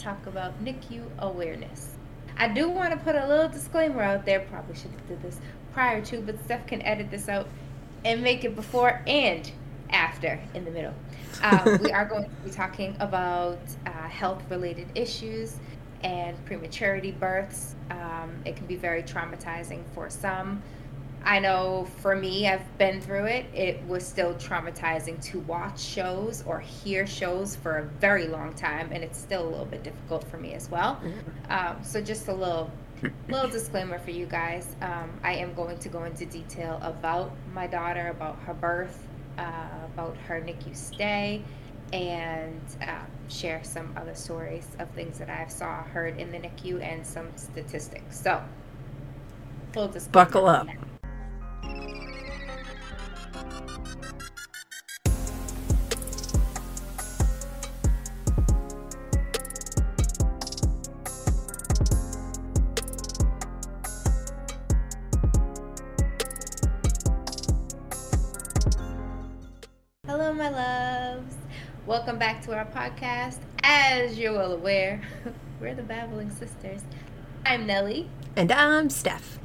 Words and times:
talk 0.00 0.26
about 0.26 0.64
NICU 0.64 1.04
awareness. 1.18 1.96
I 2.36 2.48
do 2.48 2.68
want 2.70 2.92
to 2.92 2.96
put 2.96 3.14
a 3.14 3.26
little 3.26 3.48
disclaimer 3.48 4.02
out 4.02 4.24
there. 4.24 4.40
Probably 4.40 4.74
should 4.74 4.90
have 4.92 5.08
did 5.08 5.22
this 5.22 5.38
prior 5.72 6.00
to, 6.06 6.20
but 6.22 6.42
Steph 6.44 6.66
can 6.66 6.80
edit 6.82 7.10
this 7.10 7.28
out 7.28 7.46
and 8.04 8.22
make 8.22 8.44
it 8.44 8.56
before 8.56 9.02
and 9.06 9.50
after 9.90 10.40
in 10.54 10.64
the 10.64 10.70
middle. 10.70 10.94
Um, 11.42 11.78
we 11.82 11.92
are 11.92 12.06
going 12.06 12.24
to 12.24 12.30
be 12.44 12.50
talking 12.50 12.96
about 12.98 13.60
uh, 13.86 13.90
health-related 13.90 14.88
issues 14.94 15.56
and 16.02 16.42
prematurity 16.46 17.12
births. 17.12 17.74
Um, 17.90 18.32
it 18.46 18.56
can 18.56 18.66
be 18.66 18.76
very 18.76 19.02
traumatizing 19.02 19.82
for 19.92 20.08
some. 20.08 20.62
I 21.24 21.38
know 21.38 21.86
for 21.98 22.16
me, 22.16 22.48
I've 22.48 22.78
been 22.78 23.00
through 23.00 23.26
it. 23.26 23.46
It 23.54 23.82
was 23.84 24.06
still 24.06 24.34
traumatizing 24.34 25.22
to 25.26 25.40
watch 25.40 25.80
shows 25.80 26.42
or 26.46 26.60
hear 26.60 27.06
shows 27.06 27.56
for 27.56 27.78
a 27.78 27.84
very 27.84 28.26
long 28.26 28.54
time, 28.54 28.90
and 28.92 29.04
it's 29.04 29.18
still 29.18 29.46
a 29.46 29.48
little 29.48 29.66
bit 29.66 29.82
difficult 29.82 30.24
for 30.28 30.38
me 30.38 30.54
as 30.54 30.70
well. 30.70 31.00
Um, 31.50 31.76
so, 31.82 32.00
just 32.00 32.28
a 32.28 32.34
little 32.34 32.70
little 33.28 33.48
disclaimer 33.48 33.98
for 33.98 34.10
you 34.10 34.26
guys. 34.26 34.74
Um, 34.82 35.10
I 35.22 35.34
am 35.34 35.54
going 35.54 35.78
to 35.78 35.88
go 35.88 36.04
into 36.04 36.26
detail 36.26 36.78
about 36.82 37.32
my 37.54 37.66
daughter, 37.66 38.08
about 38.08 38.38
her 38.40 38.54
birth, 38.54 39.06
uh, 39.38 39.42
about 39.94 40.16
her 40.26 40.40
NICU 40.40 40.74
stay, 40.76 41.42
and 41.92 42.60
uh, 42.82 43.00
share 43.28 43.62
some 43.64 43.92
other 43.96 44.14
stories 44.14 44.66
of 44.78 44.88
things 44.90 45.18
that 45.18 45.28
I've 45.28 45.50
saw, 45.50 45.82
heard 45.82 46.18
in 46.18 46.30
the 46.30 46.38
NICU, 46.38 46.82
and 46.82 47.06
some 47.06 47.28
statistics. 47.36 48.20
So, 48.20 48.42
full 49.72 49.88
disclaimer. 49.88 50.26
Buckle 50.26 50.46
up. 50.46 50.66
Hello, 70.06 70.32
my 70.32 70.48
loves. 70.48 71.36
Welcome 71.86 72.18
back 72.18 72.42
to 72.42 72.56
our 72.56 72.64
podcast. 72.64 73.38
As 73.62 74.18
you're 74.18 74.32
well 74.32 74.52
aware, 74.52 75.02
we're 75.60 75.74
the 75.74 75.82
Babbling 75.82 76.30
Sisters. 76.30 76.80
I'm 77.44 77.66
Nelly, 77.66 78.08
And 78.36 78.50
I'm 78.50 78.90
Steph. 78.90 79.38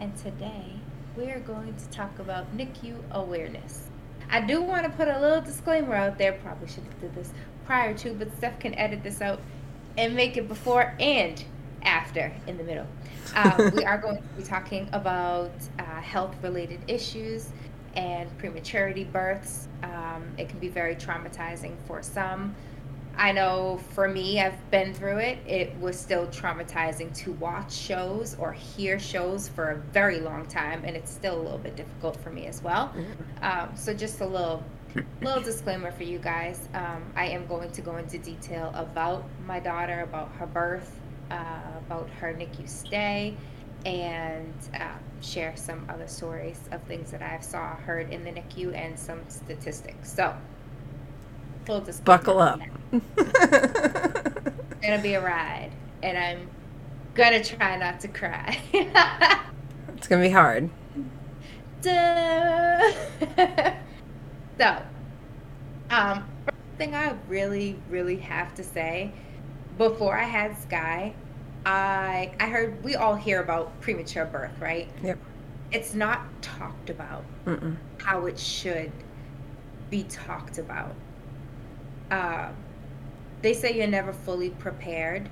And 0.00 0.14
today 0.16 0.72
we 1.16 1.30
are 1.30 1.40
going 1.40 1.74
to 1.74 1.88
talk 1.88 2.18
about 2.18 2.54
NICU 2.56 2.96
awareness. 3.12 3.88
I 4.30 4.40
do 4.40 4.60
want 4.60 4.84
to 4.84 4.90
put 4.90 5.08
a 5.08 5.18
little 5.18 5.40
disclaimer 5.40 5.94
out 5.94 6.18
there. 6.18 6.32
Probably 6.32 6.68
should 6.68 6.84
have 6.84 7.00
did 7.00 7.14
this 7.14 7.32
prior 7.64 7.94
to, 7.98 8.12
but 8.12 8.36
Steph 8.36 8.58
can 8.58 8.74
edit 8.74 9.02
this 9.02 9.22
out 9.22 9.40
and 9.96 10.14
make 10.14 10.36
it 10.36 10.48
before 10.48 10.94
and 11.00 11.42
after 11.82 12.32
in 12.46 12.58
the 12.58 12.64
middle. 12.64 12.86
Um, 13.34 13.72
we 13.76 13.84
are 13.84 13.98
going 13.98 14.16
to 14.16 14.22
be 14.36 14.42
talking 14.42 14.88
about 14.92 15.52
uh, 15.78 15.82
health-related 15.82 16.80
issues 16.88 17.48
and 17.94 18.36
prematurity 18.38 19.04
births. 19.04 19.68
Um, 19.82 20.24
it 20.36 20.48
can 20.48 20.58
be 20.58 20.68
very 20.68 20.96
traumatizing 20.96 21.74
for 21.86 22.02
some. 22.02 22.54
I 23.16 23.32
know 23.32 23.80
for 23.92 24.08
me, 24.08 24.40
I've 24.40 24.70
been 24.70 24.92
through 24.92 25.18
it. 25.18 25.38
It 25.46 25.74
was 25.78 25.98
still 25.98 26.26
traumatizing 26.26 27.14
to 27.18 27.32
watch 27.32 27.72
shows 27.72 28.36
or 28.38 28.52
hear 28.52 28.98
shows 28.98 29.48
for 29.48 29.70
a 29.70 29.76
very 29.76 30.20
long 30.20 30.46
time, 30.46 30.82
and 30.84 30.96
it's 30.96 31.10
still 31.10 31.40
a 31.40 31.42
little 31.42 31.58
bit 31.58 31.76
difficult 31.76 32.16
for 32.16 32.30
me 32.30 32.46
as 32.46 32.62
well. 32.62 32.92
Um, 33.42 33.70
so 33.74 33.94
just 33.94 34.20
a 34.20 34.26
little 34.26 34.62
little 35.20 35.42
disclaimer 35.42 35.92
for 35.92 36.04
you 36.04 36.18
guys. 36.18 36.68
Um, 36.74 37.04
I 37.14 37.26
am 37.26 37.46
going 37.46 37.70
to 37.72 37.82
go 37.82 37.96
into 37.96 38.18
detail 38.18 38.70
about 38.74 39.24
my 39.46 39.60
daughter, 39.60 40.00
about 40.00 40.30
her 40.38 40.46
birth, 40.46 40.98
uh, 41.30 41.60
about 41.86 42.08
her 42.20 42.32
NICU 42.32 42.68
stay, 42.68 43.36
and 43.84 44.54
uh, 44.74 44.88
share 45.20 45.56
some 45.56 45.86
other 45.88 46.06
stories 46.06 46.60
of 46.72 46.82
things 46.84 47.10
that 47.10 47.22
I've 47.22 47.44
saw, 47.44 47.76
heard 47.76 48.10
in 48.10 48.24
the 48.24 48.30
NICU, 48.30 48.74
and 48.74 48.98
some 48.98 49.20
statistics. 49.28 50.12
So, 50.12 50.34
full 51.66 51.80
disclaimer. 51.82 52.04
Buckle 52.04 52.40
up. 52.40 52.60
It's 54.70 54.80
gonna 54.86 55.02
be 55.02 55.14
a 55.14 55.22
ride, 55.22 55.70
and 56.02 56.16
I'm 56.18 56.48
gonna 57.14 57.42
try 57.42 57.76
not 57.76 58.00
to 58.00 58.08
cry. 58.08 58.58
it's 58.72 60.08
going 60.08 60.22
to 60.22 60.28
be 60.28 60.32
hard. 60.32 60.70
So, 64.58 64.82
um, 65.90 66.24
first 66.44 66.78
thing 66.78 66.94
I 66.94 67.14
really, 67.28 67.78
really 67.90 68.16
have 68.18 68.54
to 68.54 68.64
say, 68.64 69.12
before 69.78 70.16
I 70.16 70.24
had 70.24 70.56
Sky, 70.58 71.14
I 71.66 72.32
I 72.40 72.46
heard 72.48 72.82
we 72.82 72.94
all 72.96 73.14
hear 73.16 73.42
about 73.42 73.78
premature 73.80 74.24
birth, 74.26 74.58
right? 74.60 74.88
Yep. 75.02 75.18
It's 75.72 75.94
not 75.94 76.22
talked 76.42 76.90
about 76.90 77.24
Mm-mm. 77.46 77.76
how 77.98 78.26
it 78.26 78.38
should 78.38 78.92
be 79.90 80.04
talked 80.04 80.58
about. 80.58 80.94
Uh, 82.10 82.50
they 83.42 83.52
say 83.52 83.76
you're 83.76 83.86
never 83.86 84.12
fully 84.12 84.50
prepared, 84.50 85.28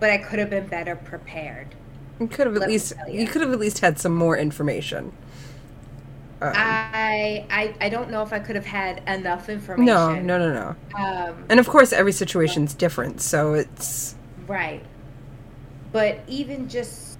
but 0.00 0.10
I 0.10 0.18
could 0.18 0.38
have 0.38 0.50
been 0.50 0.66
better 0.66 0.96
prepared. 0.96 1.74
You 2.20 2.28
could 2.28 2.46
have 2.46 2.56
at 2.56 2.68
least 2.68 2.94
tell 2.94 3.08
you 3.08 3.26
could 3.26 3.42
have 3.42 3.52
at 3.52 3.58
least 3.58 3.80
had 3.80 3.98
some 3.98 4.14
more 4.14 4.36
information. 4.36 5.12
Um, 6.40 6.52
I, 6.54 7.46
I 7.50 7.74
I 7.80 7.88
don't 7.88 8.10
know 8.10 8.22
if 8.22 8.32
I 8.32 8.38
could 8.38 8.56
have 8.56 8.66
had 8.66 9.02
enough 9.08 9.48
information. 9.48 9.86
no, 9.86 10.20
no, 10.20 10.38
no, 10.38 10.52
no. 10.52 10.98
Um, 10.98 11.44
And 11.48 11.58
of 11.60 11.66
course, 11.68 11.92
every 11.92 12.12
situation's 12.12 12.74
different, 12.74 13.20
so 13.20 13.54
it's 13.54 14.14
Right. 14.46 14.82
But 15.92 16.20
even 16.28 16.68
just 16.68 17.18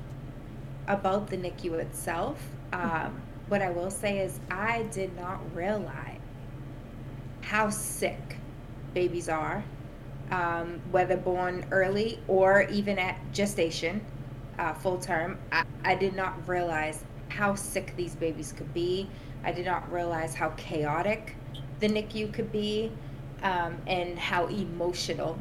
about 0.87 1.29
the 1.29 1.37
NICU 1.37 1.75
itself, 1.81 2.39
um, 2.73 3.21
what 3.49 3.63
I 3.63 3.71
will 3.71 3.91
say 3.91 4.19
is 4.21 4.39
I 4.51 4.83
did 4.93 5.17
not 5.17 5.41
realize 5.55 6.21
how 7.43 7.71
sick 7.71 8.37
babies 8.97 9.29
are, 9.29 9.63
um, 10.31 10.81
whether 10.91 11.19
born 11.19 11.67
early 11.71 12.19
or 12.29 12.63
even 12.63 12.99
at 12.99 13.21
gestation, 13.31 14.01
uh, 14.59 14.73
full 14.73 14.97
term. 14.97 15.39
I, 15.53 15.65
I 15.85 15.95
did 15.95 16.17
not 16.17 16.49
realize 16.49 17.05
how 17.29 17.55
sick 17.55 17.93
these 17.99 18.15
babies 18.15 18.55
could 18.57 18.73
be. 18.73 19.07
I 19.45 19.53
did 19.53 19.67
not 19.67 19.93
realize 19.93 20.35
how 20.35 20.49
chaotic 20.57 21.37
the 21.79 21.89
NICU 21.89 22.33
could 22.33 22.51
be 22.51 22.91
um, 23.43 23.77
and 23.87 24.19
how 24.19 24.47
emotional 24.47 25.39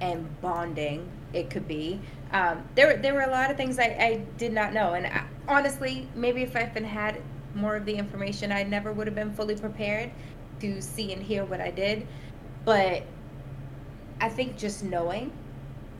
and 0.00 0.26
bonding 0.40 1.06
it 1.34 1.50
could 1.50 1.68
be. 1.68 2.00
Um, 2.32 2.64
there, 2.76 2.96
there 2.96 3.12
were 3.12 3.28
a 3.28 3.30
lot 3.30 3.50
of 3.50 3.58
things 3.58 3.78
I, 3.78 3.88
I 4.00 4.24
did 4.38 4.54
not 4.54 4.72
know, 4.72 4.94
and 4.94 5.06
I, 5.06 5.24
honestly, 5.46 6.08
maybe 6.14 6.42
if 6.42 6.56
I've 6.56 6.72
been 6.72 6.82
had 6.82 7.20
more 7.54 7.76
of 7.76 7.84
the 7.84 7.94
information, 7.94 8.52
I 8.52 8.62
never 8.62 8.90
would 8.90 9.06
have 9.06 9.14
been 9.14 9.34
fully 9.34 9.54
prepared 9.54 10.10
to 10.60 10.80
see 10.80 11.12
and 11.12 11.22
hear 11.22 11.44
what 11.44 11.60
I 11.60 11.70
did. 11.70 12.06
But 12.66 13.04
I 14.20 14.28
think 14.28 14.58
just 14.58 14.82
knowing 14.82 15.32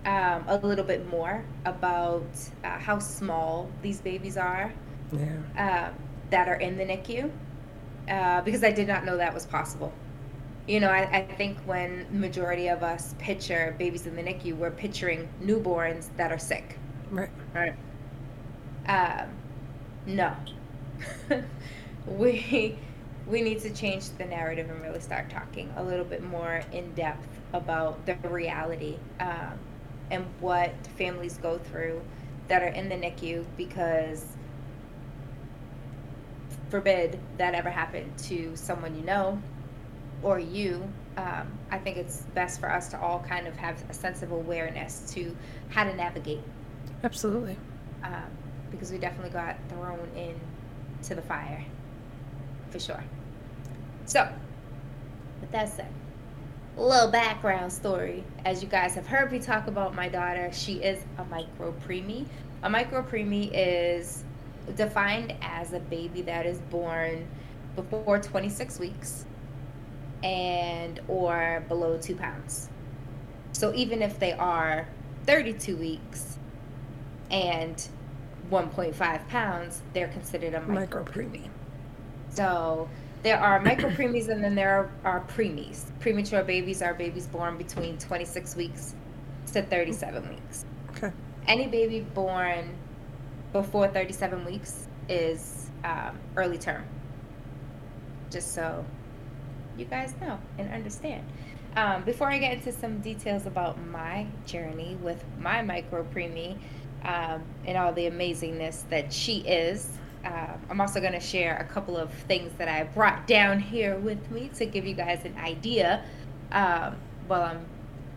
um, 0.04 0.44
a 0.48 0.58
little 0.62 0.84
bit 0.84 1.08
more 1.08 1.44
about 1.64 2.26
uh, 2.64 2.78
how 2.78 2.98
small 2.98 3.70
these 3.82 4.00
babies 4.00 4.36
are 4.36 4.72
yeah. 5.12 5.38
uh, 5.56 5.92
that 6.30 6.48
are 6.48 6.56
in 6.56 6.76
the 6.76 6.84
NICU, 6.84 7.30
uh, 8.10 8.42
because 8.42 8.64
I 8.64 8.72
did 8.72 8.88
not 8.88 9.04
know 9.04 9.16
that 9.16 9.32
was 9.32 9.46
possible. 9.46 9.92
You 10.66 10.80
know, 10.80 10.90
I, 10.90 11.18
I 11.18 11.22
think 11.36 11.56
when 11.66 12.04
majority 12.10 12.66
of 12.66 12.82
us 12.82 13.14
picture 13.20 13.76
babies 13.78 14.06
in 14.06 14.16
the 14.16 14.22
NICU, 14.22 14.56
we're 14.56 14.72
picturing 14.72 15.28
newborns 15.40 16.08
that 16.16 16.32
are 16.32 16.38
sick. 16.38 16.78
Right. 17.12 17.30
Right. 17.54 17.74
Um, 18.88 19.28
no. 20.04 20.34
we 22.08 22.76
we 23.26 23.42
need 23.42 23.60
to 23.60 23.70
change 23.70 24.08
the 24.18 24.24
narrative 24.24 24.70
and 24.70 24.80
really 24.82 25.00
start 25.00 25.28
talking 25.30 25.72
a 25.76 25.82
little 25.82 26.04
bit 26.04 26.22
more 26.22 26.62
in 26.72 26.92
depth 26.94 27.26
about 27.52 28.04
the 28.06 28.14
reality 28.28 28.96
um, 29.20 29.58
and 30.10 30.24
what 30.40 30.72
families 30.96 31.38
go 31.38 31.58
through 31.58 32.00
that 32.48 32.62
are 32.62 32.68
in 32.68 32.88
the 32.88 32.94
NICU 32.94 33.44
because 33.56 34.24
forbid 36.70 37.18
that 37.38 37.54
ever 37.54 37.70
happened 37.70 38.16
to 38.18 38.54
someone 38.56 38.96
you 38.96 39.02
know 39.02 39.40
or 40.22 40.38
you. 40.38 40.82
Um, 41.16 41.50
i 41.70 41.78
think 41.78 41.96
it's 41.96 42.18
best 42.34 42.60
for 42.60 42.70
us 42.70 42.88
to 42.88 43.00
all 43.00 43.20
kind 43.26 43.46
of 43.46 43.56
have 43.56 43.82
a 43.88 43.94
sense 43.94 44.22
of 44.22 44.32
awareness 44.32 45.10
to 45.14 45.34
how 45.70 45.84
to 45.84 45.94
navigate. 45.94 46.42
Absolutely. 47.02 47.56
um, 48.04 48.24
because 48.70 48.90
we 48.92 48.98
definitely 48.98 49.30
got 49.30 49.56
thrown 49.68 50.08
in 50.16 50.38
to 51.04 51.14
the 51.14 51.22
fire 51.22 51.64
for 52.70 52.78
sure 52.78 53.02
so 54.06 54.28
with 55.40 55.50
that 55.52 55.68
said 55.68 55.88
a 56.78 56.82
little 56.82 57.10
background 57.10 57.72
story. 57.72 58.22
As 58.44 58.62
you 58.62 58.68
guys 58.68 58.94
have 58.96 59.06
heard 59.06 59.32
me 59.32 59.38
talk 59.38 59.66
about 59.66 59.94
my 59.94 60.08
daughter 60.08 60.50
she 60.52 60.74
is 60.74 61.02
a 61.18 61.24
micro 61.24 61.72
preemie 61.86 62.26
a 62.62 62.70
micro 62.70 63.02
preemie 63.02 63.50
is 63.52 64.24
defined 64.74 65.34
as 65.40 65.72
a 65.72 65.78
baby 65.78 66.22
that 66.22 66.46
is 66.46 66.58
born 66.70 67.26
before 67.76 68.18
26 68.18 68.78
weeks 68.80 69.24
and 70.22 70.98
or 71.08 71.62
below 71.68 71.98
two 71.98 72.16
pounds. 72.16 72.68
So 73.52 73.72
even 73.74 74.02
if 74.02 74.18
they 74.18 74.32
are 74.32 74.88
32 75.26 75.76
weeks 75.76 76.38
and 77.30 77.76
1.5 78.50 79.28
pounds, 79.28 79.82
they're 79.92 80.08
considered 80.08 80.54
a 80.54 80.60
micro 80.62 81.04
preemie. 81.04 81.48
So 82.30 82.88
there 83.26 83.40
are 83.40 83.60
micro 83.60 83.90
preemies 83.90 84.28
and 84.28 84.42
then 84.42 84.54
there 84.54 84.70
are, 84.70 84.90
are 85.04 85.20
preemies. 85.24 85.86
Premature 85.98 86.44
babies 86.44 86.80
are 86.80 86.94
babies 86.94 87.26
born 87.26 87.58
between 87.58 87.98
26 87.98 88.54
weeks 88.54 88.94
to 89.52 89.62
37 89.62 90.28
weeks. 90.28 90.64
Okay. 90.90 91.10
Any 91.48 91.66
baby 91.66 92.02
born 92.14 92.76
before 93.52 93.88
37 93.88 94.44
weeks 94.44 94.86
is 95.08 95.70
um, 95.82 96.16
early 96.36 96.56
term. 96.56 96.84
Just 98.30 98.54
so 98.54 98.84
you 99.76 99.86
guys 99.86 100.14
know 100.20 100.38
and 100.58 100.72
understand. 100.72 101.26
Um, 101.74 102.04
before 102.04 102.30
I 102.30 102.38
get 102.38 102.52
into 102.52 102.70
some 102.70 103.00
details 103.00 103.44
about 103.44 103.84
my 103.86 104.28
journey 104.46 104.96
with 105.02 105.24
my 105.40 105.62
micro 105.62 106.04
preemie 106.04 106.58
um, 107.02 107.42
and 107.64 107.76
all 107.76 107.92
the 107.92 108.08
amazingness 108.08 108.88
that 108.90 109.12
she 109.12 109.38
is, 109.38 109.90
uh, 110.26 110.58
I'm 110.70 110.80
also 110.80 111.00
going 111.00 111.12
to 111.12 111.20
share 111.20 111.56
a 111.58 111.64
couple 111.64 111.96
of 111.96 112.12
things 112.12 112.52
that 112.58 112.68
I 112.68 112.84
brought 112.84 113.26
down 113.28 113.60
here 113.60 113.96
with 113.98 114.30
me 114.30 114.50
to 114.56 114.66
give 114.66 114.86
you 114.86 114.94
guys 114.94 115.24
an 115.24 115.36
idea 115.38 116.04
um, 116.52 116.96
while 117.28 117.42
I'm 117.42 117.66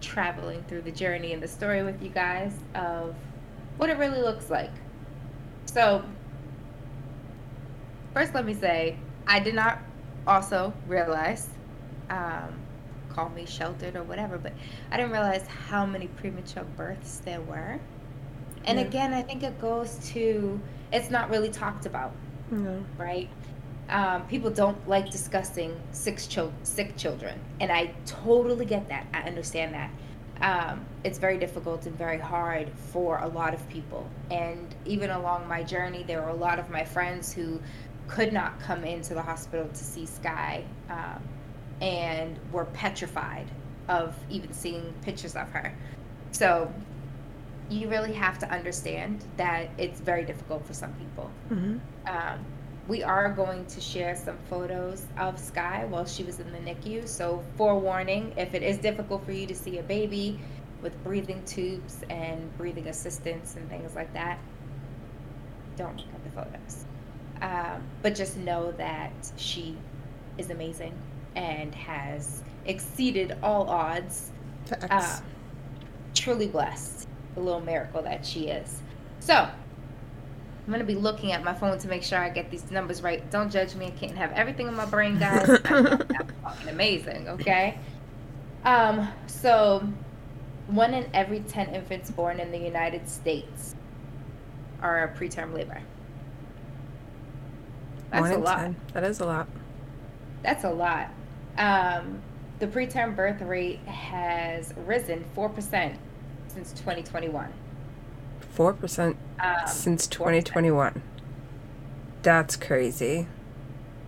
traveling 0.02 0.64
through 0.64 0.84
the 0.84 0.92
journey 0.92 1.34
and 1.34 1.44
the 1.44 1.48
story 1.48 1.84
with 1.84 2.02
you 2.02 2.10
guys 2.10 2.54
of 2.76 3.16
what 3.78 3.90
it 3.90 3.98
really 3.98 4.22
looks 4.22 4.50
like. 4.50 4.72
So, 5.66 6.04
first, 8.14 8.34
let 8.34 8.46
me 8.46 8.54
say, 8.54 8.98
I 9.28 9.40
did 9.40 9.56
not 9.56 9.80
also 10.28 10.74
realize, 10.88 11.50
um, 12.10 12.66
call 13.10 13.30
me 13.30 13.46
sheltered 13.46 13.96
or 13.96 14.04
whatever, 14.04 14.38
but 14.38 14.54
I 14.92 14.98
didn't 14.98 15.12
realize 15.12 15.48
how 15.48 15.86
many 15.86 16.08
premature 16.08 16.64
births 16.76 17.20
there 17.26 17.42
were. 17.42 17.80
And 18.66 18.80
Yeah. 18.80 18.86
again, 18.86 19.14
I 19.14 19.22
think 19.22 19.44
it 19.44 19.60
goes 19.60 20.00
to 20.14 20.60
it's 20.92 21.10
not 21.10 21.30
really 21.30 21.50
talked 21.50 21.86
about, 21.86 22.12
No. 22.52 22.84
right? 22.98 23.30
Um, 23.90 24.28
people 24.28 24.52
don't 24.52 24.88
like 24.88 25.10
discussing 25.10 25.80
sick, 25.92 26.20
chil- 26.30 26.54
sick 26.64 26.96
children, 26.96 27.40
and 27.60 27.72
I 27.72 27.94
totally 28.06 28.66
get 28.66 28.88
that. 28.90 29.08
I 29.14 29.22
understand 29.24 29.74
that. 29.74 29.92
Um, 30.42 30.86
it's 31.04 31.18
very 31.18 31.38
difficult 31.38 31.86
and 31.86 31.98
very 31.98 32.20
hard 32.20 32.70
for 32.92 33.18
a 33.18 33.28
lot 33.28 33.54
of 33.54 33.68
people. 33.70 34.08
And 34.32 34.74
even 34.86 35.10
along 35.10 35.48
my 35.48 35.64
journey, 35.64 36.04
there 36.04 36.22
were 36.22 36.30
a 36.30 36.36
lot 36.36 36.60
of 36.60 36.70
my 36.70 36.86
friends 36.86 37.34
who 37.34 37.60
could 38.08 38.32
not 38.32 38.60
come 38.60 38.84
into 38.84 39.14
the 39.14 39.22
hospital 39.22 39.68
to 39.68 39.76
see 39.84 40.06
Sky 40.06 40.64
um, 40.90 41.22
and 41.82 42.38
were 42.52 42.66
petrified 42.66 43.48
of 43.90 44.16
even 44.30 44.54
seeing 44.54 44.94
pictures 45.02 45.36
of 45.36 45.50
her. 45.50 45.74
So 46.32 46.72
you 47.70 47.90
really 47.90 48.14
have 48.14 48.40
to 48.40 48.52
understand 48.52 49.26
that 49.38 49.70
it's 49.78 50.00
very 50.02 50.26
difficult 50.26 50.66
for 50.66 50.74
some 50.74 50.94
people. 50.94 51.32
hmm 51.50 51.78
Um, 52.08 52.46
we 52.88 53.04
are 53.04 53.32
going 53.32 53.66
to 53.68 53.82
share 53.82 54.16
some 54.16 54.38
photos 54.50 55.06
of 55.18 55.40
Sky 55.40 55.86
while 55.88 56.06
she 56.06 56.24
was 56.24 56.40
in 56.40 56.52
the 56.52 56.60
NICU. 56.60 57.08
So, 57.08 57.44
forewarning 57.56 58.34
if 58.38 58.56
it 58.56 58.64
is 58.64 58.80
difficult 58.80 59.26
for 59.26 59.32
you 59.32 59.48
to 59.48 59.56
see 59.56 59.78
a 59.80 59.84
baby 59.84 60.40
with 60.82 61.02
breathing 61.04 61.44
tubes 61.46 62.04
and 62.10 62.56
breathing 62.58 62.88
assistance 62.88 63.56
and 63.56 63.70
things 63.70 63.96
like 63.96 64.14
that, 64.14 64.40
don't 65.78 65.98
look 65.98 66.14
at 66.14 66.24
the 66.24 66.32
photos. 66.32 66.86
Um, 67.42 67.84
but 68.02 68.16
just 68.16 68.38
know 68.38 68.72
that 68.74 69.14
she 69.38 69.78
is 70.38 70.50
amazing 70.52 70.94
and 71.36 71.76
has 71.76 72.44
exceeded 72.66 73.38
all 73.44 73.70
odds 73.70 74.32
uh, 74.90 75.20
truly 76.16 76.48
blessed, 76.48 77.09
the 77.40 77.46
little 77.46 77.62
miracle 77.62 78.02
that 78.04 78.26
she 78.26 78.48
is. 78.48 78.82
So, 79.20 79.34
I'm 79.36 80.72
gonna 80.72 80.84
be 80.84 80.96
looking 80.96 81.32
at 81.32 81.44
my 81.44 81.54
phone 81.54 81.78
to 81.80 81.88
make 81.88 82.04
sure 82.04 82.20
I 82.20 82.30
get 82.30 82.52
these 82.52 82.70
numbers 82.70 83.02
right. 83.02 83.30
Don't 83.32 83.52
judge 83.52 83.76
me; 83.76 83.88
I 83.88 83.92
can't 83.92 84.16
have 84.18 84.32
everything 84.34 84.68
in 84.68 84.76
my 84.76 84.86
brain, 84.86 85.18
guys. 85.18 85.48
Fucking 85.64 86.70
amazing, 86.70 87.28
okay? 87.30 87.80
Um, 88.66 89.08
so 89.28 89.88
one 90.68 90.94
in 90.94 91.10
every 91.14 91.40
ten 91.42 91.74
infants 91.74 92.12
born 92.12 92.40
in 92.40 92.52
the 92.52 92.58
United 92.60 93.10
States 93.10 93.76
are 94.82 95.14
preterm 95.18 95.54
labor. 95.54 95.82
That's 98.12 98.22
One 98.22 98.32
a 98.32 98.38
lot. 98.38 98.60
ten. 98.60 98.76
That 98.94 99.04
is 99.04 99.20
a 99.20 99.26
lot. 99.26 99.48
That's 100.44 100.64
a 100.64 100.70
lot. 100.70 101.10
Um, 101.58 102.22
the 102.60 102.68
preterm 102.68 103.16
birth 103.16 103.42
rate 103.42 103.80
has 103.86 104.74
risen 104.86 105.26
4% 105.36 105.96
since 106.50 106.72
2021. 106.74 107.52
Four 108.54 108.74
percent 108.74 109.16
Um, 109.40 109.56
since 109.68 110.08
4%. 110.08 110.12
2021. 110.12 111.02
That's 112.22 112.56
crazy. 112.56 113.28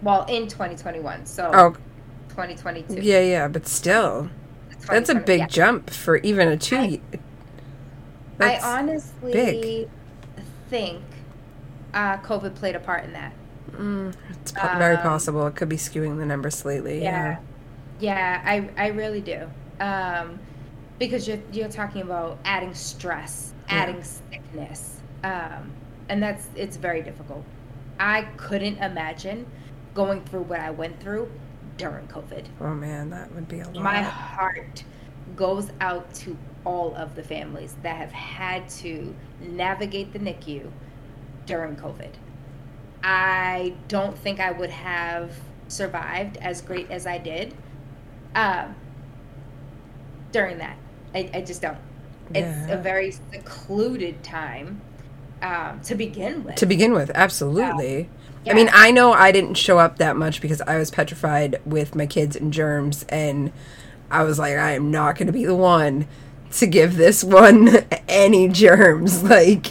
Well, 0.01 0.25
in 0.25 0.47
2021. 0.47 1.25
So 1.25 1.49
Oh, 1.53 1.75
2022. 2.29 3.01
yeah, 3.01 3.19
yeah, 3.21 3.47
but 3.47 3.67
still, 3.67 4.29
that's 4.89 5.09
a 5.09 5.15
big 5.15 5.39
yeah. 5.41 5.47
jump 5.47 5.89
for 5.89 6.17
even 6.17 6.47
a 6.47 6.57
two. 6.57 6.99
I- 8.39 8.55
I 8.55 8.59
honestly 8.79 9.31
big. 9.31 9.89
think 10.69 11.01
uh, 11.93 12.17
COVID 12.17 12.55
played 12.55 12.75
a 12.75 12.79
part 12.79 13.03
in 13.03 13.13
that. 13.13 13.33
Mm, 13.71 14.13
it's 14.41 14.51
po- 14.51 14.77
very 14.77 14.95
Um, 14.95 15.03
possible. 15.03 15.45
It 15.47 15.55
could 15.55 15.69
be 15.69 15.77
skewing 15.77 16.17
the 16.17 16.25
numbers 16.25 16.55
slightly. 16.55 17.01
Yeah. 17.03 17.37
Yeah, 17.99 18.41
I, 18.43 18.69
I 18.77 18.87
really 18.87 19.21
do. 19.21 19.47
Um, 19.79 20.39
because 21.01 21.27
you're, 21.27 21.39
you're 21.51 21.67
talking 21.67 22.03
about 22.03 22.37
adding 22.45 22.75
stress, 22.75 23.55
Yeah. 23.67 23.73
adding 23.73 24.03
sickness. 24.03 25.01
Um, 25.23 25.71
and 26.09 26.21
that's, 26.21 26.47
it's 26.55 26.77
very 26.77 27.01
difficult. 27.01 27.43
I 27.99 28.21
couldn't 28.37 28.77
imagine 28.77 29.47
going 29.95 30.23
through 30.25 30.43
what 30.43 30.59
I 30.59 30.69
went 30.69 30.99
through 31.01 31.31
during 31.77 32.07
COVID. 32.07 32.45
Oh 32.59 32.75
man, 32.75 33.09
that 33.09 33.33
would 33.33 33.47
be 33.47 33.61
a 33.61 33.65
lot. 33.65 33.83
My 33.83 34.03
heart 34.03 34.83
goes 35.35 35.71
out 35.81 36.13
to 36.13 36.37
all 36.65 36.93
of 36.95 37.15
the 37.15 37.23
families 37.23 37.75
that 37.81 37.95
have 37.97 38.11
had 38.11 38.69
to 38.69 39.15
navigate 39.39 40.13
the 40.13 40.19
NICU 40.19 40.69
during 41.47 41.75
COVID. 41.77 42.11
I 43.03 43.73
don't 43.87 44.15
think 44.15 44.39
I 44.39 44.51
would 44.51 44.69
have 44.69 45.33
survived 45.67 46.37
as 46.37 46.61
great 46.61 46.91
as 46.91 47.07
I 47.07 47.17
did 47.17 47.55
um, 48.35 48.75
during 50.31 50.59
that. 50.59 50.77
I, 51.13 51.29
I 51.33 51.41
just 51.41 51.61
don't. 51.61 51.77
It's 52.33 52.67
Yeah. 52.69 52.79
a 52.79 52.81
very 52.81 53.11
secluded 53.11 54.23
time 54.23 54.81
um, 55.41 55.81
to 55.81 55.95
begin 55.95 56.43
with. 56.43 56.55
to 56.55 56.65
begin 56.65 56.93
with, 56.93 57.11
absolutely. 57.15 58.09
Yeah. 58.45 58.53
I 58.53 58.55
mean, 58.55 58.69
I 58.73 58.91
know 58.91 59.11
I 59.13 59.31
didn't 59.31 59.55
show 59.55 59.77
up 59.79 59.97
that 59.97 60.15
much 60.15 60.41
because 60.41 60.61
I 60.61 60.77
was 60.77 60.89
petrified 60.91 61.59
with 61.65 61.95
my 61.95 62.05
kids 62.05 62.35
and 62.35 62.51
germs, 62.53 63.03
and 63.09 63.51
I 64.09 64.23
was 64.23 64.39
like, 64.39 64.55
I 64.55 64.71
am 64.71 64.89
not 64.91 65.15
going 65.17 65.27
to 65.27 65.33
be 65.33 65.45
the 65.45 65.55
one 65.55 66.07
to 66.53 66.67
give 66.67 66.95
this 66.97 67.23
one 67.23 67.69
any 68.07 68.47
germs. 68.47 69.23
Like, 69.29 69.67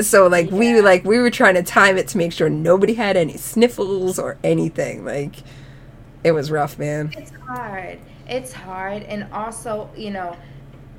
so 0.00 0.26
like 0.26 0.50
we 0.50 0.80
like 0.80 1.04
we 1.04 1.18
were 1.18 1.30
trying 1.30 1.54
to 1.54 1.62
time 1.62 1.98
it 1.98 2.08
to 2.08 2.16
make 2.18 2.32
sure 2.32 2.48
nobody 2.48 2.94
had 2.94 3.14
any 3.16 3.36
sniffles 3.36 4.18
or 4.18 4.38
anything. 4.42 5.04
Like, 5.04 5.36
it 6.24 6.32
was 6.32 6.50
rough, 6.50 6.78
man. 6.78 7.12
It's 7.16 7.30
hard. 7.46 7.98
It's 8.32 8.52
hard. 8.52 9.02
And 9.02 9.30
also, 9.30 9.90
you 9.94 10.10
know, 10.10 10.34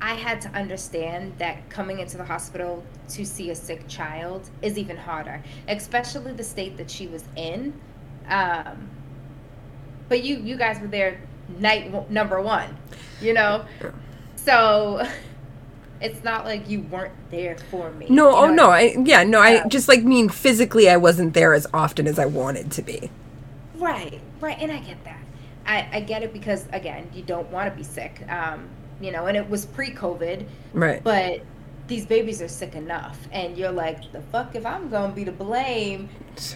I 0.00 0.14
had 0.14 0.40
to 0.42 0.48
understand 0.50 1.32
that 1.38 1.68
coming 1.68 1.98
into 1.98 2.16
the 2.16 2.24
hospital 2.24 2.84
to 3.08 3.26
see 3.26 3.50
a 3.50 3.54
sick 3.56 3.88
child 3.88 4.48
is 4.62 4.78
even 4.78 4.96
harder, 4.96 5.42
especially 5.68 6.32
the 6.32 6.44
state 6.44 6.76
that 6.76 6.88
she 6.88 7.08
was 7.08 7.24
in. 7.34 7.72
Um, 8.28 8.88
but 10.08 10.22
you, 10.22 10.36
you 10.36 10.56
guys 10.56 10.80
were 10.80 10.86
there 10.86 11.20
night 11.58 11.90
w- 11.90 12.06
number 12.08 12.40
one, 12.40 12.76
you 13.20 13.32
know? 13.32 13.64
So 14.36 15.04
it's 16.00 16.22
not 16.22 16.44
like 16.44 16.68
you 16.68 16.82
weren't 16.82 17.14
there 17.30 17.56
for 17.70 17.90
me. 17.92 18.06
No, 18.10 18.30
you 18.30 18.36
oh 18.36 18.54
no, 18.54 18.70
I 18.70 18.94
yeah, 19.04 19.24
no, 19.24 19.40
I 19.40 19.66
just 19.68 19.88
like 19.88 20.04
mean 20.04 20.28
physically 20.28 20.88
I 20.88 20.98
wasn't 20.98 21.34
there 21.34 21.52
as 21.54 21.66
often 21.74 22.06
as 22.06 22.18
I 22.18 22.26
wanted 22.26 22.70
to 22.72 22.82
be. 22.82 23.10
Right, 23.76 24.20
right, 24.40 24.58
and 24.60 24.70
I 24.70 24.78
get 24.78 25.02
that. 25.04 25.23
I, 25.66 25.88
I 25.92 26.00
get 26.00 26.22
it 26.22 26.32
because 26.32 26.66
again, 26.72 27.10
you 27.14 27.22
don't 27.22 27.48
want 27.50 27.70
to 27.70 27.76
be 27.76 27.82
sick. 27.84 28.22
Um, 28.30 28.68
you 29.00 29.10
know, 29.10 29.26
and 29.26 29.36
it 29.36 29.48
was 29.48 29.66
pre-COVID, 29.66 30.46
Right. 30.72 31.02
but 31.02 31.40
these 31.88 32.06
babies 32.06 32.40
are 32.40 32.48
sick 32.48 32.74
enough, 32.76 33.18
and 33.32 33.58
you're 33.58 33.72
like, 33.72 34.10
the 34.12 34.20
fuck 34.32 34.54
if 34.54 34.64
I'm 34.64 34.88
gonna 34.88 35.12
be 35.12 35.24
to 35.24 35.32
blame 35.32 36.08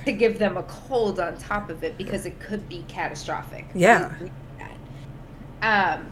to 0.04 0.12
give 0.12 0.38
them 0.38 0.56
a 0.56 0.62
cold 0.64 1.20
on 1.20 1.36
top 1.36 1.68
of 1.68 1.82
it 1.84 1.98
because 1.98 2.26
it 2.26 2.38
could 2.40 2.68
be 2.68 2.84
catastrophic. 2.88 3.66
Yeah. 3.74 4.12
We- 4.20 4.24
we 4.24 4.30
know 4.58 4.68
that. 5.60 5.96
Um. 5.98 6.06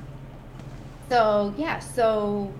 So 1.09 1.55
yeah, 1.57 1.79
so 1.79 2.53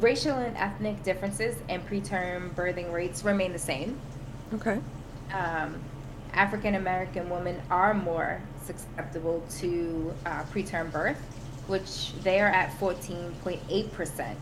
racial 0.00 0.36
and 0.36 0.56
ethnic 0.56 1.02
differences 1.02 1.56
and 1.68 1.86
preterm 1.88 2.54
birthing 2.54 2.92
rates 2.92 3.24
remain 3.24 3.52
the 3.52 3.58
same 3.58 3.98
Okay. 4.54 4.78
um, 5.34 5.74
African 6.32 6.76
American 6.76 7.28
women 7.28 7.60
are 7.70 7.92
more 7.94 8.40
susceptible 8.68 9.42
to 9.58 10.14
uh, 10.26 10.42
preterm 10.52 10.90
birth 10.92 11.20
which 11.68 12.14
they 12.22 12.40
are 12.40 12.48
at 12.48 12.70
14.8%, 12.80 14.34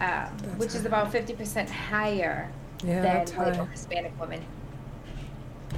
um, 0.00 0.08
which 0.58 0.74
is 0.74 0.84
about 0.84 1.12
50% 1.12 1.68
higher 1.70 2.50
Yeah, 2.82 3.00
than 3.00 3.16
white 3.36 3.54
high. 3.54 3.62
or 3.62 3.66
Hispanic 3.66 4.20
women. 4.20 4.44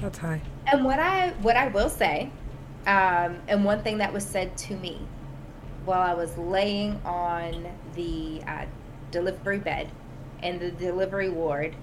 That's 0.01 0.19
high. 0.19 0.41
And 0.73 0.85
what 0.85 0.99
I 0.99 1.31
what 1.43 1.57
I 1.57 1.69
will 1.69 1.91
say, 1.91 2.31
um, 2.87 3.37
and 3.47 3.62
one 3.62 3.83
thing 3.83 3.99
that 3.99 4.11
was 4.11 4.25
said 4.25 4.57
to 4.59 4.77
me 4.79 5.03
while 5.85 6.01
I 6.01 6.15
was 6.15 6.37
laying 6.39 6.99
on 7.05 7.67
the 7.95 8.41
uh, 8.47 8.65
delivery 9.11 9.59
bed 9.59 9.91
in 10.43 10.59
the 10.59 10.71
delivery 10.71 11.29
ward, 11.29 11.75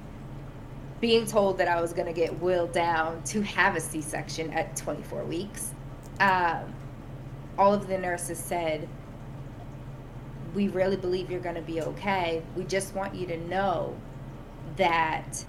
being 0.99 1.25
told 1.25 1.57
that 1.57 1.67
I 1.67 1.81
was 1.81 1.93
going 1.93 2.07
to 2.07 2.13
get 2.13 2.41
wheeled 2.41 2.73
down 2.73 3.23
to 3.23 3.41
have 3.41 3.75
a 3.75 3.79
C-section 3.79 4.51
at 4.51 4.75
24 4.75 5.23
weeks, 5.23 5.73
um, 6.19 6.73
all 7.57 7.73
of 7.73 7.87
the 7.87 7.97
nurses 7.97 8.37
said, 8.37 8.87
"We 10.53 10.67
really 10.67 10.97
believe 10.97 11.31
you're 11.31 11.39
going 11.39 11.55
to 11.55 11.61
be 11.61 11.81
okay. 11.81 12.43
We 12.55 12.63
just 12.65 12.93
want 12.93 13.15
you 13.15 13.27
to 13.27 13.37
know 13.37 13.95
that." 14.77 15.45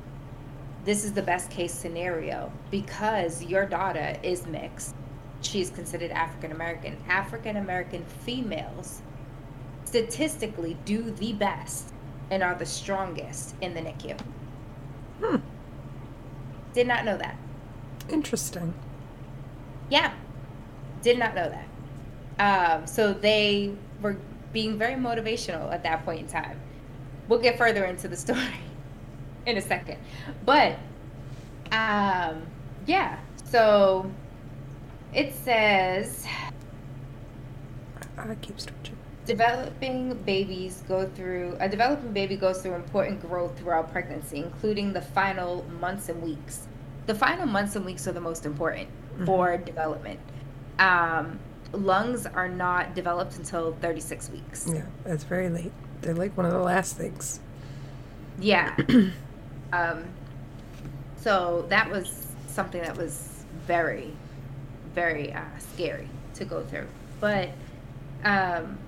this 0.85 1.05
is 1.05 1.13
the 1.13 1.23
best 1.23 1.51
case 1.51 1.73
scenario 1.73 2.51
because 2.71 3.43
your 3.45 3.67
daughter 3.67 4.17
is 4.23 4.47
mixed. 4.47 4.95
She's 5.43 5.71
considered 5.71 6.11
African 6.11 6.53
American. 6.53 6.97
African 7.09 7.57
American 7.57 8.05
females 8.05 9.03
statistically 9.85 10.77
do 10.85 11.11
the 11.11 11.33
best 11.35 11.93
and 12.31 12.43
are 12.43 12.55
the 12.55 12.67
strongest 12.67 13.55
in 13.61 13.75
the 13.75 13.81
NICU. 13.81 14.19
Hmm. 15.23 15.37
Did 16.73 16.87
not 16.87 17.05
know 17.05 17.17
that. 17.17 17.37
Interesting. 18.09 18.75
Yeah, 19.89 20.13
did 21.03 21.19
not 21.19 21.35
know 21.35 21.51
that. 21.51 21.67
Um, 22.39 22.87
so 22.87 23.13
they 23.13 23.75
were 24.01 24.17
being 24.53 24.79
very 24.79 24.95
motivational 24.95 25.73
at 25.73 25.83
that 25.83 26.05
point 26.05 26.21
in 26.21 26.27
time. 26.27 26.61
We'll 27.29 27.41
get 27.41 27.59
further 27.59 27.85
into 27.85 28.09
the 28.09 28.17
story 28.27 28.61
in 29.47 29.57
a 29.57 29.61
second, 29.63 29.99
but 30.45 30.79
um, 31.73 32.47
yeah. 32.87 33.19
So 33.45 34.11
it 35.13 35.35
says 35.35 36.27
I 38.17 38.35
keep 38.37 38.61
stretching. 38.61 38.97
Developing 39.27 40.15
babies 40.25 40.83
go 40.89 41.07
through 41.07 41.57
a 41.61 41.69
developing 41.69 42.13
baby 42.13 42.37
goes 42.37 42.63
through 42.63 42.75
important 42.75 43.21
growth 43.21 43.59
throughout 43.59 43.93
pregnancy, 43.93 44.39
including 44.39 44.93
the 44.93 45.01
final 45.01 45.65
months 45.81 46.09
and 46.09 46.23
weeks. 46.23 46.67
The 47.07 47.15
final 47.15 47.47
months 47.47 47.77
and 47.77 47.85
weeks 47.85 48.07
are 48.07 48.13
the 48.13 48.21
most 48.21 48.47
important 48.47 48.89
for 49.25 49.57
development. 49.57 50.21
Um, 50.79 51.39
lungs 51.73 52.27
are 52.27 52.49
not 52.49 52.95
developed 52.95 53.37
until 53.37 53.73
36 53.81 54.31
weeks. 54.31 54.71
Yeah, 54.73 54.87
that's 55.05 55.25
very 55.25 55.49
late. 55.49 55.73
They're 56.01 56.15
like 56.15 56.37
one 56.37 56.47
of 56.47 56.53
the 56.53 56.59
last 56.59 56.97
things. 56.97 57.41
Yeah. 58.39 58.77
um, 59.73 60.05
so 61.17 61.67
that 61.69 61.91
was 61.91 62.27
something 62.49 62.81
that 62.81 62.97
was 62.97 63.45
very, 63.67 64.13
very 64.95 65.33
uh, 65.33 65.43
scary 65.59 66.09
to 66.35 66.45
go 66.45 66.65
through. 66.65 66.87
But 67.21 67.51
um, 68.25 68.79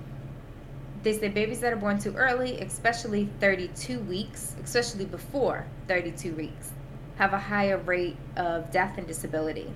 they 1.03 1.19
say 1.19 1.29
babies 1.29 1.61
that 1.61 1.73
are 1.73 1.77
born 1.77 1.99
too 1.99 2.15
early, 2.15 2.61
especially 2.61 3.29
32 3.41 4.01
weeks, 4.01 4.55
especially 4.63 5.05
before 5.05 5.67
32 5.89 6.35
weeks, 6.35 6.71
have 7.17 7.33
a 7.33 7.39
higher 7.39 7.79
rate 7.79 8.17
of 8.37 8.71
death 8.71 8.99
and 8.99 9.07
disability. 9.07 9.71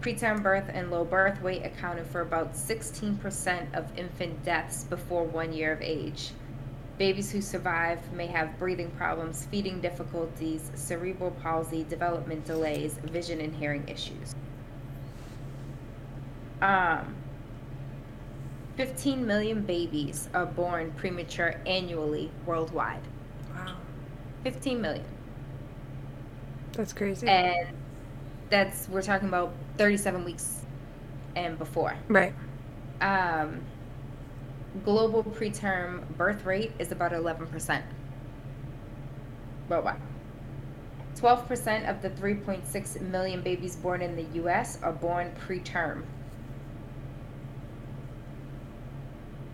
Preterm 0.00 0.42
birth 0.42 0.70
and 0.72 0.90
low 0.90 1.04
birth 1.04 1.40
weight 1.42 1.64
accounted 1.64 2.06
for 2.06 2.20
about 2.20 2.54
16% 2.54 3.74
of 3.74 3.98
infant 3.98 4.42
deaths 4.44 4.84
before 4.84 5.24
one 5.24 5.52
year 5.52 5.72
of 5.72 5.82
age. 5.82 6.32
Babies 6.98 7.30
who 7.30 7.40
survive 7.40 8.12
may 8.12 8.26
have 8.26 8.58
breathing 8.58 8.90
problems, 8.92 9.46
feeding 9.50 9.80
difficulties, 9.80 10.70
cerebral 10.74 11.30
palsy, 11.42 11.84
development 11.84 12.44
delays, 12.44 12.98
vision 13.04 13.40
and 13.40 13.54
hearing 13.54 13.88
issues. 13.88 14.34
Um, 16.60 17.14
15 18.80 19.26
million 19.26 19.60
babies 19.60 20.30
are 20.32 20.46
born 20.46 20.90
premature 20.92 21.54
annually 21.66 22.30
worldwide. 22.46 23.02
Wow. 23.54 23.76
15 24.42 24.80
million. 24.80 25.04
That's 26.72 26.94
crazy. 26.94 27.28
And 27.28 27.76
that's, 28.48 28.88
we're 28.88 29.02
talking 29.02 29.28
about 29.28 29.52
37 29.76 30.24
weeks 30.24 30.62
and 31.36 31.58
before. 31.58 31.94
right. 32.08 32.32
um, 33.02 33.60
global 34.82 35.24
preterm 35.24 36.02
birth 36.16 36.46
rate 36.46 36.72
is 36.78 36.90
about 36.90 37.12
11% 37.12 37.82
worldwide. 39.68 40.00
12% 41.16 41.90
of 41.90 42.00
the 42.00 42.08
3.6 42.08 43.00
million 43.02 43.42
babies 43.42 43.76
born 43.76 44.00
in 44.00 44.16
the 44.16 44.40
US 44.42 44.78
are 44.82 44.92
born 44.92 45.34
preterm. 45.46 46.02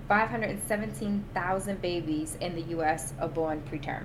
517,000 0.08 1.82
babies 1.82 2.38
in 2.40 2.54
the 2.54 2.62
US 2.76 3.12
are 3.20 3.28
born 3.28 3.62
preterm. 3.70 4.04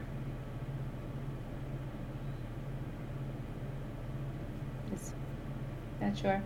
Not 6.01 6.17
sure 6.17 6.41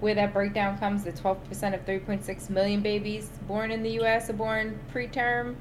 where 0.00 0.14
that 0.14 0.32
breakdown 0.32 0.78
comes. 0.78 1.04
The 1.04 1.12
12% 1.12 1.74
of 1.74 1.84
3.6 1.86 2.50
million 2.50 2.80
babies 2.80 3.30
born 3.46 3.70
in 3.70 3.82
the 3.82 3.90
U.S. 3.92 4.28
are 4.30 4.34
born 4.34 4.80
preterm, 4.92 5.54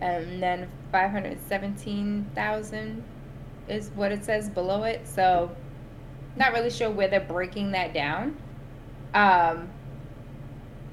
and 0.00 0.42
then 0.42 0.68
517,000 0.90 3.04
is 3.68 3.90
what 3.90 4.10
it 4.12 4.24
says 4.24 4.48
below 4.48 4.84
it. 4.84 5.06
So, 5.06 5.54
not 6.36 6.52
really 6.52 6.70
sure 6.70 6.88
where 6.90 7.08
they're 7.08 7.20
breaking 7.20 7.72
that 7.72 7.92
down. 7.92 8.38
Um, 9.14 9.68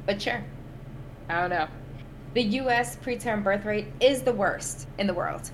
but 0.06 0.22
sure, 0.22 0.44
I 1.30 1.42
don't 1.42 1.52
know. 1.52 1.68
The 2.34 2.42
U.S. 2.42 2.96
preterm 2.98 3.44
birth 3.44 3.66
rate 3.66 3.88
is 4.00 4.24
the 4.24 4.34
worst 4.34 4.88
in 4.98 5.06
the 5.08 5.14
world, 5.14 5.52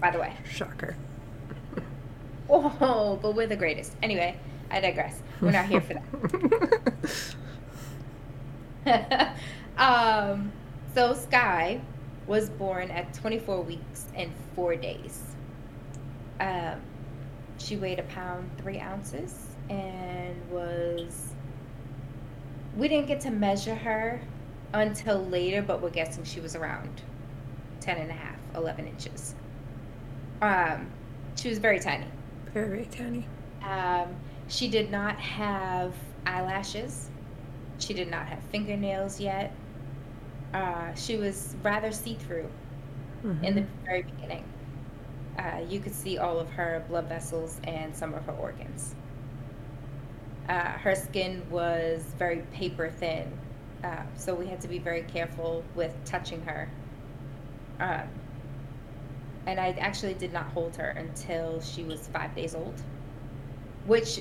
by 0.00 0.10
the 0.10 0.18
way. 0.18 0.34
Shocker. 0.48 0.96
Oh, 2.48 3.18
but 3.20 3.34
we're 3.34 3.48
the 3.48 3.56
greatest. 3.56 3.96
Anyway, 4.04 4.38
I 4.70 4.78
digress. 4.78 5.20
We're 5.40 5.50
not 5.50 5.66
here 5.66 5.80
for 5.80 5.94
that. 8.84 9.36
um, 9.78 10.52
so 10.94 11.12
Sky 11.12 11.80
was 12.28 12.48
born 12.50 12.92
at 12.92 13.12
24 13.14 13.62
weeks 13.62 14.06
and 14.14 14.30
four 14.54 14.76
days. 14.76 15.22
Um, 16.38 16.80
she 17.58 17.74
weighed 17.74 17.98
a 17.98 18.04
pound 18.04 18.48
three 18.58 18.78
ounces 18.78 19.48
and 19.68 20.36
was. 20.48 21.34
We 22.76 22.86
didn't 22.86 23.08
get 23.08 23.20
to 23.22 23.30
measure 23.30 23.74
her 23.74 24.20
until 24.80 25.24
later, 25.26 25.62
but 25.62 25.80
we're 25.82 25.90
guessing 25.90 26.24
she 26.24 26.40
was 26.40 26.56
around 26.56 27.02
10 27.80 27.98
and 27.98 28.10
a 28.10 28.14
half, 28.14 28.36
11 28.54 28.86
inches. 28.86 29.34
Um, 30.42 30.90
she 31.36 31.48
was 31.48 31.58
very 31.58 31.80
tiny. 31.80 32.06
very, 32.52 32.68
very 32.68 32.86
tiny. 32.86 33.26
Um, 33.62 34.16
she 34.48 34.68
did 34.68 34.90
not 34.90 35.18
have 35.20 35.94
eyelashes. 36.26 37.10
She 37.78 37.94
did 37.94 38.10
not 38.10 38.26
have 38.26 38.42
fingernails 38.50 39.20
yet. 39.20 39.54
Uh, 40.54 40.94
she 40.94 41.16
was 41.16 41.56
rather 41.62 41.92
see 41.92 42.14
through 42.14 42.50
in 43.42 43.54
the 43.54 43.66
very 43.84 44.02
beginning. 44.02 44.44
Uh, 45.38 45.60
you 45.68 45.80
could 45.80 45.94
see 45.94 46.18
all 46.18 46.38
of 46.38 46.48
her 46.50 46.84
blood 46.88 47.08
vessels 47.08 47.60
and 47.64 47.94
some 47.94 48.14
of 48.14 48.24
her 48.24 48.32
organs. 48.32 48.94
Uh, 50.48 50.72
her 50.78 50.94
skin 50.94 51.42
was 51.50 52.04
very 52.18 52.38
paper 52.52 52.88
thin, 52.90 53.32
uh, 53.84 54.02
so 54.16 54.34
we 54.34 54.46
had 54.46 54.60
to 54.62 54.68
be 54.68 54.78
very 54.78 55.02
careful 55.02 55.64
with 55.74 55.92
touching 56.04 56.42
her. 56.42 56.68
Um, 57.80 58.08
and 59.46 59.60
I 59.60 59.70
actually 59.78 60.14
did 60.14 60.32
not 60.32 60.46
hold 60.46 60.76
her 60.76 60.88
until 60.90 61.60
she 61.60 61.84
was 61.84 62.08
five 62.08 62.34
days 62.34 62.54
old, 62.54 62.80
which 63.86 64.20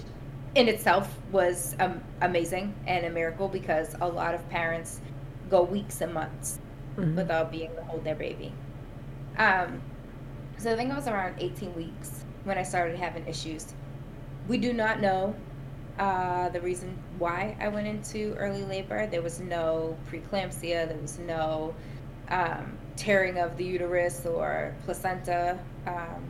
in 0.53 0.67
itself 0.67 1.17
was 1.31 1.75
um, 1.79 2.01
amazing 2.21 2.73
and 2.87 3.05
a 3.05 3.09
miracle 3.09 3.47
because 3.47 3.95
a 4.01 4.07
lot 4.07 4.33
of 4.35 4.47
parents 4.49 5.01
go 5.49 5.63
weeks 5.63 6.01
and 6.01 6.13
months 6.13 6.59
Mhm. 6.97 7.15
without 7.15 7.51
being 7.51 7.71
able 7.71 7.75
to 7.75 7.83
hold 7.83 8.03
their 8.03 8.15
baby. 8.15 8.53
Um, 9.37 9.81
so 10.57 10.71
I 10.71 10.75
think 10.77 10.91
I 10.91 10.95
was 10.95 11.07
around 11.07 11.35
18 11.39 11.75
weeks 11.75 12.23
when 12.45 12.57
I 12.57 12.63
started 12.63 12.97
having 12.97 13.27
issues. 13.27 13.73
We 14.47 14.57
do 14.57 14.71
not 14.71 15.01
know 15.01 15.35
uh, 15.99 16.49
the 16.49 16.61
reason 16.61 16.97
why 17.19 17.55
I 17.59 17.67
went 17.67 17.87
into 17.87 18.35
early 18.35 18.63
labor. 18.63 19.07
There 19.07 19.21
was 19.21 19.39
no 19.39 19.97
preeclampsia. 20.09 20.87
There 20.87 20.97
was 21.01 21.19
no 21.19 21.73
um, 22.29 22.77
tearing 22.95 23.37
of 23.37 23.57
the 23.57 23.63
uterus 23.63 24.25
or 24.25 24.73
placenta. 24.85 25.59
Um, 25.87 26.23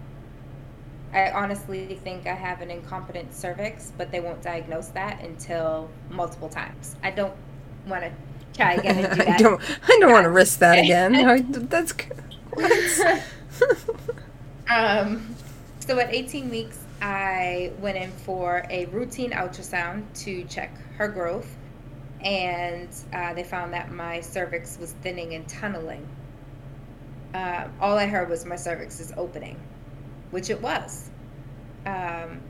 I 1.14 1.32
honestly 1.32 2.00
think 2.04 2.28
I 2.28 2.34
have 2.34 2.62
an 2.62 2.70
incompetent 2.70 3.34
cervix, 3.34 3.92
but 3.98 4.12
they 4.12 4.20
won't 4.20 4.42
diagnose 4.42 4.88
that 4.90 5.22
until 5.24 5.90
multiple 6.10 6.50
times. 6.50 6.96
I 7.04 7.12
don't 7.12 7.34
want 7.88 8.04
to 8.04 8.12
try 8.54 8.74
again 8.76 9.06
and 9.06 9.20
do 9.20 9.26
I 9.28 9.38
don't. 9.38 9.62
I 9.84 9.98
don't 10.02 10.12
want 10.12 10.26
to 10.26 10.30
risk 10.30 10.60
that 10.60 10.80
again. 10.80 11.16
I, 11.16 11.42
that's. 11.42 11.94
Um, 14.68 15.36
so 15.80 16.00
at 16.00 16.14
18 16.14 16.50
weeks, 16.50 16.80
I 17.02 17.72
went 17.80 17.98
in 17.98 18.12
for 18.12 18.66
a 18.70 18.86
routine 18.86 19.32
ultrasound 19.32 20.04
to 20.24 20.44
check 20.46 20.72
her 20.98 21.08
growth, 21.08 21.56
and 22.22 22.90
uh, 23.14 23.34
they 23.34 23.44
found 23.44 23.74
that 23.74 23.92
my 23.92 24.22
cervix 24.22 24.78
was 24.80 24.94
thinning 25.02 25.34
and 25.36 25.48
tunneling. 25.48 26.08
Uh, 27.34 27.68
all 27.82 27.98
I 27.98 28.06
heard 28.06 28.30
was 28.30 28.46
my 28.46 28.56
cervix 28.56 29.00
is 29.00 29.12
opening, 29.18 29.60
which 30.32 30.50
it 30.50 30.62
was. 30.62 31.10
Um, 31.86 32.42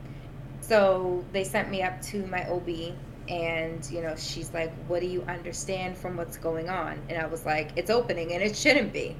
so 0.60 1.24
they 1.32 1.44
sent 1.44 1.70
me 1.70 1.82
up 1.82 2.00
to 2.02 2.24
my 2.26 2.48
OB, 2.48 2.94
and 3.28 3.88
you 3.90 4.00
know 4.00 4.14
she's 4.16 4.52
like, 4.54 4.72
"What 4.86 5.00
do 5.00 5.06
you 5.06 5.22
understand 5.22 5.96
from 5.96 6.16
what's 6.16 6.36
going 6.36 6.68
on?" 6.68 7.00
And 7.08 7.18
I 7.18 7.26
was 7.26 7.44
like, 7.44 7.72
"It's 7.76 7.90
opening, 7.90 8.32
and 8.32 8.42
it 8.42 8.56
shouldn't 8.56 8.92
be." 8.92 9.16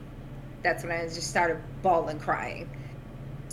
That's 0.62 0.84
when 0.84 0.92
I 0.92 1.04
just 1.04 1.28
started 1.28 1.58
bawling, 1.82 2.18
crying. 2.18 2.68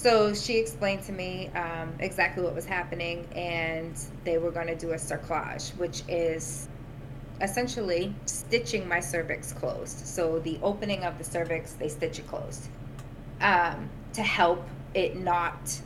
So 0.03 0.33
she 0.33 0.57
explained 0.57 1.03
to 1.03 1.13
me 1.13 1.47
um, 1.55 1.93
exactly 1.99 2.43
what 2.43 2.53
was 2.53 2.65
happening, 2.65 3.25
and 3.37 3.97
they 4.25 4.37
were 4.37 4.51
going 4.51 4.67
to 4.67 4.75
do 4.75 4.91
a 4.91 4.95
cerclage, 4.95 5.73
which 5.77 6.03
is 6.09 6.67
essentially 7.39 8.13
stitching 8.25 8.85
my 8.85 8.99
cervix 8.99 9.53
closed. 9.53 10.05
So 10.05 10.39
the 10.39 10.59
opening 10.61 11.05
of 11.05 11.17
the 11.17 11.23
cervix, 11.23 11.75
they 11.75 11.87
stitch 11.87 12.19
it 12.19 12.27
closed 12.27 12.67
um, 13.39 13.89
to 14.11 14.21
help 14.21 14.67
it 14.93 15.15
not 15.15 15.79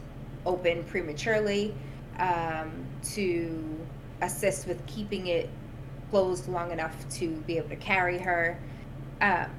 open 0.48 0.84
prematurely, 0.86 1.76
um, 2.18 2.72
to 3.14 3.78
assist 4.24 4.66
with 4.68 4.84
keeping 4.88 5.28
it 5.28 5.48
closed 6.10 6.48
long 6.48 6.72
enough 6.72 7.08
to 7.10 7.36
be 7.46 7.58
able 7.58 7.70
to 7.70 7.76
carry 7.76 8.18
her. 8.18 8.58
Um, 9.22 9.52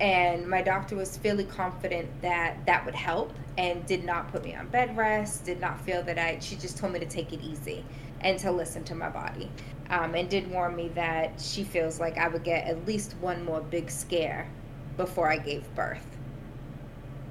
and 0.00 0.48
my 0.48 0.60
doctor 0.62 0.96
was 0.96 1.16
fairly 1.16 1.44
confident 1.44 2.08
that 2.22 2.64
that 2.66 2.84
would 2.84 2.94
help 2.94 3.32
and 3.58 3.84
did 3.86 4.04
not 4.04 4.30
put 4.32 4.44
me 4.44 4.54
on 4.54 4.66
bed 4.68 4.96
rest 4.96 5.44
did 5.44 5.60
not 5.60 5.80
feel 5.80 6.02
that 6.02 6.18
i 6.18 6.38
she 6.40 6.56
just 6.56 6.76
told 6.76 6.92
me 6.92 6.98
to 6.98 7.06
take 7.06 7.32
it 7.32 7.40
easy 7.42 7.84
and 8.20 8.38
to 8.38 8.50
listen 8.50 8.82
to 8.84 8.94
my 8.94 9.08
body 9.08 9.48
um, 9.90 10.14
and 10.14 10.28
did 10.28 10.50
warn 10.50 10.74
me 10.74 10.88
that 10.88 11.40
she 11.40 11.62
feels 11.62 12.00
like 12.00 12.18
i 12.18 12.26
would 12.26 12.42
get 12.42 12.66
at 12.66 12.84
least 12.86 13.14
one 13.20 13.44
more 13.44 13.60
big 13.60 13.90
scare 13.90 14.48
before 14.96 15.30
i 15.30 15.36
gave 15.36 15.62
birth 15.74 16.06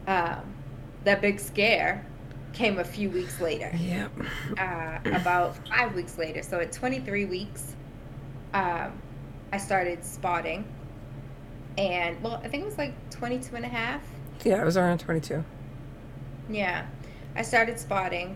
um, 0.07 0.41
that 1.03 1.21
big 1.21 1.39
scare 1.39 2.05
came 2.53 2.79
a 2.79 2.83
few 2.83 3.09
weeks 3.09 3.41
later 3.41 3.71
Yep. 3.75 4.11
uh, 4.57 4.99
about 5.05 5.57
five 5.69 5.95
weeks 5.95 6.17
later. 6.17 6.43
So 6.43 6.59
at 6.59 6.71
23 6.71 7.25
weeks, 7.25 7.75
um, 8.53 8.91
I 9.51 9.57
started 9.57 10.03
spotting. 10.05 10.63
And, 11.77 12.21
well, 12.21 12.39
I 12.43 12.47
think 12.47 12.63
it 12.63 12.65
was 12.65 12.77
like 12.77 12.93
22 13.09 13.55
and 13.55 13.65
a 13.65 13.69
half. 13.69 14.01
Yeah, 14.43 14.61
it 14.61 14.65
was 14.65 14.77
around 14.77 14.99
22. 14.99 15.43
Yeah. 16.49 16.85
I 17.35 17.41
started 17.41 17.79
spotting, 17.79 18.35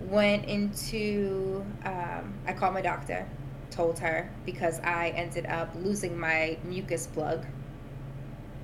went 0.00 0.46
into, 0.46 1.64
um, 1.84 2.34
I 2.46 2.52
called 2.52 2.74
my 2.74 2.80
doctor, 2.82 3.26
told 3.70 3.98
her 4.00 4.28
because 4.44 4.80
I 4.80 5.10
ended 5.10 5.46
up 5.46 5.72
losing 5.76 6.18
my 6.18 6.56
mucus 6.64 7.06
plug. 7.06 7.44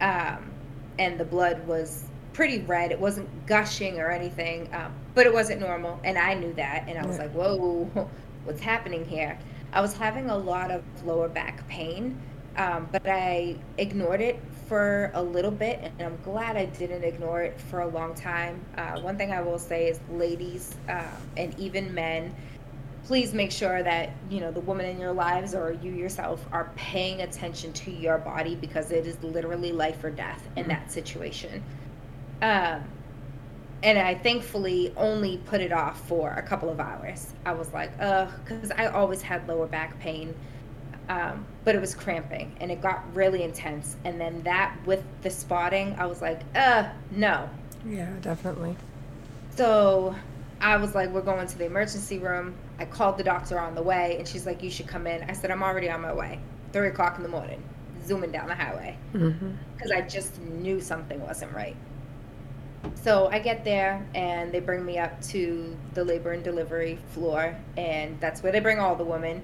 Um, 0.00 0.50
and 0.98 1.18
the 1.18 1.24
blood 1.24 1.66
was 1.66 2.04
pretty 2.32 2.60
red. 2.60 2.90
It 2.90 2.98
wasn't 2.98 3.28
gushing 3.46 3.98
or 4.00 4.10
anything, 4.10 4.68
um, 4.72 4.92
but 5.14 5.26
it 5.26 5.32
wasn't 5.32 5.60
normal. 5.60 6.00
And 6.04 6.18
I 6.18 6.34
knew 6.34 6.52
that. 6.54 6.84
And 6.88 6.98
I 6.98 7.06
was 7.06 7.16
Yeah. 7.16 7.24
like, 7.24 7.32
whoa, 7.32 8.08
what's 8.44 8.60
happening 8.60 9.04
here? 9.04 9.38
I 9.72 9.80
was 9.80 9.96
having 9.96 10.30
a 10.30 10.36
lot 10.36 10.70
of 10.70 10.82
lower 11.04 11.28
back 11.28 11.66
pain, 11.68 12.20
um, 12.60 12.88
but 12.92 13.06
I 13.06 13.56
ignored 13.78 14.20
it 14.20 14.40
for 14.68 15.10
a 15.14 15.22
little 15.22 15.50
bit. 15.50 15.80
And 15.98 16.02
I'm 16.02 16.18
glad 16.22 16.56
I 16.56 16.66
didn't 16.66 17.04
ignore 17.04 17.42
it 17.42 17.60
for 17.60 17.80
a 17.80 17.88
long 17.88 18.14
time. 18.14 18.60
Uh, 18.76 19.00
one 19.00 19.16
thing 19.16 19.32
I 19.32 19.40
will 19.40 19.58
say 19.58 19.88
is, 19.88 20.00
ladies 20.10 20.76
um, 20.88 21.04
and 21.36 21.58
even 21.58 21.94
men, 21.94 22.34
please 23.04 23.32
make 23.32 23.50
sure 23.50 23.82
that 23.82 24.10
you 24.30 24.40
know 24.40 24.52
the 24.52 24.60
woman 24.60 24.86
in 24.86 25.00
your 25.00 25.12
lives 25.12 25.54
or 25.54 25.73
you 25.82 25.92
yourself 25.92 26.44
are 26.52 26.70
paying 26.76 27.23
attention 27.23 27.73
to 27.73 27.90
your 27.90 28.18
body 28.18 28.54
because 28.56 28.90
it 28.92 29.06
is 29.06 29.20
literally 29.23 29.73
life 29.73 30.04
or 30.04 30.10
death 30.10 30.49
in 30.56 30.68
that 30.68 30.92
situation 30.92 31.62
um, 32.42 32.84
and 33.82 33.99
I 33.99 34.14
thankfully 34.14 34.92
only 34.96 35.38
put 35.38 35.60
it 35.60 35.73
off 35.73 36.06
for 36.06 36.30
a 36.32 36.42
couple 36.42 36.68
of 36.70 36.80
hours. 36.80 37.32
I 37.46 37.52
was 37.52 37.73
like, 37.73 37.92
ugh, 38.00 38.30
because 38.44 38.70
I 38.73 38.86
always 38.88 39.23
had 39.23 39.49
lower 39.49 39.66
back 39.66 39.99
pain, 40.00 40.34
um, 41.10 41.44
but 41.64 41.75
it 41.75 41.80
was 41.80 41.94
cramping 41.94 42.56
and 42.60 42.70
it 42.70 42.80
got 42.80 43.04
really 43.14 43.42
intense. 43.42 43.96
And 44.04 44.20
then 44.20 44.42
that 44.44 44.76
with 44.86 45.02
the 45.23 45.30
spotting, 45.30 45.96
I 45.99 46.06
was 46.06 46.23
like, 46.23 46.40
uh, 46.54 46.88
no. 47.10 47.50
Yeah, 47.84 48.12
definitely. 48.23 48.76
So 49.56 50.14
I 50.60 50.76
was 50.76 50.94
like, 50.94 51.10
we're 51.10 51.23
going 51.23 51.46
to 51.49 51.58
the 51.58 51.66
emergency 51.66 52.18
room. 52.18 52.54
I 52.78 52.84
called 52.84 53.18
the 53.18 53.25
doctor 53.25 53.58
on 53.58 53.75
the 53.75 53.82
way, 53.82 54.16
and 54.18 54.28
she's 54.28 54.46
like, 54.46 54.62
you 54.62 54.70
should 54.70 54.86
come 54.86 55.06
in. 55.06 55.23
I 55.28 55.32
said, 55.32 55.50
I'm 55.50 55.62
already 55.62 55.90
on 55.90 56.00
my 56.00 56.12
way. 56.12 56.40
Three 56.73 56.88
o'clock 56.88 57.16
in 57.16 57.25
the 57.25 57.28
morning, 57.28 57.62
zooming 58.06 58.32
down 58.32 58.49
the 58.49 58.54
highway 58.54 58.96
hmm 59.12 59.50
because 59.76 59.90
I 59.92 60.02
just 60.02 60.38
knew 60.42 60.80
something 60.80 61.20
wasn't 61.20 61.52
right. 61.54 61.76
So 62.94 63.28
I 63.32 63.38
get 63.38 63.64
there 63.64 64.06
and 64.14 64.52
they 64.52 64.60
bring 64.60 64.84
me 64.84 64.99
up 64.99 65.20
to 65.28 65.76
the 65.94 66.04
labor 66.04 66.32
and 66.32 66.44
delivery 66.44 66.99
floor, 67.12 67.56
and 67.78 68.20
that's 68.20 68.42
where 68.42 68.52
they 68.52 68.60
bring 68.60 68.78
all 68.78 68.94
the 68.96 69.04
women, 69.04 69.42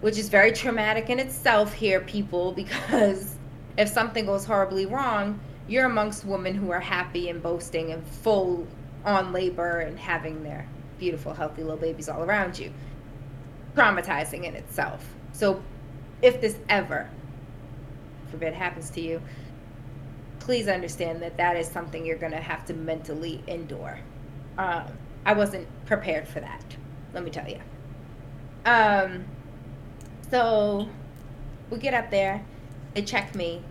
which 0.00 0.18
is 0.18 0.28
very 0.28 0.52
traumatic 0.52 1.10
in 1.10 1.18
itself 1.18 1.72
here, 1.72 2.00
people, 2.00 2.52
because 2.62 3.36
if 3.76 3.88
something 3.88 4.26
goes 4.26 4.44
horribly 4.44 4.86
wrong, 4.86 5.40
you're 5.68 5.86
amongst 5.86 6.24
women 6.24 6.54
who 6.54 6.70
are 6.70 6.80
happy 6.80 7.28
and 7.28 7.42
boasting 7.42 7.92
and 7.92 8.04
full 8.04 8.66
on 9.04 9.32
labor 9.32 9.80
and 9.80 9.98
having 9.98 10.42
their 10.42 10.66
beautiful, 10.98 11.32
healthy 11.32 11.62
little 11.62 11.78
babies 11.78 12.08
all 12.08 12.22
around 12.22 12.58
you. 12.58 12.72
Traumatizing 13.76 14.44
in 14.44 14.54
itself. 14.56 15.06
So 15.32 15.62
if 16.22 16.40
this 16.40 16.58
ever, 16.68 17.08
forbid, 18.30 18.52
happens 18.52 18.90
to 18.90 19.00
you, 19.00 19.22
please 20.40 20.68
understand 20.68 21.22
that 21.22 21.36
that 21.36 21.56
is 21.56 21.68
something 21.68 22.04
you're 22.04 22.18
going 22.18 22.32
to 22.32 22.40
have 22.40 22.64
to 22.66 22.74
mentally 22.74 23.42
endure. 23.46 23.98
Um, 24.58 24.84
I 25.24 25.34
wasn't 25.34 25.68
prepared 25.86 26.26
for 26.26 26.40
that, 26.40 26.64
let 27.14 27.24
me 27.24 27.30
tell 27.30 27.48
you. 27.48 27.60
Um, 28.66 29.24
so 30.30 30.88
we 31.70 31.78
get 31.78 31.94
up 31.94 32.10
there, 32.10 32.44
they 32.94 33.02
check 33.02 33.34
me. 33.34 33.62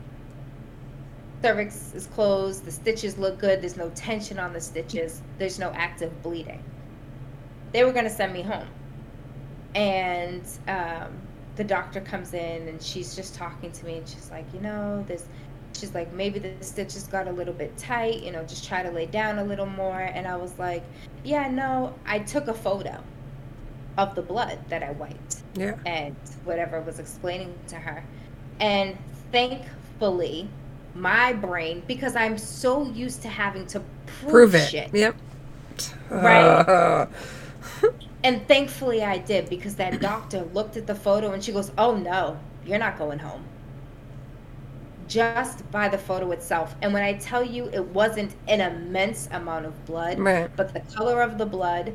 Cervix 1.42 1.94
is 1.94 2.08
closed, 2.08 2.66
the 2.66 2.72
stitches 2.72 3.18
look 3.18 3.40
good, 3.40 3.62
there's 3.62 3.78
no 3.78 3.90
tension 3.92 4.40
on 4.40 4.52
the 4.52 4.60
stitches, 4.60 5.22
there's 5.38 5.58
no 5.58 5.70
active 5.72 6.22
bleeding. 6.22 6.62
They 7.72 7.84
were 7.84 7.94
going 7.94 8.04
to 8.04 8.10
send 8.10 8.34
me 8.34 8.42
home. 8.42 8.68
And 9.74 10.44
um, 10.68 11.14
the 11.56 11.64
doctor 11.64 12.02
comes 12.02 12.34
in 12.34 12.68
and 12.68 12.82
she's 12.82 13.16
just 13.16 13.36
talking 13.36 13.72
to 13.72 13.86
me 13.86 14.00
and 14.00 14.08
she's 14.08 14.30
like, 14.32 14.46
you 14.54 14.60
know, 14.60 15.06
this 15.08 15.26
she's 15.78 15.94
like 15.94 16.12
maybe 16.14 16.40
the 16.40 16.52
stitches 16.62 17.04
got 17.04 17.28
a 17.28 17.32
little 17.32 17.54
bit 17.54 17.76
tight 17.78 18.24
you 18.24 18.32
know 18.32 18.44
just 18.44 18.68
try 18.68 18.82
to 18.82 18.90
lay 18.92 19.06
down 19.06 19.40
a 19.40 19.44
little 19.44 19.66
more 19.66 20.00
and 20.00 20.28
i 20.28 20.36
was 20.36 20.58
like 20.58 20.84
yeah 21.24 21.48
no 21.48 21.94
i 22.06 22.20
took 22.20 22.48
a 22.48 22.54
photo 22.54 23.02
of 24.00 24.16
the 24.16 24.22
blood 24.22 24.58
that 24.70 24.82
i 24.82 24.92
wiped 24.92 25.44
Yeah. 25.56 25.76
and 25.86 26.16
whatever 26.46 26.82
was 26.82 26.98
explaining 27.00 27.54
to 27.68 27.76
her 27.76 28.04
and 28.60 28.98
thankfully 29.32 30.48
my 30.96 31.34
brain 31.34 31.84
because 31.88 32.16
i'm 32.16 32.38
so 32.38 32.86
used 33.06 33.22
to 33.24 33.28
having 33.28 33.66
to 33.68 33.80
prove, 34.08 34.32
Prove 34.32 34.56
it. 34.56 34.70
shit 34.70 34.90
Yep. 34.94 35.16
Right. 36.10 36.44
Uh, 36.44 37.06
and 38.24 38.48
thankfully 38.48 39.04
i 39.04 39.18
did 39.18 39.50
because 39.50 39.76
that 39.76 40.00
doctor 40.02 40.42
looked 40.54 40.76
at 40.78 40.88
the 40.88 40.96
photo 40.96 41.32
and 41.34 41.44
she 41.44 41.52
goes 41.52 41.72
oh 41.78 41.96
no 41.96 42.40
you're 42.66 42.80
not 42.80 42.98
going 42.98 43.20
home 43.20 43.44
just 45.08 45.70
by 45.72 45.90
the 45.90 45.98
photo 45.98 46.30
itself. 46.32 46.76
And 46.84 46.94
when 46.94 47.02
I 47.02 47.14
tell 47.14 47.44
you 47.44 47.66
it 47.74 47.84
wasn't 47.84 48.36
an 48.48 48.62
immense 48.62 49.28
amount 49.32 49.66
of 49.66 49.74
blood, 49.88 50.20
Right. 50.20 50.52
but 50.56 50.72
the 50.72 50.82
color 50.82 51.24
of 51.24 51.40
the 51.40 51.48
blood 51.48 51.94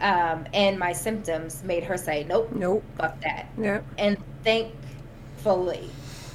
um, 0.00 0.46
and 0.52 0.78
my 0.78 0.92
symptoms 0.92 1.62
made 1.64 1.84
her 1.84 1.96
say, 1.96 2.24
nope, 2.24 2.50
nope. 2.52 2.82
fuck 2.96 3.20
that. 3.20 3.46
Yep. 3.58 3.84
And 3.98 4.18
thankfully, 4.42 5.88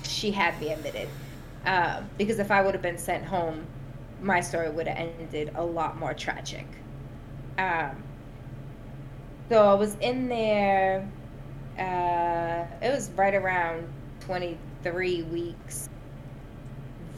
she 0.04 0.32
had 0.32 0.60
me 0.60 0.72
admitted. 0.72 1.10
Um, 1.65 2.10
because 2.17 2.39
if 2.39 2.52
I 2.52 2.62
would 2.62 2.74
have 2.74 2.82
been 2.82 2.98
sent 2.98 3.26
home, 3.26 3.65
my 4.22 4.41
story 4.41 4.69
would 4.69 4.88
have 4.88 4.98
ended 4.98 5.52
a 5.56 5.63
lot 5.63 5.98
more 5.98 6.13
tragic. 6.13 6.65
Um, 7.58 8.02
so 9.50 9.65
I 9.65 9.74
was 9.74 9.95
in 9.95 10.30
there, 10.30 11.08
uh, 11.78 12.65
it 12.86 12.93
was 12.93 13.10
right 13.12 13.34
around 13.36 13.88
23 14.22 15.24
weeks 15.24 15.89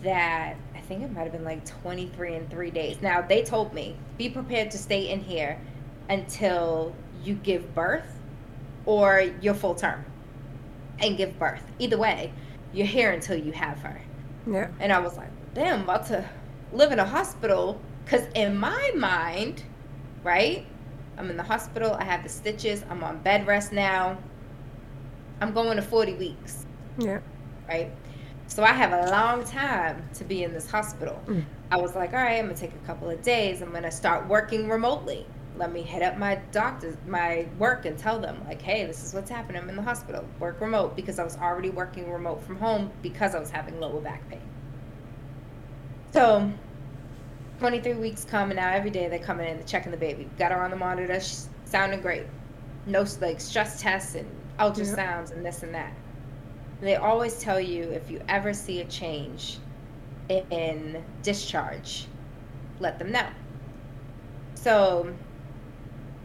that 0.01 0.55
I 0.75 0.79
think 0.79 1.03
it 1.03 1.11
might 1.11 1.23
have 1.23 1.31
been 1.31 1.43
like 1.43 1.63
23 1.65 2.35
and 2.35 2.49
three 2.49 2.71
days. 2.71 3.01
Now, 3.01 3.21
they 3.21 3.43
told 3.43 3.73
me, 3.73 3.95
be 4.17 4.29
prepared 4.29 4.71
to 4.71 4.77
stay 4.77 5.09
in 5.09 5.19
here 5.19 5.59
until 6.11 6.93
you 7.23 7.33
give 7.35 7.73
birth 7.73 8.19
or 8.85 9.21
your 9.41 9.53
full 9.53 9.73
term 9.73 10.03
and 10.99 11.17
give 11.17 11.39
birth. 11.39 11.63
Either 11.79 11.97
way, 11.97 12.31
you're 12.73 12.85
here 12.85 13.11
until 13.11 13.37
you 13.37 13.51
have 13.53 13.79
her. 13.79 13.99
Yeah. 14.45 14.69
And 14.79 14.91
I 14.91 14.99
was 14.99 15.17
like, 15.17 15.29
damn, 15.53 15.79
I'm 15.79 15.83
about 15.83 16.05
to 16.07 16.29
live 16.73 16.91
in 16.91 16.99
a 16.99 17.05
hospital. 17.05 17.79
Because 18.03 18.25
in 18.35 18.57
my 18.57 18.91
mind, 18.95 19.63
right? 20.23 20.65
I'm 21.17 21.29
in 21.29 21.37
the 21.37 21.43
hospital. 21.43 21.93
I 21.93 22.03
have 22.03 22.23
the 22.23 22.29
stitches. 22.29 22.83
I'm 22.89 23.03
on 23.03 23.19
bed 23.19 23.47
rest 23.47 23.71
now. 23.71 24.17
I'm 25.39 25.53
going 25.53 25.77
to 25.77 25.81
40 25.81 26.15
weeks. 26.15 26.65
Yeah. 26.97 27.19
Right? 27.69 27.89
So 28.47 28.63
I 28.63 28.73
have 28.73 28.91
a 28.91 29.11
long 29.11 29.45
time 29.45 30.03
to 30.15 30.25
be 30.25 30.43
in 30.43 30.51
this 30.51 30.69
hospital. 30.69 31.21
Mm. 31.25 31.45
I 31.71 31.77
was 31.77 31.95
like, 31.95 32.11
all 32.11 32.19
right, 32.19 32.37
I'm 32.37 32.45
going 32.45 32.55
to 32.55 32.59
take 32.59 32.73
a 32.73 32.85
couple 32.85 33.09
of 33.09 33.21
days. 33.21 33.61
I'm 33.61 33.71
going 33.71 33.83
to 33.83 33.91
start 33.91 34.27
working 34.27 34.67
remotely. 34.67 35.25
Let 35.61 35.71
me 35.71 35.83
hit 35.83 36.01
up 36.01 36.17
my 36.17 36.41
doctors, 36.51 36.95
my 37.05 37.47
work, 37.59 37.85
and 37.85 37.95
tell 37.95 38.19
them, 38.19 38.43
like, 38.47 38.59
hey, 38.63 38.83
this 38.87 39.03
is 39.03 39.13
what's 39.13 39.29
happening. 39.29 39.61
I'm 39.61 39.69
in 39.69 39.75
the 39.75 39.83
hospital. 39.83 40.25
Work 40.39 40.59
remote 40.59 40.95
because 40.95 41.19
I 41.19 41.23
was 41.23 41.37
already 41.37 41.69
working 41.69 42.11
remote 42.11 42.43
from 42.43 42.57
home 42.57 42.91
because 43.03 43.35
I 43.35 43.39
was 43.39 43.51
having 43.51 43.79
lower 43.79 44.01
back 44.01 44.27
pain. 44.27 44.41
So 46.13 46.51
23 47.59 47.93
weeks 47.93 48.25
come, 48.25 48.49
and 48.49 48.57
now 48.57 48.71
every 48.71 48.89
day 48.89 49.07
they're 49.07 49.19
coming 49.19 49.47
in, 49.47 49.57
they're 49.57 49.67
checking 49.67 49.91
the 49.91 49.99
baby. 49.99 50.27
Got 50.39 50.51
her 50.51 50.63
on 50.63 50.71
the 50.71 50.77
monitor, 50.77 51.13
she's 51.19 51.47
sounding 51.65 52.01
great. 52.01 52.23
No 52.87 53.05
like 53.21 53.39
stress 53.39 53.79
tests 53.79 54.15
and 54.15 54.27
ultrasounds 54.57 55.31
and 55.31 55.45
this 55.45 55.61
and 55.61 55.75
that. 55.75 55.93
And 56.79 56.87
they 56.87 56.95
always 56.95 57.37
tell 57.37 57.59
you 57.59 57.83
if 57.83 58.09
you 58.09 58.19
ever 58.27 58.51
see 58.51 58.81
a 58.81 58.85
change 58.85 59.59
in 60.27 61.05
discharge, 61.21 62.07
let 62.79 62.97
them 62.97 63.11
know. 63.11 63.27
So 64.55 65.13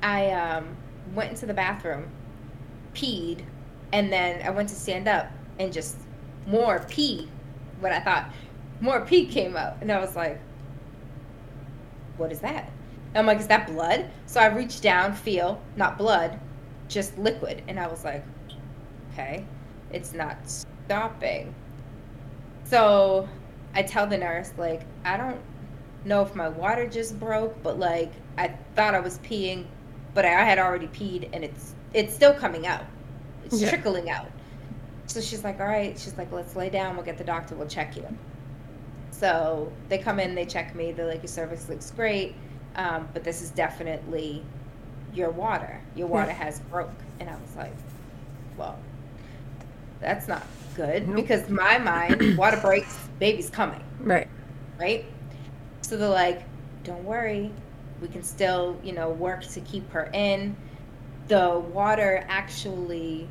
I 0.07 0.31
um, 0.31 0.77
went 1.16 1.31
into 1.31 1.47
the 1.47 1.53
bathroom, 1.53 2.09
peed, 2.95 3.40
and 3.92 4.12
then 4.12 4.40
I 4.47 4.51
went 4.51 4.69
to 4.69 4.75
stand 4.77 5.09
up 5.09 5.27
and 5.59 5.73
just 5.73 5.97
more 6.47 6.87
pee. 6.88 7.29
What 7.81 7.90
I 7.90 7.99
thought, 7.99 8.31
more 8.81 9.01
pee 9.01 9.27
came 9.27 9.57
out, 9.57 9.79
and 9.81 9.90
I 9.90 9.99
was 9.99 10.14
like, 10.14 10.38
"What 12.19 12.31
is 12.31 12.38
that?" 12.38 12.71
And 13.09 13.19
I'm 13.19 13.27
like, 13.27 13.40
"Is 13.40 13.49
that 13.49 13.66
blood?" 13.66 14.09
So 14.27 14.40
I 14.40 14.47
reached 14.47 14.81
down, 14.81 15.12
feel 15.12 15.61
not 15.75 15.99
blood, 15.99 16.38
just 16.87 17.19
liquid, 17.19 17.64
and 17.66 17.81
I 17.81 17.88
was 17.88 18.05
like, 18.05 18.25
"Okay, 19.12 19.45
it's 19.92 20.12
not 20.12 20.37
stopping." 20.45 21.53
So 22.62 23.29
I 23.75 23.83
tell 23.83 24.07
the 24.07 24.19
nurse, 24.19 24.53
like, 24.57 24.83
I 25.05 25.16
don't 25.16 25.40
know 26.05 26.23
if 26.23 26.37
my 26.37 26.49
water 26.49 26.87
just 26.87 27.19
broke, 27.19 27.61
but 27.64 27.81
like 27.81 28.12
I 28.38 28.55
thought 28.77 28.95
I 28.95 29.01
was 29.01 29.19
peeing, 29.19 29.66
but 30.17 30.25
I 30.25 30.31
had 30.31 30.59
already 30.59 30.87
peed 30.89 31.29
and 31.35 31.45
it's 31.45 31.75
it's 31.93 32.13
still 32.15 32.33
coming 32.35 32.67
out. 32.67 32.85
It's 33.45 33.61
Yeah. 33.61 33.69
trickling 33.69 34.11
out. 34.11 34.29
So 35.07 35.21
she's 35.21 35.45
like, 35.45 35.61
"All 35.61 35.67
right." 35.67 35.97
She's 35.97 36.17
like, 36.19 36.33
"Let's 36.33 36.57
lay 36.57 36.69
down. 36.71 36.97
We'll 36.97 37.05
get 37.05 37.19
the 37.19 37.25
doctor. 37.25 37.55
We'll 37.55 37.69
check 37.69 37.95
you." 37.97 38.05
So 39.13 39.71
they 39.89 39.99
come 39.99 40.19
in, 40.19 40.35
they 40.35 40.45
check 40.47 40.75
me. 40.75 40.91
They're 40.93 41.07
like, 41.07 41.23
"Your 41.23 41.29
cervix 41.29 41.69
looks 41.69 41.91
great, 41.91 42.35
um, 42.77 43.09
but 43.13 43.23
this 43.25 43.41
is 43.43 43.51
definitely 43.51 44.43
your 45.15 45.31
water. 45.31 45.81
Your 45.95 46.07
water 46.09 46.33
has 46.33 46.61
broke." 46.61 46.91
And 47.21 47.29
I 47.31 47.35
was 47.35 47.55
like, 47.57 47.73
"Well, 48.57 48.79
that's 50.01 50.27
not 50.29 50.43
good 50.75 51.07
Nope. 51.07 51.17
because 51.17 51.49
my 51.49 51.79
mind, 51.79 52.37
water 52.39 52.59
breaks, 52.61 52.99
baby's 53.19 53.51
coming." 53.51 53.83
Right. 54.01 54.29
right? 54.81 55.05
So 55.83 55.97
they're 55.97 56.09
like, 56.09 56.43
don't 56.85 57.05
worry, 57.05 57.51
we 58.01 58.09
can 58.09 58.23
still, 58.23 58.79
you 58.83 58.93
know, 58.93 59.11
work 59.11 59.43
to 59.49 59.61
keep 59.61 59.91
her 59.91 60.11
in. 60.13 60.57
The 61.29 61.59
water 61.59 62.25
actually 62.29 63.29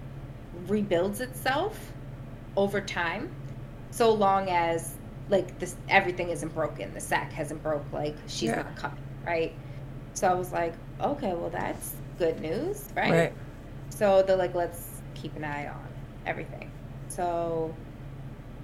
rebuilds 0.67 1.21
itself 1.21 1.91
over 2.57 2.81
time, 2.81 3.31
so 3.91 4.13
long 4.13 4.49
as 4.49 4.95
like 5.29 5.57
this 5.59 5.75
everything 5.89 6.29
isn't 6.29 6.53
broken, 6.53 6.93
the 6.93 6.99
sac 6.99 7.31
hasn't 7.31 7.61
broke, 7.63 7.83
like 7.91 8.15
she's 8.27 8.49
Yeah. 8.49 8.57
not 8.63 8.75
coming, 8.75 9.03
right? 9.25 9.53
So 10.13 10.27
I 10.29 10.33
was 10.33 10.51
like, 10.51 10.73
okay, 11.01 11.33
well 11.33 11.49
that's 11.49 11.95
good 12.17 12.39
news, 12.39 12.87
right? 12.95 13.11
Right. 13.11 13.33
So 13.89 14.21
they're 14.23 14.35
like, 14.37 14.53
let's 14.55 15.01
keep 15.15 15.35
an 15.35 15.43
eye 15.43 15.67
on 15.67 15.87
everything. 16.25 16.69
So 17.07 17.73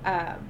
um, 0.05 0.47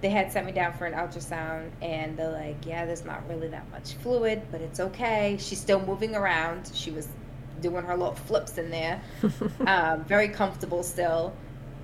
they 0.00 0.08
had 0.08 0.32
sent 0.32 0.46
me 0.46 0.52
down 0.52 0.72
for 0.72 0.86
an 0.86 0.94
ultrasound, 0.94 1.70
and 1.82 2.16
they're 2.16 2.32
like, 2.32 2.64
yeah, 2.64 2.86
there's 2.86 3.04
not 3.04 3.28
really 3.28 3.48
that 3.48 3.70
much 3.70 3.94
fluid, 3.94 4.42
but 4.50 4.60
it's 4.60 4.80
okay. 4.80 5.36
She's 5.38 5.60
still 5.60 5.80
moving 5.80 6.14
around. 6.14 6.70
She 6.74 6.90
was 6.90 7.08
doing 7.60 7.84
her 7.84 7.96
little 7.96 8.14
flips 8.14 8.56
in 8.56 8.70
there, 8.70 9.02
um, 9.66 10.04
very 10.04 10.28
comfortable 10.28 10.82
still. 10.82 11.34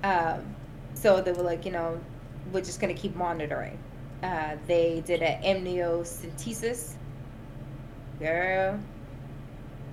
Um, 0.03 0.55
so 0.95 1.21
they 1.21 1.31
were 1.31 1.43
like, 1.43 1.65
you 1.65 1.71
know, 1.71 1.99
we're 2.51 2.61
just 2.61 2.79
going 2.79 2.93
to 2.93 2.99
keep 2.99 3.15
monitoring. 3.15 3.77
Uh, 4.23 4.55
they 4.65 5.03
did 5.05 5.21
an 5.21 5.41
amniocentesis. 5.43 6.93
Girl, 8.19 8.79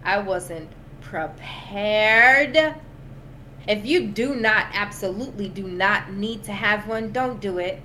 I 0.02 0.18
wasn't 0.18 0.70
prepared. 1.02 2.74
If 3.68 3.86
you 3.86 4.08
do 4.08 4.34
not, 4.34 4.66
absolutely 4.72 5.48
do 5.48 5.66
not 5.66 6.12
need 6.12 6.44
to 6.44 6.52
have 6.52 6.86
one, 6.86 7.12
don't 7.12 7.40
do 7.40 7.58
it. 7.58 7.80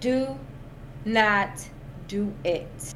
Do 0.00 0.38
not 1.04 1.68
do 2.06 2.32
it. 2.44 2.94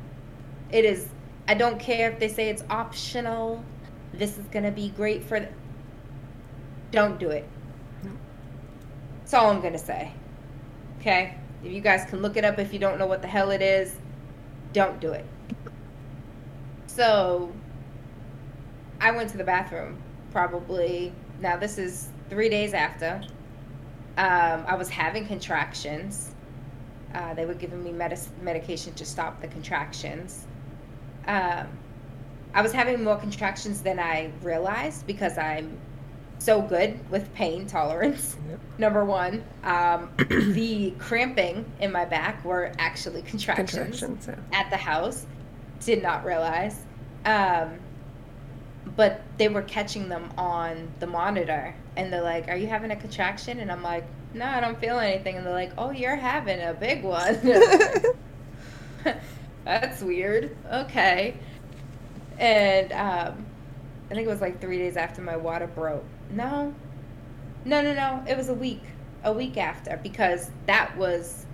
It 0.70 0.84
is, 0.84 1.08
I 1.48 1.54
don't 1.54 1.78
care 1.78 2.10
if 2.10 2.18
they 2.18 2.28
say 2.28 2.48
it's 2.48 2.64
optional. 2.70 3.64
This 4.12 4.38
is 4.38 4.46
going 4.46 4.64
to 4.64 4.70
be 4.70 4.90
great 4.90 5.22
for. 5.24 5.40
th- 5.40 5.50
Don't 6.90 7.18
do 7.18 7.30
it. 7.30 7.46
No. 8.04 8.10
That's 9.20 9.34
all 9.34 9.50
I'm 9.50 9.60
going 9.60 9.72
to 9.72 9.78
say. 9.78 10.12
Okay? 11.00 11.34
If 11.64 11.72
you 11.72 11.80
guys 11.80 12.04
can 12.08 12.20
look 12.20 12.36
it 12.36 12.44
up 12.44 12.58
if 12.58 12.72
you 12.72 12.78
don't 12.78 12.98
know 12.98 13.06
what 13.06 13.22
the 13.22 13.28
hell 13.28 13.50
it 13.50 13.62
is, 13.62 13.96
don't 14.72 15.00
do 15.00 15.12
it. 15.12 15.24
So, 16.86 17.52
I 19.00 19.10
went 19.12 19.30
to 19.30 19.36
the 19.36 19.44
bathroom 19.44 20.00
probably, 20.30 21.12
now 21.40 21.56
this 21.56 21.78
is 21.78 22.08
three 22.30 22.48
days 22.48 22.72
after. 22.74 23.20
Um, 24.16 24.64
I 24.66 24.74
was 24.76 24.88
having 24.88 25.26
contractions. 25.26 26.31
Uh, 27.14 27.34
they 27.34 27.44
were 27.46 27.54
giving 27.54 27.82
me 27.82 27.90
medis- 27.90 28.28
medication 28.42 28.92
to 28.94 29.04
stop 29.04 29.40
the 29.40 29.48
contractions. 29.48 30.46
Um, 31.26 31.66
I 32.54 32.62
was 32.62 32.72
having 32.72 33.02
more 33.02 33.16
contractions 33.16 33.82
than 33.82 33.98
I 33.98 34.30
realized 34.42 35.06
because 35.06 35.38
I'm 35.38 35.78
so 36.38 36.60
good 36.60 36.98
with 37.10 37.32
pain 37.34 37.66
tolerance. 37.66 38.36
Yep. 38.48 38.60
Number 38.78 39.04
one, 39.04 39.44
um, 39.64 40.10
the 40.28 40.92
cramping 40.98 41.64
in 41.80 41.92
my 41.92 42.04
back 42.04 42.44
were 42.44 42.72
actually 42.78 43.22
contractions 43.22 44.00
Contractions. 44.00 44.26
Yeah. 44.28 44.58
at 44.60 44.70
the 44.70 44.76
house. 44.76 45.26
Did 45.80 46.02
not 46.02 46.24
realize. 46.24 46.84
Um, 47.24 47.78
but 48.96 49.22
they 49.38 49.48
were 49.48 49.62
catching 49.62 50.08
them 50.08 50.30
on 50.36 50.88
the 51.00 51.06
monitor 51.06 51.74
and 51.96 52.12
they're 52.12 52.22
like, 52.22 52.48
Are 52.48 52.56
you 52.56 52.66
having 52.66 52.90
a 52.90 52.96
contraction? 52.96 53.60
And 53.60 53.70
I'm 53.70 53.82
like, 53.82 54.04
No, 54.34 54.46
I 54.46 54.60
don't 54.60 54.78
feel 54.80 54.98
anything. 54.98 55.36
And 55.36 55.46
they're 55.46 55.52
like, 55.52 55.72
Oh, 55.76 55.90
you're 55.90 56.16
having 56.16 56.60
a 56.60 56.74
big 56.74 57.02
one. 57.04 57.38
That's 59.64 60.02
weird. 60.02 60.56
Okay. 60.70 61.36
And 62.38 62.92
um, 62.92 63.46
I 64.10 64.14
think 64.14 64.26
it 64.26 64.30
was 64.30 64.40
like 64.40 64.60
three 64.60 64.78
days 64.78 64.96
after 64.96 65.22
my 65.22 65.36
water 65.36 65.66
broke. 65.66 66.04
No. 66.30 66.74
No, 67.64 67.82
no, 67.82 67.94
no. 67.94 68.24
It 68.28 68.36
was 68.36 68.48
a 68.48 68.54
week. 68.54 68.82
A 69.24 69.32
week 69.32 69.56
after 69.56 70.00
because 70.02 70.50
that 70.66 70.96
was 70.96 71.46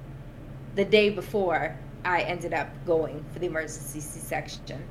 the 0.75 0.85
day 0.85 1.11
before 1.11 1.77
I 2.05 2.23
ended 2.23 2.55
up 2.55 2.69
going 2.87 3.25
for 3.33 3.41
the 3.41 3.47
emergency 3.47 4.01
C 4.01 4.21
section. 4.21 4.83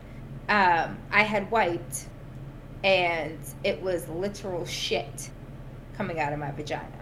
Um, 0.48 0.98
I 1.12 1.24
had 1.24 1.50
wiped 1.50 2.08
and 2.84 3.40
it 3.64 3.82
was 3.82 4.08
literal 4.10 4.66
shit 4.66 5.32
coming 5.96 6.20
out 6.20 6.34
of 6.34 6.40
my 6.40 6.52
vagina. 6.52 6.97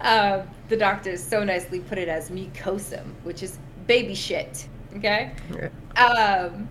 Um, 0.00 0.42
the 0.68 0.76
doctor 0.76 1.16
so 1.16 1.44
nicely 1.44 1.80
put 1.80 1.96
it 1.98 2.08
as 2.08 2.30
mucosum, 2.30 3.04
which 3.22 3.42
is 3.42 3.58
baby 3.86 4.14
shit. 4.14 4.66
Okay. 4.96 5.32
Yeah. 5.54 5.68
Um, 6.02 6.68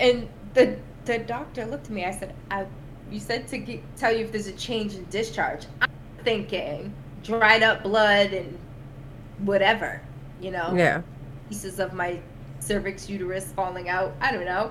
and 0.00 0.28
the 0.54 0.76
the 1.06 1.18
doctor 1.20 1.64
looked 1.64 1.86
at 1.86 1.92
me. 1.92 2.04
I 2.04 2.10
said, 2.10 2.34
"I, 2.50 2.66
you 3.10 3.20
said 3.20 3.48
to 3.48 3.58
get, 3.58 3.80
tell 3.96 4.14
you 4.14 4.24
if 4.24 4.32
there's 4.32 4.48
a 4.48 4.52
change 4.52 4.94
in 4.94 5.04
discharge." 5.06 5.64
I'm 5.80 5.90
thinking 6.24 6.92
dried 7.22 7.62
up 7.62 7.82
blood 7.82 8.32
and 8.32 8.58
whatever, 9.38 10.00
you 10.40 10.50
know, 10.50 10.72
Yeah. 10.74 11.02
pieces 11.48 11.78
of 11.80 11.92
my 11.92 12.20
cervix 12.60 13.08
uterus 13.08 13.52
falling 13.52 13.88
out. 13.88 14.12
I 14.20 14.32
don't 14.32 14.44
know. 14.44 14.70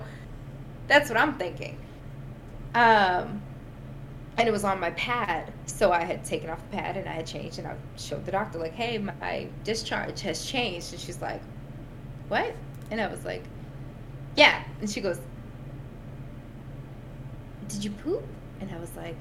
That's 0.87 1.09
what 1.09 1.17
I'm 1.19 1.33
thinking. 1.37 1.77
Um, 2.73 3.41
and 4.37 4.47
it 4.47 4.51
was 4.51 4.63
on 4.63 4.79
my 4.79 4.91
pad, 4.91 5.51
so 5.65 5.91
I 5.91 6.03
had 6.03 6.23
taken 6.23 6.49
off 6.49 6.61
the 6.69 6.77
pad 6.77 6.95
and 6.97 7.07
I 7.09 7.13
had 7.13 7.25
changed, 7.25 7.57
and 7.57 7.67
I 7.67 7.75
showed 7.97 8.25
the 8.25 8.31
doctor 8.31 8.59
like, 8.59 8.73
"Hey, 8.73 8.97
my 8.99 9.47
discharge 9.63 10.21
has 10.21 10.45
changed," 10.45 10.91
and 10.93 11.01
she's 11.01 11.21
like, 11.21 11.41
"What?" 12.27 12.53
And 12.91 13.01
I 13.01 13.07
was 13.07 13.25
like, 13.25 13.43
"Yeah," 14.35 14.63
and 14.79 14.89
she 14.89 15.01
goes, 15.01 15.19
Did 17.67 17.83
you 17.83 17.91
poop? 17.91 18.23
And 18.59 18.71
I 18.71 18.79
was 18.79 18.95
like, 18.95 19.15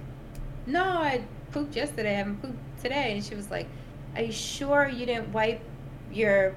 No, 0.66 0.82
I 0.82 1.24
pooped 1.52 1.74
yesterday. 1.74 2.10
I 2.10 2.18
haven't 2.18 2.40
pooped 2.42 2.82
today. 2.82 3.12
And 3.12 3.24
she 3.24 3.34
was 3.34 3.50
like, 3.50 3.66
Are 4.14 4.22
you 4.22 4.32
sure 4.32 4.88
you 4.88 5.06
didn't 5.06 5.32
wipe 5.32 5.60
your 6.12 6.54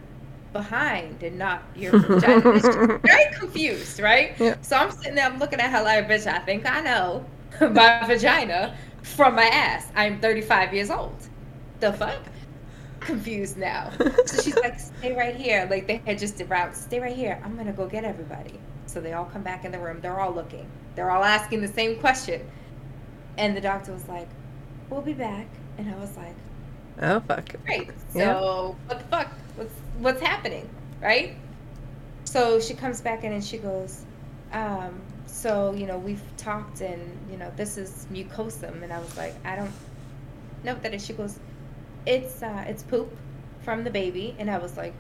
behind 0.53 1.21
and 1.23 1.37
not 1.37 1.63
your 1.75 1.97
vagina? 1.99 2.97
Very 3.03 3.33
confused, 3.35 3.99
right? 3.99 4.33
Yeah. 4.39 4.55
So 4.61 4.75
I'm 4.75 4.91
sitting 4.91 5.15
there, 5.15 5.25
I'm 5.25 5.39
looking 5.39 5.59
at 5.59 5.71
her 5.71 5.83
like, 5.83 6.07
Bitch, 6.07 6.27
I 6.27 6.39
think 6.39 6.69
I 6.69 6.81
know 6.81 7.25
my 7.61 8.03
vagina 8.05 8.75
from 9.03 9.35
my 9.35 9.45
ass. 9.45 9.87
I'm 9.95 10.19
35 10.19 10.73
years 10.73 10.89
old. 10.89 11.15
The 11.79 11.93
fuck? 11.93 12.19
Confused 12.99 13.57
now. 13.57 13.91
So 14.25 14.41
she's 14.41 14.57
like, 14.57 14.79
Stay 14.99 15.15
right 15.15 15.35
here. 15.35 15.67
Like 15.69 15.87
they 15.87 15.97
had 16.05 16.19
just 16.19 16.39
around, 16.41 16.73
stay 16.75 16.99
right 16.99 17.15
here. 17.15 17.41
I'm 17.45 17.55
gonna 17.55 17.71
go 17.73 17.87
get 17.87 18.03
everybody. 18.03 18.59
So 18.85 18.99
they 18.99 19.13
all 19.13 19.25
come 19.25 19.43
back 19.43 19.65
in 19.65 19.71
the 19.71 19.79
room. 19.79 20.01
They're 20.01 20.19
all 20.19 20.33
looking. 20.33 20.69
They're 20.95 21.11
all 21.11 21.23
asking 21.23 21.61
the 21.61 21.67
same 21.67 21.97
question. 21.99 22.41
And 23.37 23.55
the 23.55 23.61
doctor 23.61 23.93
was 23.93 24.07
like, 24.07 24.27
We'll 24.89 25.01
be 25.01 25.13
back. 25.13 25.47
And 25.77 25.89
I 25.93 25.97
was 25.97 26.17
like, 26.17 26.35
Oh 27.01 27.21
fuck. 27.21 27.47
Great. 27.65 27.87
So 28.11 28.19
Yeah. 28.19 28.39
what 28.87 28.99
the 28.99 29.05
fuck? 29.05 29.31
What's 29.55 29.73
what's 29.99 30.21
happening? 30.21 30.69
Right? 31.01 31.35
So 32.25 32.59
she 32.59 32.73
comes 32.73 33.01
back 33.01 33.23
in 33.23 33.33
and 33.33 33.43
she 33.43 33.57
goes, 33.57 34.05
um, 34.51 35.01
so, 35.25 35.73
you 35.73 35.85
know, 35.85 35.97
we've 35.97 36.21
talked 36.37 36.81
and, 36.81 37.01
you 37.31 37.37
know, 37.37 37.51
this 37.55 37.77
is 37.77 38.07
mucosum 38.11 38.83
and 38.83 38.91
I 38.91 38.99
was 38.99 39.15
like, 39.17 39.33
I 39.45 39.55
don't 39.55 39.71
know 40.63 40.73
what 40.73 40.83
that 40.83 40.93
is. 40.93 41.05
She 41.05 41.13
goes, 41.13 41.39
It's 42.05 42.41
uh 42.43 42.65
it's 42.67 42.83
poop 42.83 43.11
from 43.61 43.83
the 43.83 43.91
baby 43.91 44.35
and 44.39 44.49
I 44.49 44.57
was 44.57 44.75
like, 44.75 44.93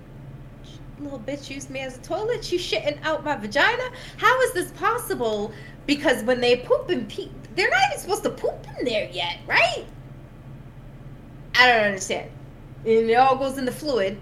little 0.99 1.19
bitch 1.19 1.49
used 1.49 1.69
me 1.69 1.79
as 1.79 1.97
a 1.97 2.01
toilet. 2.01 2.43
She 2.43 2.57
shitting 2.57 3.01
out 3.03 3.23
my 3.23 3.35
vagina. 3.35 3.83
How 4.17 4.41
is 4.41 4.53
this 4.53 4.71
possible? 4.71 5.51
Because 5.85 6.23
when 6.23 6.39
they 6.41 6.57
poop 6.57 6.89
and 6.89 7.07
pee, 7.09 7.31
they're 7.55 7.69
not 7.69 7.81
even 7.89 7.99
supposed 7.99 8.23
to 8.23 8.29
poop 8.29 8.65
in 8.77 8.85
there 8.85 9.09
yet, 9.11 9.39
right? 9.47 9.85
I 11.57 11.67
don't 11.67 11.85
understand. 11.85 12.29
And 12.85 13.09
it 13.09 13.15
all 13.15 13.35
goes 13.35 13.57
in 13.57 13.65
the 13.65 13.71
fluid. 13.71 14.17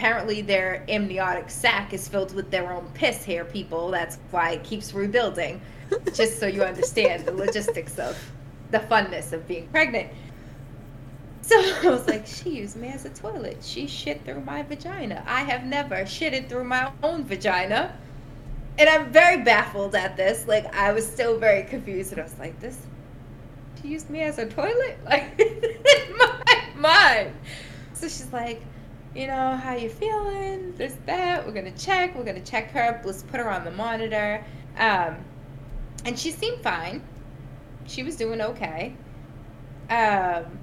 Apparently, 0.00 0.40
their 0.40 0.82
amniotic 0.88 1.50
sac 1.50 1.92
is 1.92 2.08
filled 2.08 2.34
with 2.34 2.50
their 2.50 2.72
own 2.72 2.90
piss 2.94 3.22
hair, 3.22 3.44
people. 3.44 3.90
That's 3.90 4.16
why 4.30 4.52
it 4.52 4.64
keeps 4.64 4.94
rebuilding. 4.94 5.60
Just 6.14 6.40
so 6.40 6.46
you 6.46 6.62
understand 6.62 7.26
the 7.26 7.32
logistics 7.32 7.98
of 7.98 8.16
the 8.70 8.78
funness 8.78 9.34
of 9.34 9.46
being 9.46 9.68
pregnant. 9.68 10.08
So 11.42 11.54
I 11.84 11.90
was 11.90 12.08
like, 12.08 12.26
she 12.26 12.48
used 12.48 12.76
me 12.76 12.88
as 12.88 13.04
a 13.04 13.10
toilet. 13.10 13.58
She 13.60 13.86
shit 13.86 14.24
through 14.24 14.40
my 14.40 14.62
vagina. 14.62 15.22
I 15.26 15.42
have 15.42 15.66
never 15.66 15.96
shitted 15.96 16.48
through 16.48 16.64
my 16.64 16.90
own 17.02 17.24
vagina. 17.24 17.94
And 18.78 18.88
I'm 18.88 19.12
very 19.12 19.42
baffled 19.42 19.94
at 19.94 20.16
this. 20.16 20.48
Like, 20.48 20.74
I 20.74 20.92
was 20.92 21.06
still 21.06 21.36
very 21.38 21.64
confused. 21.64 22.12
And 22.12 22.22
I 22.22 22.24
was 22.24 22.38
like, 22.38 22.58
this, 22.58 22.78
she 23.82 23.88
used 23.88 24.08
me 24.08 24.22
as 24.22 24.38
a 24.38 24.46
toilet? 24.46 24.98
Like, 25.04 25.38
in 25.38 26.16
my 26.16 26.62
mind. 26.74 27.34
So 27.92 28.08
she's 28.08 28.32
like, 28.32 28.62
you 29.14 29.26
know, 29.26 29.56
how 29.56 29.74
you 29.74 29.88
feeling? 29.88 30.74
This, 30.76 30.96
that. 31.06 31.46
We're 31.46 31.52
going 31.52 31.72
to 31.72 31.84
check. 31.84 32.14
We're 32.14 32.24
going 32.24 32.42
to 32.42 32.50
check 32.50 32.70
her. 32.70 33.00
Let's 33.04 33.22
put 33.22 33.40
her 33.40 33.50
on 33.50 33.64
the 33.64 33.70
monitor. 33.72 34.44
Um, 34.76 35.16
and 36.04 36.18
she 36.18 36.30
seemed 36.30 36.62
fine. 36.62 37.02
She 37.86 38.02
was 38.02 38.16
doing 38.16 38.40
okay. 38.40 38.94
Um, 39.90 40.58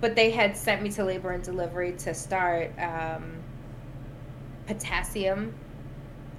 but 0.00 0.14
they 0.14 0.30
had 0.30 0.56
sent 0.56 0.82
me 0.82 0.90
to 0.90 1.04
labor 1.04 1.32
and 1.32 1.42
delivery 1.42 1.92
to 1.98 2.14
start 2.14 2.70
um, 2.78 3.32
potassium 4.66 5.52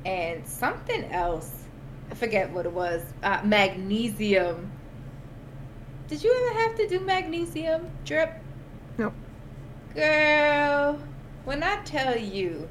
and 0.05 0.47
something 0.47 1.03
else. 1.11 1.63
I 2.09 2.15
forget 2.15 2.49
what 2.51 2.65
it 2.65 2.71
was. 2.71 3.03
Uh, 3.21 3.41
magnesium. 3.43 4.71
Did 6.07 6.23
you 6.23 6.33
ever 6.33 6.59
have 6.59 6.77
to 6.77 6.87
do 6.87 7.01
magnesium 7.01 7.91
drip? 8.05 8.33
Nope. 8.97 9.13
Girl, 9.93 10.99
when 11.45 11.63
I 11.63 11.77
tell 11.83 12.17
you 12.17 12.67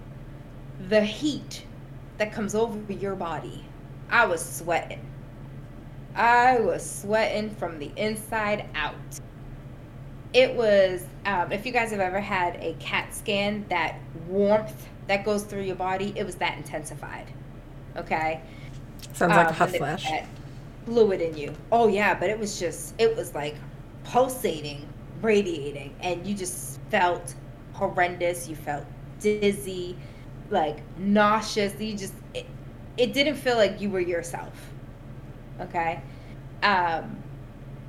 the 0.88 1.00
heat 1.00 1.64
that 2.18 2.32
comes 2.32 2.54
over 2.54 2.92
your 2.92 3.14
body, 3.14 3.64
I 4.10 4.26
was 4.26 4.44
sweating. 4.44 5.04
I 6.14 6.58
was 6.60 6.88
sweating 6.88 7.50
from 7.50 7.78
the 7.78 7.92
inside 7.96 8.66
out. 8.74 8.94
It 10.32 10.54
was, 10.54 11.04
um, 11.24 11.52
if 11.52 11.64
you 11.64 11.72
guys 11.72 11.90
have 11.90 12.00
ever 12.00 12.20
had 12.20 12.56
a 12.56 12.74
CAT 12.80 13.14
scan, 13.14 13.64
that 13.68 13.98
warmth 14.26 14.88
that 15.06 15.24
goes 15.24 15.42
through 15.44 15.62
your 15.62 15.76
body, 15.76 16.12
it 16.16 16.24
was 16.26 16.34
that 16.36 16.56
intensified. 16.58 17.32
Okay? 17.96 18.40
Sounds 19.12 19.30
like 19.30 19.46
a 19.46 19.48
Um, 19.50 19.54
hot 19.54 19.66
and 19.68 19.74
they 19.74 19.78
put 19.78 20.00
flash. 20.00 20.22
Fluid 20.84 21.20
in 21.20 21.36
you. 21.36 21.54
Oh, 21.72 21.88
yeah, 21.88 22.14
but 22.14 22.30
it 22.30 22.38
was 22.38 22.58
just, 22.58 22.94
it 22.98 23.14
was 23.16 23.34
like 23.34 23.54
pulsating, 24.04 24.86
radiating, 25.22 25.94
and 26.00 26.26
you 26.26 26.34
just 26.34 26.80
felt 26.90 27.34
horrendous. 27.78 28.48
You 28.48 28.56
felt 28.56 28.84
dizzy, 29.20 29.96
like 30.50 30.82
nauseous. 30.98 31.80
You 31.80 31.96
just, 31.96 32.14
it, 32.34 32.46
it 32.96 33.12
didn't 33.12 33.36
feel 33.36 33.56
like 33.56 33.80
you 33.80 33.90
were 33.90 34.00
yourself. 34.00 34.52
Okay? 35.60 36.00
Um, 36.62 37.16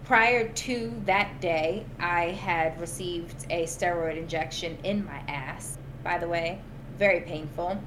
prior 0.04 0.47
to 0.47 1.02
that 1.06 1.41
day, 1.41 1.86
I 1.99 2.25
had 2.32 2.80
received 2.80 3.45
a 3.49 3.63
steroid 3.63 4.17
injection 4.17 4.78
in 4.84 5.06
my 5.06 5.19
ass, 5.28 5.78
by 6.04 6.17
the 6.17 6.28
way. 6.28 6.62
Very 6.97 7.21
painful. 7.21 7.82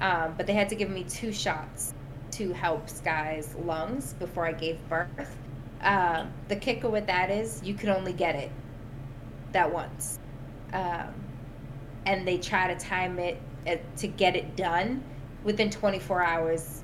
Um, 0.00 0.34
but 0.36 0.46
they 0.46 0.54
had 0.54 0.68
to 0.70 0.74
give 0.74 0.90
me 0.90 1.04
two 1.04 1.32
shots 1.32 1.94
to 2.32 2.52
help 2.52 2.88
Sky's 2.88 3.54
lungs 3.54 4.14
before 4.14 4.46
I 4.46 4.52
gave 4.52 4.78
birth. 4.88 5.36
Um, 5.82 6.32
the 6.48 6.56
kicker 6.56 6.88
with 6.88 7.06
that 7.06 7.30
is 7.30 7.60
you 7.62 7.74
could 7.74 7.90
only 7.90 8.12
get 8.12 8.34
it 8.34 8.50
that 9.52 9.72
once. 9.72 10.18
Um, 10.72 11.14
and 12.06 12.26
they 12.26 12.38
try 12.38 12.72
to 12.72 12.78
time 12.78 13.18
it 13.18 13.40
uh, 13.66 13.76
to 13.96 14.06
get 14.06 14.36
it 14.36 14.56
done 14.56 15.02
within 15.44 15.70
24 15.70 16.22
hours 16.22 16.82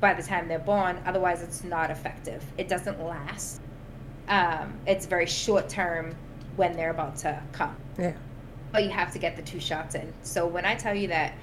by 0.00 0.14
the 0.14 0.22
time 0.22 0.48
they're 0.48 0.58
born. 0.58 0.98
Otherwise, 1.04 1.42
it's 1.42 1.64
not 1.64 1.90
effective. 1.90 2.44
It 2.56 2.68
doesn't 2.68 3.02
last. 3.02 3.60
Um, 4.28 4.74
it's 4.86 5.06
very 5.06 5.26
short 5.26 5.68
term 5.68 6.14
when 6.56 6.76
they're 6.76 6.90
about 6.90 7.16
to 7.16 7.42
come. 7.52 7.76
Yeah. 7.98 8.14
But 8.72 8.84
you 8.84 8.90
have 8.90 9.12
to 9.12 9.18
get 9.18 9.36
the 9.36 9.42
two 9.42 9.60
shots 9.60 9.94
in. 9.94 10.12
So 10.22 10.46
when 10.46 10.64
I 10.64 10.74
tell 10.74 10.94
you 10.94 11.08
that 11.08 11.34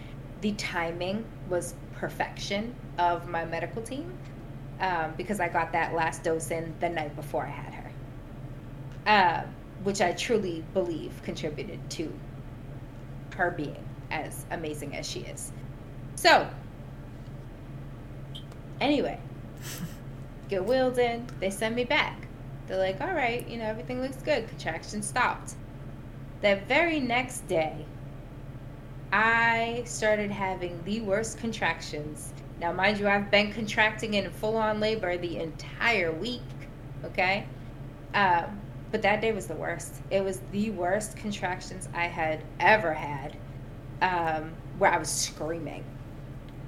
the 0.41 0.53
timing 0.53 1.25
was 1.49 1.75
perfection 1.95 2.73
of 2.97 3.27
my 3.27 3.45
medical 3.45 3.81
team, 3.81 4.13
um, 4.79 5.13
because 5.17 5.39
I 5.39 5.49
got 5.49 5.71
that 5.73 5.93
last 5.93 6.23
dose 6.23 6.51
in 6.51 6.73
the 6.79 6.89
night 6.89 7.15
before 7.15 7.45
I 7.45 7.49
had 7.49 7.73
her, 7.73 7.91
uh, 9.07 9.43
which 9.83 10.01
I 10.01 10.13
truly 10.13 10.63
believe 10.73 11.21
contributed 11.23 11.89
to 11.91 12.13
her 13.38 13.52
being 13.52 13.84
as 14.12 14.45
amazing 14.52 14.95
as 14.95 15.10
she 15.10 15.21
is. 15.21 15.52
So, 16.15 16.50
anyway, 18.82 19.19
get 20.50 20.65
wheeled 20.65 20.97
in. 20.97 21.26
They 21.39 21.50
send 21.50 21.76
me 21.76 21.84
back. 21.84 22.28
They're 22.67 22.78
like, 22.78 23.00
all 23.00 23.13
right, 23.13 23.47
you 23.47 23.58
know, 23.58 23.65
everything 23.65 24.02
looks 24.02 24.17
good. 24.17 24.47
Contraction 24.50 25.02
stopped. 25.02 25.54
That 26.41 26.67
very 26.67 27.00
next 27.00 27.47
day, 27.47 27.86
I 29.12 29.84
started 29.86 30.32
having 30.32 30.82
the 30.84 31.02
worst 31.02 31.39
contractions. 31.39 32.34
Now, 32.60 32.73
mind 32.73 33.00
you, 33.00 33.08
I've 33.08 33.32
been 33.32 33.54
contracting 33.54 34.15
in 34.15 34.30
full 34.32 34.58
on 34.58 34.80
labor 34.80 35.17
the 35.17 35.38
entire 35.38 36.12
week, 36.12 36.41
okay? 37.06 37.45
Um, 38.13 38.60
but 38.91 39.02
that 39.02 39.21
day 39.21 39.32
was 39.32 39.47
the 39.47 39.56
worst. 39.56 39.95
It 40.12 40.23
was 40.23 40.41
the 40.52 40.69
worst 40.71 41.17
contractions 41.17 41.89
I 41.93 42.06
had 42.06 42.43
ever 42.60 42.93
had, 42.93 43.36
um, 44.02 44.52
where 44.78 44.91
I 44.91 44.97
was 44.97 45.10
screaming. 45.10 45.84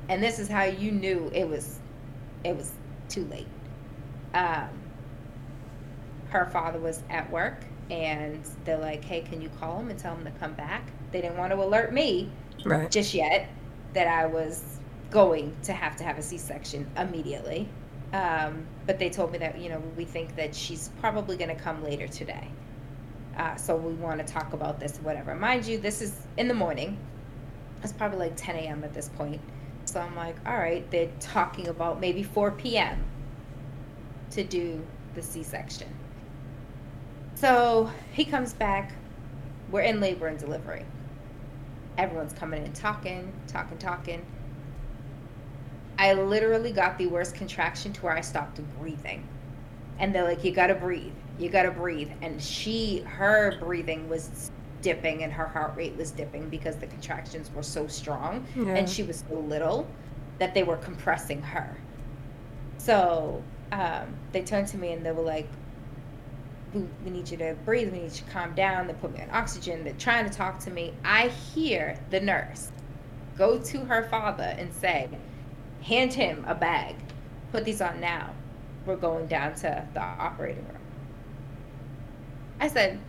And 0.10 0.22
this 0.24 0.40
is 0.40 0.48
how 0.48 0.64
you 0.64 0.92
knew 0.92 1.30
it 1.34 1.48
was, 1.48 1.80
it 2.44 2.56
was 2.56 2.72
too 3.08 3.26
late. 3.26 3.48
Um, 4.34 4.70
her 6.30 6.46
father 6.48 6.80
was 6.80 7.04
at 7.10 7.30
work, 7.32 7.64
and 7.90 8.48
they're 8.66 8.78
like, 8.78 9.04
"Hey, 9.04 9.22
can 9.22 9.42
you 9.42 9.50
call 9.60 9.80
him 9.80 9.90
and 9.90 9.98
tell 9.98 10.16
him 10.16 10.26
to 10.26 10.32
come 10.32 10.54
back?" 10.54 10.84
They 11.12 11.22
didn't 11.22 11.38
want 11.38 11.52
to 11.52 11.62
alert 11.62 11.92
me 11.94 12.32
Right. 12.66 12.90
just 12.92 13.14
yet 13.14 13.50
that 13.94 14.08
I 14.08 14.26
was 14.28 14.80
going 15.10 15.56
to 15.64 15.74
have 15.74 15.96
to 15.98 16.04
have 16.04 16.18
a 16.18 16.22
C-section 16.22 16.88
immediately. 16.98 17.68
Um, 18.14 18.66
but 18.88 18.98
they 18.98 19.10
told 19.10 19.32
me 19.32 19.38
that 19.38 19.60
you 19.60 19.70
know 19.70 19.82
we 19.96 20.06
think 20.06 20.36
that 20.36 20.56
she's 20.56 20.90
probably 21.00 21.38
going 21.38 21.56
to 21.56 21.62
come 21.62 21.84
later 21.84 22.08
today. 22.08 22.48
Uh, 23.38 23.56
so 23.56 23.76
we 23.76 23.94
want 23.94 24.26
to 24.26 24.34
talk 24.34 24.54
about 24.54 24.80
this, 24.80 24.98
whatever. 24.98 25.34
Mind 25.36 25.66
you, 25.66 25.78
this 25.80 26.02
is 26.02 26.14
in 26.38 26.48
the 26.48 26.54
morning. 26.54 26.98
It's 27.84 27.94
probably 27.94 28.18
like 28.18 28.34
10 28.36 28.56
a.m. 28.58 28.84
at 28.84 28.94
this 28.94 29.10
point. 29.10 29.40
So 29.86 30.02
I'm 30.02 30.16
like, 30.16 30.36
all 30.46 30.58
right, 30.58 30.90
they're 30.92 31.10
talking 31.20 31.70
about 31.70 32.02
maybe 32.02 32.22
4 32.22 32.52
p.m. 32.52 33.02
to 34.32 34.44
do 34.44 34.86
the 35.16 35.22
C-section. 35.22 35.88
So 37.36 37.90
he 38.12 38.26
comes 38.26 38.54
back. 38.54 38.92
We're 39.72 39.82
in 39.82 40.02
labor 40.02 40.28
and 40.28 40.38
delivery. 40.38 40.86
Everyone's 41.98 42.34
coming 42.34 42.66
in 42.66 42.74
talking, 42.74 43.32
talking, 43.48 43.78
talking. 43.78 44.26
I 46.00 46.14
literally 46.14 46.72
got 46.72 46.98
the 46.98 47.08
worst 47.08 47.36
contraction 47.36 47.92
to 47.94 48.02
where 48.02 48.14
I 48.18 48.22
stopped 48.22 48.60
breathing. 48.80 49.28
and 50.00 50.16
they're 50.16 50.24
like, 50.24 50.46
you 50.46 50.52
gotta 50.54 50.74
breathe, 50.76 51.12
you 51.38 51.50
gotta 51.50 51.72
breathe. 51.72 52.10
And 52.22 52.42
she, 52.42 53.00
her 53.02 53.58
breathing 53.60 54.08
was 54.08 54.50
dipping 54.82 55.24
and 55.24 55.34
her 55.34 55.46
heart 55.46 55.76
rate 55.76 55.94
was 55.98 56.12
dipping 56.12 56.48
because 56.50 56.78
the 56.78 56.88
contractions 56.88 57.52
were 57.54 57.64
so 57.64 57.86
strong 57.88 58.46
Yeah. 58.56 58.76
and 58.76 58.90
she 58.90 59.04
was 59.04 59.26
so 59.30 59.36
little 59.40 59.86
that 60.38 60.54
they 60.54 60.64
were 60.64 60.78
compressing 60.78 61.42
her. 61.42 61.76
So 62.78 63.44
um, 63.74 64.16
they 64.32 64.42
turned 64.42 64.70
to 64.70 64.78
me 64.78 64.94
and 64.94 65.06
they 65.06 65.12
were 65.12 65.22
like, 65.22 65.50
we, 66.74 66.86
we 67.04 67.12
need 67.12 67.30
you 67.30 67.36
to 67.40 67.56
breathe. 67.66 67.92
We 67.92 68.00
need 68.00 68.04
you 68.06 68.24
to 68.24 68.24
calm 68.32 68.56
down. 68.56 68.88
They 68.88 68.94
put 68.94 69.12
me 69.14 69.22
on 69.22 69.30
oxygen. 69.32 69.84
They're 69.84 69.94
trying 70.00 70.30
to 70.30 70.32
talk 70.36 70.60
to 70.60 70.72
me. 70.72 70.94
I 71.04 71.28
hear 71.28 72.00
the 72.10 72.22
nurse 72.22 72.72
go 73.38 73.58
to 73.60 73.80
her 73.80 74.04
father 74.04 74.56
and 74.58 74.72
say, 74.74 75.10
hand 75.82 76.14
him 76.14 76.44
a 76.48 76.56
bag. 76.56 76.96
Put 77.52 77.66
these 77.66 77.82
on 77.82 78.00
now. 78.00 78.32
We're 78.86 78.96
going 78.96 79.28
down 79.28 79.56
to 79.56 79.88
the 79.94 80.02
operating 80.02 80.66
room. 80.66 80.78
I 82.60 82.68
said, 82.68 83.00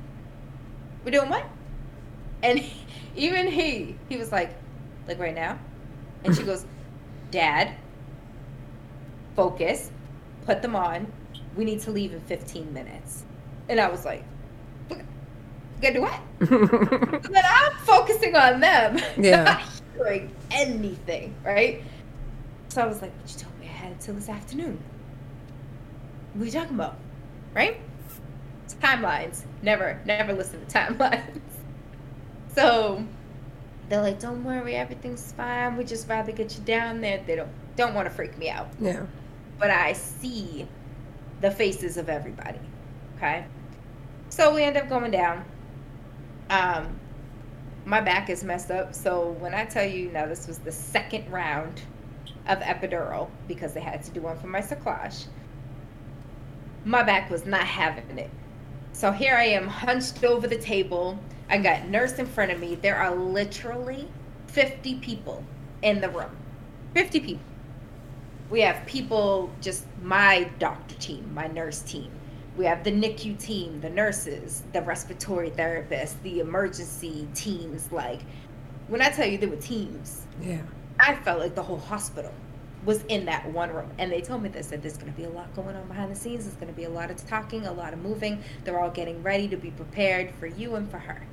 we're 1.04 1.10
doing 1.10 1.28
what? 1.28 1.44
And 2.42 2.64
even 3.16 3.46
he, 3.48 3.96
he 4.08 4.16
was 4.16 4.32
like, 4.32 4.54
like 5.08 5.18
right 5.18 5.34
now? 5.34 5.58
And 6.24 6.36
she 6.36 6.42
goes, 6.42 6.64
Dad, 7.30 7.74
focus, 9.36 9.90
put 10.46 10.62
them 10.62 10.76
on. 10.76 11.10
We 11.56 11.64
need 11.64 11.80
to 11.82 11.90
leave 11.90 12.12
in 12.12 12.20
15 12.20 12.72
minutes. 12.72 13.24
And 13.68 13.80
I 13.80 13.88
was 13.88 14.04
like, 14.04 14.24
"We 14.88 14.96
gotta 15.80 15.94
do 15.94 16.00
what? 16.02 16.20
But 17.30 17.44
I'm 17.44 17.72
focusing 17.84 18.34
on 18.36 18.60
them, 18.60 18.98
Yeah. 19.16 19.44
not 19.44 19.62
hearing 19.96 20.34
anything, 20.50 21.34
right? 21.44 21.82
So 22.70 22.80
I 22.80 22.86
was 22.86 23.02
like, 23.02 23.12
but 23.20 23.30
you 23.32 23.38
told 23.38 23.58
me 23.58 23.66
I 23.66 23.72
had 23.72 23.92
until 23.92 24.14
this 24.14 24.28
afternoon. 24.28 24.80
What 26.34 26.42
are 26.42 26.46
you 26.46 26.52
talking 26.52 26.76
about? 26.76 26.96
Right? 27.52 27.80
Timelines. 28.80 29.42
Never, 29.60 30.00
never 30.06 30.32
listen 30.32 30.64
to 30.64 30.66
timelines. 30.78 31.40
So 32.54 33.04
they're 33.88 34.00
like, 34.00 34.20
don't 34.20 34.44
worry, 34.44 34.76
everything's 34.76 35.32
fine. 35.32 35.76
We 35.76 35.84
just 35.84 36.08
rather 36.08 36.30
get 36.30 36.56
you 36.56 36.62
down 36.62 37.00
there. 37.00 37.22
They 37.26 37.34
don't 37.34 37.50
don't 37.76 37.94
want 37.94 38.06
to 38.06 38.14
freak 38.14 38.36
me 38.36 38.50
out 38.50 38.68
yeah. 38.78 39.06
but 39.58 39.70
I 39.70 39.94
see 39.94 40.66
the 41.40 41.50
faces 41.50 41.96
of 41.96 42.08
everybody. 42.08 42.58
Okay. 43.16 43.46
So 44.28 44.54
we 44.54 44.62
end 44.62 44.76
up 44.76 44.88
going 44.88 45.10
down. 45.10 45.44
Um, 46.50 47.00
my 47.84 48.00
back 48.00 48.30
is 48.30 48.44
messed 48.44 48.70
up. 48.70 48.94
So 48.94 49.30
when 49.40 49.54
I 49.54 49.64
tell 49.64 49.84
you 49.84 50.10
now, 50.10 50.26
this 50.26 50.46
was 50.46 50.58
the 50.58 50.72
second 50.72 51.30
round 51.32 51.82
of 52.46 52.58
epidural 52.60 53.28
because 53.48 53.72
they 53.72 53.80
had 53.80 54.02
to 54.04 54.10
do 54.10 54.22
one 54.22 54.38
for 54.38 54.46
my 54.46 54.60
cerclage. 54.60 55.26
My 56.84 57.02
back 57.02 57.30
was 57.30 57.44
not 57.44 57.62
having 57.62 58.18
it. 58.18 58.30
So 58.92 59.12
here 59.12 59.36
I 59.36 59.44
am 59.44 59.68
hunched 59.68 60.24
over 60.24 60.46
the 60.46 60.58
table. 60.58 61.18
I 61.48 61.58
got 61.58 61.88
nurse 61.88 62.18
in 62.18 62.26
front 62.26 62.50
of 62.50 62.60
me. 62.60 62.74
There 62.76 62.96
are 62.96 63.14
literally 63.14 64.08
50 64.48 64.96
people 64.96 65.44
in 65.82 66.00
the 66.00 66.08
room. 66.08 66.36
50 66.94 67.20
people 67.20 67.44
we 68.50 68.60
have 68.60 68.84
people 68.84 69.50
just 69.60 69.86
my 70.02 70.50
doctor 70.58 70.94
team 70.96 71.32
my 71.32 71.46
nurse 71.46 71.80
team 71.80 72.10
we 72.56 72.64
have 72.64 72.82
the 72.84 72.90
nicu 72.90 73.34
team 73.38 73.80
the 73.80 73.88
nurses 73.88 74.64
the 74.72 74.82
respiratory 74.82 75.50
therapists 75.50 76.20
the 76.22 76.40
emergency 76.40 77.26
teams 77.34 77.90
like 77.92 78.20
when 78.88 79.00
i 79.00 79.08
tell 79.08 79.26
you 79.26 79.38
there 79.38 79.48
were 79.48 79.56
teams 79.56 80.26
Yeah. 80.42 80.62
I 80.98 81.14
felt 81.14 81.38
like 81.38 81.54
the 81.54 81.62
whole 81.62 81.78
hospital 81.78 82.32
was 82.84 83.02
in 83.04 83.26
that 83.26 83.46
one 83.52 83.70
room 83.70 83.90
and 83.98 84.10
they 84.10 84.22
told 84.22 84.42
me 84.42 84.48
they 84.48 84.62
said 84.62 84.82
there's 84.82 84.96
going 84.96 85.12
to 85.12 85.16
be 85.16 85.24
a 85.24 85.30
lot 85.30 85.54
going 85.54 85.76
on 85.76 85.86
behind 85.86 86.10
the 86.10 86.16
scenes 86.16 86.44
there's 86.44 86.56
going 86.56 86.66
to 86.66 86.72
be 86.72 86.84
a 86.84 86.90
lot 86.90 87.10
of 87.10 87.26
talking 87.26 87.66
a 87.66 87.72
lot 87.72 87.92
of 87.92 88.00
moving 88.00 88.42
they're 88.64 88.80
all 88.80 88.90
getting 88.90 89.22
ready 89.22 89.46
to 89.46 89.56
be 89.56 89.70
prepared 89.70 90.32
for 90.40 90.46
you 90.46 90.74
and 90.76 90.90
for 90.90 90.98
her 90.98 91.26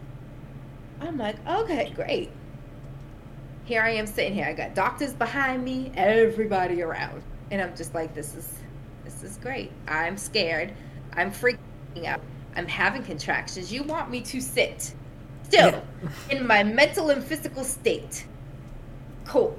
i'm 1.02 1.17
like 1.17 1.36
okay 1.48 1.91
great 1.96 2.30
here 3.67 3.82
I 3.82 3.89
am 3.91 4.08
sitting 4.08 4.34
here. 4.34 4.46
I 4.46 4.54
got 4.54 4.74
doctors 4.74 5.13
behind 5.13 5.63
me, 5.63 5.91
everybody 5.96 6.82
around. 6.82 7.22
And 7.52 7.62
I'm 7.62 7.76
just 7.76 7.93
like, 7.93 8.15
this 8.15 8.34
is 8.34 8.54
this 9.04 9.24
is 9.24 9.38
great. 9.38 9.72
I'm 9.89 10.17
scared. 10.17 10.74
I'm 11.13 11.32
freaking 11.32 12.06
out. 12.06 12.22
I'm 12.56 12.67
having 12.67 13.04
contractions. 13.04 13.72
You 13.72 13.84
want 13.84 14.10
me 14.10 14.22
to 14.22 14.39
sit 14.39 14.93
still 15.43 15.84
in 16.30 16.48
my 16.48 16.63
mental 16.63 17.10
and 17.10 17.22
physical 17.22 17.65
state. 17.65 18.26
Cool. 19.28 19.58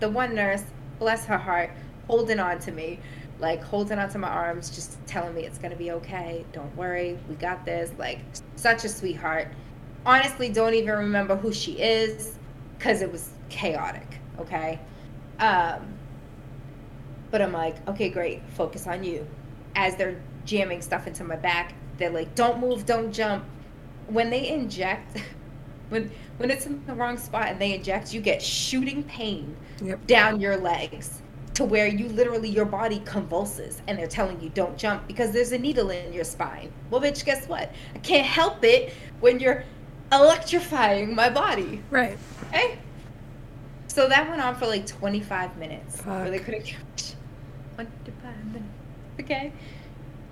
The 0.00 0.08
one 0.08 0.34
nurse, 0.34 0.62
bless 0.98 1.24
her 1.24 1.38
heart, 1.38 1.70
holding 2.06 2.38
on 2.38 2.60
to 2.60 2.72
me, 2.72 3.00
like 3.40 3.62
holding 3.62 3.98
onto 3.98 4.18
my 4.18 4.28
arms, 4.28 4.70
just 4.70 5.04
telling 5.06 5.34
me 5.34 5.42
it's 5.44 5.58
gonna 5.58 5.76
be 5.76 5.90
okay. 5.92 6.44
Don't 6.52 6.74
worry, 6.76 7.18
we 7.28 7.34
got 7.34 7.64
this. 7.64 7.90
Like 7.98 8.20
such 8.56 8.84
a 8.84 8.88
sweetheart. 8.88 9.48
Honestly, 10.06 10.48
don't 10.48 10.74
even 10.74 10.96
remember 10.96 11.36
who 11.36 11.52
she 11.52 11.72
is 11.72 12.38
because 12.78 13.02
it 13.02 13.10
was 13.10 13.30
chaotic. 13.48 14.06
Okay. 14.38 14.78
Um, 15.40 15.98
but 17.30 17.42
I'm 17.42 17.52
like, 17.52 17.86
okay, 17.88 18.08
great. 18.08 18.40
Focus 18.50 18.86
on 18.86 19.04
you. 19.04 19.26
As 19.74 19.96
they're 19.96 20.20
jamming 20.44 20.80
stuff 20.80 21.06
into 21.06 21.24
my 21.24 21.36
back, 21.36 21.74
they're 21.98 22.10
like, 22.10 22.34
don't 22.34 22.60
move, 22.60 22.86
don't 22.86 23.12
jump. 23.12 23.44
When 24.08 24.30
they 24.30 24.48
inject, 24.48 25.22
when 25.88 26.10
when 26.38 26.50
it's 26.50 26.66
in 26.66 26.84
the 26.86 26.94
wrong 26.94 27.16
spot 27.16 27.48
and 27.48 27.60
they 27.60 27.74
inject, 27.74 28.12
you 28.12 28.20
get 28.20 28.42
shooting 28.42 29.02
pain 29.04 29.56
Yep. 29.80 30.06
down 30.06 30.40
your 30.40 30.56
legs 30.56 31.22
to 31.54 31.64
where 31.64 31.86
you 31.86 32.08
literally 32.08 32.48
your 32.48 32.64
body 32.64 33.00
convulses 33.04 33.80
and 33.86 33.98
they're 33.98 34.06
telling 34.06 34.40
you 34.40 34.48
don't 34.50 34.76
jump 34.76 35.06
because 35.06 35.32
there's 35.32 35.52
a 35.52 35.58
needle 35.58 35.90
in 35.90 36.12
your 36.12 36.24
spine. 36.24 36.70
Well, 36.90 37.00
bitch, 37.00 37.24
guess 37.24 37.48
what? 37.48 37.72
I 37.94 37.98
can't 37.98 38.26
help 38.26 38.64
it 38.64 38.92
when 39.20 39.38
you're 39.40 39.64
electrifying 40.12 41.14
my 41.14 41.30
body. 41.30 41.82
Right. 41.90 42.18
Okay. 42.48 42.78
So 43.88 44.08
that 44.08 44.28
went 44.28 44.40
on 44.40 44.54
for 44.56 44.66
like 44.66 44.86
25 44.86 45.56
minutes. 45.56 46.00
Where 46.02 46.30
they 46.30 46.38
couldn't 46.38 46.64
catch 46.64 47.14
25 47.76 48.44
minutes. 48.46 48.64
Okay. 49.20 49.52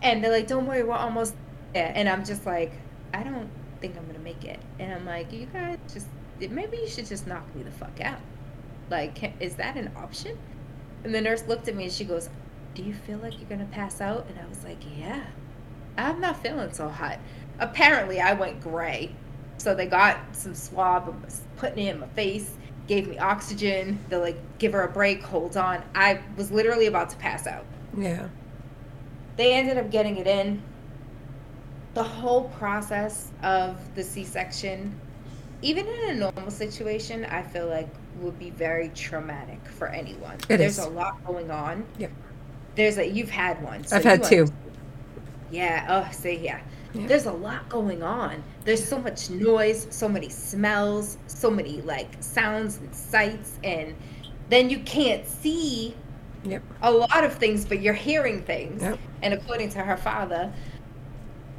And 0.02 0.22
they're 0.22 0.32
like, 0.32 0.46
don't 0.46 0.66
worry, 0.66 0.82
we're 0.84 0.94
almost 0.94 1.34
there. 1.74 1.92
And 1.94 2.08
I'm 2.08 2.24
just 2.24 2.46
like, 2.46 2.72
I 3.12 3.22
don't 3.22 3.48
think 3.86 3.98
I'm 3.98 4.04
going 4.04 4.16
to 4.16 4.22
make 4.22 4.44
it. 4.44 4.58
And 4.78 4.92
I'm 4.92 5.06
like, 5.06 5.32
you 5.32 5.46
guys 5.46 5.78
just, 5.92 6.06
maybe 6.38 6.76
you 6.78 6.88
should 6.88 7.06
just 7.06 7.26
knock 7.26 7.42
me 7.54 7.62
the 7.62 7.70
fuck 7.70 8.00
out. 8.00 8.20
Like, 8.90 9.14
can, 9.14 9.32
is 9.40 9.54
that 9.56 9.76
an 9.76 9.90
option? 9.96 10.38
And 11.04 11.14
the 11.14 11.20
nurse 11.20 11.46
looked 11.46 11.68
at 11.68 11.76
me 11.76 11.84
and 11.84 11.92
she 11.92 12.04
goes, 12.04 12.28
do 12.74 12.82
you 12.82 12.94
feel 12.94 13.18
like 13.18 13.38
you're 13.38 13.48
going 13.48 13.60
to 13.60 13.72
pass 13.72 14.00
out? 14.00 14.26
And 14.28 14.38
I 14.38 14.48
was 14.48 14.64
like, 14.64 14.78
yeah. 14.98 15.24
I'm 15.96 16.20
not 16.20 16.42
feeling 16.42 16.72
so 16.72 16.88
hot. 16.88 17.18
Apparently, 17.58 18.20
I 18.20 18.34
went 18.34 18.60
gray. 18.60 19.14
So 19.58 19.74
they 19.74 19.86
got 19.86 20.18
some 20.32 20.54
swab 20.54 21.08
and 21.08 21.24
was 21.24 21.40
putting 21.56 21.86
it 21.86 21.94
in 21.94 22.00
my 22.00 22.08
face, 22.08 22.52
gave 22.86 23.08
me 23.08 23.18
oxygen. 23.18 23.98
They're 24.08 24.18
like, 24.18 24.36
give 24.58 24.72
her 24.74 24.82
a 24.82 24.90
break, 24.90 25.22
hold 25.22 25.56
on. 25.56 25.82
I 25.94 26.20
was 26.36 26.50
literally 26.50 26.86
about 26.86 27.08
to 27.10 27.16
pass 27.16 27.46
out. 27.46 27.64
Yeah. 27.96 28.28
They 29.36 29.54
ended 29.54 29.78
up 29.78 29.90
getting 29.90 30.18
it 30.18 30.26
in. 30.26 30.62
The 31.96 32.02
whole 32.04 32.44
process 32.58 33.30
of 33.42 33.78
the 33.94 34.02
C 34.04 34.22
section, 34.22 35.00
even 35.62 35.86
in 35.86 36.10
a 36.10 36.14
normal 36.14 36.50
situation, 36.50 37.24
I 37.24 37.40
feel 37.40 37.68
like 37.68 37.88
would 38.20 38.38
be 38.38 38.50
very 38.50 38.90
traumatic 38.90 39.58
for 39.66 39.88
anyone. 39.88 40.36
It 40.50 40.58
There's 40.58 40.78
is. 40.78 40.84
a 40.84 40.90
lot 40.90 41.24
going 41.24 41.50
on. 41.50 41.86
Yep. 41.96 42.10
There's 42.74 42.98
a 42.98 43.08
you've 43.08 43.30
had 43.30 43.62
one. 43.62 43.82
so 43.84 43.96
I've 43.96 44.04
had 44.04 44.22
two. 44.22 44.46
Yeah. 45.50 45.86
Oh, 45.88 46.12
see, 46.12 46.34
yeah. 46.36 46.60
Yeah. 46.92 47.06
There's 47.06 47.24
a 47.24 47.32
lot 47.32 47.66
going 47.70 48.02
on. 48.02 48.44
There's 48.66 48.86
so 48.86 48.98
much 48.98 49.30
noise, 49.30 49.86
so 49.88 50.06
many 50.06 50.28
smells, 50.28 51.16
so 51.28 51.50
many 51.50 51.80
like 51.80 52.14
sounds 52.20 52.76
and 52.76 52.94
sights, 52.94 53.58
and 53.64 53.94
then 54.50 54.68
you 54.68 54.80
can't 54.80 55.26
see 55.26 55.94
Yep. 56.44 56.62
a 56.82 56.92
lot 56.92 57.24
of 57.24 57.32
things, 57.32 57.64
but 57.64 57.80
you're 57.80 57.94
hearing 57.94 58.42
things. 58.42 58.82
Yep. 58.82 58.98
And 59.22 59.32
according 59.32 59.70
to 59.70 59.78
her 59.78 59.96
father, 59.96 60.52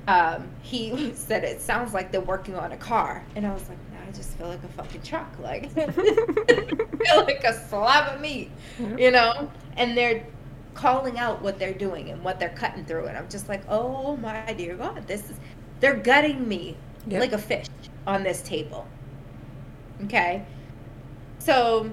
um, 0.08 0.48
he 0.62 1.14
said 1.16 1.44
it 1.44 1.62
sounds 1.62 1.94
like 1.94 2.12
they're 2.12 2.22
working 2.22 2.56
on 2.56 2.72
a 2.72 2.78
car, 2.78 3.26
and 3.36 3.46
I 3.46 3.54
was 3.54 3.68
like, 3.70 3.78
I 4.08 4.12
just 4.12 4.38
feel 4.38 4.48
like 4.48 4.64
a 4.64 4.68
fucking 4.70 5.02
truck, 5.02 5.38
like 5.40 5.66
I 5.78 5.86
feel 5.92 7.24
like 7.26 7.44
a 7.44 7.54
slab 7.68 8.16
of 8.16 8.22
meat, 8.22 8.52
you 8.98 9.12
know. 9.12 9.52
And 9.76 9.96
they're 9.98 10.26
calling 10.74 11.20
out 11.20 11.42
what 11.42 11.60
they're 11.60 11.74
doing 11.74 12.10
and 12.10 12.24
what 12.24 12.40
they're 12.40 12.50
cutting 12.56 12.86
through, 12.86 13.06
and 13.08 13.18
I'm 13.18 13.30
just 13.30 13.50
like, 13.50 13.64
oh 13.70 14.16
my 14.18 14.54
dear 14.54 14.76
God, 14.76 15.06
this 15.08 15.30
is 15.30 15.38
they're 15.80 15.98
gutting 15.98 16.48
me 16.48 16.78
Yep. 17.10 17.22
like 17.22 17.32
a 17.32 17.38
fish 17.38 17.68
on 18.06 18.24
this 18.24 18.42
table. 18.42 18.86
Okay, 20.04 20.46
so 21.40 21.90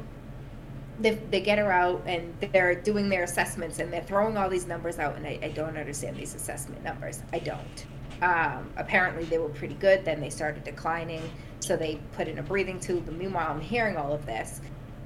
they, 1.01 1.11
they 1.31 1.41
get 1.41 1.59
her 1.59 1.73
out 1.73 2.03
and 2.07 2.35
they're 2.53 2.75
doing 2.75 3.09
their 3.09 3.25
assessments 3.25 3.79
and 3.79 3.93
they're 3.93 4.03
throwing 4.03 4.37
all 4.37 4.49
these 4.49 4.67
numbers 4.67 4.99
out 4.99 5.17
and 5.17 5.27
I, 5.27 5.39
I 5.43 5.49
don't 5.49 5.77
understand 5.77 6.17
these 6.17 6.35
assessment 6.35 6.85
numbers 6.85 7.23
i 7.33 7.39
don't 7.39 7.87
um, 8.23 8.71
apparently 8.77 9.25
they 9.25 9.39
were 9.39 9.49
pretty 9.51 9.75
good 9.75 10.05
then 10.05 10.21
they 10.21 10.31
started 10.31 10.63
declining 10.65 11.23
so 11.61 11.77
they 11.77 11.99
put 12.13 12.29
in 12.29 12.39
a 12.39 12.43
breathing 12.43 12.79
tube 12.81 13.07
and 13.09 13.19
meanwhile 13.19 13.51
i'm 13.51 13.61
hearing 13.61 13.97
all 13.97 14.13
of 14.13 14.25
this 14.27 14.61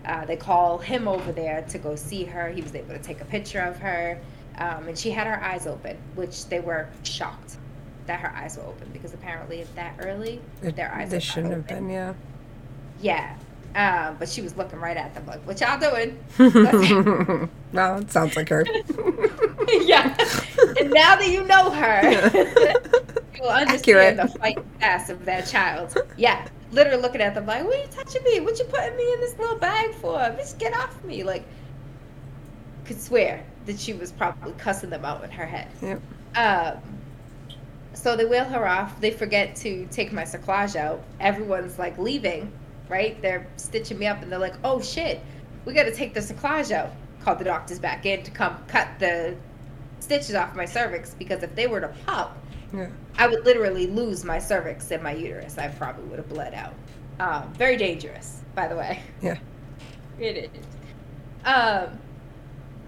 uh, 0.06 0.24
they 0.24 0.36
call 0.36 0.78
him 0.78 1.06
over 1.08 1.32
there 1.32 1.62
to 1.68 1.78
go 1.78 1.94
see 1.96 2.24
her 2.24 2.48
he 2.50 2.62
was 2.62 2.74
able 2.74 2.94
to 2.94 2.98
take 3.00 3.20
a 3.20 3.24
picture 3.26 3.60
of 3.60 3.78
her 3.78 4.18
Um, 4.58 4.88
and 4.88 4.98
she 4.98 5.10
had 5.12 5.26
her 5.28 5.40
eyes 5.40 5.66
open, 5.68 5.96
which 6.16 6.46
they 6.48 6.58
were 6.60 6.88
shocked 7.04 7.58
that 8.06 8.18
her 8.18 8.32
eyes 8.34 8.56
were 8.56 8.64
open 8.64 8.88
because 8.92 9.14
apparently 9.14 9.60
at 9.60 9.72
that 9.76 9.94
early, 10.00 10.40
It- 10.62 10.74
their 10.74 10.92
eyes 10.92 11.10
they 11.10 11.20
shouldn't 11.20 11.52
have 11.52 11.66
been, 11.68 11.88
yeah. 11.88 12.14
Yeah. 13.00 13.36
Um, 13.76 14.16
but 14.18 14.28
she 14.28 14.40
was 14.42 14.56
looking 14.56 14.80
right 14.80 14.96
at 14.96 15.14
them 15.14 15.26
like, 15.26 15.40
what 15.46 15.60
y'all 15.60 15.78
doing? 15.78 16.18
well, 17.72 17.98
it 18.00 18.10
sounds 18.10 18.34
like 18.34 18.48
her. 18.48 18.64
yeah. 19.82 20.16
And 20.80 20.90
now 20.90 21.16
that 21.16 21.28
you 21.28 21.44
know 21.44 21.70
her, 21.70 22.02
you 23.34 23.42
will 23.42 23.50
Accurate. 23.50 24.18
understand 24.18 24.18
the 24.18 24.28
fight 24.38 24.78
pass 24.78 25.10
of 25.10 25.24
that 25.24 25.46
child. 25.46 25.96
Yeah. 26.16 26.46
Literally 26.70 27.00
looking 27.00 27.20
at 27.22 27.34
them 27.34 27.46
like, 27.46 27.64
what 27.64 27.74
are 27.76 27.80
you 27.80 27.86
touching 27.90 28.22
me? 28.24 28.40
What 28.40 28.58
you 28.58 28.64
putting 28.66 28.96
me 28.96 29.12
in 29.14 29.20
this 29.20 29.38
little 29.38 29.56
bag 29.56 29.94
for? 29.94 30.18
Bitch, 30.18 30.58
get 30.58 30.74
off 30.74 31.02
me. 31.04 31.22
Like, 31.22 31.44
could 32.84 33.00
swear 33.00 33.44
that 33.66 33.78
she 33.78 33.92
was 33.92 34.12
probably 34.12 34.52
cussing 34.52 34.90
them 34.90 35.04
out 35.04 35.22
in 35.24 35.30
her 35.30 35.46
head. 35.46 35.68
Yep. 35.82 36.00
Um, 36.36 36.76
so 37.94 38.16
they 38.16 38.24
wheel 38.24 38.44
her 38.44 38.66
off. 38.66 39.00
They 39.00 39.10
forget 39.10 39.56
to 39.56 39.86
take 39.90 40.12
my 40.12 40.22
cerclage 40.22 40.76
out. 40.76 41.02
Everyone's 41.20 41.78
like 41.78 41.98
leaving, 41.98 42.50
right? 42.88 43.20
They're 43.22 43.46
stitching 43.56 43.98
me 43.98 44.06
up 44.06 44.22
and 44.22 44.30
they're 44.30 44.38
like, 44.38 44.54
oh 44.64 44.80
shit, 44.80 45.20
we 45.64 45.72
got 45.74 45.84
to 45.84 45.94
take 45.94 46.14
the 46.14 46.20
cerclage 46.20 46.70
out. 46.70 46.90
Call 47.22 47.34
the 47.36 47.44
doctors 47.44 47.78
back 47.78 48.06
in 48.06 48.22
to 48.22 48.30
come 48.30 48.56
cut 48.68 48.88
the 48.98 49.36
stitches 50.00 50.34
off 50.34 50.54
my 50.54 50.64
cervix 50.64 51.14
because 51.14 51.42
if 51.42 51.54
they 51.54 51.66
were 51.66 51.80
to 51.80 51.88
pop, 52.06 52.36
Yeah. 52.72 52.88
I 53.18 53.26
would 53.28 53.44
literally 53.44 53.86
lose 53.86 54.24
my 54.24 54.38
cervix 54.38 54.90
and 54.90 55.02
my 55.02 55.12
uterus. 55.14 55.58
I 55.58 55.68
probably 55.68 56.04
would 56.04 56.18
have 56.18 56.28
bled 56.28 56.54
out. 56.54 56.74
Um, 57.20 57.52
very 57.54 57.76
dangerous, 57.76 58.42
by 58.54 58.68
the 58.68 58.76
way. 58.76 59.02
Yeah. 59.22 59.38
It 60.18 60.50
is. 60.54 60.66
Um, 61.44 61.98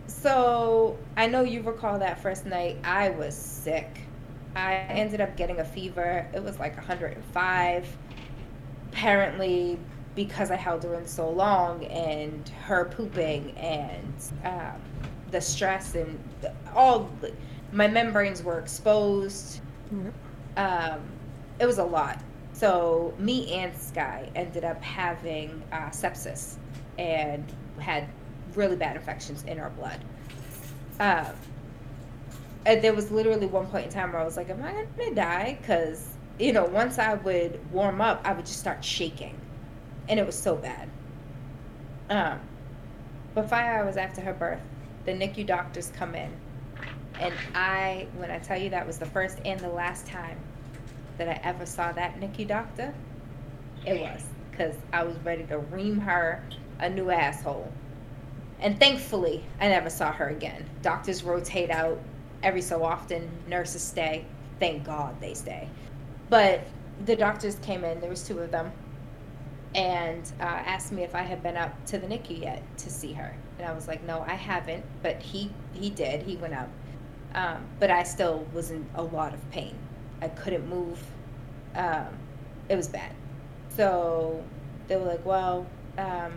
so 0.06 0.98
I 1.16 1.26
know 1.26 1.42
you 1.42 1.62
recall 1.62 1.98
that 1.98 2.20
first 2.20 2.46
night. 2.46 2.78
I 2.84 3.11
was 3.11 3.34
sick. 3.36 4.00
I 4.56 4.74
ended 4.74 5.20
up 5.20 5.36
getting 5.36 5.61
a 5.61 5.64
fever. 5.64 6.26
It 6.34 6.42
was 6.42 6.58
like 6.58 6.76
105. 6.76 7.96
Apparently, 8.92 9.78
because 10.16 10.50
I 10.50 10.56
held 10.56 10.82
her 10.84 10.94
in 10.94 11.06
so 11.06 11.30
long 11.30 11.84
and 11.86 12.48
her 12.64 12.86
pooping 12.86 13.52
and 13.56 14.14
um, 14.44 14.80
the 15.31 15.41
stress 15.41 15.95
and 15.95 16.18
the- 16.41 16.53
all, 16.74 17.09
my 17.72 17.87
membranes 17.87 18.43
were 18.43 18.59
exposed. 18.59 19.61
Yep. 19.93 20.12
Um, 20.57 21.01
it 21.59 21.66
was 21.66 21.78
a 21.78 21.85
lot. 21.85 22.20
So 22.53 23.14
me 23.18 23.53
and 23.55 23.74
Sky 23.76 24.28
ended 24.35 24.64
up 24.64 24.83
having 24.83 25.62
uh, 25.72 25.89
sepsis 25.91 26.57
and 26.99 27.45
had 27.78 28.07
really 28.55 28.76
bad 28.76 28.97
infections 28.97 29.45
in 29.45 29.59
our 29.59 29.70
blood. 29.70 30.01
Um, 30.99 31.35
and 32.66 32.83
there 32.83 32.93
was 32.93 33.11
literally 33.11 33.47
one 33.47 33.66
point 33.66 33.87
in 33.87 33.93
time 33.93 34.12
where 34.12 34.20
I 34.20 34.24
was 34.24 34.37
like, 34.37 34.51
"Am 34.51 34.62
I 34.62 34.85
gonna 34.99 35.14
die?" 35.14 35.57
Because 35.61 36.09
you 36.39 36.53
know, 36.53 36.64
once 36.64 36.99
I 36.99 37.14
would 37.14 37.59
warm 37.72 38.01
up, 38.01 38.20
I 38.24 38.33
would 38.33 38.47
just 38.47 38.59
start 38.61 38.85
shaking, 38.85 39.39
and 40.09 40.18
it 40.20 40.26
was 40.26 40.39
so 40.39 40.57
bad. 40.57 40.89
Um, 42.11 42.41
but 43.35 43.49
five 43.49 43.66
hours 43.66 43.97
after 43.97 44.20
her 44.20 44.33
birth, 44.35 44.61
the 45.05 45.12
NICU 45.12 45.46
doctors 45.46 45.92
come 45.96 46.14
in, 46.14 46.30
and 47.18 47.34
I, 47.55 48.07
when 48.16 48.30
I 48.30 48.38
tell 48.38 48.59
you 48.59 48.70
that 48.70 48.86
was 48.86 48.98
the 48.98 49.07
first 49.07 49.38
and 49.44 49.61
the 49.61 49.68
last 49.68 50.07
time 50.07 50.38
that 51.18 51.28
I 51.28 51.40
ever 51.42 51.66
saw 51.66 51.92
that 51.92 52.20
NICU 52.20 52.48
doctor, 52.48 52.94
it 53.86 54.01
was 54.01 54.24
because 54.51 54.74
I 54.92 55.05
was 55.05 55.16
ready 55.24 55.44
to 55.44 55.59
ream 55.59 56.01
her 56.01 56.42
a 56.80 56.88
new 56.88 57.11
asshole. 57.11 57.70
And 58.61 58.78
thankfully, 58.78 59.44
I 59.61 59.68
never 59.68 59.88
saw 59.88 60.12
her 60.12 60.28
again. 60.28 60.64
Doctors 60.82 61.22
rotate 61.22 61.70
out 61.70 61.98
every 62.42 62.62
so 62.62 62.84
often, 62.84 63.30
nurses 63.48 63.82
stay. 63.82 64.24
Thank 64.59 64.84
God 64.84 65.18
they 65.20 65.34
stay. 65.34 65.68
But 66.28 66.62
the 67.07 67.16
doctors 67.16 67.57
came 67.57 67.84
in, 67.84 68.01
there 68.01 68.11
was 68.11 68.22
two 68.22 68.38
of 68.38 68.51
them, 68.51 68.70
and 69.74 70.24
uh, 70.40 70.44
asked 70.44 70.92
me 70.92 71.02
if 71.02 71.14
I 71.14 71.22
had 71.22 71.42
been 71.42 71.56
up 71.56 71.84
to 71.86 71.98
the 71.98 72.06
NICU 72.06 72.40
yet 72.40 72.62
to 72.78 72.90
see 72.90 73.12
her. 73.12 73.36
And 73.58 73.68
I 73.68 73.72
was 73.72 73.86
like, 73.86 74.04
no, 74.04 74.24
I 74.26 74.34
haven't. 74.34 74.84
But 75.02 75.20
he, 75.22 75.50
he 75.72 75.90
did. 75.90 76.22
He 76.22 76.36
went 76.36 76.54
up. 76.54 76.68
Um, 77.34 77.64
but 77.78 77.90
I 77.90 78.02
still 78.02 78.46
was 78.52 78.70
in 78.70 78.86
a 78.96 79.02
lot 79.02 79.32
of 79.32 79.50
pain. 79.50 79.74
I 80.20 80.28
couldn't 80.28 80.68
move. 80.68 81.00
Um, 81.76 82.08
it 82.68 82.76
was 82.76 82.88
bad. 82.88 83.12
So 83.68 84.42
they 84.88 84.96
were 84.96 85.04
like, 85.04 85.24
well, 85.24 85.66
um, 85.98 86.32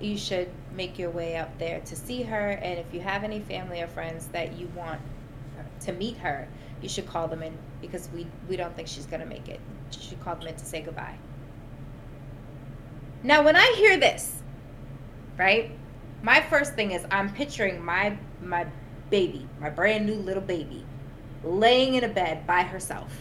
you 0.00 0.18
should 0.18 0.50
make 0.74 0.98
your 0.98 1.10
way 1.10 1.36
up 1.36 1.58
there 1.58 1.80
to 1.80 1.96
see 1.96 2.22
her. 2.22 2.50
And 2.50 2.78
if 2.78 2.92
you 2.92 3.00
have 3.00 3.24
any 3.24 3.40
family 3.40 3.80
or 3.80 3.86
friends 3.86 4.26
that 4.28 4.58
you 4.58 4.70
want 4.76 5.00
to 5.80 5.92
meet 5.92 6.18
her, 6.18 6.46
you 6.82 6.88
should 6.88 7.06
call 7.06 7.28
them 7.28 7.42
in 7.42 7.56
because 7.80 8.08
we, 8.14 8.26
we 8.48 8.56
don't 8.56 8.74
think 8.76 8.88
she's 8.88 9.06
going 9.06 9.20
to 9.20 9.26
make 9.26 9.48
it. 9.48 9.60
You 9.92 10.02
should 10.02 10.20
call 10.20 10.36
them 10.36 10.46
in 10.46 10.54
to 10.54 10.64
say 10.64 10.82
goodbye. 10.82 11.16
Now, 13.22 13.42
when 13.42 13.56
I 13.56 13.74
hear 13.76 13.98
this, 13.98 14.42
right, 15.36 15.70
my 16.22 16.40
first 16.42 16.74
thing 16.74 16.92
is 16.92 17.04
I'm 17.10 17.32
picturing 17.32 17.84
my 17.84 18.16
my 18.42 18.66
baby, 19.10 19.48
my 19.60 19.70
brand 19.70 20.06
new 20.06 20.14
little 20.14 20.42
baby, 20.42 20.84
laying 21.42 21.94
in 21.94 22.04
a 22.04 22.08
bed 22.08 22.46
by 22.46 22.62
herself. 22.62 23.12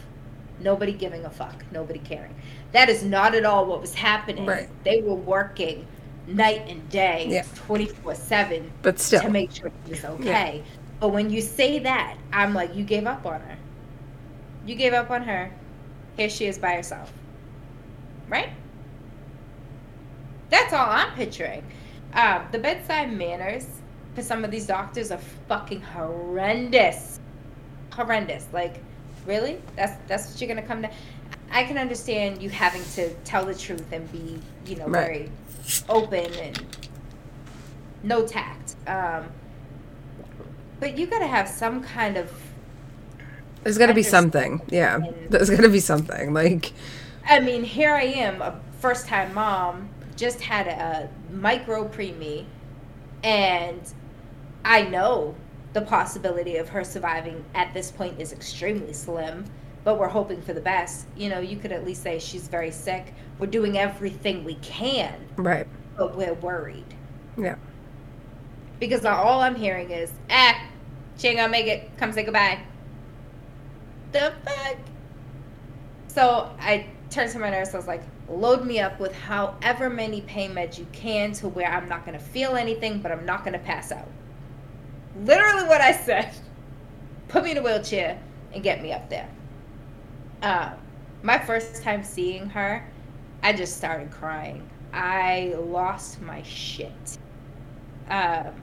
Nobody 0.60 0.92
giving 0.92 1.24
a 1.26 1.30
fuck, 1.30 1.64
nobody 1.72 2.00
caring. 2.00 2.34
That 2.72 2.90
is 2.90 3.04
not 3.04 3.36
at 3.36 3.46
all 3.46 3.66
what 3.66 3.80
was 3.82 3.94
happening. 3.94 4.46
Right. 4.46 4.70
They 4.84 5.02
were 5.02 5.14
working 5.16 5.86
night 6.28 6.64
and 6.68 6.88
day, 6.90 7.28
Yeah. 7.30 7.44
24 7.56 8.16
7 8.16 8.72
But 8.82 9.00
still. 9.00 9.22
to 9.22 9.30
make 9.30 9.52
sure 9.52 9.72
she 9.86 9.92
was 9.92 10.06
okay. 10.06 10.64
But 11.00 11.10
when 11.10 11.30
you 11.30 11.42
say 11.42 11.80
that, 11.80 12.18
I'm 12.34 12.54
like, 12.56 12.76
you 12.76 12.84
gave 12.84 13.06
up 13.06 13.26
on 13.26 13.40
her. 13.42 13.58
You 14.66 14.76
gave 14.76 14.94
up 14.94 15.12
on 15.12 15.22
her. 15.24 15.52
Here 16.18 16.30
she 16.30 16.48
is 16.48 16.58
by 16.58 16.74
herself. 16.74 17.14
Right? 18.28 18.50
That's 20.50 20.74
all 20.74 20.88
I'm 20.90 21.14
picturing. 21.16 21.64
Um, 22.14 22.44
the 22.52 22.60
bedside 22.60 23.12
manners 23.12 23.68
for 24.16 24.22
some 24.22 24.44
of 24.44 24.52
these 24.52 24.66
doctors 24.66 25.12
are 25.12 25.20
fucking 25.48 25.82
horrendous. 25.82 27.20
Horrendous. 27.92 28.48
Like, 28.54 28.82
really? 29.26 29.62
That's 29.76 29.94
that's 30.08 30.32
what 30.32 30.42
you're 30.42 30.48
gonna 30.48 30.66
come 30.68 30.82
to. 30.82 30.90
I 31.52 31.64
can 31.64 31.78
understand 31.78 32.42
you 32.42 32.50
having 32.50 32.84
to 32.96 33.14
tell 33.24 33.46
the 33.46 33.56
truth 33.56 33.92
and 33.92 34.10
be, 34.12 34.40
you 34.66 34.76
know, 34.78 34.88
Right. 34.88 35.06
very 35.08 35.32
open 35.90 36.34
and 36.34 36.78
no 38.04 38.26
tact. 38.26 38.76
Um, 38.86 39.26
but 40.80 40.98
you 40.98 41.08
gotta 41.08 41.28
have 41.28 41.48
some 41.48 41.84
kind 41.84 42.18
of. 42.18 42.32
There's 43.64 43.78
got 43.78 43.88
to 43.88 43.94
be 43.94 44.04
something. 44.04 44.62
Yeah. 44.70 45.00
There's 45.30 45.50
got 45.50 45.62
to 45.62 45.68
be 45.70 45.82
something. 45.82 46.34
Like, 46.34 46.72
I 47.28 47.42
mean, 47.42 47.64
here 47.66 47.94
I 47.94 48.04
am, 48.04 48.42
a 48.42 48.58
first 48.80 49.08
time 49.08 49.34
mom, 49.34 49.90
just 50.18 50.42
had 50.42 50.68
a 50.68 51.10
micro 51.32 51.88
preemie, 51.88 52.46
and 53.24 53.82
I 54.66 54.82
know 54.82 55.36
the 55.74 55.82
possibility 55.82 56.58
of 56.58 56.68
her 56.70 56.84
surviving 56.84 57.46
at 57.54 57.74
this 57.74 57.92
point 57.92 58.20
is 58.20 58.34
extremely 58.34 58.94
slim, 58.94 59.46
but 59.84 60.00
we're 60.00 60.08
hoping 60.08 60.42
for 60.42 60.54
the 60.54 60.62
best. 60.62 61.06
You 61.16 61.30
know, 61.30 61.40
you 61.40 61.56
could 61.56 61.72
at 61.72 61.86
least 61.86 62.04
say 62.04 62.20
she's 62.20 62.48
very 62.48 62.72
sick. 62.72 63.14
We're 63.40 63.48
doing 63.48 63.78
everything 63.78 64.44
we 64.44 64.56
can, 64.56 65.14
right. 65.38 65.68
but 65.96 66.18
we're 66.18 66.34
worried. 66.34 66.96
Yeah. 67.38 67.56
Because 68.80 69.06
all 69.06 69.42
I'm 69.42 69.56
hearing 69.56 69.92
is, 69.92 70.12
ah, 70.30 70.60
she 71.18 71.30
ain't 71.30 71.38
gonna 71.38 71.52
make 71.52 71.68
it. 71.68 71.90
Come 71.98 72.12
say 72.12 72.24
goodbye. 72.24 72.60
The 74.12 74.34
fuck? 74.44 74.78
So 76.08 76.52
I 76.60 76.88
turned 77.10 77.32
to 77.32 77.40
my 77.40 77.50
nurse. 77.50 77.74
I 77.74 77.78
was 77.78 77.88
like, 77.88 78.04
load 78.30 78.66
me 78.66 78.80
up 78.80 79.00
with 79.00 79.14
however 79.14 79.90
many 79.90 80.22
pain 80.22 80.54
meds 80.54 80.78
you 80.78 80.86
can 80.92 81.32
to 81.34 81.48
where 81.48 81.68
I'm 81.68 81.88
not 81.88 82.06
gonna 82.06 82.20
feel 82.20 82.56
anything, 82.56 83.00
but 83.00 83.12
I'm 83.12 83.26
not 83.26 83.44
gonna 83.44 83.60
pass 83.60 83.92
out. 83.92 84.08
Literally 85.24 85.68
what 85.68 85.82
I 85.82 85.92
said. 85.92 86.34
Put 87.28 87.44
me 87.44 87.52
in 87.52 87.58
a 87.58 87.62
wheelchair 87.62 88.22
and 88.54 88.64
get 88.64 88.82
me 88.82 88.94
up 88.94 89.10
there. 89.10 89.30
Uh, 90.42 90.72
my 91.24 91.38
first 91.38 91.84
time 91.84 92.04
seeing 92.04 92.50
her, 92.50 92.88
I 93.44 93.54
just 93.54 93.78
started 93.78 94.12
crying. 94.12 94.70
I 94.94 95.56
lost 95.58 96.22
my 96.22 96.42
shit 96.44 97.18
um, 98.10 98.54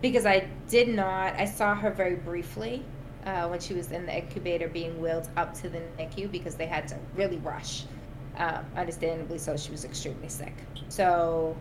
because 0.00 0.26
I 0.26 0.48
did 0.68 0.88
not. 0.88 1.34
I 1.34 1.44
saw 1.44 1.74
her 1.74 1.90
very 1.90 2.16
briefly 2.16 2.84
uh, 3.24 3.48
when 3.48 3.60
she 3.60 3.74
was 3.74 3.90
in 3.90 4.06
the 4.06 4.16
incubator 4.16 4.68
being 4.68 5.00
wheeled 5.00 5.28
up 5.36 5.54
to 5.54 5.68
the 5.68 5.80
NICU 5.98 6.30
because 6.30 6.54
they 6.54 6.66
had 6.66 6.86
to 6.88 6.98
really 7.14 7.38
rush. 7.38 7.84
Um, 8.36 8.64
understandably 8.76 9.38
so, 9.38 9.56
she 9.56 9.70
was 9.70 9.84
extremely 9.84 10.28
sick. 10.28 10.54
So 10.88 11.56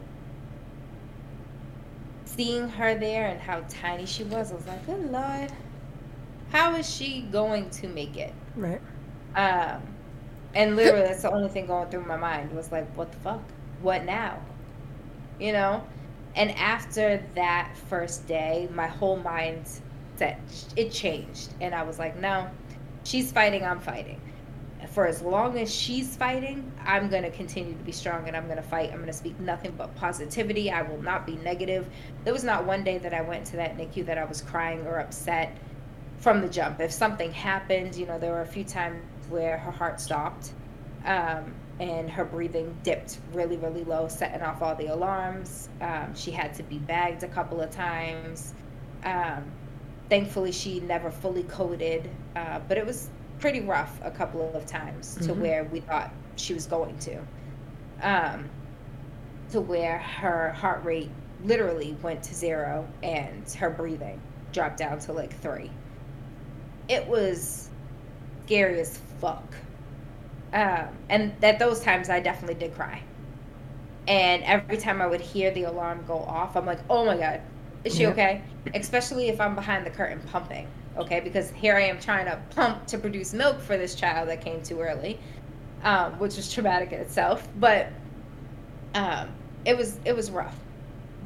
seeing 2.25 2.67
her 2.67 2.95
there 2.95 3.27
and 3.27 3.39
how 3.39 3.63
tiny 3.69 4.05
she 4.05 4.23
was, 4.23 4.51
I 4.51 4.55
was 4.55 4.67
like, 4.67 4.85
good 4.85 5.11
lord, 5.11 5.51
how 6.51 6.75
is 6.75 6.89
she 6.89 7.21
going 7.31 7.69
to 7.71 7.87
make 7.87 8.17
it? 8.17 8.33
Right. 8.55 8.81
Um, 9.35 9.81
and 10.53 10.75
literally, 10.75 11.05
that's 11.05 11.21
the 11.21 11.31
only 11.31 11.49
thing 11.49 11.65
going 11.65 11.89
through 11.89 12.05
my 12.05 12.17
mind 12.17 12.51
was 12.51 12.71
like, 12.71 12.87
what 12.95 13.11
the 13.11 13.17
fuck? 13.19 13.41
What 13.81 14.03
now? 14.05 14.41
You 15.39 15.53
know? 15.53 15.83
And 16.35 16.51
after 16.51 17.23
that 17.35 17.73
first 17.89 18.27
day, 18.27 18.67
my 18.73 18.87
whole 18.87 19.17
mind 19.17 19.65
mindset 20.15 20.37
it 20.75 20.91
changed, 20.91 21.53
and 21.61 21.73
I 21.73 21.83
was 21.83 21.99
like, 21.99 22.17
no, 22.17 22.47
she's 23.03 23.31
fighting, 23.31 23.63
I'm 23.63 23.79
fighting. 23.79 24.19
For 24.95 25.05
as 25.05 25.21
long 25.21 25.59
as 25.59 25.75
she's 25.75 26.15
fighting, 26.15 26.71
I'm 26.85 27.09
gonna 27.09 27.29
continue 27.29 27.73
to 27.73 27.83
be 27.83 27.91
strong 27.91 28.29
and 28.29 28.37
I'm 28.37 28.47
gonna 28.47 28.61
fight. 28.61 28.93
I'm 28.93 29.01
gonna 29.01 29.11
speak 29.11 29.37
nothing 29.41 29.73
but 29.77 29.93
positivity. 29.95 30.71
I 30.71 30.83
will 30.83 31.01
not 31.01 31.25
be 31.25 31.35
negative. 31.35 31.85
There 32.23 32.31
was 32.31 32.45
not 32.45 32.65
one 32.65 32.85
day 32.85 32.97
that 32.99 33.13
I 33.13 33.19
went 33.19 33.45
to 33.47 33.57
that 33.57 33.77
NICU 33.77 34.05
that 34.05 34.17
I 34.17 34.23
was 34.23 34.41
crying 34.41 34.87
or 34.87 34.99
upset 34.99 35.57
from 36.19 36.39
the 36.39 36.47
jump. 36.47 36.79
If 36.79 36.93
something 36.93 37.33
happened, 37.33 37.93
you 37.93 38.05
know, 38.05 38.17
there 38.17 38.31
were 38.31 38.43
a 38.43 38.47
few 38.47 38.63
times 38.63 39.03
where 39.27 39.57
her 39.57 39.69
heart 39.69 39.99
stopped. 39.99 40.53
Um, 41.03 41.53
and 41.81 42.09
her 42.09 42.23
breathing 42.23 42.73
dipped 42.83 43.17
really, 43.33 43.57
really 43.57 43.83
low, 43.83 44.07
setting 44.07 44.41
off 44.41 44.61
all 44.61 44.75
the 44.75 44.87
alarms. 44.87 45.67
Um, 45.81 46.15
she 46.15 46.31
had 46.31 46.53
to 46.53 46.63
be 46.63 46.77
bagged 46.77 47.21
a 47.23 47.27
couple 47.27 47.59
of 47.59 47.69
times. 47.69 48.53
Um, 49.03 49.43
thankfully, 50.09 50.53
she 50.53 50.79
never 50.79 51.11
fully 51.11 51.43
coded, 51.43 52.09
uh, 52.37 52.59
but 52.69 52.77
it 52.77 52.85
was 52.85 53.09
pretty 53.45 53.61
rough 53.61 53.99
a 54.03 54.09
couple 54.09 54.51
of 54.55 54.65
times 54.65 55.13
to 55.15 55.25
mm-hmm. 55.25 55.41
where 55.41 55.63
we 55.65 55.79
thought 55.79 56.11
she 56.35 56.55
was 56.55 56.65
going 56.65 56.97
to. 56.97 57.21
Um, 58.01 58.49
to 59.51 59.61
where 59.61 59.99
her 59.99 60.51
heart 60.53 60.83
rate 60.83 61.11
literally 61.43 61.95
went 62.01 62.23
to 62.23 62.33
zero 62.33 62.87
and 63.03 63.47
her 63.51 63.69
breathing 63.69 64.19
dropped 64.51 64.77
down 64.77 64.97
to 64.97 65.13
like 65.13 65.39
three. 65.41 65.69
It 66.89 67.05
was 67.05 67.69
scary 68.45 68.79
as 68.79 68.99
fuck 69.19 69.53
um, 70.55 70.87
and 71.09 71.33
at 71.43 71.59
those 71.59 71.81
times, 71.81 72.09
I 72.09 72.21
definitely 72.21 72.55
did 72.55 72.73
cry. 72.75 73.01
And 74.07 74.41
every 74.43 74.77
time 74.77 75.01
I 75.01 75.05
would 75.05 75.21
hear 75.21 75.51
the 75.51 75.65
alarm 75.65 76.03
go 76.07 76.19
off, 76.19 76.55
I'm 76.55 76.65
like, 76.65 76.79
oh 76.89 77.05
my 77.05 77.17
God, 77.17 77.41
is 77.83 77.93
she 77.93 78.07
okay? 78.07 78.41
Especially 78.73 79.27
if 79.27 79.41
I'm 79.41 79.53
behind 79.53 79.85
the 79.85 79.89
curtain 79.89 80.21
pumping, 80.31 80.67
okay? 80.97 81.19
Because 81.19 81.51
here 81.51 81.75
I 81.75 81.81
am 81.81 81.99
trying 81.99 82.25
to 82.25 82.39
pump 82.51 82.85
to 82.87 82.97
produce 82.97 83.33
milk 83.33 83.59
for 83.59 83.77
this 83.77 83.95
child 83.95 84.29
that 84.29 84.41
came 84.41 84.61
too 84.61 84.79
early, 84.79 85.19
um, 85.83 86.13
which 86.19 86.35
was 86.35 86.51
traumatic 86.51 86.91
in 86.91 86.99
itself. 86.99 87.47
But 87.59 87.87
um, 88.93 89.29
it 89.65 89.77
was 89.77 89.99
it 90.05 90.15
was 90.15 90.31
rough. 90.31 90.57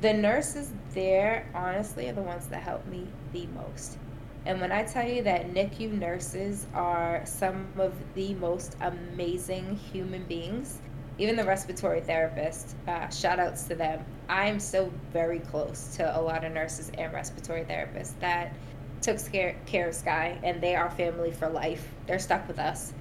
The 0.01 0.13
nurses 0.13 0.71
there, 0.93 1.49
honestly, 1.53 2.09
are 2.09 2.13
the 2.13 2.21
ones 2.21 2.47
that 2.47 2.63
helped 2.63 2.87
me 2.87 3.07
the 3.33 3.47
most. 3.47 3.97
And 4.45 4.61
when 4.61 4.71
I 4.71 4.83
tell 4.83 5.07
you 5.07 5.21
that 5.23 5.53
NICU 5.53 5.99
nurses 5.99 6.65
are 6.73 7.21
some 7.25 7.67
of 7.77 7.93
the 8.15 8.33
most 8.35 8.77
amazing 8.81 9.75
human 9.75 10.23
beings, 10.23 10.79
even 11.17 11.35
the 11.35 11.43
respiratory 11.43 11.99
therapist, 11.99 12.75
uh, 12.87 13.09
shout 13.09 13.39
outs 13.39 13.65
to 13.65 13.75
them. 13.75 14.03
I'm 14.29 14.59
so 14.59 14.91
very 15.11 15.39
close 15.39 15.95
to 15.97 16.17
a 16.17 16.19
lot 16.21 16.45
of 16.45 16.53
nurses 16.53 16.91
and 16.97 17.11
respiratory 17.11 17.65
therapists 17.65 18.13
that 18.21 18.53
took 19.01 19.31
care, 19.31 19.55
care 19.65 19.89
of 19.89 19.95
Sky, 19.95 20.37
and 20.43 20.61
they 20.61 20.75
are 20.75 20.89
family 20.89 21.31
for 21.31 21.49
life. 21.49 21.87
They're 22.07 22.19
stuck 22.19 22.47
with 22.47 22.59
us. 22.59 22.93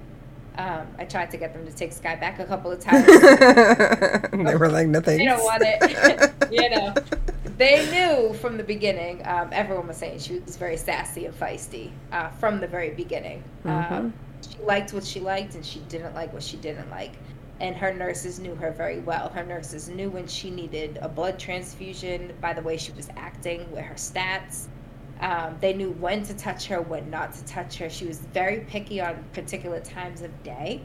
Um, 0.57 0.87
I 0.97 1.05
tried 1.05 1.31
to 1.31 1.37
get 1.37 1.53
them 1.53 1.65
to 1.65 1.71
take 1.71 1.93
Sky 1.93 2.15
back 2.15 2.39
a 2.39 2.45
couple 2.45 2.71
of 2.71 2.79
times. 2.79 3.05
they 4.31 4.55
were 4.55 4.69
like, 4.69 4.87
no 4.87 4.99
thanks. 4.99 5.19
They 5.19 5.25
don't 5.25 5.43
want 5.43 5.63
it. 5.65 6.51
you 6.51 6.69
know, 6.69 6.93
they 7.57 7.89
knew 7.91 8.33
from 8.33 8.57
the 8.57 8.63
beginning. 8.63 9.21
Um, 9.25 9.49
everyone 9.51 9.87
was 9.87 9.97
saying 9.97 10.19
she 10.19 10.39
was 10.39 10.57
very 10.57 10.75
sassy 10.75 11.25
and 11.25 11.33
feisty 11.37 11.91
uh, 12.11 12.29
from 12.29 12.59
the 12.59 12.67
very 12.67 12.91
beginning. 12.91 13.43
Mm-hmm. 13.63 13.93
Um, 13.93 14.13
she 14.49 14.61
liked 14.63 14.93
what 14.93 15.05
she 15.05 15.19
liked, 15.19 15.55
and 15.55 15.65
she 15.65 15.79
didn't 15.87 16.13
like 16.13 16.33
what 16.33 16.43
she 16.43 16.57
didn't 16.57 16.89
like. 16.89 17.13
And 17.61 17.75
her 17.75 17.93
nurses 17.93 18.39
knew 18.39 18.55
her 18.55 18.71
very 18.71 18.99
well. 18.99 19.29
Her 19.29 19.43
nurses 19.45 19.89
knew 19.89 20.09
when 20.09 20.27
she 20.27 20.49
needed 20.49 20.97
a 21.01 21.09
blood 21.09 21.37
transfusion 21.37 22.33
by 22.41 22.53
the 22.53 22.61
way 22.61 22.77
she 22.77 22.91
was 22.93 23.09
acting 23.17 23.69
with 23.71 23.83
her 23.83 23.95
stats. 23.95 24.67
Um, 25.21 25.57
they 25.59 25.73
knew 25.73 25.91
when 25.91 26.23
to 26.23 26.33
touch 26.33 26.67
her, 26.67 26.81
when 26.81 27.09
not 27.09 27.33
to 27.33 27.45
touch 27.45 27.77
her. 27.77 27.89
She 27.89 28.05
was 28.05 28.19
very 28.19 28.61
picky 28.61 29.01
on 29.01 29.23
particular 29.33 29.79
times 29.81 30.21
of 30.21 30.43
day, 30.43 30.81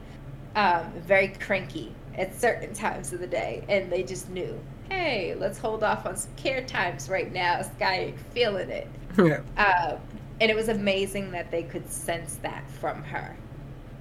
um, 0.57 0.93
very 1.07 1.28
cranky 1.28 1.95
at 2.16 2.39
certain 2.39 2.74
times 2.74 3.12
of 3.12 3.20
the 3.20 3.26
day, 3.26 3.64
and 3.68 3.91
they 3.91 4.03
just 4.03 4.28
knew 4.28 4.59
hey, 4.89 5.35
let's 5.39 5.59
hold 5.59 5.82
off 5.82 6.07
on 6.07 6.16
some 6.16 6.35
care 6.37 6.64
times 6.64 7.09
right 7.09 7.32
now. 7.32 7.62
Sky 7.62 8.14
feeling 8.32 8.70
it. 8.70 8.89
Yeah. 9.16 9.43
Uh, 9.57 9.97
and 10.41 10.51
it 10.51 10.57
was 10.57 10.68
amazing 10.68 11.30
that 11.30 11.49
they 11.53 11.62
could 11.62 11.89
sense 11.89 12.41
that 12.43 12.68
from 12.68 13.01
her. 13.05 13.37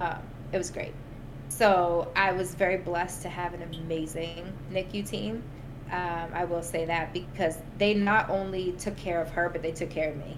Um, 0.00 0.18
it 0.52 0.58
was 0.58 0.72
great. 0.72 0.92
So 1.48 2.10
I 2.16 2.32
was 2.32 2.56
very 2.56 2.78
blessed 2.78 3.22
to 3.22 3.28
have 3.28 3.54
an 3.54 3.62
amazing 3.62 4.52
NICU 4.72 5.08
team. 5.08 5.44
Um, 5.90 6.30
I 6.32 6.44
will 6.44 6.62
say 6.62 6.86
that 6.86 7.12
because 7.12 7.58
they 7.78 7.94
not 7.94 8.30
only 8.30 8.72
took 8.72 8.96
care 8.96 9.20
of 9.20 9.30
her, 9.30 9.48
but 9.48 9.62
they 9.62 9.72
took 9.72 9.90
care 9.90 10.10
of 10.10 10.16
me. 10.16 10.36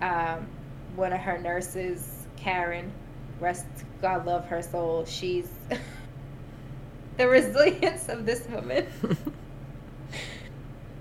Um, 0.00 0.46
one 0.94 1.12
of 1.12 1.20
her 1.20 1.38
nurses, 1.38 2.26
Karen, 2.36 2.92
rest 3.40 3.66
God 4.00 4.26
love 4.26 4.46
her 4.46 4.62
soul. 4.62 5.04
She's 5.04 5.50
the 7.16 7.28
resilience 7.28 8.08
of 8.08 8.26
this 8.26 8.46
woman. 8.48 8.86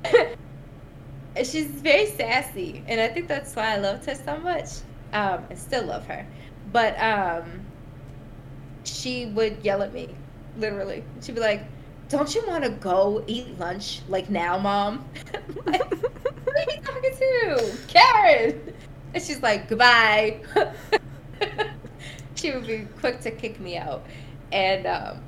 she's 1.44 1.68
very 1.68 2.08
sassy, 2.08 2.84
and 2.88 3.02
I 3.02 3.08
think 3.08 3.28
that's 3.28 3.56
why 3.56 3.74
I 3.74 3.78
loved 3.78 4.06
her 4.06 4.16
so 4.16 4.38
much. 4.38 4.70
Um, 5.12 5.46
I 5.50 5.56
still 5.56 5.86
love 5.86 6.06
her, 6.08 6.26
but 6.72 7.00
um, 7.02 7.62
she 8.84 9.28
would 9.28 9.58
yell 9.64 9.82
at 9.84 9.94
me, 9.94 10.10
literally. 10.58 11.04
She'd 11.22 11.36
be 11.36 11.42
like, 11.42 11.66
"Don't 12.14 12.36
you 12.36 12.44
want 12.46 12.64
to 12.64 12.70
go 12.70 13.24
eat 13.26 13.58
lunch 13.58 14.02
like 14.08 14.30
now, 14.30 14.56
mom?" 14.60 15.04
like, 15.66 15.92
Who 15.96 16.52
are 16.52 16.72
you 16.72 16.82
talking 16.84 17.16
to, 17.18 17.78
Karen? 17.88 18.74
And 19.16 19.24
she's 19.24 19.42
like, 19.42 19.68
"Goodbye." 19.68 20.42
she 22.36 22.52
would 22.52 22.68
be 22.68 22.88
quick 23.00 23.20
to 23.22 23.32
kick 23.32 23.60
me 23.60 23.78
out, 23.78 24.06
and 24.52 24.86
um, 24.86 25.22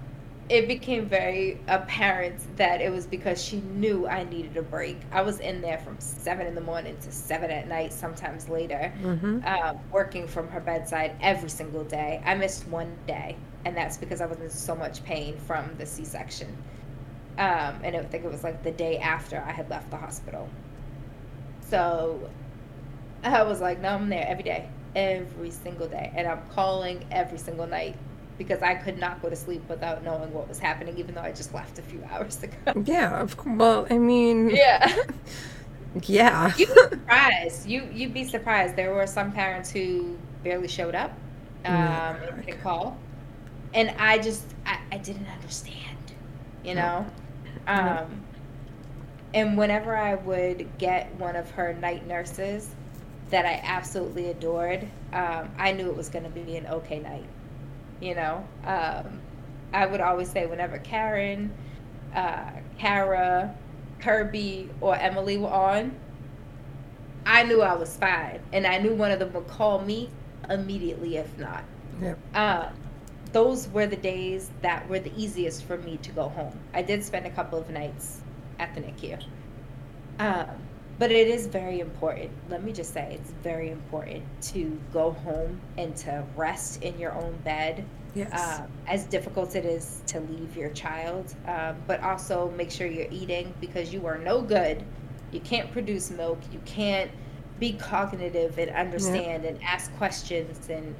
it 0.47 0.67
became 0.67 1.07
very 1.07 1.59
apparent 1.67 2.35
that 2.55 2.81
it 2.81 2.91
was 2.91 3.07
because 3.07 3.43
she 3.43 3.61
knew 3.61 4.07
I 4.07 4.23
needed 4.25 4.55
a 4.57 4.61
break. 4.61 4.97
I 5.11 5.23
was 5.23 5.39
in 5.39 5.59
there 5.61 5.79
from 5.79 5.99
seven 5.99 6.45
in 6.45 6.53
the 6.53 6.61
morning 6.61 6.95
to 7.01 7.11
seven 7.11 7.49
at 7.49 7.67
night, 7.67 7.91
sometimes 7.93 8.47
later, 8.47 8.93
mm-hmm. 9.01 9.39
um, 9.43 9.79
working 9.91 10.27
from 10.27 10.47
her 10.49 10.59
bedside 10.59 11.15
every 11.19 11.49
single 11.49 11.83
day. 11.83 12.21
I 12.23 12.35
missed 12.35 12.67
one 12.67 12.95
day, 13.07 13.37
and 13.65 13.75
that's 13.75 13.97
because 13.97 14.21
I 14.21 14.27
was 14.27 14.39
in 14.39 14.51
so 14.51 14.75
much 14.75 15.03
pain 15.03 15.35
from 15.47 15.67
the 15.79 15.85
C 15.85 16.05
section. 16.05 16.55
Um, 17.37 17.81
and 17.83 17.95
I 17.97 18.03
think 18.03 18.23
it 18.25 18.31
was 18.31 18.43
like 18.43 18.63
the 18.63 18.71
day 18.71 18.97
after 18.99 19.39
I 19.41 19.51
had 19.51 19.69
left 19.69 19.91
the 19.91 19.97
hospital. 19.97 20.49
So 21.61 22.29
I 23.23 23.43
was 23.43 23.61
like, 23.61 23.81
no, 23.81 23.89
I'm 23.89 24.09
there 24.09 24.25
every 24.27 24.43
day, 24.43 24.69
every 24.95 25.51
single 25.51 25.87
day. 25.87 26.11
And 26.15 26.27
I'm 26.27 26.41
calling 26.49 27.05
every 27.11 27.37
single 27.39 27.67
night 27.67 27.97
because 28.37 28.61
I 28.61 28.75
could 28.75 28.97
not 28.99 29.21
go 29.21 29.29
to 29.29 29.35
sleep 29.35 29.67
without 29.69 30.03
knowing 30.03 30.31
what 30.33 30.47
was 30.47 30.59
happening, 30.59 30.97
even 30.97 31.15
though 31.15 31.21
I 31.21 31.31
just 31.31 31.53
left 31.53 31.79
a 31.79 31.81
few 31.81 32.03
hours 32.09 32.41
ago. 32.43 32.73
Yeah, 32.83 33.21
of 33.21 33.37
course. 33.37 33.57
Well, 33.57 33.87
I 33.89 33.97
mean, 33.97 34.49
yeah, 34.55 34.93
yeah. 36.01 36.53
You'd 36.57 36.73
be 36.73 36.81
surprised. 36.89 37.65
You 37.67 37.89
you'd 37.91 38.13
be 38.13 38.23
surprised. 38.23 38.75
There 38.75 38.93
were 38.93 39.07
some 39.07 39.31
parents 39.31 39.71
who 39.71 40.17
barely 40.43 40.67
showed 40.67 40.95
up, 40.95 41.11
um, 41.65 42.17
and 42.47 42.61
call, 42.61 42.97
and 43.73 43.91
I 43.99 44.17
just 44.19 44.43
I, 44.65 44.79
I 44.91 44.97
didn't 44.97 45.27
understand, 45.27 46.13
you 46.63 46.75
know. 46.75 47.05
Um, 47.67 48.21
and 49.33 49.57
whenever 49.57 49.95
I 49.95 50.15
would 50.15 50.77
get 50.77 51.13
one 51.15 51.35
of 51.35 51.51
her 51.51 51.73
night 51.73 52.07
nurses 52.07 52.69
that 53.29 53.45
I 53.45 53.61
absolutely 53.63 54.27
adored, 54.27 54.87
um, 55.11 55.49
I 55.57 55.71
knew 55.71 55.89
it 55.89 55.95
was 55.95 56.09
going 56.09 56.23
to 56.25 56.29
be 56.29 56.57
an 56.57 56.67
okay 56.67 56.99
night 56.99 57.25
you 58.01 58.15
know. 58.15 58.45
Um, 58.65 59.21
I 59.73 59.85
would 59.85 60.01
always 60.01 60.29
say 60.29 60.45
whenever 60.45 60.77
Karen, 60.79 61.51
uh, 62.13 62.51
Kara, 62.77 63.55
Kirby, 63.99 64.69
or 64.81 64.95
Emily 64.95 65.37
were 65.37 65.49
on, 65.49 65.93
I 67.25 67.43
knew 67.43 67.61
I 67.61 67.73
was 67.73 67.95
fine, 67.97 68.39
and 68.53 68.67
I 68.67 68.77
knew 68.77 68.93
one 68.93 69.11
of 69.11 69.19
them 69.19 69.33
would 69.33 69.47
call 69.47 69.81
me 69.81 70.09
immediately 70.49 71.17
if 71.17 71.37
not. 71.37 71.63
Yep. 72.01 72.19
Uh, 72.33 72.69
those 73.35 73.67
were 73.67 73.85
the 73.85 73.97
days 73.97 74.49
that 74.61 74.87
were 74.87 74.97
the 74.97 75.11
easiest 75.21 75.65
for 75.65 75.77
me 75.79 75.97
to 75.97 76.09
go 76.11 76.29
home. 76.29 76.57
I 76.73 76.81
did 76.81 77.03
spend 77.03 77.25
a 77.25 77.29
couple 77.29 77.59
of 77.59 77.69
nights 77.69 78.21
at 78.59 78.73
the 78.73 78.79
NICU. 78.79 79.21
Um, 80.19 80.47
but 80.97 81.11
it 81.11 81.27
is 81.27 81.45
very 81.45 81.81
important. 81.81 82.31
Let 82.47 82.63
me 82.63 82.71
just 82.71 82.93
say, 82.93 83.17
it's 83.19 83.31
very 83.43 83.71
important 83.71 84.23
to 84.53 84.79
go 84.93 85.11
home 85.11 85.59
and 85.77 85.93
to 85.97 86.23
rest 86.37 86.81
in 86.81 86.97
your 86.97 87.11
own 87.11 87.37
bed. 87.43 87.83
Yes. 88.13 88.61
Um, 88.61 88.71
as 88.87 89.03
difficult 89.03 89.57
it 89.57 89.65
is 89.65 90.01
to 90.07 90.21
leave 90.21 90.55
your 90.55 90.69
child, 90.69 91.35
um, 91.45 91.75
but 91.87 91.99
also 92.03 92.53
make 92.55 92.71
sure 92.71 92.87
you're 92.87 93.11
eating 93.11 93.53
because 93.59 93.91
you 93.91 94.05
are 94.07 94.17
no 94.17 94.41
good. 94.41 94.81
You 95.33 95.41
can't 95.41 95.69
produce 95.73 96.09
milk. 96.09 96.39
You 96.53 96.61
can't 96.63 97.11
be 97.59 97.73
cognitive 97.73 98.57
and 98.57 98.71
understand 98.71 99.43
and 99.43 99.61
ask 99.61 99.93
questions 99.97 100.69
and 100.69 100.95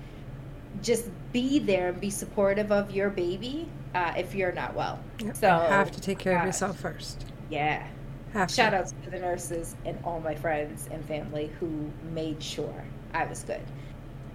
just 0.82 1.10
be 1.32 1.60
there 1.60 1.90
and 1.90 2.00
be 2.00 2.10
supportive 2.10 2.72
of 2.72 2.92
your 2.92 3.10
baby 3.10 3.68
uh, 3.94 4.14
if 4.18 4.36
you're 4.36 4.52
not 4.52 4.76
well. 4.76 5.00
Yep. 5.20 5.36
So 5.38 5.48
you 5.48 5.70
have 5.70 5.92
to 5.92 6.02
take 6.02 6.20
care 6.20 6.34
gosh. 6.34 6.42
of 6.42 6.46
yourself 6.48 6.80
first. 6.80 7.26
Yeah, 7.50 7.86
Have 8.34 8.50
to. 8.50 8.54
shout 8.54 8.74
outs 8.74 8.94
to 9.04 9.10
the 9.10 9.20
nurses 9.20 9.76
and 9.86 9.98
all 10.04 10.20
my 10.20 10.36
friends 10.36 10.90
and 10.92 11.04
family 11.06 11.52
who 11.60 11.90
made 12.14 12.42
sure 12.42 12.84
I 13.14 13.26
was 13.26 13.44
good. 13.44 13.62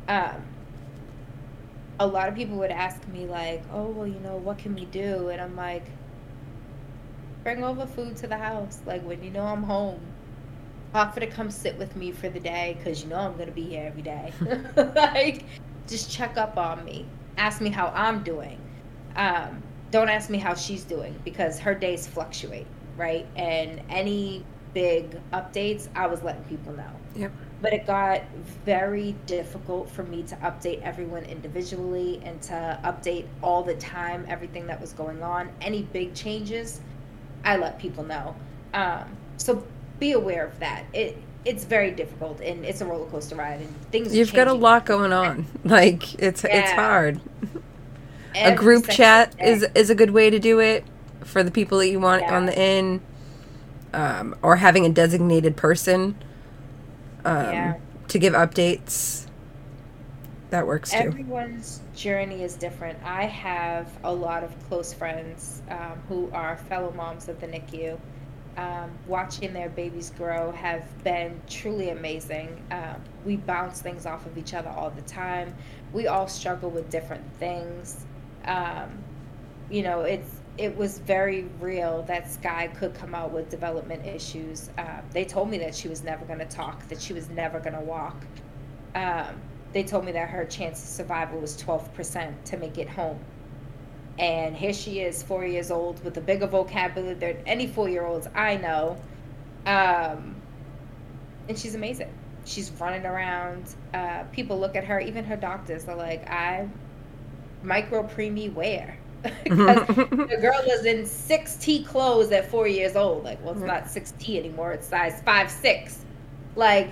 Um, 0.09 0.43
a 1.99 2.07
lot 2.07 2.29
of 2.29 2.35
people 2.35 2.57
would 2.59 2.71
ask 2.71 3.07
me 3.09 3.27
like, 3.27 3.63
"Oh, 3.73 3.85
well, 3.89 4.07
you 4.07 4.19
know, 4.21 4.37
what 4.37 4.59
can 4.59 4.75
we 4.75 4.87
do?" 4.87 5.29
And 5.29 5.41
I'm 5.41 5.55
like, 5.55 5.85
"Bring 7.45 7.63
over 7.63 7.87
food 7.87 8.17
to 8.19 8.27
the 8.27 8.39
house. 8.39 8.81
Like 8.87 9.03
when 9.03 9.23
you 9.23 9.31
know 9.31 9.45
I'm 9.45 9.63
home, 9.63 10.01
offer 10.95 11.21
to 11.21 11.27
come 11.27 11.51
sit 11.51 11.77
with 11.79 11.95
me 11.97 12.11
for 12.13 12.29
the 12.29 12.41
day 12.41 12.77
because 12.79 13.03
you 13.03 13.09
know 13.11 13.19
I'm 13.19 13.37
gonna 13.37 13.51
be 13.53 13.65
here 13.65 13.87
every 13.87 14.03
day. 14.03 14.33
like, 14.97 15.45
just 15.89 16.11
check 16.11 16.37
up 16.37 16.57
on 16.57 16.85
me. 16.85 17.07
Ask 17.37 17.61
me 17.61 17.71
how 17.71 17.89
I'm 17.95 18.23
doing. 18.23 18.61
Um, 19.17 19.63
don't 19.91 20.09
ask 20.09 20.31
me 20.31 20.39
how 20.39 20.55
she's 20.55 20.85
doing 20.85 21.19
because 21.25 21.59
her 21.59 21.75
days 21.75 22.07
fluctuate, 22.07 22.67
right? 22.97 23.27
And 23.37 23.83
any 23.89 24.45
big 24.73 25.21
updates, 25.33 25.89
I 25.95 26.07
was 26.07 26.23
letting 26.23 26.45
people 26.45 26.73
know. 26.73 26.91
Yep. 27.17 27.33
But 27.61 27.73
it 27.73 27.87
got 27.87 28.23
very 28.65 29.17
difficult 29.27 29.91
for 29.91 30.05
me 30.05 30.23
to 30.25 30.37
update 30.37 30.81
everyone 30.83 31.25
individually 31.25 32.23
and 32.25 32.41
to 32.43 32.81
update 32.85 33.27
all 33.43 33.63
the 33.63 33.75
time 33.75 34.25
everything 34.29 34.67
that 34.67 34.81
was 34.81 34.93
going 34.93 35.23
on. 35.23 35.51
Any 35.61 35.83
big 35.83 36.15
changes, 36.15 36.81
I 37.45 37.57
let 37.57 37.79
people 37.79 38.05
know. 38.05 38.37
Um, 38.75 39.17
so 39.37 39.67
be 39.99 40.13
aware 40.13 40.47
of 40.47 40.59
that. 40.61 40.85
It 40.93 41.19
it's 41.45 41.65
very 41.65 41.91
difficult 41.91 42.41
and 42.41 42.65
it's 42.65 42.81
a 42.81 42.85
roller 42.85 43.07
coaster 43.11 43.35
ride 43.37 43.61
and 43.61 43.75
things. 43.91 44.15
You've 44.15 44.33
got 44.33 44.49
a 44.49 44.53
lot 44.53 44.85
going 44.87 45.13
on. 45.13 45.47
Like 45.65 46.15
it's 46.15 46.45
it's 46.45 46.53
Yeah. 46.71 46.75
hard. 46.75 47.21
a 48.35 48.55
group 48.55 48.89
chat 48.89 49.35
is 49.41 49.67
is 49.75 49.91
a 49.91 49.95
good 49.95 50.11
way 50.11 50.31
to 50.31 50.39
do 50.39 50.61
it 50.61 50.85
for 51.25 51.43
the 51.43 51.51
people 51.51 51.79
that 51.79 51.89
you 51.89 52.01
want 52.01 52.23
Yeah. 52.23 52.37
on 52.37 52.47
the 52.47 52.59
in, 52.59 53.01
um, 53.93 54.35
or 54.43 54.57
having 54.57 54.85
a 54.87 54.89
designated 54.89 55.57
person 55.57 56.15
um, 57.25 57.45
Yeah. 57.53 57.75
to 58.09 58.19
give 58.19 58.33
updates. 58.35 59.27
That 60.51 60.67
works 60.67 60.91
too. 60.91 60.97
Everyone's 60.99 61.81
journey 61.95 62.43
is 62.43 62.55
different. 62.57 62.99
I 63.05 63.25
have 63.27 63.89
a 64.03 64.13
lot 64.13 64.43
of 64.43 64.51
close 64.69 64.93
friends 64.93 65.63
um, 65.71 66.01
who 66.09 66.29
are 66.33 66.57
fellow 66.57 66.93
moms 66.97 67.29
of 67.29 67.41
the 67.41 67.47
NICU. 67.47 67.99
Um, 68.57 68.91
watching 69.07 69.53
their 69.53 69.69
babies 69.69 70.11
grow 70.17 70.51
have 70.53 70.85
been 71.05 71.41
truly 71.49 71.91
amazing. 71.91 72.63
Um, 72.71 73.03
we 73.25 73.37
bounce 73.37 73.81
things 73.81 74.07
off 74.07 74.27
of 74.27 74.37
each 74.37 74.55
other 74.55 74.69
all 74.71 74.91
the 74.91 75.03
time. 75.03 75.55
We 75.93 76.09
all 76.09 76.29
struggle 76.29 76.71
with 76.71 76.91
different 76.91 77.25
things. 77.39 78.05
Um, 78.45 78.99
you 79.71 79.83
know, 79.83 80.01
it's 80.03 80.41
it 80.59 80.77
was 80.77 80.99
very 80.99 81.45
real 81.61 82.03
that 82.03 82.31
Sky 82.31 82.69
could 82.69 82.93
come 82.95 83.15
out 83.15 83.33
with 83.33 83.49
development 83.49 84.05
issues. 84.05 84.69
Uh, 84.77 85.01
they 85.13 85.25
told 85.25 85.49
me 85.49 85.57
that 85.59 85.75
she 85.75 85.89
was 85.89 86.03
never 86.03 86.25
going 86.27 86.41
to 86.41 86.45
talk, 86.45 86.87
that 86.89 87.01
she 87.01 87.13
was 87.15 87.31
never 87.31 87.61
going 87.61 87.75
to 87.75 87.81
walk. 87.81 88.17
Um, 88.95 89.41
they 89.73 89.85
told 89.85 90.05
me 90.05 90.13
that 90.13 90.29
her 90.29 90.45
chance 90.45 90.83
of 90.83 90.89
survival 90.89 91.41
was 91.41 91.57
12% 91.63 92.45
to 92.45 92.57
make 92.57 92.77
it 92.77 92.89
home. 92.89 93.19
And 94.19 94.57
here 94.57 94.73
she 94.73 95.01
is, 95.01 95.23
four 95.23 95.47
years 95.47 95.71
old, 95.71 96.03
with 96.05 96.17
a 96.19 96.21
bigger 96.21 96.47
vocabulary 96.47 97.15
than 97.15 97.37
any 97.47 97.67
four 97.67 97.89
year 97.89 98.05
olds 98.05 98.29
I 98.35 98.57
know. 98.57 98.99
Um, 99.67 100.37
and 101.49 101.59
she's 101.59 101.75
amazing. 101.75 102.13
She's 102.45 102.71
running 102.73 103.07
around. 103.07 103.75
Uh, 103.95 104.25
people 104.33 104.59
look 104.59 104.77
at 104.77 104.85
her, 104.85 105.01
even 105.01 105.25
her 105.25 105.37
doctors 105.37 105.89
are 105.89 105.97
like, 105.97 106.29
I 106.29 106.69
micro 107.63 108.03
preemie 108.03 108.53
where? 108.53 108.97
The 109.45 110.39
girl 110.41 110.61
was 110.67 110.87
in 110.87 111.03
6T 111.03 111.87
clothes 111.87 112.33
at 112.33 112.51
four 112.51 112.67
years 112.67 112.97
old. 112.97 113.25
Like, 113.25 113.43
well, 113.45 113.53
it's 113.53 113.63
not 113.63 113.85
6T 113.85 114.39
anymore, 114.39 114.73
it's 114.73 114.87
size 114.87 115.21
5 115.23 115.51
6. 115.51 116.05
Like, 116.57 116.91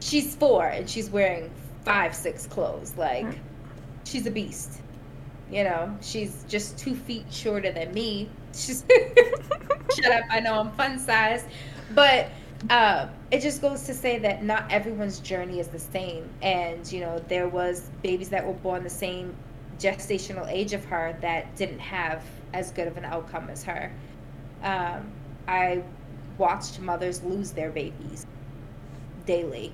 she's 0.00 0.34
four 0.34 0.66
and 0.66 0.88
she's 0.88 1.08
wearing 1.10 1.50
5 1.84 2.14
6 2.14 2.46
clothes. 2.48 2.94
Like, 2.96 3.38
she's 4.04 4.26
a 4.26 4.30
beast. 4.30 4.80
You 5.50 5.64
know, 5.64 5.96
she's 6.00 6.44
just 6.48 6.78
two 6.78 6.94
feet 6.94 7.26
shorter 7.30 7.70
than 7.70 7.92
me. 7.92 8.28
She's 8.54 8.84
shut 9.96 10.12
up. 10.12 10.24
I 10.30 10.40
know 10.40 10.58
I'm 10.58 10.70
fun 10.72 10.98
size, 10.98 11.44
but 11.94 12.28
uh, 12.70 13.08
it 13.30 13.40
just 13.40 13.60
goes 13.60 13.82
to 13.84 13.94
say 13.94 14.18
that 14.20 14.42
not 14.42 14.70
everyone's 14.70 15.20
journey 15.20 15.60
is 15.60 15.68
the 15.68 15.78
same. 15.78 16.28
And 16.42 16.90
you 16.90 17.00
know, 17.00 17.18
there 17.28 17.48
was 17.48 17.90
babies 18.02 18.30
that 18.30 18.46
were 18.46 18.54
born 18.54 18.82
the 18.82 18.90
same 18.90 19.34
gestational 19.78 20.50
age 20.50 20.72
of 20.72 20.84
her 20.86 21.16
that 21.20 21.54
didn't 21.56 21.80
have 21.80 22.22
as 22.52 22.70
good 22.70 22.88
of 22.88 22.96
an 22.96 23.04
outcome 23.04 23.50
as 23.50 23.64
her. 23.64 23.92
Um, 24.62 25.10
I 25.46 25.82
watched 26.38 26.80
mothers 26.80 27.22
lose 27.22 27.50
their 27.52 27.70
babies 27.70 28.26
daily. 29.26 29.72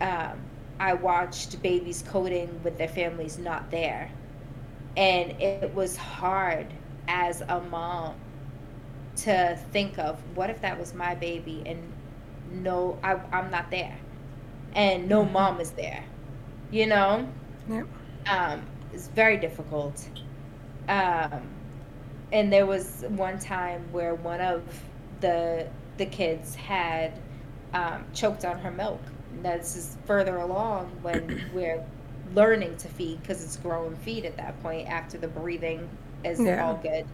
Um, 0.00 0.40
I 0.78 0.94
watched 0.94 1.60
babies 1.60 2.04
coding 2.06 2.60
with 2.62 2.78
their 2.78 2.88
families 2.88 3.38
not 3.38 3.70
there 3.70 4.10
and 4.96 5.32
it 5.40 5.60
was 5.60 5.80
hard 5.80 6.56
as 6.92 7.28
a 7.30 7.46
mom 7.48 8.04
to 9.16 9.56
think 9.70 9.98
of 9.98 10.20
what 10.34 10.50
if 10.50 10.60
that 10.60 10.78
was 10.78 10.94
my 10.94 11.14
baby? 11.14 11.62
And 11.66 11.92
no 12.50 12.98
I, 13.02 13.14
i'm 13.32 13.50
not 13.50 13.70
there. 13.70 13.98
And 14.74 15.08
no 15.08 15.24
Mhm. 15.24 15.28
mom 15.28 15.60
is 15.60 15.72
there 15.72 16.04
you 16.70 16.86
know? 16.86 17.28
Yep. 17.68 17.86
um, 18.30 18.66
it's 18.92 19.08
very 19.08 19.36
difficult. 19.38 20.10
Um, 20.88 21.54
and 22.32 22.52
there 22.52 22.66
was 22.66 23.04
one 23.08 23.38
time 23.38 23.90
where 23.92 24.14
one 24.14 24.40
of 24.40 24.84
the 25.20 25.70
the 25.96 26.06
kids 26.06 26.54
had 26.54 27.20
um, 27.72 28.04
choked 28.12 28.44
on 28.44 28.58
her 28.58 28.70
milk. 28.70 29.12
And 29.32 29.44
this 29.44 29.76
is 29.76 29.98
further 30.06 30.36
along 30.38 30.98
when 31.02 31.40
we're 31.50 31.84
learning 32.34 32.76
to 32.78 32.88
feed 32.88 33.20
because 33.22 33.42
it's 33.44 33.56
growing 33.56 33.96
feed 33.96 34.24
at 34.24 34.36
that 34.36 34.60
point 34.62 34.88
after 34.88 35.18
the 35.18 35.28
breathing 35.28 35.88
is 36.24 36.44
Yeah. 36.44 36.64
all 36.64 36.76
good. 36.76 37.06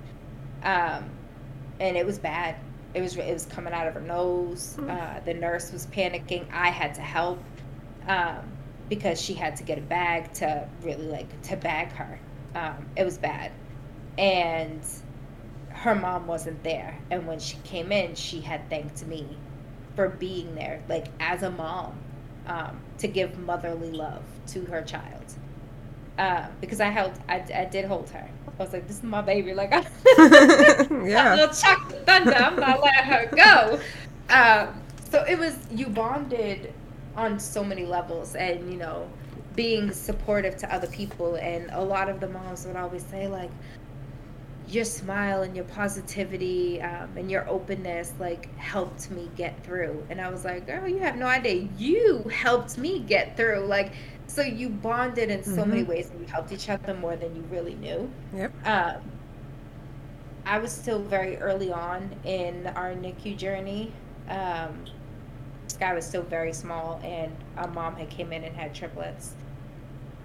Um, 0.62 1.18
and 1.80 1.96
it 1.96 2.06
was 2.06 2.18
bad. 2.18 2.56
It 2.94 3.00
was 3.02 3.16
it 3.16 3.32
was 3.32 3.46
coming 3.46 3.72
out 3.72 3.86
of 3.86 3.94
her 3.94 4.00
nose. 4.00 4.78
Mm. 4.78 4.90
uh, 4.90 5.20
the 5.20 5.34
nurse 5.34 5.72
was 5.72 5.86
panicking. 5.86 6.50
I 6.52 6.70
had 6.70 6.94
to 6.94 7.02
help 7.02 7.42
um, 8.06 8.58
because 8.88 9.20
she 9.20 9.34
had 9.34 9.56
to 9.56 9.64
get 9.64 9.78
a 9.78 9.82
bag 9.82 10.32
to 10.34 10.68
really 10.82 11.06
like 11.06 11.40
to 11.42 11.56
bag 11.56 11.92
her. 11.92 12.20
Um, 12.54 12.88
it 12.96 13.04
was 13.04 13.18
bad. 13.18 13.52
And 14.18 14.82
her 15.70 15.94
mom 15.94 16.26
wasn't 16.26 16.62
there. 16.62 16.98
And 17.10 17.26
when 17.26 17.38
she 17.38 17.58
came 17.58 17.92
in 17.92 18.14
she 18.14 18.40
had 18.40 18.68
thanked 18.70 19.04
me 19.06 19.38
for 19.94 20.08
being 20.08 20.54
there 20.54 20.82
like 20.88 21.08
as 21.20 21.42
a 21.42 21.50
mom 21.50 22.04
um, 22.46 22.84
to 22.98 23.08
give 23.08 23.38
motherly 23.38 23.90
love 23.92 24.35
to 24.48 24.64
her 24.66 24.82
child. 24.82 25.24
Uh, 26.18 26.46
because 26.60 26.80
I 26.80 26.88
held 26.88 27.12
I, 27.28 27.44
I 27.54 27.64
did 27.66 27.84
hold 27.84 28.08
her. 28.10 28.28
I 28.46 28.62
was 28.62 28.72
like 28.72 28.86
this 28.86 28.98
is 28.98 29.02
my 29.02 29.20
baby 29.20 29.52
like 29.52 29.72
I, 29.72 29.80
yeah. 31.06 31.34
little 31.34 31.54
chocolate 31.54 32.06
thunder 32.06 32.32
I'm 32.32 32.56
not 32.56 32.82
letting 32.82 33.04
her 33.04 33.30
go. 33.36 33.80
Um, 34.30 34.80
so 35.10 35.24
it 35.28 35.38
was 35.38 35.58
you 35.70 35.86
bonded 35.86 36.72
on 37.16 37.38
so 37.38 37.62
many 37.62 37.84
levels 37.84 38.34
and 38.34 38.70
you 38.70 38.78
know 38.78 39.08
being 39.56 39.90
supportive 39.90 40.56
to 40.58 40.72
other 40.72 40.86
people. 40.86 41.36
And 41.36 41.70
a 41.72 41.82
lot 41.82 42.08
of 42.08 42.20
the 42.20 42.28
moms 42.28 42.66
would 42.66 42.76
always 42.76 43.04
say 43.04 43.26
like 43.26 43.50
your 44.68 44.84
smile 44.84 45.42
and 45.42 45.54
your 45.54 45.64
positivity 45.64 46.82
um, 46.82 47.08
and 47.16 47.30
your 47.30 47.48
openness 47.48 48.12
like 48.18 48.54
helped 48.58 49.10
me 49.10 49.30
get 49.36 49.64
through. 49.64 50.04
And 50.10 50.20
i 50.20 50.28
was 50.28 50.44
like 50.44 50.66
girl 50.66 50.86
you 50.86 50.98
have 50.98 51.16
no 51.16 51.26
idea. 51.26 51.68
You 51.76 52.22
helped 52.24 52.78
me 52.78 53.00
get 53.00 53.36
through. 53.36 53.60
Like 53.66 53.92
so 54.26 54.42
you 54.42 54.68
bonded 54.68 55.30
in 55.30 55.42
so 55.44 55.64
many 55.64 55.82
Mhm. 55.82 55.88
ways 55.88 56.10
and 56.10 56.20
you 56.20 56.26
helped 56.26 56.52
each 56.52 56.68
other 56.68 56.94
more 56.94 57.16
than 57.16 57.34
you 57.36 57.42
really 57.50 57.74
knew 57.74 58.10
Yep. 58.34 58.52
um, 58.66 58.96
I 60.44 60.58
was 60.58 60.70
still 60.72 61.00
very 61.00 61.36
early 61.38 61.72
on 61.72 62.10
in 62.24 62.66
our 62.68 62.92
NICU 62.94 63.36
journey. 63.36 63.92
Um, 64.28 64.84
Sky 65.66 65.92
was 65.92 66.06
still 66.06 66.22
very 66.22 66.52
small, 66.52 67.00
and 67.02 67.34
our 67.56 67.66
mom 67.68 67.96
had 67.96 68.08
came 68.10 68.32
in 68.32 68.44
and 68.44 68.54
had 68.54 68.72
triplets, 68.72 69.34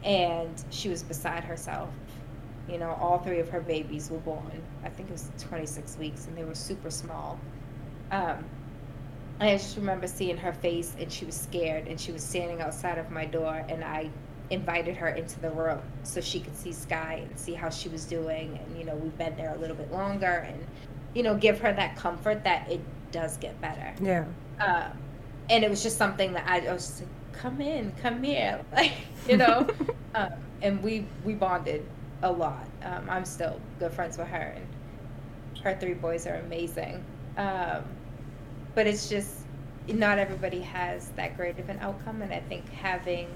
and 0.03 0.63
she 0.69 0.89
was 0.89 1.01
beside 1.01 1.43
herself. 1.43 1.89
You 2.69 2.77
know, 2.77 2.91
all 3.01 3.17
three 3.17 3.39
of 3.39 3.49
her 3.49 3.61
babies 3.61 4.11
were 4.11 4.19
born. 4.19 4.61
I 4.83 4.89
think 4.89 5.09
it 5.09 5.13
was 5.13 5.31
26 5.39 5.97
weeks, 5.97 6.27
and 6.27 6.37
they 6.37 6.43
were 6.45 6.53
super 6.55 6.91
small. 6.91 7.39
Um, 8.11 8.45
I 9.41 9.57
just 9.57 9.75
remember 9.75 10.07
seeing 10.07 10.37
her 10.37 10.53
face, 10.53 10.95
and 10.99 11.11
she 11.11 11.25
was 11.25 11.35
scared, 11.35 11.87
and 11.87 11.99
she 11.99 12.11
was 12.11 12.23
standing 12.23 12.61
outside 12.61 12.97
of 12.97 13.09
my 13.09 13.25
door, 13.25 13.65
and 13.67 13.83
I 13.83 14.11
invited 14.51 14.95
her 14.97 15.09
into 15.09 15.39
the 15.39 15.49
room 15.49 15.81
so 16.03 16.21
she 16.21 16.39
could 16.39 16.55
see 16.55 16.73
Sky 16.73 17.25
and 17.27 17.39
see 17.39 17.53
how 17.53 17.69
she 17.69 17.89
was 17.89 18.05
doing. 18.05 18.59
And, 18.63 18.77
you 18.77 18.85
know, 18.85 18.95
we've 18.95 19.17
been 19.17 19.35
there 19.37 19.55
a 19.55 19.57
little 19.57 19.75
bit 19.75 19.91
longer 19.91 20.45
and, 20.47 20.63
you 21.15 21.23
know, 21.23 21.35
give 21.35 21.59
her 21.61 21.73
that 21.73 21.95
comfort 21.95 22.43
that 22.43 22.69
it 22.69 22.81
does 23.11 23.37
get 23.37 23.59
better. 23.61 23.93
Yeah. 24.01 24.25
Um, 24.59 24.91
and 25.49 25.63
it 25.63 25.69
was 25.69 25.81
just 25.81 25.97
something 25.97 26.33
that 26.33 26.47
I, 26.47 26.67
I 26.67 26.73
was 26.73 26.85
just 26.85 26.99
like, 26.99 27.09
come 27.33 27.61
in, 27.61 27.93
come 27.93 28.21
here. 28.21 28.61
Like, 28.73 28.91
you 29.27 29.37
know, 29.37 29.67
um, 30.15 30.33
and 30.61 30.83
we, 30.83 31.05
we 31.23 31.33
bonded 31.33 31.85
a 32.21 32.31
lot. 32.31 32.65
Um, 32.83 33.09
I'm 33.09 33.25
still 33.25 33.59
good 33.79 33.93
friends 33.93 34.17
with 34.17 34.27
her 34.27 34.55
and 34.55 34.67
her 35.63 35.77
three 35.79 35.93
boys 35.93 36.27
are 36.27 36.35
amazing. 36.35 37.03
Um, 37.37 37.85
but 38.75 38.87
it's 38.87 39.09
just 39.09 39.31
not 39.87 40.19
everybody 40.19 40.61
has 40.61 41.09
that 41.09 41.35
great 41.35 41.59
of 41.59 41.69
an 41.69 41.79
outcome, 41.79 42.21
and 42.21 42.33
I 42.33 42.39
think 42.41 42.69
having 42.69 43.27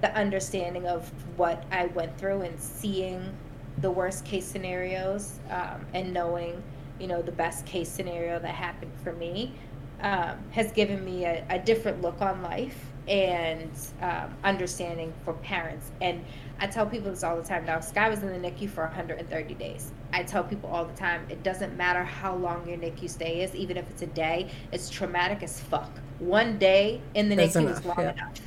the 0.00 0.14
understanding 0.14 0.86
of 0.86 1.10
what 1.36 1.64
I 1.70 1.86
went 1.86 2.18
through 2.18 2.42
and 2.42 2.60
seeing 2.60 3.34
the 3.78 3.90
worst 3.90 4.24
case 4.24 4.46
scenarios 4.46 5.38
um, 5.50 5.86
and 5.94 6.12
knowing, 6.12 6.62
you 6.98 7.06
know, 7.06 7.22
the 7.22 7.32
best 7.32 7.66
case 7.66 7.88
scenario 7.88 8.38
that 8.38 8.54
happened 8.54 8.92
for 9.02 9.12
me 9.12 9.52
um, 10.00 10.38
has 10.50 10.72
given 10.72 11.04
me 11.04 11.24
a, 11.24 11.44
a, 11.48 11.58
different 11.58 12.02
look 12.02 12.20
on 12.20 12.42
life 12.42 12.78
and 13.08 13.70
um, 14.02 14.34
understanding 14.44 15.12
for 15.24 15.32
parents. 15.34 15.90
And 16.02 16.22
I 16.58 16.66
tell 16.66 16.86
people 16.86 17.10
this 17.10 17.22
all 17.22 17.36
the 17.36 17.46
time 17.46 17.66
now. 17.66 17.80
Sky 17.80 18.08
was 18.08 18.22
in 18.22 18.28
the 18.28 18.50
NICU 18.50 18.70
for 18.70 18.84
130 18.84 19.54
days. 19.54 19.92
I 20.12 20.22
tell 20.22 20.42
people 20.42 20.70
all 20.70 20.86
the 20.86 20.94
time 20.94 21.26
it 21.28 21.42
doesn't 21.42 21.76
matter 21.76 22.02
how 22.02 22.34
long 22.34 22.66
your 22.68 22.78
NICU 22.78 23.10
stay 23.10 23.42
is, 23.42 23.54
even 23.54 23.76
if 23.76 23.88
it's 23.90 24.02
a 24.02 24.06
day, 24.06 24.50
it's 24.72 24.88
traumatic 24.88 25.42
as 25.42 25.60
fuck. 25.60 25.90
One 26.18 26.58
day 26.58 27.02
in 27.14 27.28
the 27.28 27.36
That's 27.36 27.56
NICU 27.56 27.60
enough, 27.60 27.78
is 27.80 27.84
long 27.84 28.00
enough. 28.00 28.40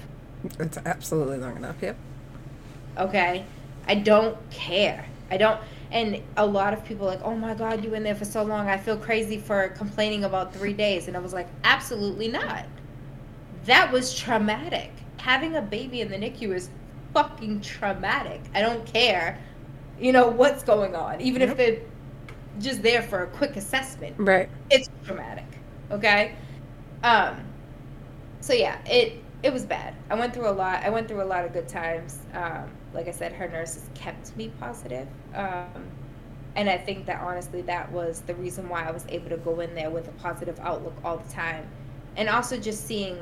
It's 0.60 0.78
absolutely 0.86 1.38
long 1.38 1.57
enough, 1.57 1.76
yep. 1.82 1.97
Okay? 2.97 3.45
I 3.88 3.95
don't 3.95 4.38
care. 4.49 5.05
I 5.30 5.38
don't 5.38 5.60
and 5.91 6.22
a 6.38 6.45
lot 6.45 6.74
of 6.74 6.86
people 6.86 7.07
like, 7.07 7.22
"Oh 7.24 7.36
my 7.36 7.55
god, 7.55 7.84
you 7.84 7.95
in 7.95 8.03
there 8.03 8.16
for 8.16 8.26
so 8.26 8.43
long. 8.43 8.68
I 8.68 8.78
feel 8.78 8.97
crazy 8.97 9.38
for 9.38 9.70
complaining 9.70 10.24
about 10.24 10.53
3 10.53 10.74
days." 10.74 11.07
And 11.07 11.18
I 11.18 11.20
was 11.20 11.34
like, 11.34 11.47
"Absolutely 11.64 12.28
not." 12.28 12.66
That 13.66 13.91
was 13.91 14.14
traumatic. 14.16 14.91
Having 15.18 15.55
a 15.55 15.62
baby 15.62 16.01
in 16.01 16.10
the 16.10 16.18
NICU 16.18 16.53
is 16.53 16.70
fucking 17.14 17.62
traumatic. 17.62 18.41
I 18.53 18.62
don't 18.62 18.86
care, 18.86 19.39
you 19.99 20.12
know, 20.12 20.28
what's 20.28 20.64
going 20.64 20.95
on, 20.95 21.22
even 21.22 21.41
yep. 21.41 21.51
if 21.51 21.57
they're 21.57 21.82
just 22.60 22.82
there 22.82 23.01
for 23.01 23.24
a 23.24 23.28
quick 23.28 23.55
assessment. 23.55 24.16
Right. 24.18 24.49
It's 24.70 24.89
traumatic. 25.05 25.45
Okay. 25.91 26.36
Um. 27.03 27.43
So 28.41 28.53
yeah, 28.53 28.78
it 28.86 29.24
it 29.43 29.53
was 29.53 29.66
bad. 29.66 29.95
I 30.10 30.16
went 30.16 30.34
through 30.34 30.49
a 30.49 30.51
lot. 30.51 30.84
I 30.84 30.89
went 30.89 31.07
through 31.07 31.22
a 31.22 31.26
lot 31.26 31.45
of 31.45 31.53
good 31.53 31.68
times. 31.68 32.20
Um, 32.34 32.70
like 32.93 33.07
I 33.07 33.12
said, 33.12 33.32
her 33.34 33.47
nurses 33.47 33.89
kept 33.93 34.36
me 34.36 34.51
positive. 34.60 35.07
Um, 35.34 35.88
and 36.55 36.70
I 36.70 36.78
think 36.78 37.05
that 37.05 37.22
honestly, 37.22 37.62
that 37.64 37.89
was 37.91 38.22
the 38.22 38.36
reason 38.36 38.68
why 38.68 38.84
I 38.84 38.91
was 38.91 39.05
able 39.07 39.30
to 39.30 39.38
go 39.38 39.60
in 39.62 39.74
there 39.76 39.89
with 39.89 40.07
a 40.07 40.12
positive 40.14 40.60
outlook 40.60 40.95
all 41.05 41.18
the 41.18 41.32
time. 41.32 41.66
And 42.18 42.28
also 42.28 42.57
just 42.57 42.86
seeing 42.86 43.18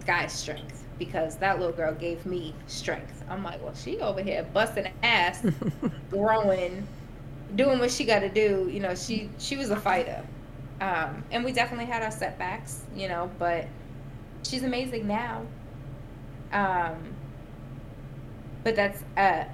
Sky's 0.00 0.32
strength 0.32 0.77
because 0.98 1.36
that 1.36 1.58
little 1.58 1.74
girl 1.74 1.94
gave 1.94 2.24
me 2.26 2.54
strength. 2.66 3.22
I'm 3.28 3.44
like, 3.44 3.62
well, 3.62 3.74
she 3.74 4.00
over 4.00 4.22
here 4.22 4.46
busting 4.52 4.88
ass, 5.02 5.44
growing, 6.10 6.86
doing 7.54 7.78
what 7.78 7.90
she 7.90 8.04
got 8.04 8.20
to 8.20 8.28
do. 8.28 8.68
You 8.70 8.80
know, 8.80 8.94
she 8.94 9.30
she 9.38 9.56
was 9.56 9.70
a 9.70 9.76
fighter, 9.76 10.24
um, 10.80 11.24
and 11.30 11.44
we 11.44 11.52
definitely 11.52 11.86
had 11.86 12.02
our 12.02 12.10
setbacks. 12.10 12.84
You 12.94 13.08
know, 13.08 13.30
but 13.38 13.66
she's 14.42 14.62
amazing 14.62 15.06
now. 15.06 15.42
Um, 16.52 17.14
but 18.64 18.74
that's 18.74 19.02
a 19.16 19.46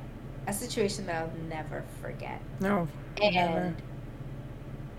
a 0.46 0.52
situation 0.52 1.06
that 1.06 1.22
I'll 1.22 1.48
never 1.48 1.84
forget. 2.00 2.40
No, 2.60 2.88
and. 3.22 3.34
Never. 3.34 3.74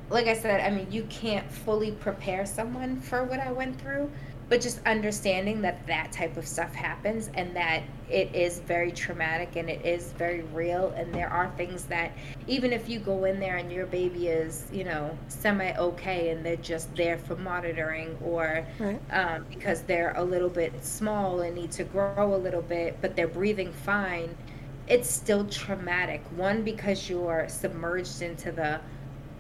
Like 0.08 0.28
I 0.28 0.36
said, 0.36 0.62
I 0.62 0.70
mean, 0.70 0.92
you 0.92 1.04
can't 1.10 1.52
fully 1.52 1.92
prepare 1.92 2.46
someone 2.46 3.02
for 3.02 3.24
what 3.24 3.40
I 3.40 3.52
went 3.52 3.82
through, 3.82 4.12
but 4.48 4.62
just 4.62 4.80
understanding 4.86 5.62
that 5.62 5.86
that 5.88 6.12
type 6.12 6.38
of 6.38 6.48
stuff 6.48 6.74
happens 6.74 7.30
and 7.34 7.56
that 7.56 7.82
it 8.10 8.34
is 8.36 8.60
very 8.60 8.92
traumatic 8.92 9.56
and 9.56 9.70
it 9.70 9.84
is 9.84 10.12
very 10.14 10.44
real 10.54 10.90
and 10.96 11.14
there 11.14 11.30
are 11.30 11.52
things 11.58 11.86
that 11.86 12.12
even 12.48 12.72
if 12.72 12.88
you 12.88 13.00
go 13.00 13.26
in 13.26 13.40
there 13.40 13.58
and 13.58 13.72
your 13.72 13.88
baby 13.88 14.28
is 14.28 14.68
you 14.72 14.84
know 14.84 15.18
semi 15.28 15.76
okay 15.78 16.30
and 16.30 16.46
they're 16.46 16.56
just 16.58 16.94
there 16.96 17.18
for 17.18 17.36
monitoring 17.38 18.16
or 18.24 18.66
right. 18.80 19.00
um, 19.12 19.46
because 19.50 19.82
they're 19.84 20.14
a 20.18 20.24
little 20.24 20.50
bit 20.50 20.86
small 20.86 21.42
and 21.42 21.56
need 21.56 21.72
to 21.72 21.84
grow 21.84 22.36
a 22.36 22.38
little 22.38 22.62
bit 22.62 22.98
but 23.02 23.16
they're 23.16 23.28
breathing 23.28 23.72
fine 23.72 24.36
it's 24.88 25.10
still 25.10 25.46
traumatic 25.48 26.22
one 26.36 26.64
because 26.64 27.10
you're 27.10 27.48
submerged 27.50 28.22
into 28.22 28.52
the 28.52 28.80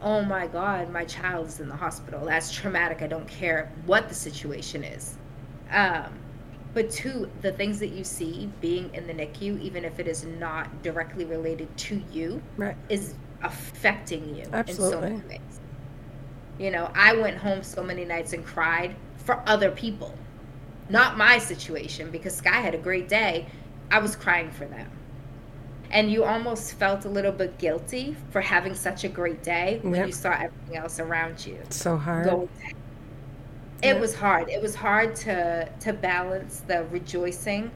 oh 0.02 0.24
my 0.24 0.48
God, 0.48 0.92
my 0.92 1.06
child 1.06 1.48
is 1.48 1.60
in 1.60 1.70
the 1.70 1.76
hospital. 1.76 2.26
That's 2.26 2.52
traumatic. 2.52 3.02
I 3.02 3.08
don't 3.08 3.28
care 3.28 3.72
what 3.86 4.10
the 4.10 4.16
situation 4.16 4.84
is. 4.84 5.18
Um, 5.72 6.14
but 6.74 6.92
two, 6.92 7.30
the 7.42 7.52
things 7.54 7.80
that 7.80 7.90
you 7.90 8.04
see 8.04 8.50
being 8.62 8.94
in 8.94 9.08
the 9.08 9.14
NICU, 9.14 9.62
even 9.62 9.86
if 9.86 10.00
it 10.00 10.08
is 10.08 10.26
not 10.26 10.84
directly 10.84 11.26
related 11.26 11.76
to 11.78 12.02
you, 12.12 12.42
right. 12.58 12.76
is 12.90 13.16
affecting 13.44 14.36
you 14.36 14.46
Absolutely. 14.52 14.86
in 14.86 14.92
so 14.92 15.02
many 15.02 15.28
ways. 15.28 15.60
You 16.60 16.72
know, 16.72 16.92
I 16.94 17.16
went 17.16 17.38
home 17.38 17.64
so 17.64 17.84
many 17.84 18.06
nights 18.06 18.34
and 18.34 18.46
cried 18.46 18.96
for 19.18 19.42
other 19.48 19.72
people, 19.72 20.14
not 20.90 21.18
my 21.18 21.38
situation, 21.38 22.12
because 22.12 22.36
Sky 22.36 22.60
had 22.60 22.76
a 22.76 22.78
great 22.78 23.08
day. 23.08 23.48
I 23.92 24.00
was 24.00 24.16
crying 24.16 24.52
for 24.52 24.66
them 24.66 24.90
and 25.96 26.12
you 26.12 26.26
almost 26.26 26.74
felt 26.74 27.06
a 27.06 27.10
little 27.10 27.32
bit 27.32 27.58
guilty 27.58 28.18
for 28.30 28.42
having 28.42 28.76
such 28.76 29.06
a 29.06 29.08
great 29.08 29.42
day 29.42 29.80
when 29.82 29.96
yep. 29.96 30.08
you 30.08 30.12
saw 30.12 30.32
everything 30.32 30.76
else 30.76 31.00
around 31.00 31.44
you. 31.46 31.58
So 31.70 31.96
hard. 31.96 32.26
Go. 32.26 32.50
It 33.82 33.98
was 33.98 34.14
hard. 34.14 34.50
It 34.50 34.62
was 34.62 34.76
hard 34.76 35.16
to 35.18 35.70
to 35.80 35.94
balance 35.94 36.60
the 36.68 36.84
rejoicing 36.92 37.72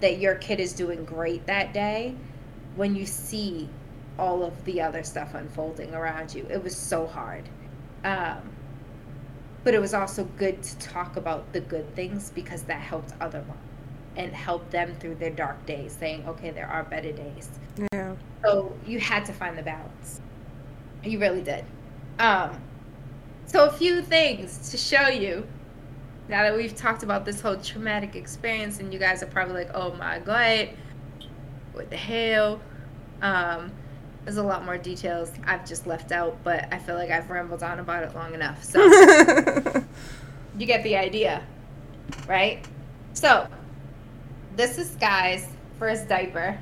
that 0.00 0.18
your 0.18 0.34
kid 0.34 0.58
is 0.58 0.72
doing 0.72 1.04
great 1.04 1.46
that 1.46 1.72
day 1.72 2.16
when 2.74 2.96
you 2.96 3.06
see 3.06 3.68
all 4.18 4.42
of 4.42 4.64
the 4.64 4.80
other 4.80 5.04
stuff 5.04 5.34
unfolding 5.34 5.94
around 5.94 6.34
you. 6.34 6.44
It 6.50 6.62
was 6.62 6.76
so 6.76 7.06
hard. 7.06 7.48
Um, 8.02 8.50
but 9.62 9.74
it 9.74 9.80
was 9.80 9.94
also 9.94 10.24
good 10.36 10.60
to 10.64 10.76
talk 10.78 11.16
about 11.16 11.52
the 11.52 11.60
good 11.60 11.94
things 11.94 12.30
because 12.30 12.62
that 12.62 12.80
helped 12.80 13.12
other 13.20 13.44
moms 13.46 13.69
and 14.20 14.34
help 14.34 14.70
them 14.70 14.94
through 15.00 15.14
their 15.14 15.30
dark 15.30 15.64
days, 15.64 15.96
saying, 15.98 16.28
okay, 16.28 16.50
there 16.50 16.66
are 16.66 16.84
better 16.84 17.10
days. 17.10 17.48
Yeah. 17.90 18.14
So 18.44 18.76
you 18.86 19.00
had 19.00 19.24
to 19.24 19.32
find 19.32 19.56
the 19.56 19.62
balance. 19.62 20.20
You 21.02 21.18
really 21.18 21.40
did. 21.40 21.64
Um, 22.18 22.60
so 23.46 23.64
a 23.64 23.72
few 23.72 24.02
things 24.02 24.70
to 24.70 24.76
show 24.76 25.08
you. 25.08 25.46
Now 26.28 26.42
that 26.42 26.54
we've 26.54 26.76
talked 26.76 27.02
about 27.02 27.24
this 27.24 27.40
whole 27.40 27.56
traumatic 27.56 28.14
experience, 28.14 28.78
and 28.78 28.92
you 28.92 28.98
guys 28.98 29.22
are 29.22 29.26
probably 29.26 29.64
like, 29.64 29.70
"Oh 29.74 29.94
my 29.94 30.18
god, 30.20 30.68
what 31.72 31.90
the 31.90 31.96
hell?" 31.96 32.60
Um, 33.22 33.72
there's 34.24 34.36
a 34.36 34.42
lot 34.42 34.64
more 34.64 34.76
details 34.76 35.32
I've 35.44 35.66
just 35.66 35.86
left 35.86 36.12
out, 36.12 36.36
but 36.44 36.72
I 36.72 36.78
feel 36.78 36.94
like 36.94 37.10
I've 37.10 37.30
rambled 37.30 37.62
on 37.62 37.80
about 37.80 38.04
it 38.04 38.14
long 38.14 38.34
enough. 38.34 38.62
So 38.62 38.80
you 40.58 40.66
get 40.66 40.84
the 40.84 40.96
idea, 40.96 41.42
right? 42.28 42.64
So 43.14 43.48
this 44.60 44.76
is 44.76 44.90
Sky's 44.90 45.48
first 45.78 46.06
diaper. 46.06 46.58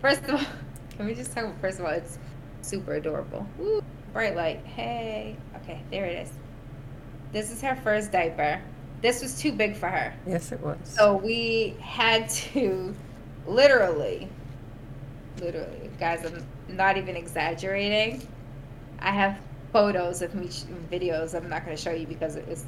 First 0.00 0.24
of 0.24 0.30
all, 0.30 0.46
let 0.98 1.06
me 1.06 1.14
just 1.14 1.34
talk 1.34 1.44
about 1.44 1.60
first 1.60 1.78
of 1.78 1.84
all, 1.84 1.90
it's 1.90 2.18
super 2.62 2.94
adorable. 2.94 3.46
Woo, 3.58 3.84
bright 4.14 4.34
light. 4.34 4.64
Hey. 4.64 5.36
Okay, 5.56 5.82
there 5.90 6.06
it 6.06 6.26
is. 6.26 6.32
This 7.32 7.50
is 7.50 7.60
her 7.60 7.76
first 7.76 8.12
diaper. 8.12 8.62
This 9.02 9.20
was 9.20 9.38
too 9.38 9.52
big 9.52 9.76
for 9.76 9.90
her. 9.90 10.14
Yes, 10.26 10.52
it 10.52 10.60
was. 10.60 10.78
So 10.84 11.16
we 11.16 11.76
had 11.82 12.30
to 12.30 12.94
literally, 13.46 14.30
literally, 15.38 15.90
guys, 16.00 16.24
I'm 16.24 16.46
not 16.74 16.96
even 16.96 17.14
exaggerating. 17.14 18.26
I 19.00 19.10
have 19.10 19.38
photos 19.70 20.22
of 20.22 20.34
me, 20.34 20.48
videos 20.90 21.34
I'm 21.34 21.50
not 21.50 21.66
going 21.66 21.76
to 21.76 21.82
show 21.82 21.90
you 21.90 22.06
because 22.06 22.36
it's 22.36 22.64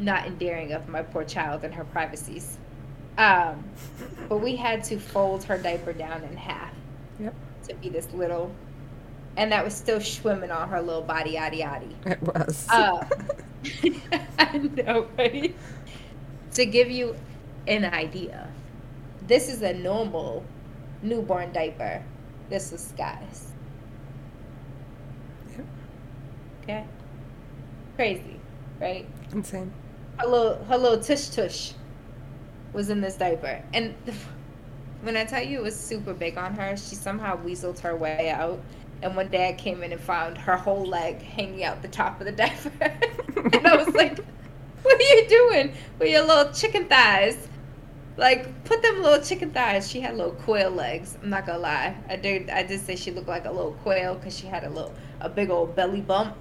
not 0.00 0.26
endearing 0.26 0.72
of 0.72 0.88
my 0.88 1.02
poor 1.02 1.24
child 1.24 1.64
and 1.64 1.74
her 1.74 1.84
privacies. 1.84 2.56
Um, 3.18 3.64
but 4.28 4.38
we 4.38 4.56
had 4.56 4.82
to 4.84 4.98
fold 4.98 5.44
her 5.44 5.58
diaper 5.58 5.92
down 5.92 6.22
in 6.24 6.36
half. 6.36 6.72
Yep. 7.18 7.34
To 7.68 7.74
be 7.74 7.90
this 7.90 8.10
little, 8.12 8.50
and 9.36 9.52
that 9.52 9.62
was 9.62 9.74
still 9.74 10.00
swimming 10.00 10.50
on 10.50 10.68
her 10.70 10.80
little 10.80 11.02
body, 11.02 11.34
yaddy 11.34 11.60
yaddy. 11.60 11.94
It 12.06 12.22
was. 12.22 12.66
Uh, 12.70 13.04
I 14.38 14.58
know, 14.58 15.06
right? 15.18 15.54
To 16.54 16.66
give 16.66 16.90
you 16.90 17.14
an 17.68 17.84
idea, 17.84 18.48
this 19.26 19.48
is 19.48 19.60
a 19.62 19.74
normal 19.74 20.44
newborn 21.02 21.52
diaper. 21.52 22.02
This 22.48 22.72
is 22.72 22.80
Sky's. 22.80 23.52
Yep. 25.50 25.66
Okay. 26.62 26.84
Crazy, 27.96 28.40
right? 28.80 29.06
Insane 29.32 29.70
her 30.20 30.26
little 30.26 30.64
her 30.64 30.78
little 30.78 31.00
tush 31.00 31.28
tush 31.28 31.72
was 32.72 32.90
in 32.90 33.00
this 33.00 33.16
diaper, 33.16 33.62
and 33.72 33.94
when 35.02 35.16
I 35.16 35.24
tell 35.24 35.42
you 35.42 35.58
it 35.58 35.62
was 35.62 35.78
super 35.78 36.12
big 36.14 36.36
on 36.36 36.54
her, 36.54 36.76
she 36.76 36.94
somehow 36.94 37.36
weaseled 37.42 37.78
her 37.80 37.96
way 37.96 38.30
out. 38.30 38.60
And 39.02 39.16
one 39.16 39.28
day 39.28 39.48
I 39.48 39.54
came 39.54 39.82
in 39.82 39.92
and 39.92 40.00
found 40.00 40.36
her 40.36 40.56
whole 40.56 40.84
leg 40.84 41.22
hanging 41.22 41.64
out 41.64 41.80
the 41.80 41.88
top 41.88 42.20
of 42.20 42.26
the 42.26 42.32
diaper, 42.32 42.70
and 42.80 43.66
I 43.66 43.76
was 43.76 43.94
like, 43.94 44.18
"What 44.82 45.00
are 45.00 45.16
you 45.16 45.28
doing 45.28 45.72
with 45.98 46.10
your 46.10 46.26
little 46.26 46.52
chicken 46.52 46.86
thighs?" 46.86 47.48
Like, 48.16 48.64
put 48.64 48.82
them 48.82 49.02
little 49.02 49.24
chicken 49.24 49.50
thighs. 49.50 49.90
She 49.90 50.00
had 50.00 50.16
little 50.16 50.34
quail 50.34 50.70
legs. 50.70 51.16
I'm 51.22 51.30
not 51.30 51.46
gonna 51.46 51.58
lie. 51.58 51.96
I 52.08 52.16
did. 52.16 52.50
I 52.50 52.62
did 52.62 52.80
say 52.80 52.94
she 52.94 53.10
looked 53.10 53.28
like 53.28 53.46
a 53.46 53.50
little 53.50 53.72
quail 53.82 54.16
because 54.16 54.36
she 54.36 54.46
had 54.46 54.64
a 54.64 54.68
little, 54.68 54.94
a 55.20 55.30
big 55.30 55.48
old 55.48 55.74
belly 55.74 56.02
bump. 56.02 56.36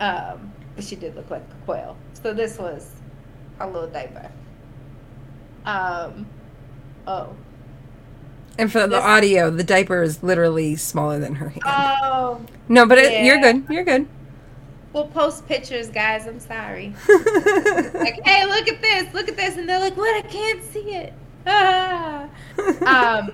Um, 0.00 0.52
she 0.80 0.96
did 0.96 1.14
look 1.16 1.30
like 1.30 1.42
a 1.42 1.64
quail. 1.64 1.96
So 2.22 2.32
this 2.34 2.58
was 2.58 2.90
a 3.60 3.66
little 3.66 3.88
diaper. 3.88 4.30
Um, 5.64 6.26
oh. 7.06 7.34
And 8.58 8.70
for 8.72 8.86
the 8.86 9.00
audio, 9.00 9.50
the 9.50 9.64
diaper 9.64 10.02
is 10.02 10.22
literally 10.22 10.76
smaller 10.76 11.18
than 11.18 11.34
her 11.36 11.50
hand. 11.50 11.62
Oh, 11.66 12.40
no, 12.68 12.86
but 12.86 12.98
it, 12.98 13.24
you're 13.24 13.40
good. 13.40 13.66
You're 13.68 13.84
good. 13.84 14.08
we'll 14.92 15.08
post 15.08 15.46
pictures, 15.46 15.88
guys. 15.88 16.26
I'm 16.26 16.40
sorry. 16.40 16.94
Like, 17.94 18.20
hey, 18.24 18.46
look 18.46 18.68
at 18.68 18.80
this, 18.80 19.12
look 19.14 19.28
at 19.28 19.36
this, 19.36 19.56
and 19.56 19.68
they're 19.68 19.80
like, 19.80 19.96
"What? 19.96 20.24
I 20.24 20.26
can't 20.28 20.62
see 20.62 20.94
it." 20.94 21.12
Ah. 21.48 22.28
um, 22.86 23.30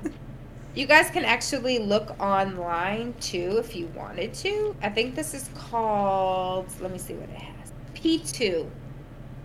you 0.74 0.86
guys 0.86 1.10
can 1.10 1.24
actually 1.24 1.78
look 1.78 2.18
online 2.20 3.14
too 3.20 3.58
if 3.58 3.76
you 3.76 3.86
wanted 3.88 4.32
to. 4.34 4.74
I 4.82 4.88
think 4.88 5.14
this 5.14 5.34
is 5.34 5.50
called. 5.54 6.66
Let 6.80 6.90
me 6.90 6.98
see 6.98 7.14
what 7.14 7.28
it 7.28 7.36
has. 7.36 7.72
P2 7.94 8.68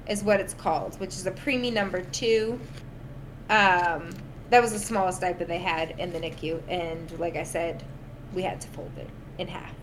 is 0.07 0.23
what 0.23 0.39
it's 0.39 0.53
called, 0.53 0.99
which 0.99 1.15
is 1.15 1.27
a 1.27 1.31
preemie 1.31 1.73
number 1.73 2.01
two. 2.01 2.59
Um, 3.49 4.09
that 4.49 4.61
was 4.61 4.71
the 4.71 4.79
smallest 4.79 5.19
diaper 5.19 5.43
they 5.43 5.57
had 5.57 5.99
in 5.99 6.13
the 6.13 6.19
NICU, 6.19 6.61
and 6.69 7.11
like 7.19 7.35
I 7.35 7.43
said, 7.43 7.83
we 8.33 8.41
had 8.41 8.61
to 8.61 8.67
fold 8.69 8.91
it 8.97 9.09
in 9.37 9.47
half 9.47 9.73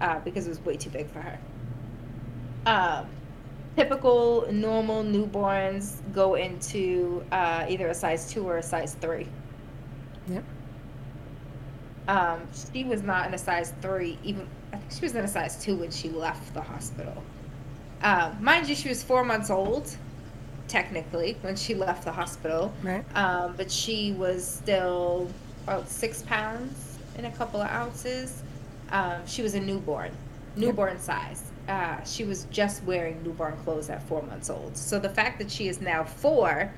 uh, 0.00 0.18
because 0.20 0.46
it 0.46 0.50
was 0.50 0.60
way 0.64 0.76
too 0.76 0.90
big 0.90 1.08
for 1.10 1.20
her. 1.20 1.38
Um, 2.66 3.06
typical 3.76 4.50
normal 4.50 5.04
newborns 5.04 6.00
go 6.12 6.34
into 6.34 7.24
uh, 7.30 7.66
either 7.68 7.88
a 7.88 7.94
size 7.94 8.30
two 8.30 8.46
or 8.46 8.58
a 8.58 8.62
size 8.62 8.96
three. 9.00 9.28
Yep. 10.28 10.44
Um, 12.08 12.48
she 12.72 12.84
was 12.84 13.02
not 13.02 13.28
in 13.28 13.34
a 13.34 13.38
size 13.38 13.72
three, 13.80 14.18
even 14.24 14.48
I 14.72 14.76
think 14.76 14.92
she 14.92 15.00
was 15.02 15.14
in 15.14 15.24
a 15.24 15.28
size 15.28 15.62
two 15.62 15.76
when 15.76 15.90
she 15.90 16.08
left 16.08 16.52
the 16.54 16.60
hospital. 16.60 17.22
Um, 18.02 18.42
mind 18.42 18.68
you, 18.68 18.74
she 18.74 18.88
was 18.88 19.02
four 19.02 19.24
months 19.24 19.50
old, 19.50 19.94
technically, 20.66 21.36
when 21.42 21.54
she 21.54 21.74
left 21.74 22.04
the 22.04 22.12
hospital. 22.12 22.72
Right. 22.82 23.04
Um, 23.16 23.54
but 23.56 23.70
she 23.70 24.12
was 24.12 24.44
still 24.44 25.30
about 25.64 25.88
six 25.88 26.22
pounds 26.22 26.98
and 27.16 27.26
a 27.26 27.30
couple 27.32 27.60
of 27.60 27.70
ounces. 27.70 28.42
Um, 28.90 29.24
she 29.26 29.42
was 29.42 29.54
a 29.54 29.60
newborn, 29.60 30.10
newborn 30.56 30.98
size. 30.98 31.44
Uh, 31.68 32.02
she 32.02 32.24
was 32.24 32.44
just 32.50 32.82
wearing 32.82 33.22
newborn 33.22 33.56
clothes 33.58 33.88
at 33.88 34.02
four 34.08 34.22
months 34.22 34.50
old. 34.50 34.76
So 34.76 34.98
the 34.98 35.08
fact 35.08 35.38
that 35.38 35.50
she 35.50 35.68
is 35.68 35.80
now 35.80 36.02
four 36.02 36.72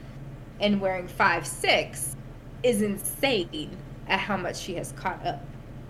and 0.60 0.80
wearing 0.80 1.08
five 1.08 1.46
six 1.46 2.14
is 2.62 2.82
insane 2.82 3.76
at 4.08 4.18
how 4.18 4.36
much 4.36 4.56
she 4.56 4.74
has 4.74 4.92
caught 4.92 5.24
up. 5.26 5.44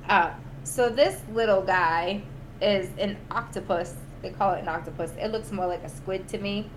Uh, 0.09 0.33
so 0.65 0.89
this 0.89 1.21
little 1.33 1.63
guy 1.63 2.23
is 2.61 2.89
an 2.99 3.17
octopus. 3.31 3.95
They 4.23 4.31
call 4.31 4.55
it 4.55 4.61
an 4.61 4.69
octopus. 4.69 5.13
It 5.21 5.29
looks 5.29 5.53
more 5.53 5.67
like 5.67 5.83
a 5.83 5.89
squid 5.89 6.29
to 6.29 6.39
me. 6.39 6.71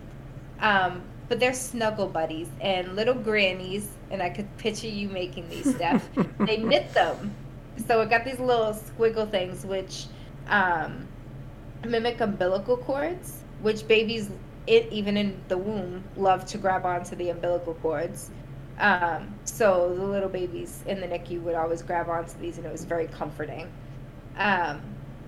Um, 0.59 1.03
but 1.29 1.39
they're 1.39 1.53
snuggle 1.53 2.07
buddies 2.07 2.47
and 2.61 2.95
little 2.95 3.13
grannies, 3.13 3.89
and 4.11 4.21
I 4.21 4.29
could 4.29 4.55
picture 4.57 4.87
you 4.87 5.09
making 5.09 5.49
these 5.49 5.75
stuff. 5.75 6.07
they 6.39 6.57
knit 6.57 6.93
them. 6.93 7.33
So 7.85 8.01
it 8.01 8.09
got 8.09 8.25
these 8.25 8.39
little 8.39 8.73
squiggle 8.73 9.29
things 9.29 9.65
which 9.65 10.05
um, 10.47 11.07
mimic 11.85 12.21
umbilical 12.21 12.77
cords, 12.77 13.43
which 13.61 13.87
babies, 13.87 14.29
it, 14.67 14.87
even 14.91 15.17
in 15.17 15.39
the 15.47 15.57
womb, 15.57 16.03
love 16.15 16.45
to 16.47 16.57
grab 16.57 16.85
onto 16.85 17.15
the 17.15 17.29
umbilical 17.29 17.73
cords. 17.75 18.31
Um, 18.79 19.33
so 19.45 19.93
the 19.95 20.03
little 20.03 20.29
babies 20.29 20.83
in 20.85 21.01
the 21.01 21.07
NICU 21.07 21.41
would 21.41 21.55
always 21.55 21.81
grab 21.81 22.09
onto 22.09 22.37
these, 22.39 22.57
and 22.57 22.65
it 22.65 22.71
was 22.71 22.85
very 22.85 23.07
comforting. 23.07 23.71
Um, 24.37 24.81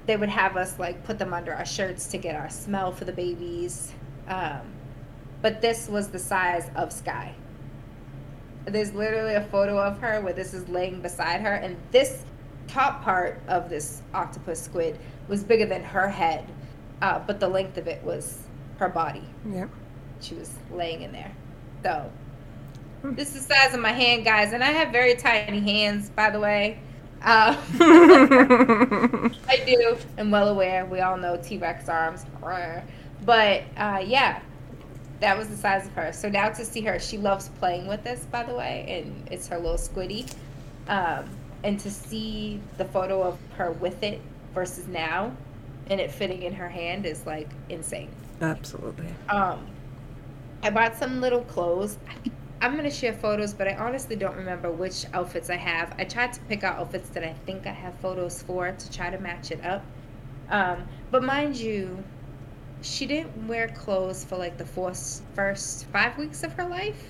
they 0.05 0.17
would 0.17 0.29
have 0.29 0.55
us 0.55 0.77
like 0.79 1.03
put 1.03 1.17
them 1.19 1.33
under 1.33 1.53
our 1.53 1.65
shirts 1.65 2.07
to 2.07 2.17
get 2.17 2.35
our 2.35 2.49
smell 2.49 2.91
for 2.91 3.05
the 3.05 3.11
babies. 3.11 3.93
Um, 4.27 4.61
but 5.41 5.61
this 5.61 5.87
was 5.87 6.09
the 6.09 6.19
size 6.19 6.69
of 6.75 6.91
Sky. 6.91 7.33
There's 8.65 8.93
literally 8.93 9.35
a 9.35 9.45
photo 9.45 9.79
of 9.79 9.99
her 9.99 10.21
where 10.21 10.33
this 10.33 10.53
is 10.53 10.67
laying 10.69 11.01
beside 11.01 11.41
her, 11.41 11.53
and 11.55 11.75
this 11.91 12.23
top 12.67 13.03
part 13.03 13.41
of 13.47 13.69
this 13.69 14.03
octopus 14.13 14.61
squid 14.61 14.99
was 15.27 15.43
bigger 15.43 15.65
than 15.65 15.83
her 15.83 16.07
head, 16.07 16.45
uh, 17.01 17.17
but 17.19 17.39
the 17.39 17.47
length 17.47 17.77
of 17.77 17.87
it 17.87 18.03
was 18.03 18.43
her 18.77 18.89
body. 18.89 19.23
Yep. 19.51 19.69
She 20.19 20.35
was 20.35 20.51
laying 20.71 21.01
in 21.01 21.11
there. 21.11 21.31
So. 21.81 22.11
This 23.03 23.35
is 23.35 23.47
the 23.47 23.55
size 23.55 23.73
of 23.73 23.79
my 23.79 23.91
hand, 23.91 24.25
guys, 24.25 24.53
and 24.53 24.63
I 24.63 24.71
have 24.71 24.91
very 24.91 25.15
tiny 25.15 25.59
hands, 25.59 26.09
by 26.09 26.29
the 26.29 26.39
way. 26.39 26.79
Uh, 27.21 27.55
I 27.79 29.63
do. 29.65 29.97
I'm 30.17 30.31
well 30.31 30.49
aware. 30.49 30.85
We 30.85 31.01
all 31.01 31.17
know 31.17 31.37
T 31.41 31.57
Rex 31.57 31.89
arms. 31.89 32.25
But 33.25 33.63
uh, 33.77 34.03
yeah, 34.05 34.41
that 35.19 35.37
was 35.37 35.49
the 35.49 35.57
size 35.57 35.85
of 35.85 35.93
her. 35.93 36.13
So 36.13 36.29
now 36.29 36.49
to 36.49 36.63
see 36.63 36.81
her, 36.81 36.99
she 36.99 37.17
loves 37.17 37.49
playing 37.59 37.87
with 37.87 38.03
this, 38.03 38.25
by 38.31 38.43
the 38.43 38.55
way, 38.55 38.85
and 38.87 39.27
it's 39.31 39.47
her 39.47 39.57
little 39.57 39.77
squiddy. 39.77 40.31
Um, 40.87 41.29
and 41.63 41.79
to 41.81 41.91
see 41.91 42.61
the 42.77 42.85
photo 42.85 43.21
of 43.21 43.37
her 43.57 43.71
with 43.73 44.01
it 44.01 44.21
versus 44.53 44.87
now 44.87 45.31
and 45.89 45.99
it 45.99 46.11
fitting 46.11 46.43
in 46.43 46.53
her 46.53 46.69
hand 46.69 47.05
is 47.05 47.25
like 47.25 47.49
insane. 47.69 48.09
Absolutely. 48.41 49.07
Um, 49.27 49.67
I 50.63 50.69
bought 50.69 50.95
some 50.95 51.19
little 51.19 51.41
clothes. 51.41 51.97
I'm 52.61 52.75
gonna 52.75 52.91
share 52.91 53.13
photos, 53.13 53.53
but 53.53 53.67
I 53.67 53.75
honestly 53.75 54.17
don't 54.17 54.35
remember 54.35 54.69
which 54.69 55.05
outfits 55.13 55.49
I 55.49 55.55
have. 55.55 55.95
I 55.97 56.03
tried 56.03 56.33
to 56.33 56.41
pick 56.41 56.63
out 56.63 56.77
outfits 56.77 57.09
that 57.09 57.23
I 57.23 57.33
think 57.45 57.65
I 57.65 57.71
have 57.71 57.93
photos 57.99 58.41
for 58.41 58.71
to 58.71 58.91
try 58.91 59.09
to 59.09 59.17
match 59.19 59.51
it 59.51 59.63
up. 59.63 59.81
Um, 60.49 60.85
but 61.09 61.23
mind 61.23 61.55
you, 61.55 62.03
she 62.81 63.05
didn't 63.05 63.47
wear 63.47 63.69
clothes 63.69 64.25
for 64.25 64.35
like 64.35 64.57
the 64.57 64.65
first 64.65 65.23
first 65.33 65.85
five 65.87 66.17
weeks 66.17 66.43
of 66.43 66.51
her 66.53 66.65
life. 66.67 67.01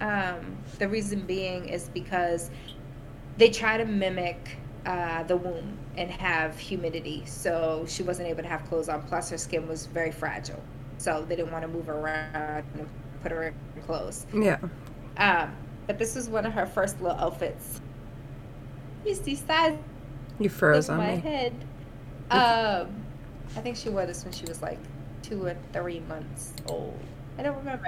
Um, 0.00 0.56
the 0.78 0.88
reason 0.88 1.20
being 1.20 1.68
is 1.68 1.88
because 1.88 2.50
they 3.38 3.50
try 3.50 3.78
to 3.78 3.84
mimic 3.84 4.58
uh, 4.86 5.22
the 5.24 5.36
womb 5.36 5.78
and 5.96 6.10
have 6.10 6.58
humidity, 6.58 7.24
so 7.26 7.84
she 7.88 8.02
wasn't 8.04 8.28
able 8.28 8.42
to 8.42 8.48
have 8.48 8.64
clothes 8.68 8.88
on. 8.88 9.02
Plus, 9.02 9.30
her 9.30 9.38
skin 9.38 9.66
was 9.66 9.86
very 9.86 10.12
fragile, 10.12 10.62
so 10.98 11.24
they 11.28 11.36
didn't 11.36 11.52
want 11.52 11.62
to 11.62 11.68
move 11.68 11.88
around 11.88 12.64
and 12.74 12.88
put 13.22 13.32
her 13.32 13.44
in 13.44 13.82
clothes. 13.82 14.26
Yeah. 14.34 14.58
Um, 15.22 15.54
but 15.86 15.98
this 15.98 16.14
was 16.16 16.28
one 16.28 16.46
of 16.46 16.52
her 16.52 16.66
first 16.66 17.00
little 17.00 17.16
outfits. 17.18 17.80
You 19.06 19.14
see 19.14 19.34
size 19.36 19.78
You 20.38 20.48
froze 20.48 20.88
on 20.88 20.98
my 20.98 21.14
me. 21.16 21.20
head. 21.20 21.52
Um, 22.30 22.88
I 23.56 23.60
think 23.60 23.76
she 23.76 23.88
wore 23.88 24.06
this 24.06 24.24
when 24.24 24.32
she 24.32 24.44
was 24.46 24.62
like 24.62 24.78
two 25.22 25.44
or 25.46 25.56
three 25.72 26.00
months 26.00 26.52
old. 26.68 26.98
I 27.38 27.42
don't 27.42 27.56
remember. 27.56 27.86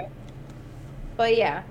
But 1.17 1.35
yeah, 1.37 1.63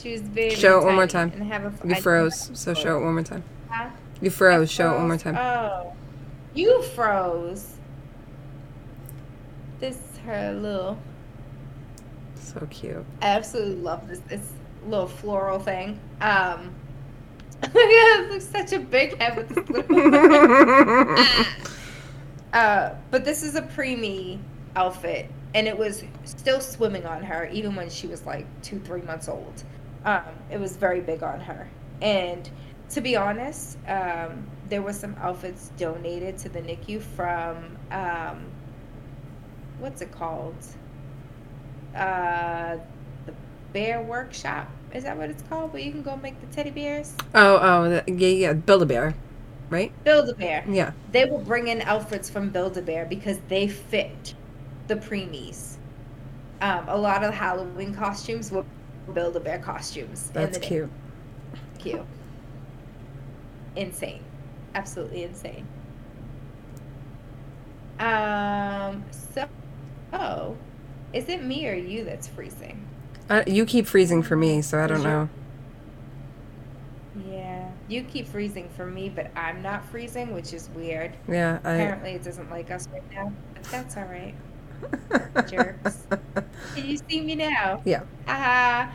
she 0.00 0.12
was 0.12 0.20
very. 0.22 0.50
Show 0.54 0.80
it 0.80 0.84
one 0.84 0.94
more 0.94 1.06
time. 1.06 1.32
And 1.34 1.44
have 1.44 1.64
a, 1.64 1.88
You 1.88 1.94
I- 1.94 2.00
froze, 2.00 2.50
so 2.58 2.74
show 2.74 2.98
it 2.98 3.04
one 3.04 3.14
more 3.14 3.22
time. 3.22 3.42
Huh? 3.68 3.90
You 4.20 4.30
froze. 4.30 4.70
Show 4.70 4.94
it 4.94 4.98
one 4.98 5.08
more 5.08 5.18
time. 5.18 5.36
Oh, 5.36 5.92
you 6.54 6.82
froze. 6.82 7.74
This 9.80 9.96
is 9.96 10.18
her 10.24 10.52
little. 10.54 10.98
So 12.36 12.66
cute. 12.70 13.04
I 13.20 13.26
absolutely 13.28 13.76
love 13.76 14.08
this 14.08 14.20
this 14.20 14.48
little 14.86 15.06
floral 15.06 15.58
thing. 15.58 15.98
Um, 16.20 16.74
it 17.62 18.30
looks 18.30 18.46
such 18.46 18.72
a 18.72 18.78
big 18.78 19.20
head 19.20 19.36
with 19.36 19.48
this 19.48 19.68
little. 19.68 19.98
uh, 22.52 22.94
but 23.10 23.24
this 23.24 23.42
is 23.42 23.54
a 23.54 23.62
preemie 23.62 24.38
outfit, 24.74 25.30
and 25.54 25.66
it 25.66 25.76
was 25.76 26.04
still 26.24 26.60
swimming 26.60 27.06
on 27.06 27.22
her 27.22 27.46
even 27.46 27.74
when 27.74 27.88
she 27.88 28.06
was 28.06 28.24
like 28.26 28.46
two, 28.62 28.78
three 28.80 29.02
months 29.02 29.28
old. 29.28 29.64
Um, 30.04 30.22
it 30.50 30.60
was 30.60 30.76
very 30.76 31.00
big 31.00 31.22
on 31.22 31.40
her, 31.40 31.68
and 32.00 32.48
to 32.90 33.00
be 33.00 33.16
honest, 33.16 33.78
um, 33.88 34.46
there 34.68 34.82
were 34.82 34.92
some 34.92 35.16
outfits 35.20 35.70
donated 35.76 36.38
to 36.38 36.48
the 36.48 36.60
NICU 36.60 37.00
from 37.00 37.76
um, 37.90 38.44
what's 39.78 40.02
it 40.02 40.12
called? 40.12 40.54
Uh, 41.94 42.76
Bear 43.76 44.00
Workshop. 44.00 44.70
Is 44.94 45.04
that 45.04 45.18
what 45.18 45.28
it's 45.28 45.42
called? 45.50 45.74
Where 45.74 45.82
you 45.82 45.92
can 45.92 46.02
go 46.02 46.16
make 46.16 46.40
the 46.40 46.46
teddy 46.46 46.70
bears? 46.70 47.12
Oh, 47.34 47.58
oh, 47.60 47.90
the, 47.90 48.04
yeah, 48.10 48.28
yeah. 48.28 48.52
Build 48.54 48.80
a 48.80 48.86
bear, 48.86 49.14
right? 49.68 49.92
Build 50.02 50.30
a 50.30 50.34
Bear. 50.34 50.64
Yeah. 50.66 50.92
They 51.12 51.26
will 51.26 51.42
bring 51.42 51.68
in 51.68 51.82
outfits 51.82 52.30
from 52.30 52.48
Build 52.48 52.78
a 52.78 52.80
Bear 52.80 53.04
because 53.04 53.36
they 53.48 53.68
fit 53.68 54.32
the 54.86 54.96
preemies. 54.96 55.74
Um, 56.62 56.88
a 56.88 56.96
lot 56.96 57.22
of 57.22 57.34
Halloween 57.34 57.92
costumes 57.92 58.50
were 58.50 58.64
Build 59.12 59.36
a 59.36 59.40
Bear 59.40 59.58
costumes. 59.58 60.30
That's 60.32 60.56
cute. 60.56 60.88
Cute. 61.78 62.00
Insane. 63.76 64.22
Absolutely 64.74 65.24
insane. 65.24 65.66
Um. 67.98 69.04
So, 69.34 69.46
oh, 70.14 70.56
is 71.12 71.28
it 71.28 71.44
me 71.44 71.68
or 71.68 71.74
you 71.74 72.04
that's 72.04 72.26
freezing? 72.26 72.85
Uh, 73.28 73.42
you 73.46 73.64
keep 73.66 73.86
freezing 73.86 74.22
for 74.22 74.36
me, 74.36 74.62
so 74.62 74.82
I 74.82 74.86
don't 74.86 75.02
know. 75.02 75.28
Yeah, 77.28 77.70
you 77.88 78.02
keep 78.04 78.28
freezing 78.28 78.68
for 78.76 78.86
me, 78.86 79.08
but 79.08 79.30
I'm 79.36 79.62
not 79.62 79.84
freezing, 79.86 80.32
which 80.34 80.52
is 80.52 80.68
weird. 80.70 81.16
Yeah, 81.28 81.58
I. 81.64 81.72
Apparently, 81.72 82.12
it 82.12 82.22
doesn't 82.22 82.50
like 82.50 82.70
us 82.70 82.88
right 82.92 83.02
now, 83.12 83.32
but 83.54 83.64
that's 83.64 83.96
all 83.96 84.04
right. 84.04 84.34
Jerks. 85.48 86.06
Can 86.74 86.86
you 86.86 86.98
see 87.08 87.20
me 87.22 87.34
now? 87.34 87.80
Yeah. 87.84 88.02
Haha. 88.26 88.90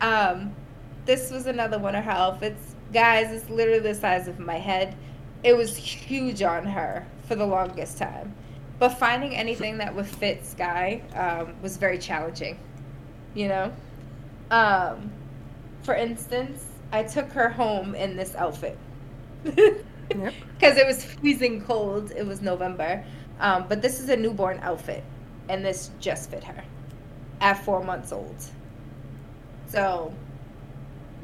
um, 0.00 0.54
this 1.06 1.30
was 1.30 1.46
another 1.46 1.78
one 1.78 1.94
of 1.94 2.04
her 2.04 2.10
outfits. 2.10 2.76
Guys, 2.92 3.32
it's 3.32 3.48
literally 3.50 3.80
the 3.80 3.94
size 3.94 4.28
of 4.28 4.38
my 4.38 4.58
head. 4.58 4.94
It 5.42 5.56
was 5.56 5.76
huge 5.76 6.42
on 6.42 6.64
her 6.66 7.06
for 7.26 7.34
the 7.34 7.46
longest 7.46 7.98
time. 7.98 8.34
But 8.78 8.90
finding 8.90 9.34
anything 9.34 9.78
that 9.78 9.94
would 9.94 10.06
fit 10.06 10.44
Sky 10.44 11.02
um, 11.14 11.54
was 11.62 11.76
very 11.76 11.98
challenging. 11.98 12.58
You 13.34 13.48
know? 13.48 13.72
Um, 14.50 15.12
for 15.82 15.94
instance, 15.94 16.64
I 16.92 17.02
took 17.02 17.30
her 17.32 17.48
home 17.48 17.94
in 17.94 18.16
this 18.16 18.34
outfit. 18.34 18.78
Yep. 19.44 19.84
Because 20.54 20.76
it 20.76 20.86
was 20.86 21.02
freezing 21.02 21.62
cold. 21.62 22.12
It 22.14 22.26
was 22.26 22.42
November. 22.42 23.02
Um, 23.40 23.64
but 23.68 23.80
this 23.80 24.00
is 24.00 24.10
a 24.10 24.16
newborn 24.16 24.60
outfit. 24.60 25.02
And 25.48 25.64
this 25.64 25.90
just 25.98 26.30
fit 26.30 26.44
her 26.44 26.62
at 27.40 27.64
four 27.64 27.82
months 27.82 28.12
old. 28.12 28.36
So, 29.66 30.12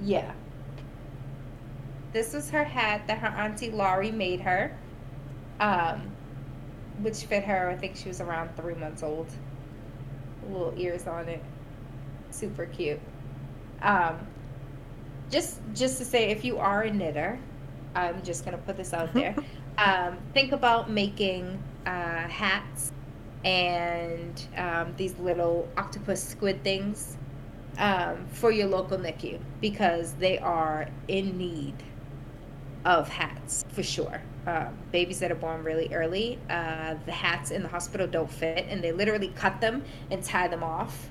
yeah. 0.02 0.32
This 2.12 2.34
was 2.34 2.50
her 2.50 2.64
hat 2.64 3.06
that 3.06 3.18
her 3.18 3.28
auntie 3.28 3.70
Laurie 3.70 4.10
made 4.10 4.40
her, 4.40 4.76
um, 5.60 6.10
which 7.00 7.24
fit 7.24 7.44
her. 7.44 7.70
I 7.70 7.76
think 7.76 7.96
she 7.96 8.08
was 8.08 8.20
around 8.20 8.54
three 8.56 8.74
months 8.74 9.02
old. 9.02 9.28
Little 10.48 10.74
ears 10.76 11.06
on 11.06 11.28
it, 11.28 11.42
super 12.30 12.66
cute. 12.66 13.00
Um, 13.82 14.18
just 15.30 15.60
just 15.74 15.98
to 15.98 16.04
say, 16.04 16.30
if 16.30 16.44
you 16.44 16.58
are 16.58 16.82
a 16.82 16.92
knitter, 16.92 17.38
I'm 17.94 18.22
just 18.22 18.44
gonna 18.44 18.58
put 18.58 18.76
this 18.76 18.92
out 18.92 19.12
there. 19.14 19.34
um, 19.78 20.18
think 20.34 20.52
about 20.52 20.90
making 20.90 21.62
uh, 21.86 22.28
hats 22.28 22.92
and 23.44 24.44
um, 24.56 24.92
these 24.96 25.16
little 25.18 25.68
octopus 25.76 26.22
squid 26.22 26.62
things 26.62 27.16
um, 27.78 28.26
for 28.32 28.50
your 28.50 28.66
local 28.66 28.98
NICU 28.98 29.40
because 29.60 30.12
they 30.14 30.38
are 30.38 30.88
in 31.08 31.38
need 31.38 31.74
of 32.84 33.08
hats 33.08 33.64
for 33.70 33.82
sure. 33.82 34.20
Um, 34.46 34.76
babies 34.90 35.20
that 35.20 35.30
are 35.30 35.36
born 35.36 35.62
really 35.62 35.92
early, 35.94 36.38
uh, 36.48 36.94
the 37.04 37.12
hats 37.12 37.50
in 37.50 37.62
the 37.62 37.68
hospital 37.68 38.06
don't 38.06 38.30
fit, 38.30 38.66
and 38.68 38.82
they 38.82 38.90
literally 38.90 39.28
cut 39.36 39.60
them 39.60 39.84
and 40.10 40.22
tie 40.22 40.48
them 40.48 40.62
off 40.62 41.10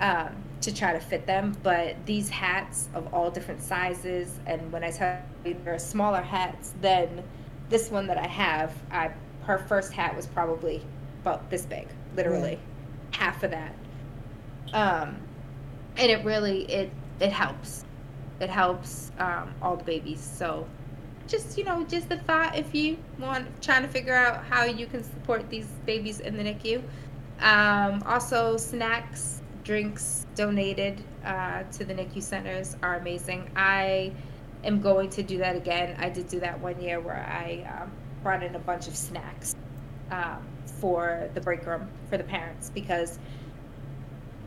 um, 0.00 0.34
to 0.62 0.74
try 0.74 0.92
to 0.92 1.00
fit 1.00 1.26
them. 1.26 1.56
But 1.62 1.96
these 2.06 2.28
hats 2.28 2.88
of 2.94 3.12
all 3.14 3.30
different 3.30 3.62
sizes, 3.62 4.38
and 4.46 4.72
when 4.72 4.82
I 4.82 4.90
tell 4.90 5.18
you 5.44 5.56
there 5.64 5.74
are 5.74 5.78
smaller 5.78 6.22
hats 6.22 6.74
than 6.80 7.22
this 7.68 7.90
one 7.90 8.06
that 8.08 8.18
I 8.18 8.26
have, 8.26 8.74
I 8.90 9.10
her 9.42 9.58
first 9.58 9.92
hat 9.92 10.14
was 10.14 10.26
probably 10.26 10.82
about 11.22 11.48
this 11.50 11.66
big, 11.66 11.88
literally 12.16 12.58
half 13.12 13.42
of 13.42 13.50
that. 13.50 13.74
Um, 14.72 15.16
and 15.96 16.10
it 16.10 16.24
really 16.24 16.64
it 16.64 16.90
it 17.20 17.32
helps. 17.32 17.84
It 18.40 18.48
helps 18.48 19.12
um, 19.18 19.54
all 19.60 19.76
the 19.76 19.84
babies. 19.84 20.20
So 20.20 20.66
just 21.26 21.56
you 21.58 21.64
know, 21.64 21.84
just 21.84 22.08
the 22.08 22.18
thought 22.18 22.56
if 22.56 22.74
you 22.74 22.98
want 23.18 23.62
trying 23.62 23.82
to 23.82 23.88
figure 23.88 24.14
out 24.14 24.44
how 24.44 24.64
you 24.64 24.86
can 24.86 25.04
support 25.04 25.48
these 25.50 25.66
babies 25.86 26.20
in 26.20 26.36
the 26.36 26.42
NICU. 26.42 26.82
Um, 27.40 28.02
also, 28.04 28.56
snacks, 28.58 29.39
drinks 29.70 30.26
donated 30.34 31.00
uh, 31.24 31.62
to 31.70 31.84
the 31.84 31.94
NICU 31.94 32.20
centers 32.20 32.76
are 32.82 32.96
amazing. 32.96 33.48
I 33.54 34.10
am 34.64 34.80
going 34.80 35.10
to 35.10 35.22
do 35.22 35.38
that 35.38 35.54
again. 35.54 35.94
I 36.00 36.08
did 36.08 36.26
do 36.26 36.40
that 36.40 36.58
one 36.58 36.80
year 36.80 36.98
where 36.98 37.24
I 37.24 37.80
um, 37.80 37.92
brought 38.24 38.42
in 38.42 38.56
a 38.56 38.58
bunch 38.58 38.88
of 38.88 38.96
snacks 38.96 39.54
um, 40.10 40.44
for 40.80 41.30
the 41.34 41.40
break 41.40 41.64
room 41.66 41.88
for 42.08 42.18
the 42.18 42.24
parents 42.24 42.68
because 42.68 43.20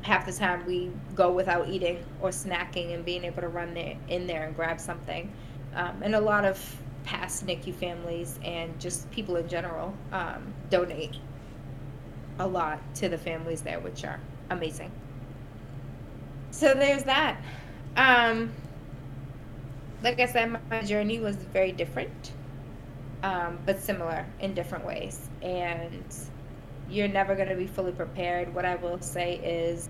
half 0.02 0.26
the 0.26 0.34
time 0.34 0.66
we 0.66 0.92
go 1.16 1.32
without 1.32 1.70
eating 1.70 2.04
or 2.20 2.32
snacking 2.32 2.94
and 2.94 3.06
being 3.06 3.24
able 3.24 3.44
to 3.44 3.48
run 3.48 3.74
there, 3.74 3.96
in 4.10 4.28
there 4.28 4.48
and 4.48 4.54
grab 4.58 4.78
something. 4.78 5.32
Um, 5.74 6.04
and 6.04 6.16
a 6.16 6.20
lot 6.20 6.44
of 6.44 6.60
past 7.06 7.48
NICU 7.48 7.74
families 7.76 8.42
and 8.44 8.78
just 8.78 9.10
people 9.12 9.38
in 9.38 9.48
general 9.48 9.94
um, 10.12 10.54
donate 10.70 11.16
a 12.40 12.46
lot 12.46 12.82
to 12.96 13.08
the 13.08 13.18
families 13.18 13.62
there, 13.62 13.80
which 13.80 14.04
are 14.04 14.20
amazing. 14.50 14.92
So 16.54 16.76
there's 16.76 17.04
that. 17.06 17.42
Um, 17.98 18.52
like 20.04 20.20
I 20.20 20.28
said, 20.28 20.56
my 20.70 20.84
journey 20.84 21.20
was 21.20 21.36
very 21.36 21.72
different, 21.72 22.32
um, 23.24 23.58
but 23.66 23.82
similar 23.82 24.24
in 24.40 24.54
different 24.54 24.86
ways. 24.86 25.30
And 25.42 26.06
you're 26.88 27.08
never 27.08 27.34
going 27.34 27.50
to 27.50 27.56
be 27.56 27.66
fully 27.66 27.92
prepared. 27.92 28.54
What 28.54 28.66
I 28.66 28.76
will 28.76 29.02
say 29.02 29.38
is 29.38 29.90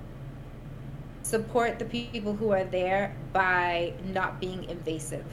support 1.21 1.79
the 1.79 1.85
people 1.85 2.33
who 2.33 2.51
are 2.51 2.63
there 2.63 3.13
by 3.33 3.93
not 4.13 4.39
being 4.39 4.63
invasive 4.63 5.25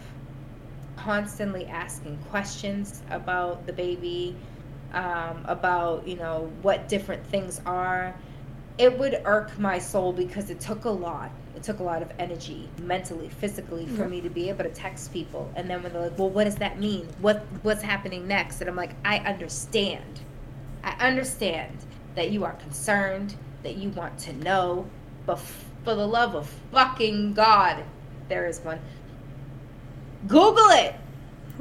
constantly 0.97 1.65
asking 1.67 2.19
questions 2.29 3.03
about 3.09 3.67
the 3.67 3.73
baby, 3.73 4.37
um, 4.93 5.45
about, 5.47 6.07
you 6.07 6.17
know, 6.17 6.53
what 6.63 6.89
different 6.89 7.25
things 7.29 7.61
are, 7.65 8.15
it 8.81 8.99
would 8.99 9.21
irk 9.27 9.59
my 9.59 9.79
soul 9.79 10.11
because 10.11 10.49
it 10.49 10.59
took 10.59 10.87
a 10.87 10.91
lot. 10.91 11.31
It 11.55 11.63
took 11.63 11.81
a 11.81 11.83
lot 11.83 12.01
of 12.01 12.11
energy, 12.19 12.67
mentally, 12.83 13.29
physically, 13.29 13.85
for 13.87 14.09
me 14.09 14.23
to 14.23 14.31
be 14.31 14.49
able 14.49 14.65
to 14.65 14.71
text 14.71 15.13
people. 15.13 15.53
And 15.55 15.69
then 15.69 15.83
when 15.83 15.93
they're 15.93 16.01
like, 16.01 16.19
"Well, 16.19 16.31
what 16.31 16.45
does 16.45 16.57
that 16.57 16.79
mean? 16.81 17.07
What 17.21 17.45
what's 17.63 17.83
happening 17.83 18.27
next?" 18.27 18.63
And 18.63 18.71
I'm 18.71 18.77
like, 18.77 18.93
"I 19.05 19.19
understand. 19.19 20.21
I 20.83 20.93
understand 21.07 21.85
that 22.15 22.31
you 22.31 22.43
are 22.45 22.55
concerned, 22.55 23.35
that 23.65 23.77
you 23.77 23.91
want 23.91 24.19
to 24.21 24.33
know, 24.33 24.87
but 25.27 25.37
f- 25.37 25.67
for 25.85 25.95
the 25.95 26.07
love 26.09 26.35
of 26.35 26.49
fucking 26.73 27.35
God, 27.35 27.85
there 28.31 28.47
is 28.47 28.61
one. 28.61 28.81
Google 30.27 30.71
it. 30.71 30.95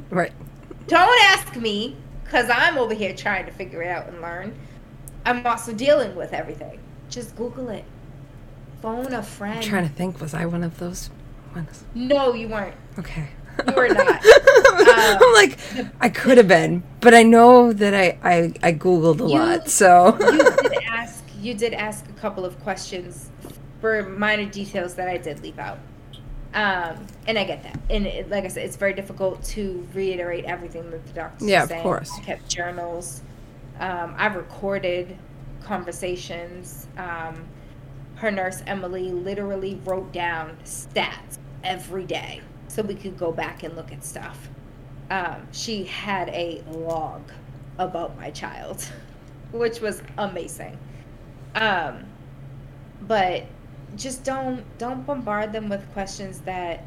Right. 0.09 0.31
Don't 0.87 1.21
ask 1.25 1.53
me 1.57 1.97
because 2.23 2.49
I'm 2.49 2.77
over 2.77 2.93
here 2.93 3.13
trying 3.13 3.45
to 3.45 3.51
figure 3.51 3.81
it 3.81 3.89
out 3.89 4.07
and 4.07 4.21
learn. 4.21 4.57
I'm 5.25 5.45
also 5.45 5.73
dealing 5.73 6.15
with 6.15 6.31
everything. 6.31 6.79
Just 7.09 7.35
Google 7.35 7.69
it. 7.69 7.85
Phone 8.81 9.13
a 9.13 9.23
friend. 9.23 9.57
I'm 9.59 9.63
trying 9.63 9.87
to 9.87 9.93
think. 9.93 10.21
Was 10.21 10.33
I 10.33 10.45
one 10.45 10.63
of 10.63 10.79
those 10.79 11.09
ones? 11.55 11.83
No, 11.95 12.33
you 12.33 12.47
weren't. 12.47 12.75
Okay. 12.97 13.27
You 13.67 13.73
were 13.73 13.89
not. 13.89 14.21
I'm 14.23 15.33
like, 15.33 15.57
I 15.99 16.07
could 16.09 16.37
have 16.37 16.47
been, 16.47 16.83
but 17.01 17.13
I 17.13 17.23
know 17.23 17.73
that 17.73 17.93
I 17.93 18.17
I, 18.23 18.53
I 18.63 18.73
googled 18.73 19.19
a 19.19 19.23
You- 19.29 19.37
lot, 19.39 19.69
so 19.69 20.17
you 20.19 20.37
did 20.69 20.83
ask. 20.87 21.23
You 21.41 21.53
did 21.53 21.73
ask 21.73 22.07
a 22.09 22.13
couple 22.13 22.45
of 22.45 22.59
questions 22.61 23.29
for 23.81 24.03
minor 24.03 24.45
details 24.45 24.95
that 24.95 25.07
I 25.09 25.17
did 25.17 25.41
leave 25.41 25.57
out. 25.59 25.79
Um, 26.53 27.05
and 27.27 27.37
I 27.37 27.43
get 27.43 27.63
that. 27.63 27.79
And 27.89 28.05
it, 28.07 28.29
like 28.29 28.43
I 28.43 28.47
said, 28.47 28.65
it's 28.65 28.75
very 28.75 28.93
difficult 28.93 29.43
to 29.55 29.87
reiterate 29.93 30.45
everything 30.45 30.89
that 30.91 31.05
the 31.05 31.13
doctor. 31.13 31.45
Yeah, 31.45 31.63
of 31.63 31.69
course. 31.83 32.11
I 32.17 32.21
kept 32.21 32.49
journals. 32.49 33.21
Um, 33.79 34.15
I've 34.17 34.35
recorded 34.35 35.15
conversations. 35.69 36.87
Um, 36.97 37.45
her 38.15 38.31
nurse 38.31 38.63
Emily 38.65 39.11
literally 39.11 39.79
wrote 39.85 40.11
down 40.11 40.57
stats 40.65 41.37
every 41.63 42.05
day 42.05 42.41
so 42.67 42.81
we 42.81 42.95
could 42.95 43.17
go 43.17 43.31
back 43.31 43.61
and 43.61 43.75
look 43.75 43.91
at 43.91 44.03
stuff. 44.03 44.49
Um, 45.11 45.47
she 45.51 45.83
had 45.85 46.29
a 46.29 46.63
log 46.67 47.21
about 47.77 48.17
my 48.17 48.31
child, 48.31 48.83
which 49.51 49.79
was 49.79 50.01
amazing. 50.17 50.77
Um, 51.53 52.05
but 53.01 53.45
just 53.95 54.23
don't 54.23 54.63
don't 54.77 55.05
bombard 55.05 55.51
them 55.51 55.69
with 55.69 55.81
questions 55.93 56.39
that 56.41 56.83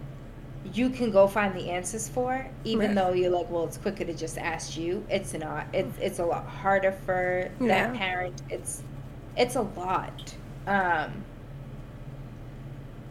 you 0.73 0.91
can 0.91 1.11
go 1.11 1.27
find 1.27 1.55
the 1.55 1.71
answers 1.71 2.09
for 2.09 2.47
even 2.65 2.89
Right. 2.89 2.95
though 2.95 3.13
you're 3.13 3.31
like 3.31 3.51
well 3.51 3.65
it's 3.65 3.77
quicker 3.79 4.05
to 4.05 4.15
just 4.15 4.39
ask 4.39 4.77
you. 4.77 5.05
It's 5.11 5.35
not. 5.35 5.67
It's 5.73 5.97
it's 6.01 6.19
a 6.21 6.25
lot 6.25 6.47
harder 6.47 6.93
for 6.93 7.51
that 7.61 7.93
Yeah. 7.93 7.99
parent. 7.99 8.43
It's 8.49 8.83
it's 9.37 9.57
a 9.57 9.63
lot. 9.63 10.35
Um 10.67 11.25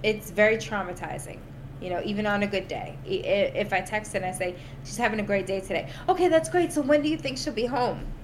it's 0.03 0.31
very 0.31 0.57
traumatizing 0.57 1.37
you 1.81 1.89
know 1.89 2.01
even 2.05 2.25
on 2.25 2.43
a 2.43 2.47
good 2.47 2.67
day. 2.67 2.95
If 3.05 3.73
i 3.73 3.81
text 3.81 4.15
and 4.15 4.23
i 4.25 4.31
say 4.31 4.55
she's 4.83 4.97
having 4.97 5.19
a 5.19 5.23
great 5.23 5.45
day 5.45 5.59
today. 5.59 5.89
Okay 6.09 6.27
that's 6.29 6.49
great. 6.49 6.71
So 6.71 6.81
when 6.81 7.01
do 7.01 7.09
you 7.09 7.17
think 7.17 7.37
she'll 7.37 7.53
be 7.53 7.65
home? 7.65 8.05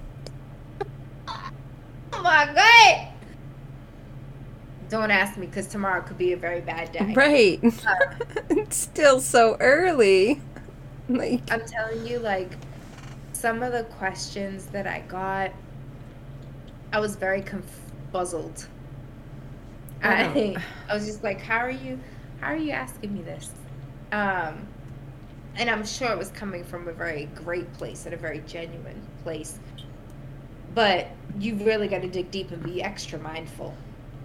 Oh 2.12 2.22
my 2.22 2.46
god 2.54 3.08
don't 4.88 5.10
ask 5.10 5.36
me 5.36 5.46
because 5.46 5.66
tomorrow 5.66 6.00
could 6.02 6.18
be 6.18 6.32
a 6.32 6.36
very 6.36 6.60
bad 6.60 6.92
day 6.92 7.12
right. 7.14 7.60
it's 8.50 8.76
still 8.76 9.20
so 9.20 9.56
early. 9.60 10.40
Like, 11.08 11.50
I'm 11.50 11.64
telling 11.64 12.06
you, 12.06 12.18
like, 12.18 12.52
some 13.32 13.62
of 13.62 13.72
the 13.72 13.84
questions 13.84 14.66
that 14.66 14.86
I 14.86 15.00
got, 15.00 15.52
I 16.92 17.00
was 17.00 17.16
very 17.16 17.42
confuzzled. 17.42 18.66
I. 20.02 20.56
I 20.88 20.94
was 20.94 21.06
just 21.06 21.24
like, 21.24 21.40
how 21.40 21.58
are 21.58 21.70
you, 21.70 21.98
how 22.40 22.48
are 22.48 22.56
you 22.56 22.72
asking 22.72 23.14
me 23.14 23.22
this? 23.22 23.50
Um, 24.12 24.66
and 25.56 25.68
I'm 25.68 25.84
sure 25.84 26.10
it 26.12 26.18
was 26.18 26.30
coming 26.30 26.62
from 26.62 26.88
a 26.88 26.92
very 26.92 27.26
great 27.34 27.72
place 27.74 28.04
and 28.04 28.14
a 28.14 28.18
very 28.18 28.40
genuine 28.46 29.02
place. 29.22 29.58
But 30.74 31.08
you 31.38 31.56
really 31.56 31.88
got 31.88 32.02
to 32.02 32.08
dig 32.08 32.30
deep 32.30 32.50
and 32.50 32.62
be 32.62 32.82
extra 32.82 33.18
mindful 33.18 33.74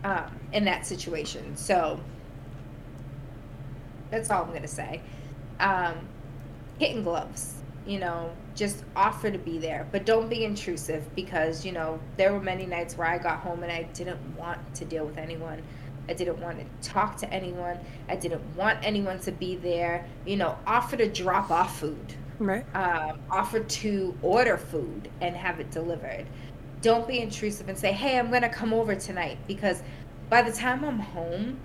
um, 0.04 0.40
in 0.52 0.66
that 0.66 0.86
situation. 0.86 1.56
So 1.56 2.00
that's 4.12 4.30
all 4.30 4.44
I'm 4.44 4.54
gonna 4.54 4.68
say. 4.68 5.02
Um, 5.60 5.96
hitting 6.78 7.04
gloves, 7.04 7.56
you 7.86 8.00
know, 8.00 8.32
just 8.56 8.84
offer 8.96 9.32
to 9.32 9.38
be 9.38 9.58
there, 9.58 9.88
but 9.92 10.06
don't 10.06 10.30
be 10.30 10.46
intrusive 10.46 11.04
because 11.16 11.66
you 11.66 11.72
know 11.72 12.00
there 12.18 12.34
were 12.34 12.40
many 12.42 12.66
nights 12.66 12.98
where 12.98 13.08
I 13.08 13.18
got 13.18 13.40
home 13.40 13.64
and 13.64 13.72
I 13.72 13.84
didn't 13.94 14.20
want 14.38 14.60
to 14.76 14.86
deal 14.86 15.06
with 15.06 15.18
anyone. 15.18 15.62
I 16.10 16.14
didn't 16.14 16.40
want 16.40 16.60
to 16.60 16.90
talk 16.90 17.18
to 17.18 17.34
anyone. 17.34 17.80
I 18.10 18.16
didn't 18.18 18.42
want 18.56 18.80
anyone 18.84 19.20
to 19.22 19.32
be 19.32 19.56
there. 19.56 20.06
You 20.26 20.38
know, 20.38 20.58
offer 20.68 20.98
to 20.98 21.08
drop 21.08 21.50
off 21.50 21.80
food. 21.80 22.16
Right. 22.40 22.66
Um, 22.76 23.20
offer 23.30 23.60
to 23.62 24.18
order 24.22 24.58
food 24.58 25.10
and 25.22 25.36
have 25.36 25.60
it 25.60 25.72
delivered. 25.72 26.26
Don't 26.84 27.08
be 27.08 27.20
intrusive 27.20 27.68
and 27.70 27.78
say, 27.78 27.92
hey, 27.92 28.20
I'm 28.20 28.30
going 28.30 28.44
to 28.44 28.50
come 28.50 28.74
over 28.74 28.94
tonight. 28.94 29.40
Because 29.48 29.82
by 30.30 30.44
the 30.44 30.52
time 30.52 30.84
I'm 30.86 31.00
home, 31.00 31.60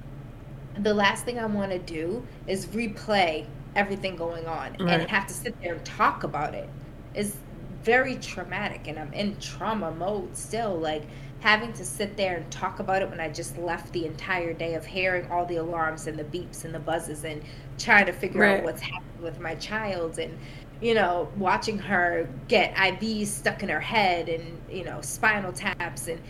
the 0.78 0.94
last 0.94 1.24
thing 1.26 1.38
I 1.38 1.44
want 1.46 1.72
to 1.72 1.78
do 1.78 2.24
is 2.46 2.66
replay 2.66 3.44
everything 3.76 4.16
going 4.16 4.46
on 4.46 4.76
Right. 4.80 5.00
and 5.00 5.10
have 5.10 5.26
to 5.26 5.34
sit 5.34 5.60
there 5.60 5.74
and 5.74 5.84
talk 5.84 6.24
about 6.24 6.54
it. 6.54 6.68
it. 7.14 7.20
Is 7.20 7.36
very 7.84 8.16
traumatic 8.16 8.86
and 8.88 8.98
I'm 8.98 9.12
in 9.12 9.36
trauma 9.40 9.90
mode 9.90 10.36
still. 10.36 10.76
Like 10.78 11.02
having 11.40 11.72
to 11.74 11.84
sit 11.84 12.16
there 12.16 12.36
and 12.36 12.50
talk 12.50 12.80
about 12.80 13.02
it 13.02 13.10
when 13.10 13.20
I 13.20 13.28
just 13.28 13.56
left 13.58 13.92
the 13.92 14.06
entire 14.06 14.52
day 14.52 14.74
of 14.74 14.84
hearing 14.84 15.30
all 15.30 15.46
the 15.46 15.56
alarms 15.56 16.06
and 16.06 16.18
the 16.18 16.24
beeps 16.24 16.64
and 16.64 16.74
the 16.74 16.80
buzzes 16.80 17.24
and 17.24 17.42
trying 17.78 18.06
to 18.06 18.12
figure 18.12 18.40
Right. 18.40 18.58
out 18.58 18.64
what's 18.64 18.82
happening 18.82 19.22
with 19.22 19.38
my 19.40 19.54
child 19.56 20.18
and 20.18 20.36
you 20.80 20.94
know 20.94 21.28
watching 21.36 21.78
her 21.78 22.28
get 22.46 22.74
IVs 22.74 23.26
stuck 23.26 23.62
in 23.62 23.68
her 23.68 23.80
head 23.80 24.28
and 24.28 24.60
you 24.70 24.84
know 24.84 25.00
spinal 25.00 25.52
taps 25.52 26.08
and 26.08 26.20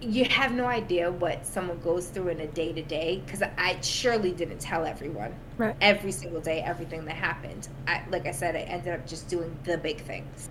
you 0.00 0.24
have 0.26 0.52
no 0.52 0.66
idea 0.66 1.10
what 1.10 1.46
someone 1.46 1.80
goes 1.80 2.08
through 2.08 2.28
in 2.28 2.40
a 2.40 2.46
day 2.48 2.72
to 2.72 2.82
day 2.82 3.22
because 3.24 3.42
I 3.42 3.80
surely 3.80 4.32
didn't 4.32 4.58
tell 4.60 4.84
everyone 4.84 5.34
Right. 5.56 5.74
every 5.80 6.12
single 6.12 6.40
day 6.42 6.60
everything 6.60 7.06
that 7.06 7.14
happened. 7.16 7.68
I, 7.86 8.02
like 8.10 8.26
I 8.26 8.30
said, 8.32 8.54
I 8.56 8.60
ended 8.60 8.92
up 8.92 9.06
just 9.06 9.28
doing 9.28 9.56
the 9.64 9.78
big 9.78 10.02
things. 10.02 10.50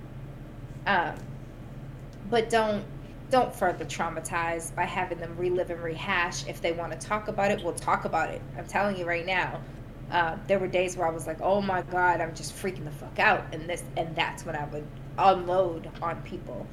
Um, 0.88 1.13
but 2.30 2.49
don't 2.49 2.84
don't 3.30 3.53
further 3.53 3.86
traumatize 3.86 4.74
by 4.76 4.84
having 4.86 5.20
them 5.20 5.36
relive 5.38 5.70
and 5.70 5.82
rehash. 5.82 6.47
If 6.47 6.61
they 6.61 6.72
want 6.72 6.99
to 6.99 7.07
talk 7.07 7.28
about 7.28 7.51
it, 7.51 7.63
we'll 7.63 7.74
talk 7.74 8.05
about 8.05 8.30
it. 8.30 8.41
I'm 8.57 8.66
telling 8.66 8.97
you 8.97 9.05
right 9.05 9.26
now. 9.26 9.61
Uh, 10.11 10.37
there 10.47 10.59
were 10.59 10.67
days 10.67 10.95
where 10.97 11.07
I 11.07 11.11
was 11.11 11.27
like, 11.27 11.41
"Oh 11.41 11.61
my 11.61 11.81
god, 11.83 12.21
I'm 12.21 12.33
just 12.35 12.53
freaking 12.55 12.85
the 12.85 12.91
fuck 12.91 13.19
out," 13.19 13.45
and 13.53 13.69
this 13.69 13.83
and 13.97 14.15
that's 14.15 14.45
when 14.45 14.55
I 14.55 14.65
would 14.65 14.87
unload 15.17 15.91
on 16.01 16.21
people. 16.23 16.67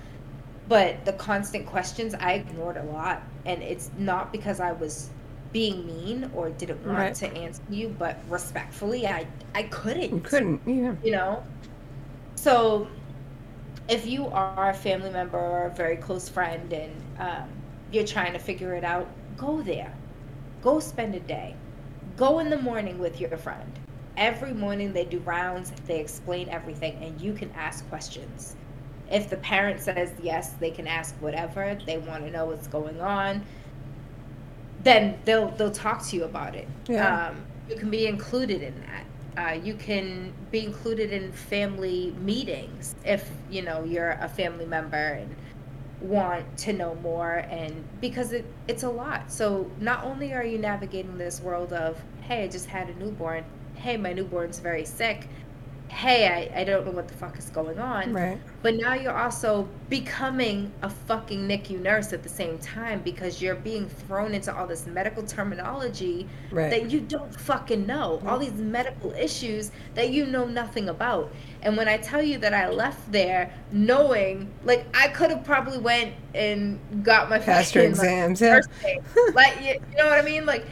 But 0.69 1.05
the 1.05 1.13
constant 1.15 1.67
questions, 1.67 2.15
I 2.15 2.33
ignored 2.35 2.77
a 2.77 2.85
lot, 2.85 3.23
and 3.45 3.63
it's 3.63 3.91
not 3.97 4.33
because 4.33 4.61
I 4.61 4.73
was 4.73 5.11
being 5.53 5.87
mean 5.87 6.31
or 6.35 6.51
didn't 6.51 6.85
want 6.87 7.13
Right. 7.13 7.15
to 7.17 7.33
answer 7.35 7.63
you, 7.69 7.89
but 7.91 8.23
respectfully, 8.29 9.07
I 9.07 9.27
I 9.55 9.65
couldn't 9.65 10.15
You 10.15 10.21
couldn't. 10.21 10.61
Yeah. 10.67 10.95
you 11.03 11.13
know 11.13 11.45
so 12.37 12.89
if 13.89 14.07
you 14.07 14.27
are 14.29 14.71
a 14.71 14.75
family 14.75 15.11
member 15.11 15.39
or 15.39 15.67
a 15.67 15.71
very 15.75 15.97
close 15.97 16.29
friend 16.29 16.73
and 16.73 16.93
um, 17.19 17.49
you're 17.91 18.05
trying 18.07 18.33
to 18.33 18.39
figure 18.39 18.75
it 18.75 18.85
out 18.85 19.09
go 19.37 19.63
there 19.63 19.95
go 20.61 20.79
spend 20.81 21.15
a 21.15 21.21
day 21.21 21.57
go 22.17 22.39
in 22.39 22.51
the 22.51 22.59
morning 22.59 22.99
with 22.99 23.21
your 23.21 23.37
friend. 23.37 23.79
Every 24.17 24.53
morning 24.53 24.93
they 24.93 25.05
do 25.05 25.19
rounds 25.21 25.73
they 25.87 26.01
explain 26.01 26.49
everything 26.49 27.03
and 27.03 27.21
you 27.21 27.33
can 27.33 27.51
ask 27.53 27.89
questions. 27.89 28.57
If 29.11 29.31
the 29.31 29.37
parent 29.39 29.81
says 29.81 30.13
yes 30.23 30.53
they 30.61 30.71
can 30.71 30.87
ask 30.87 31.15
whatever 31.17 31.79
they 31.87 31.99
want 31.99 32.25
to 32.25 32.31
know 32.31 32.47
what's 32.47 32.67
going 32.67 33.01
on 33.01 33.45
then 34.83 35.19
they'll 35.25 35.49
they'll 35.53 35.71
talk 35.71 36.05
to 36.09 36.17
you 36.17 36.25
about 36.25 36.55
it. 36.55 36.69
Yeah. 36.89 37.29
um, 37.29 37.37
you 37.69 37.77
can 37.77 37.91
be 37.91 38.07
included 38.07 38.63
in 38.63 38.75
that. 38.81 39.07
Uh, 39.35 39.55
you 39.55 39.75
can 39.75 40.33
be 40.51 40.65
included 40.65 41.11
in 41.11 41.33
family 41.33 42.15
meetings 42.21 42.95
if 43.05 43.31
you 43.51 43.63
know 43.63 43.83
you're 43.85 44.19
a 44.21 44.29
family 44.29 44.67
member 44.67 44.97
and 44.97 45.35
want 46.03 46.59
to 46.59 46.73
know 46.73 46.95
more 46.97 47.47
and 47.51 47.85
because 48.01 48.33
it, 48.33 48.45
it's 48.69 48.83
a 48.83 48.89
lot. 48.89 49.31
So 49.31 49.71
not 49.81 50.05
only 50.05 50.33
are 50.33 50.45
you 50.45 50.59
navigating 50.59 51.19
this 51.19 51.41
world 51.41 51.73
of 51.73 52.03
hey 52.23 52.45
i 52.45 52.49
just 52.49 52.67
had 52.67 52.89
a 52.89 52.95
newborn. 52.95 53.45
Hey 53.75 53.97
my 53.97 54.13
newborn's 54.13 54.59
very 54.59 54.85
sick 54.85 55.29
hey 55.93 56.27
i, 56.55 56.61
I 56.61 56.65
don't 56.65 56.87
know 56.87 56.91
what 56.93 57.07
the 57.07 57.15
fuck 57.15 57.39
is 57.39 57.51
going 57.51 57.79
on 57.79 58.13
Right. 58.15 58.39
but 58.63 58.75
now 58.77 58.95
you're 58.95 59.17
also 59.17 59.69
becoming 59.91 60.73
a 60.81 60.89
fucking 60.89 61.47
NICU 61.47 61.81
nurse 61.83 62.15
at 62.15 62.23
the 62.23 62.31
same 62.31 62.57
time 62.59 63.03
because 63.03 63.43
you're 63.43 63.57
being 63.57 63.87
thrown 63.89 64.33
into 64.33 64.57
all 64.57 64.67
this 64.67 64.87
medical 64.87 65.23
terminology 65.23 66.27
Right. 66.51 66.71
that 66.71 66.91
you 66.91 67.01
don't 67.01 67.35
fucking 67.35 67.87
know. 67.87 68.23
All 68.27 68.39
these 68.39 68.55
medical 68.55 69.13
issues 69.13 69.71
that 69.95 70.11
you 70.11 70.25
know 70.27 70.47
nothing 70.47 70.89
about. 70.89 71.31
And 71.63 71.77
when 71.77 71.89
I 71.89 71.99
tell 71.99 72.23
you 72.23 72.39
that 72.39 72.55
I 72.55 72.71
left 72.71 73.13
there 73.13 73.53
knowing, 73.71 74.51
like, 74.65 74.87
I 74.95 75.09
could 75.09 75.31
have 75.31 75.45
probably 75.45 75.79
went 75.79 76.15
and 76.35 76.79
got 77.03 77.29
my 77.29 77.39
your 77.39 77.45
fucking, 77.45 77.97
like, 77.99 78.13
exams, 78.13 78.41
yeah. 78.41 78.61
like, 79.35 79.61
you, 79.61 79.75
you 79.91 79.97
know 79.99 80.07
what 80.09 80.19
I 80.19 80.23
mean? 80.23 80.47
Like, 80.47 80.67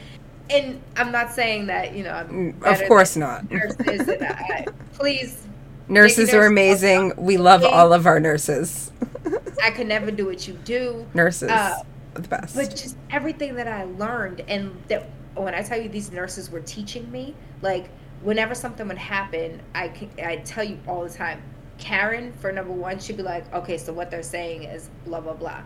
and 0.50 0.82
I'm 0.96 1.12
not 1.12 1.32
saying 1.32 1.66
that 1.66 1.94
you 1.94 2.04
know 2.04 2.12
I'm 2.12 2.54
Mm, 2.54 2.62
Of 2.64 2.86
course 2.88 3.16
not. 3.16 3.50
nurses. 3.50 4.08
I, 4.08 4.66
please 4.94 5.46
Nurses 5.88 6.32
are 6.32 6.46
amazing. 6.46 7.12
We 7.16 7.36
love 7.36 7.64
all 7.64 7.92
of 7.92 8.06
our 8.06 8.20
nurses. 8.20 8.92
I 9.64 9.70
could 9.72 9.88
never 9.88 10.10
do 10.12 10.24
what 10.26 10.46
you 10.46 10.54
do. 10.54 11.04
nurses, 11.14 11.50
Uh, 11.50 11.82
the 12.14 12.28
best. 12.28 12.54
But 12.54 12.70
just 12.70 12.96
everything 13.10 13.54
that 13.56 13.66
I 13.66 13.84
learned, 13.84 14.42
and 14.46 14.70
that 14.88 15.08
when 15.34 15.52
I 15.54 15.62
tell 15.62 15.80
you 15.80 15.88
these 15.88 16.12
nurses 16.12 16.48
were 16.50 16.60
teaching 16.60 17.10
me, 17.10 17.34
like 17.60 17.90
whenever 18.22 18.54
something 18.54 18.86
would 18.86 18.98
happen, 18.98 19.60
I 19.74 19.88
can, 19.88 20.10
I 20.24 20.36
tell 20.36 20.62
you 20.64 20.78
all 20.86 21.02
the 21.02 21.10
time. 21.10 21.42
Karen, 21.78 22.32
for 22.34 22.52
number 22.52 22.72
one, 22.72 22.98
she'd 23.00 23.16
be 23.16 23.22
like, 23.24 23.52
okay, 23.52 23.76
so 23.78 23.92
what 23.92 24.10
they're 24.12 24.22
saying 24.22 24.62
is 24.64 24.90
blah 25.06 25.20
blah 25.20 25.32
blah. 25.34 25.60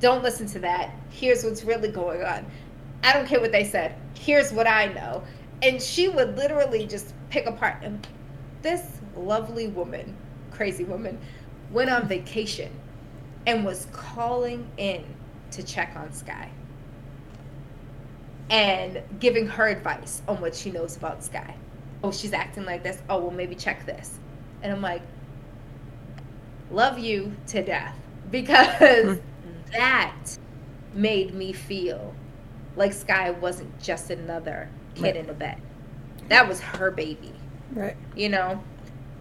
Don't 0.00 0.22
listen 0.24 0.46
to 0.48 0.58
that. 0.60 0.90
Here's 1.10 1.44
what's 1.44 1.62
really 1.62 1.90
going 1.90 2.22
on. 2.22 2.46
I 3.02 3.12
don't 3.12 3.26
care 3.26 3.40
what 3.40 3.52
they 3.52 3.64
said. 3.64 3.94
Here's 4.14 4.52
what 4.52 4.66
I 4.66 4.86
know. 4.86 5.22
And 5.62 5.80
she 5.80 6.08
would 6.08 6.36
literally 6.36 6.86
just 6.86 7.14
pick 7.30 7.46
apart. 7.46 7.82
And 7.82 8.06
this 8.62 9.00
lovely 9.16 9.68
woman, 9.68 10.16
crazy 10.50 10.84
woman, 10.84 11.18
went 11.70 11.90
on 11.90 12.08
vacation 12.08 12.72
and 13.46 13.64
was 13.64 13.86
calling 13.92 14.68
in 14.76 15.04
to 15.52 15.62
check 15.62 15.94
on 15.96 16.12
Sky 16.12 16.50
and 18.50 19.02
giving 19.20 19.46
her 19.46 19.68
advice 19.68 20.22
on 20.26 20.40
what 20.40 20.54
she 20.54 20.70
knows 20.70 20.96
about 20.96 21.22
Sky. 21.22 21.54
Oh, 22.02 22.12
she's 22.12 22.32
acting 22.32 22.64
like 22.64 22.82
this. 22.82 23.02
Oh, 23.08 23.18
well, 23.18 23.30
maybe 23.30 23.54
check 23.54 23.84
this. 23.84 24.18
And 24.62 24.72
I'm 24.72 24.82
like, 24.82 25.02
love 26.70 26.98
you 26.98 27.34
to 27.48 27.62
death 27.62 27.96
because 28.30 29.18
that 29.72 30.38
made 30.94 31.34
me 31.34 31.52
feel 31.52 32.14
like 32.76 32.92
Sky 32.92 33.30
wasn't 33.30 33.80
just 33.80 34.10
another 34.10 34.68
kid 34.94 35.02
Right. 35.02 35.16
in 35.16 35.30
a 35.30 35.34
bed. 35.34 35.60
That 36.28 36.46
was 36.48 36.60
her 36.60 36.90
baby 36.90 37.32
right. 37.72 37.96
you 38.16 38.28
know 38.28 38.62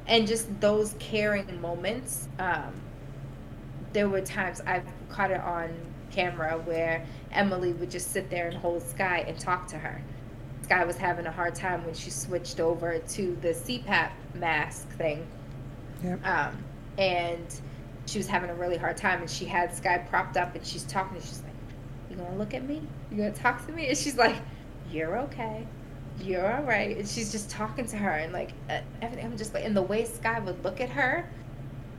and 0.07 0.27
just 0.27 0.59
those 0.61 0.95
caring 0.99 1.59
moments 1.61 2.27
um 2.39 2.73
there 3.93 4.07
were 4.09 4.21
times 4.21 4.61
i've 4.67 4.85
caught 5.09 5.31
it 5.31 5.39
on 5.41 5.69
camera 6.11 6.57
where 6.65 7.05
emily 7.31 7.73
would 7.73 7.89
just 7.91 8.11
sit 8.11 8.29
there 8.29 8.47
and 8.47 8.57
hold 8.57 8.81
sky 8.81 9.23
and 9.27 9.37
talk 9.39 9.67
to 9.67 9.77
her 9.77 10.01
sky 10.63 10.83
was 10.85 10.97
having 10.97 11.25
a 11.27 11.31
hard 11.31 11.55
time 11.55 11.83
when 11.85 11.93
she 11.93 12.09
switched 12.09 12.59
over 12.59 12.99
to 12.99 13.37
the 13.41 13.49
cpap 13.49 14.11
mask 14.33 14.89
thing 14.97 15.25
Yep. 16.03 16.25
um 16.25 16.57
and 16.97 17.61
she 18.05 18.17
was 18.17 18.27
having 18.27 18.49
a 18.49 18.55
really 18.55 18.77
hard 18.77 18.97
time 18.97 19.19
and 19.21 19.29
she 19.29 19.45
had 19.45 19.73
sky 19.75 19.97
propped 19.97 20.37
up 20.37 20.55
and 20.55 20.65
she's 20.65 20.83
talking 20.83 21.15
and 21.17 21.25
she's 21.25 21.41
like 21.43 21.53
gonna 22.17 22.35
look 22.37 22.53
at 22.53 22.63
me? 22.67 22.81
You 23.11 23.17
gonna 23.17 23.31
talk 23.31 23.65
to 23.65 23.71
me? 23.71 23.87
And 23.87 23.97
she's 23.97 24.17
like 24.17 24.35
you're 24.91 25.17
okay. 25.19 25.65
You're 26.21 26.51
all 26.51 26.63
right. 26.63 26.97
And 26.97 27.07
she's 27.07 27.31
just 27.31 27.49
talking 27.49 27.85
to 27.87 27.97
her 27.97 28.11
and 28.11 28.33
like 28.33 28.51
everything 29.01 29.25
i'm 29.25 29.37
just 29.37 29.53
like 29.53 29.65
and 29.65 29.75
the 29.75 29.81
way 29.81 30.05
sky 30.05 30.39
would 30.39 30.63
look 30.63 30.81
at 30.81 30.89
her 30.89 31.29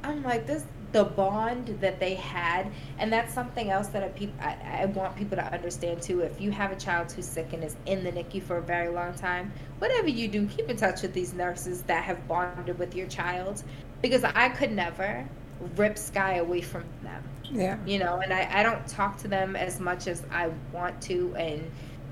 i'm 0.03 0.23
like 0.23 0.47
this 0.47 0.65
the 0.93 1.05
bond 1.05 1.69
that 1.81 2.01
they 2.01 2.15
had 2.15 2.71
and 2.99 3.13
that's 3.13 3.35
something 3.35 3.71
else 3.71 3.89
that 3.89 4.03
I, 4.03 4.09
peop- 4.09 4.41
I, 4.41 4.81
I 4.83 4.87
want 4.87 5.17
people 5.17 5.37
to 5.37 5.45
understand 5.53 6.01
too. 6.01 6.21
If 6.21 6.41
you 6.41 6.51
have 6.51 6.73
a 6.73 6.77
child 6.77 7.13
who's 7.13 7.27
sick 7.27 7.53
and 7.53 7.63
is 7.63 7.77
in 7.85 8.05
the 8.05 8.11
nicu 8.11 8.41
for 8.41 8.57
a 8.57 8.63
very 8.63 8.89
long 8.89 9.13
time 9.13 9.53
whatever 9.79 10.09
you 10.09 10.29
do 10.29 10.47
keep 10.47 10.71
in 10.71 10.77
touch 10.77 11.03
with 11.03 11.13
these 11.13 11.35
nurses 11.35 11.83
that 11.83 12.05
have 12.05 12.27
bonded 12.27 12.79
with 12.79 12.95
your 12.95 13.07
child. 13.07 13.63
Because 14.01 14.25
i 14.25 14.49
could 14.49 14.73
never 14.73 15.27
rip 15.77 15.99
sky 15.99 16.35
away 16.37 16.61
from 16.61 16.85
them 17.03 17.23
Yeah. 17.45 17.77
you 17.87 17.99
know 17.99 18.21
and 18.23 18.33
I, 18.33 18.61
I 18.61 18.63
don't 18.63 18.87
talk 18.87 19.17
to 19.19 19.29
them 19.29 19.57
as 19.57 19.81
much 19.81 20.07
as 20.07 20.23
i 20.31 20.51
want 20.73 21.01
to 21.03 21.35
and 21.37 21.71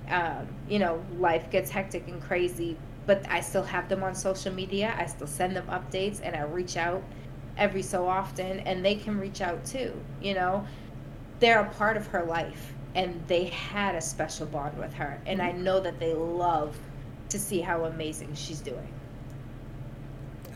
um, 0.08 0.46
you 0.68 0.78
know 0.78 1.02
life 1.18 1.50
gets 1.50 1.70
hectic 1.70 2.08
and 2.08 2.22
crazy 2.22 2.76
but 3.06 3.24
I 3.30 3.40
still 3.40 3.62
have 3.62 3.88
them 3.88 4.02
on 4.02 4.14
social 4.16 4.52
media. 4.52 4.94
I 4.98 5.06
still 5.06 5.28
send 5.28 5.54
them 5.54 5.66
updates 5.68 6.20
and 6.22 6.34
I 6.34 6.42
reach 6.42 6.76
out 6.76 7.02
every 7.56 7.82
so 7.82 8.06
often 8.08 8.58
and 8.60 8.84
they 8.84 8.96
can 8.96 9.18
reach 9.18 9.40
out 9.40 9.64
too, 9.64 9.92
you 10.20 10.34
know. 10.34 10.66
They're 11.38 11.60
a 11.60 11.70
part 11.74 11.96
of 11.96 12.06
her 12.08 12.24
life 12.24 12.72
and 12.96 13.22
they 13.28 13.44
had 13.44 13.94
a 13.94 14.00
special 14.00 14.46
bond 14.46 14.76
with 14.76 14.92
her 14.94 15.20
and 15.26 15.40
I 15.40 15.52
know 15.52 15.78
that 15.80 16.00
they 16.00 16.14
love 16.14 16.76
to 17.28 17.38
see 17.38 17.60
how 17.60 17.84
amazing 17.84 18.34
she's 18.34 18.60
doing. 18.60 18.92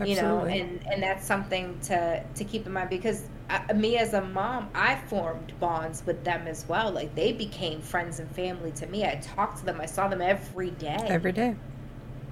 Absolutely. 0.01 0.15
You 0.15 0.21
know, 0.21 0.45
and 0.45 0.87
and 0.87 1.03
that's 1.03 1.25
something 1.25 1.79
to 1.83 2.23
to 2.35 2.43
keep 2.43 2.65
in 2.65 2.73
mind 2.73 2.89
because 2.89 3.23
I, 3.49 3.73
me 3.73 3.97
as 3.97 4.13
a 4.13 4.21
mom, 4.21 4.69
I 4.73 4.95
formed 5.07 5.53
bonds 5.59 6.03
with 6.05 6.23
them 6.23 6.47
as 6.47 6.67
well. 6.67 6.91
Like 6.91 7.13
they 7.15 7.31
became 7.31 7.81
friends 7.81 8.19
and 8.19 8.29
family 8.35 8.71
to 8.73 8.87
me. 8.87 9.05
I 9.05 9.15
talked 9.15 9.59
to 9.59 9.65
them. 9.65 9.79
I 9.79 9.85
saw 9.85 10.07
them 10.07 10.21
every 10.21 10.71
day. 10.71 11.05
Every 11.07 11.31
day 11.31 11.55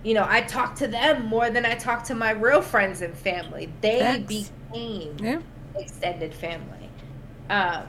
you 0.04 0.14
know, 0.14 0.26
I 0.28 0.42
talked 0.42 0.78
to 0.80 0.88
them 0.88 1.26
more 1.26 1.50
than 1.50 1.66
I 1.66 1.76
talked 1.76 2.06
to 2.06 2.16
my 2.16 2.32
real 2.32 2.62
friends 2.62 3.02
and 3.02 3.16
family. 3.16 3.70
They 3.82 4.00
That's, 4.00 4.24
became 4.24 5.18
yeah. 5.20 5.42
extended 5.76 6.34
family. 6.34 6.90
Um, 7.50 7.84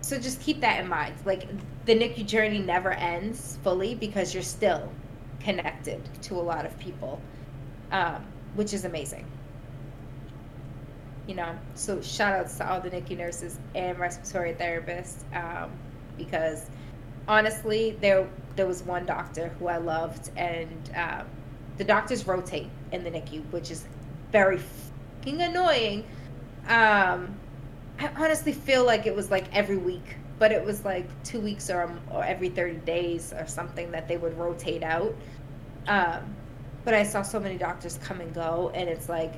so 0.00 0.18
just 0.18 0.40
keep 0.40 0.60
that 0.60 0.80
in 0.80 0.88
mind. 0.88 1.14
Like 1.24 1.48
the 1.86 1.94
NICU 1.94 2.26
journey 2.26 2.60
never 2.60 2.92
ends 2.92 3.58
fully 3.62 3.94
because 3.94 4.32
you're 4.32 4.42
still 4.42 4.92
connected 5.40 6.00
to 6.22 6.34
a 6.34 6.42
lot 6.42 6.66
of 6.66 6.78
people, 6.78 7.20
um, 7.90 8.24
which 8.54 8.72
is 8.72 8.84
amazing. 8.84 9.26
You 11.26 11.36
know, 11.36 11.56
so 11.74 12.00
shout 12.00 12.34
outs 12.34 12.56
to 12.58 12.68
all 12.68 12.80
the 12.80 12.90
NICU 12.90 13.16
nurses 13.16 13.58
and 13.74 13.98
respiratory 13.98 14.54
therapists 14.54 15.22
um, 15.34 15.70
because 16.16 16.70
honestly, 17.28 17.96
there 18.00 18.28
there 18.56 18.66
was 18.66 18.82
one 18.82 19.06
doctor 19.06 19.48
who 19.58 19.68
I 19.68 19.76
loved 19.76 20.30
and 20.36 20.90
um, 20.96 21.26
the 21.78 21.84
doctors 21.84 22.26
rotate 22.26 22.68
in 22.92 23.04
the 23.04 23.10
NICU, 23.10 23.50
which 23.52 23.70
is 23.70 23.86
very 24.32 24.58
fucking 24.58 25.40
annoying. 25.40 26.04
Um, 26.68 27.34
I 27.98 28.10
honestly 28.16 28.52
feel 28.52 28.84
like 28.84 29.06
it 29.06 29.14
was 29.14 29.30
like 29.30 29.44
every 29.54 29.76
week, 29.76 30.16
but 30.38 30.52
it 30.52 30.64
was 30.64 30.84
like 30.84 31.06
two 31.22 31.40
weeks 31.40 31.70
or, 31.70 31.90
or 32.10 32.24
every 32.24 32.48
30 32.48 32.78
days 32.78 33.32
or 33.32 33.46
something 33.46 33.90
that 33.92 34.08
they 34.08 34.16
would 34.16 34.36
rotate 34.38 34.82
out. 34.82 35.14
Um, 35.86 36.36
but 36.84 36.94
I 36.94 37.02
saw 37.02 37.22
so 37.22 37.40
many 37.40 37.56
doctors 37.56 37.98
come 38.02 38.20
and 38.20 38.32
go, 38.34 38.70
and 38.74 38.88
it's 38.88 39.08
like, 39.08 39.34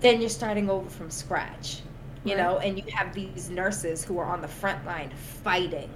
then 0.00 0.20
you're 0.20 0.30
starting 0.30 0.70
over 0.70 0.88
from 0.88 1.10
scratch, 1.10 1.82
you 2.24 2.34
right. 2.34 2.42
know, 2.42 2.58
and 2.58 2.78
you 2.78 2.84
have 2.92 3.12
these 3.12 3.50
nurses 3.50 4.04
who 4.04 4.18
are 4.18 4.26
on 4.26 4.40
the 4.40 4.48
front 4.48 4.84
line 4.86 5.10
fighting 5.42 5.90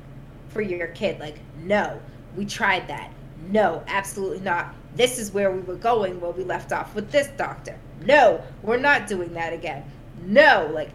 for 0.49 0.61
your 0.61 0.89
kid. 0.89 1.21
Like, 1.21 1.39
no, 1.63 2.01
we 2.37 2.45
tried 2.45 2.89
that. 2.89 3.13
No, 3.51 3.83
absolutely 3.87 4.41
not 4.41 4.75
this 4.95 5.19
is 5.19 5.33
where 5.33 5.51
we 5.51 5.61
were 5.61 5.77
going 5.77 6.21
where 6.21 6.33
we 6.33 6.45
left 6.45 6.73
off 6.73 6.95
with 6.95 7.11
this 7.11 7.29
doctor. 7.37 7.79
No, 8.05 8.43
we're 8.63 8.79
not 8.79 9.07
doing 9.07 9.33
that 9.35 9.53
again. 9.53 9.85
No, 10.25 10.71
like 10.73 10.91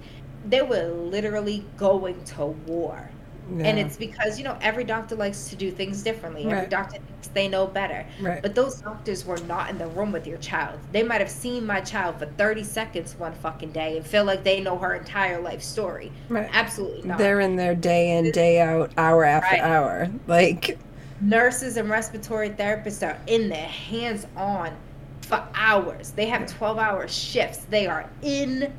they 0.45 0.61
were 0.61 0.87
literally 0.89 1.65
going 1.77 2.23
to 2.25 2.45
war. 2.45 3.09
Yeah. 3.55 3.65
And 3.65 3.79
it's 3.79 3.97
because, 3.97 4.37
you 4.37 4.43
know, 4.43 4.57
every 4.61 4.83
doctor 4.83 5.15
likes 5.15 5.49
to 5.49 5.55
do 5.55 5.71
things 5.71 6.03
differently. 6.03 6.45
Right. 6.45 6.55
Every 6.55 6.69
doctor 6.69 6.97
thinks 6.97 7.27
they 7.29 7.47
know 7.47 7.67
better. 7.67 8.05
Right. 8.21 8.41
But 8.41 8.55
those 8.55 8.81
doctors 8.81 9.25
were 9.25 9.37
not 9.39 9.69
in 9.69 9.77
the 9.77 9.87
room 9.87 10.11
with 10.11 10.27
your 10.27 10.37
child. 10.39 10.79
They 10.91 11.03
might 11.03 11.21
have 11.21 11.29
seen 11.29 11.65
my 11.65 11.81
child 11.81 12.19
for 12.19 12.25
30 12.25 12.63
seconds 12.63 13.15
one 13.17 13.33
fucking 13.33 13.71
day 13.71 13.97
and 13.97 14.05
feel 14.05 14.25
like 14.25 14.43
they 14.43 14.59
know 14.59 14.77
her 14.77 14.95
entire 14.95 15.39
life 15.41 15.61
story. 15.61 16.11
Right. 16.29 16.49
Absolutely 16.51 17.07
not. 17.07 17.17
They're 17.17 17.39
in 17.39 17.55
there 17.55 17.75
day 17.75 18.17
in, 18.17 18.31
day 18.31 18.59
out, 18.61 18.91
hour 18.97 19.23
after 19.23 19.55
right. 19.55 19.61
hour. 19.61 20.09
Like, 20.27 20.77
nurses 21.21 21.77
and 21.77 21.89
respiratory 21.89 22.49
therapists 22.49 23.07
are 23.07 23.19
in 23.27 23.49
there 23.49 23.67
hands 23.67 24.27
on 24.35 24.75
for 25.21 25.45
hours. 25.53 26.11
They 26.11 26.27
have 26.27 26.47
12 26.47 26.77
hour 26.77 27.07
shifts. 27.07 27.65
They 27.69 27.87
are 27.87 28.09
in 28.21 28.73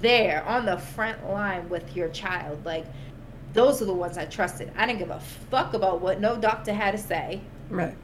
there 0.00 0.44
on 0.44 0.66
the 0.66 0.76
front 0.78 1.28
line 1.28 1.68
with 1.68 1.96
your 1.96 2.08
child. 2.08 2.64
Like, 2.64 2.84
those 3.52 3.80
are 3.82 3.86
the 3.86 3.94
ones 3.94 4.18
I 4.18 4.26
trusted. 4.26 4.72
I 4.76 4.86
didn't 4.86 4.98
give 4.98 5.10
a 5.10 5.20
fuck 5.50 5.74
about 5.74 6.00
what 6.00 6.20
no 6.20 6.36
doctor 6.36 6.72
had 6.72 6.92
to 6.92 6.98
say. 6.98 7.40
Right. 7.70 7.96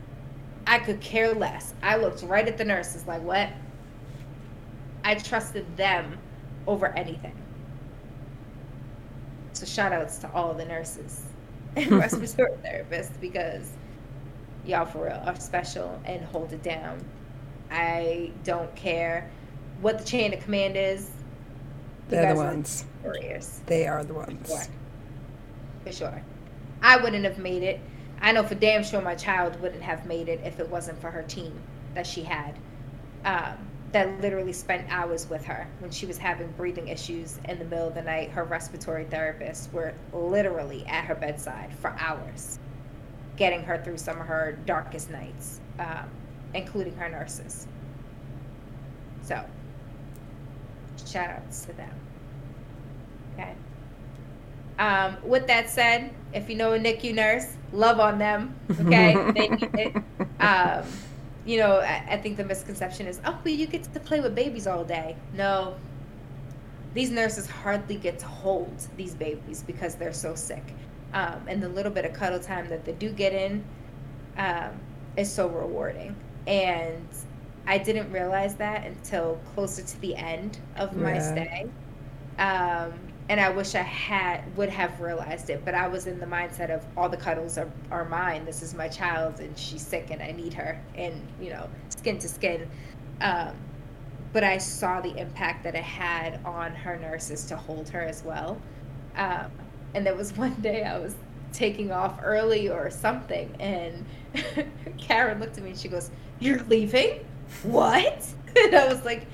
I 0.66 0.78
could 0.78 1.00
care 1.00 1.34
less. 1.34 1.74
I 1.82 1.96
looked 1.96 2.22
right 2.22 2.46
at 2.48 2.56
the 2.56 2.64
nurses, 2.64 3.06
like, 3.06 3.22
what? 3.22 3.50
I 5.04 5.14
trusted 5.16 5.76
them 5.76 6.18
over 6.66 6.86
anything. 6.88 7.36
So, 9.52 9.66
shout 9.66 9.92
outs 9.92 10.18
to 10.18 10.32
all 10.32 10.54
the 10.54 10.64
nurses 10.64 11.22
and 11.76 11.90
respiratory 11.98 12.52
therapists 12.64 13.20
because 13.20 13.70
y'all 14.64 14.86
for 14.86 15.04
real 15.04 15.22
are 15.26 15.38
special 15.38 16.00
and 16.06 16.24
hold 16.24 16.52
it 16.52 16.62
down. 16.62 17.04
I 17.70 18.32
don't 18.44 18.74
care 18.74 19.30
what 19.80 19.98
the 19.98 20.04
chain 20.04 20.32
of 20.32 20.40
command 20.40 20.76
is. 20.76 21.10
They're 22.08 22.34
the 22.34 22.40
ones. 22.40 22.84
Warriors. 23.02 23.60
They 23.66 23.86
are 23.86 24.04
the 24.04 24.14
ones. 24.14 24.68
For 25.84 25.92
sure. 25.92 26.22
I 26.82 26.96
wouldn't 26.96 27.24
have 27.24 27.38
made 27.38 27.62
it. 27.62 27.80
I 28.20 28.32
know 28.32 28.42
for 28.42 28.54
damn 28.54 28.84
sure 28.84 29.00
my 29.00 29.14
child 29.14 29.60
wouldn't 29.60 29.82
have 29.82 30.06
made 30.06 30.28
it 30.28 30.40
if 30.44 30.60
it 30.60 30.68
wasn't 30.68 31.00
for 31.00 31.10
her 31.10 31.22
team 31.22 31.58
that 31.94 32.06
she 32.06 32.22
had. 32.22 32.54
Um, 33.24 33.58
that 33.92 34.20
literally 34.20 34.52
spent 34.52 34.90
hours 34.90 35.30
with 35.30 35.44
her 35.44 35.68
when 35.78 35.88
she 35.90 36.04
was 36.04 36.18
having 36.18 36.50
breathing 36.56 36.88
issues 36.88 37.38
in 37.48 37.60
the 37.60 37.64
middle 37.64 37.86
of 37.86 37.94
the 37.94 38.02
night. 38.02 38.28
Her 38.28 38.42
respiratory 38.42 39.04
therapists 39.04 39.72
were 39.72 39.94
literally 40.12 40.84
at 40.86 41.04
her 41.04 41.14
bedside 41.14 41.72
for 41.80 41.94
hours, 42.00 42.58
getting 43.36 43.62
her 43.62 43.80
through 43.84 43.98
some 43.98 44.20
of 44.20 44.26
her 44.26 44.58
darkest 44.66 45.10
nights, 45.10 45.60
um, 45.78 46.10
including 46.54 46.96
her 46.96 47.08
nurses. 47.08 47.68
So, 49.22 49.44
shout 51.06 51.30
outs 51.30 51.64
to 51.66 51.72
them. 51.74 51.94
Okay. 53.34 53.54
Um, 54.78 55.16
with 55.22 55.46
that 55.46 55.70
said, 55.70 56.12
if 56.32 56.48
you 56.48 56.56
know 56.56 56.72
a 56.72 56.78
NICU 56.78 57.14
nurse, 57.14 57.56
love 57.72 58.00
on 58.00 58.18
them. 58.18 58.54
Okay, 58.80 59.14
they 59.34 59.48
need 59.48 59.70
it. 59.74 59.96
Um, 60.40 60.84
you 61.44 61.58
know, 61.58 61.78
I, 61.78 62.04
I 62.10 62.16
think 62.16 62.36
the 62.36 62.44
misconception 62.44 63.06
is, 63.06 63.20
oh, 63.24 63.38
well, 63.44 63.54
you 63.54 63.66
get 63.66 63.84
to 63.84 64.00
play 64.00 64.20
with 64.20 64.34
babies 64.34 64.66
all 64.66 64.84
day. 64.84 65.16
No, 65.34 65.74
these 66.94 67.10
nurses 67.10 67.48
hardly 67.48 67.96
get 67.96 68.18
to 68.20 68.26
hold 68.26 68.72
these 68.96 69.14
babies 69.14 69.62
because 69.62 69.96
they're 69.96 70.12
so 70.12 70.34
sick. 70.34 70.62
Um, 71.12 71.42
and 71.46 71.62
the 71.62 71.68
little 71.68 71.92
bit 71.92 72.04
of 72.04 72.12
cuddle 72.12 72.40
time 72.40 72.68
that 72.68 72.84
they 72.84 72.92
do 72.92 73.10
get 73.10 73.32
in 73.32 73.64
um, 74.36 74.70
is 75.16 75.30
so 75.30 75.48
rewarding. 75.48 76.16
And 76.46 77.08
I 77.66 77.78
didn't 77.78 78.10
realize 78.10 78.54
that 78.56 78.86
until 78.86 79.38
closer 79.54 79.82
to 79.82 80.00
the 80.00 80.14
end 80.16 80.58
of 80.76 80.96
my 80.96 81.14
yeah. 81.14 81.32
stay. 81.32 81.66
And 83.28 83.40
I 83.40 83.48
wish 83.48 83.74
I 83.74 83.82
had 83.82 84.54
would 84.56 84.68
have 84.68 85.00
realized 85.00 85.48
it, 85.48 85.64
but 85.64 85.74
I 85.74 85.88
was 85.88 86.06
in 86.06 86.20
the 86.20 86.26
mindset 86.26 86.68
of 86.68 86.84
all 86.94 87.08
the 87.08 87.16
cuddles 87.16 87.56
are, 87.56 87.70
are 87.90 88.04
mine. 88.04 88.44
This 88.44 88.62
is 88.62 88.74
my 88.74 88.86
child, 88.86 89.40
and 89.40 89.58
she's 89.58 89.84
sick, 89.84 90.08
and 90.10 90.20
I 90.20 90.32
need 90.32 90.52
her, 90.54 90.78
and 90.94 91.26
you 91.40 91.50
know, 91.50 91.66
skin 91.88 92.18
to 92.18 92.28
skin. 92.28 92.68
Um, 93.22 93.54
but 94.34 94.44
I 94.44 94.58
saw 94.58 95.00
the 95.00 95.16
impact 95.16 95.62
that 95.64 95.74
it 95.74 95.84
had 95.84 96.40
on 96.44 96.74
her 96.74 96.98
nurses 96.98 97.44
to 97.46 97.56
hold 97.56 97.88
her 97.90 98.02
as 98.02 98.22
well. 98.24 98.60
Um, 99.16 99.50
and 99.94 100.04
there 100.04 100.14
was 100.14 100.36
one 100.36 100.54
day 100.54 100.82
I 100.82 100.98
was 100.98 101.14
taking 101.52 101.92
off 101.92 102.20
early 102.22 102.68
or 102.68 102.90
something, 102.90 103.54
and 103.58 104.04
Karen 104.98 105.40
looked 105.40 105.56
at 105.56 105.64
me 105.64 105.70
and 105.70 105.78
she 105.78 105.88
goes, 105.88 106.10
"You're 106.40 106.62
leaving? 106.64 107.24
What?" 107.62 108.26
And 108.56 108.72
I 108.72 108.86
was 108.86 109.04
like, 109.04 109.26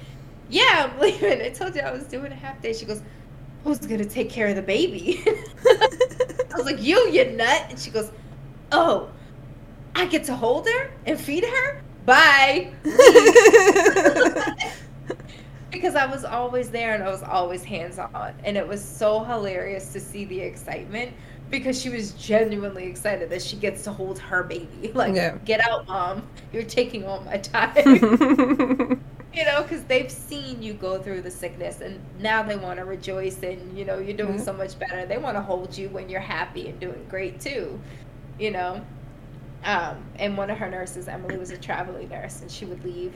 "Yeah, 0.48 0.90
I'm 0.90 0.98
leaving. 0.98 1.42
I 1.42 1.50
told 1.50 1.74
you 1.74 1.82
I 1.82 1.90
was 1.90 2.04
doing 2.04 2.32
a 2.32 2.34
half 2.34 2.62
day." 2.62 2.72
She 2.72 2.86
goes 2.86 3.02
who's 3.64 3.78
gonna 3.78 4.04
take 4.04 4.30
care 4.30 4.48
of 4.48 4.56
the 4.56 4.62
baby? 4.62 5.22
I 5.26 6.56
was 6.56 6.64
like, 6.64 6.82
you, 6.82 6.96
you 7.10 7.30
nut. 7.32 7.66
And 7.68 7.78
she 7.78 7.90
goes, 7.90 8.10
oh, 8.72 9.08
I 9.94 10.06
get 10.06 10.24
to 10.24 10.34
hold 10.34 10.66
her 10.68 10.90
and 11.06 11.20
feed 11.20 11.44
her? 11.44 11.82
Bye. 12.06 12.72
because 15.70 15.94
I 15.94 16.06
was 16.06 16.24
always 16.24 16.70
there 16.70 16.94
and 16.94 17.02
I 17.02 17.10
was 17.10 17.22
always 17.22 17.62
hands 17.62 17.98
on. 17.98 18.34
And 18.44 18.56
it 18.56 18.66
was 18.66 18.82
so 18.84 19.22
hilarious 19.22 19.92
to 19.92 20.00
see 20.00 20.24
the 20.24 20.40
excitement 20.40 21.12
because 21.50 21.80
she 21.80 21.88
was 21.88 22.12
genuinely 22.12 22.84
excited 22.84 23.28
that 23.30 23.42
she 23.42 23.56
gets 23.56 23.84
to 23.84 23.92
hold 23.92 24.18
her 24.18 24.42
baby. 24.44 24.92
Like, 24.94 25.14
yeah. 25.14 25.36
get 25.44 25.60
out, 25.60 25.86
mom. 25.86 26.26
You're 26.52 26.62
taking 26.62 27.04
all 27.04 27.20
my 27.22 27.38
time 27.38 29.02
you 29.32 29.44
know, 29.44 29.62
because 29.62 29.84
they've 29.84 30.10
seen 30.10 30.62
you 30.62 30.74
go 30.74 31.00
through 31.00 31.22
the 31.22 31.30
sickness 31.30 31.80
and 31.80 32.00
now 32.18 32.42
they 32.42 32.56
want 32.56 32.78
to 32.78 32.84
rejoice 32.84 33.42
and, 33.42 33.78
you 33.78 33.84
know, 33.84 33.98
you're 33.98 34.16
doing 34.16 34.34
mm-hmm. 34.34 34.44
so 34.44 34.52
much 34.52 34.78
better. 34.78 35.06
They 35.06 35.18
want 35.18 35.36
to 35.36 35.42
hold 35.42 35.76
you 35.76 35.88
when 35.90 36.08
you're 36.08 36.20
happy 36.20 36.68
and 36.68 36.80
doing 36.80 37.06
great 37.08 37.40
too, 37.40 37.80
you 38.38 38.50
know. 38.50 38.84
Um, 39.64 40.02
and 40.18 40.36
one 40.36 40.50
of 40.50 40.58
her 40.58 40.68
nurses, 40.68 41.06
Emily, 41.06 41.36
was 41.36 41.50
a 41.50 41.58
traveling 41.58 42.08
nurse 42.08 42.40
and 42.40 42.50
she 42.50 42.64
would 42.64 42.82
leave 42.84 43.14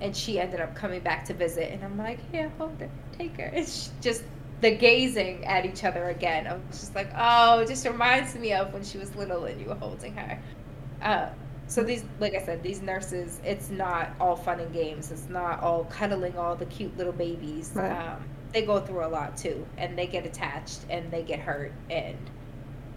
and 0.00 0.16
she 0.16 0.38
ended 0.38 0.60
up 0.60 0.76
coming 0.76 1.00
back 1.00 1.24
to 1.24 1.34
visit. 1.34 1.72
And 1.72 1.82
I'm 1.82 1.98
like, 1.98 2.20
yeah, 2.32 2.50
hold 2.58 2.78
her, 2.78 2.90
take 3.16 3.36
her. 3.38 3.50
It's 3.52 3.90
just 4.00 4.22
the 4.60 4.70
gazing 4.70 5.44
at 5.44 5.64
each 5.66 5.82
other 5.82 6.10
again. 6.10 6.46
I 6.46 6.54
was 6.54 6.80
just 6.80 6.94
like, 6.94 7.10
oh, 7.16 7.60
it 7.60 7.68
just 7.68 7.84
reminds 7.84 8.34
me 8.36 8.52
of 8.52 8.72
when 8.72 8.84
she 8.84 8.98
was 8.98 9.14
little 9.16 9.44
and 9.44 9.60
you 9.60 9.68
were 9.68 9.74
holding 9.74 10.14
her. 10.14 10.38
Uh, 11.02 11.30
So 11.68 11.82
these, 11.82 12.02
like 12.18 12.34
I 12.34 12.42
said, 12.42 12.62
these 12.62 12.80
nurses, 12.80 13.40
it's 13.44 13.68
not 13.68 14.12
all 14.18 14.36
fun 14.36 14.58
and 14.58 14.72
games. 14.72 15.12
It's 15.12 15.28
not 15.28 15.62
all 15.62 15.84
cuddling 15.84 16.36
all 16.38 16.56
the 16.56 16.64
cute 16.66 16.96
little 16.96 17.12
babies. 17.12 17.72
Right. 17.74 17.90
Um, 17.92 18.24
they 18.54 18.62
go 18.62 18.80
through 18.80 19.04
a 19.04 19.08
lot 19.08 19.36
too, 19.36 19.66
and 19.76 19.96
they 19.96 20.06
get 20.06 20.24
attached 20.24 20.80
and 20.88 21.10
they 21.10 21.22
get 21.22 21.38
hurt, 21.38 21.72
and 21.90 22.16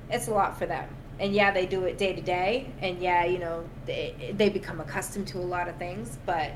it's 0.09 0.29
a 0.29 0.31
lot 0.31 0.57
for 0.57 0.65
them. 0.65 0.87
And 1.19 1.33
yeah, 1.33 1.51
they 1.51 1.65
do 1.65 1.83
it 1.83 1.97
day 1.97 2.13
to 2.13 2.21
day, 2.21 2.71
and 2.79 3.01
yeah, 3.01 3.25
you 3.25 3.39
know, 3.39 3.65
they, 3.85 4.33
they 4.37 4.47
become 4.47 4.79
accustomed 4.79 5.27
to 5.27 5.39
a 5.39 5.41
lot 5.43 5.67
of 5.67 5.75
things, 5.75 6.17
but 6.25 6.53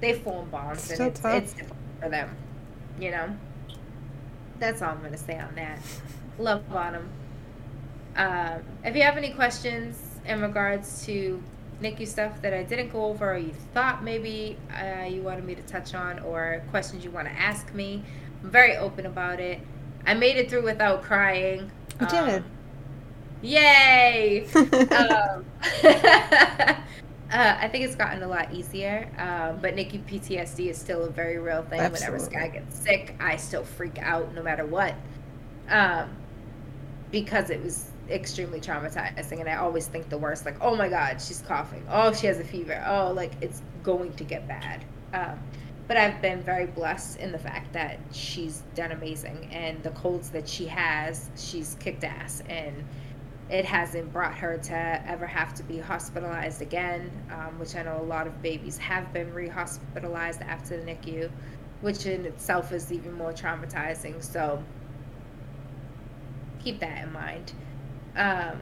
they 0.00 0.14
form 0.14 0.48
bonds, 0.48 0.82
Still 0.82 1.02
and 1.02 1.10
it's, 1.10 1.20
tough. 1.20 1.34
it's 1.34 1.52
difficult 1.52 1.78
for 2.00 2.08
them. 2.08 2.34
You 2.98 3.10
know, 3.10 3.36
that's 4.58 4.80
all 4.80 4.92
I'm 4.92 5.02
gonna 5.02 5.18
say 5.18 5.38
on 5.38 5.54
that. 5.56 5.78
Love 6.38 6.66
Bottom. 6.70 7.10
Um, 8.16 8.62
if 8.82 8.96
you 8.96 9.02
have 9.02 9.18
any 9.18 9.30
questions 9.30 10.09
in 10.26 10.40
regards 10.40 11.04
to 11.06 11.42
NICU 11.82 12.06
stuff 12.06 12.42
that 12.42 12.52
I 12.52 12.62
didn't 12.62 12.90
go 12.90 13.06
over, 13.06 13.34
or 13.34 13.38
you 13.38 13.54
thought 13.72 14.04
maybe 14.04 14.56
uh, 14.74 15.04
you 15.04 15.22
wanted 15.22 15.44
me 15.44 15.54
to 15.54 15.62
touch 15.62 15.94
on, 15.94 16.18
or 16.20 16.62
questions 16.70 17.04
you 17.04 17.10
want 17.10 17.28
to 17.28 17.34
ask 17.34 17.72
me, 17.74 18.04
I'm 18.42 18.50
very 18.50 18.76
open 18.76 19.06
about 19.06 19.40
it. 19.40 19.60
I 20.06 20.14
made 20.14 20.36
it 20.36 20.50
through 20.50 20.64
without 20.64 21.02
crying. 21.02 21.70
You 22.00 22.06
did. 22.06 22.28
Um, 22.36 22.44
yay! 23.42 24.46
um, 24.54 25.44
uh, 25.84 26.82
I 27.32 27.68
think 27.68 27.84
it's 27.84 27.94
gotten 27.94 28.22
a 28.22 28.28
lot 28.28 28.52
easier, 28.52 29.10
um, 29.18 29.60
but 29.60 29.74
NICU 29.74 30.04
PTSD 30.04 30.70
is 30.70 30.78
still 30.78 31.04
a 31.04 31.10
very 31.10 31.38
real 31.38 31.62
thing. 31.62 31.80
Whenever 31.80 32.18
Sky 32.18 32.48
gets 32.48 32.78
sick, 32.78 33.14
I 33.20 33.36
still 33.36 33.64
freak 33.64 33.98
out 33.98 34.34
no 34.34 34.42
matter 34.42 34.66
what, 34.66 34.94
um, 35.68 36.10
because 37.10 37.50
it 37.50 37.62
was 37.62 37.89
extremely 38.10 38.60
traumatizing, 38.60 39.40
and 39.40 39.48
I 39.48 39.56
always 39.56 39.86
think 39.86 40.08
the 40.08 40.18
worst. 40.18 40.44
Like, 40.44 40.56
oh 40.60 40.76
my 40.76 40.88
God, 40.88 41.20
she's 41.20 41.42
coughing. 41.42 41.84
Oh, 41.88 42.12
she 42.12 42.26
has 42.26 42.38
a 42.38 42.44
fever. 42.44 42.82
Oh, 42.86 43.12
like 43.12 43.32
it's 43.40 43.62
going 43.82 44.12
to 44.14 44.24
get 44.24 44.46
bad. 44.46 44.84
Um, 45.12 45.38
but 45.88 45.96
I've 45.96 46.22
been 46.22 46.40
very 46.42 46.66
blessed 46.66 47.18
in 47.18 47.32
the 47.32 47.38
fact 47.38 47.72
that 47.72 47.98
she's 48.12 48.62
done 48.74 48.92
amazing, 48.92 49.48
and 49.52 49.82
the 49.82 49.90
colds 49.90 50.30
that 50.30 50.48
she 50.48 50.66
has, 50.66 51.30
she's 51.36 51.76
kicked 51.80 52.04
ass, 52.04 52.42
and 52.48 52.84
it 53.50 53.64
hasn't 53.64 54.12
brought 54.12 54.34
her 54.36 54.56
to 54.56 55.02
ever 55.08 55.26
have 55.26 55.52
to 55.54 55.64
be 55.64 55.78
hospitalized 55.78 56.62
again, 56.62 57.10
um, 57.32 57.58
which 57.58 57.74
I 57.74 57.82
know 57.82 58.00
a 58.00 58.04
lot 58.04 58.28
of 58.28 58.40
babies 58.40 58.78
have 58.78 59.12
been 59.12 59.34
re-hospitalized 59.34 60.40
after 60.42 60.76
the 60.76 60.84
NICU, 60.84 61.28
which 61.80 62.06
in 62.06 62.24
itself 62.24 62.70
is 62.70 62.92
even 62.92 63.12
more 63.14 63.32
traumatizing. 63.32 64.22
So 64.22 64.62
keep 66.62 66.78
that 66.78 67.02
in 67.02 67.12
mind. 67.12 67.52
Um, 68.16 68.58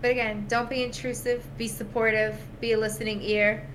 but 0.00 0.10
again, 0.10 0.46
don't 0.48 0.70
be 0.70 0.82
intrusive. 0.82 1.44
Be 1.58 1.68
supportive. 1.68 2.36
Be 2.60 2.72
a 2.72 2.78
listening 2.78 3.22
ear. 3.22 3.66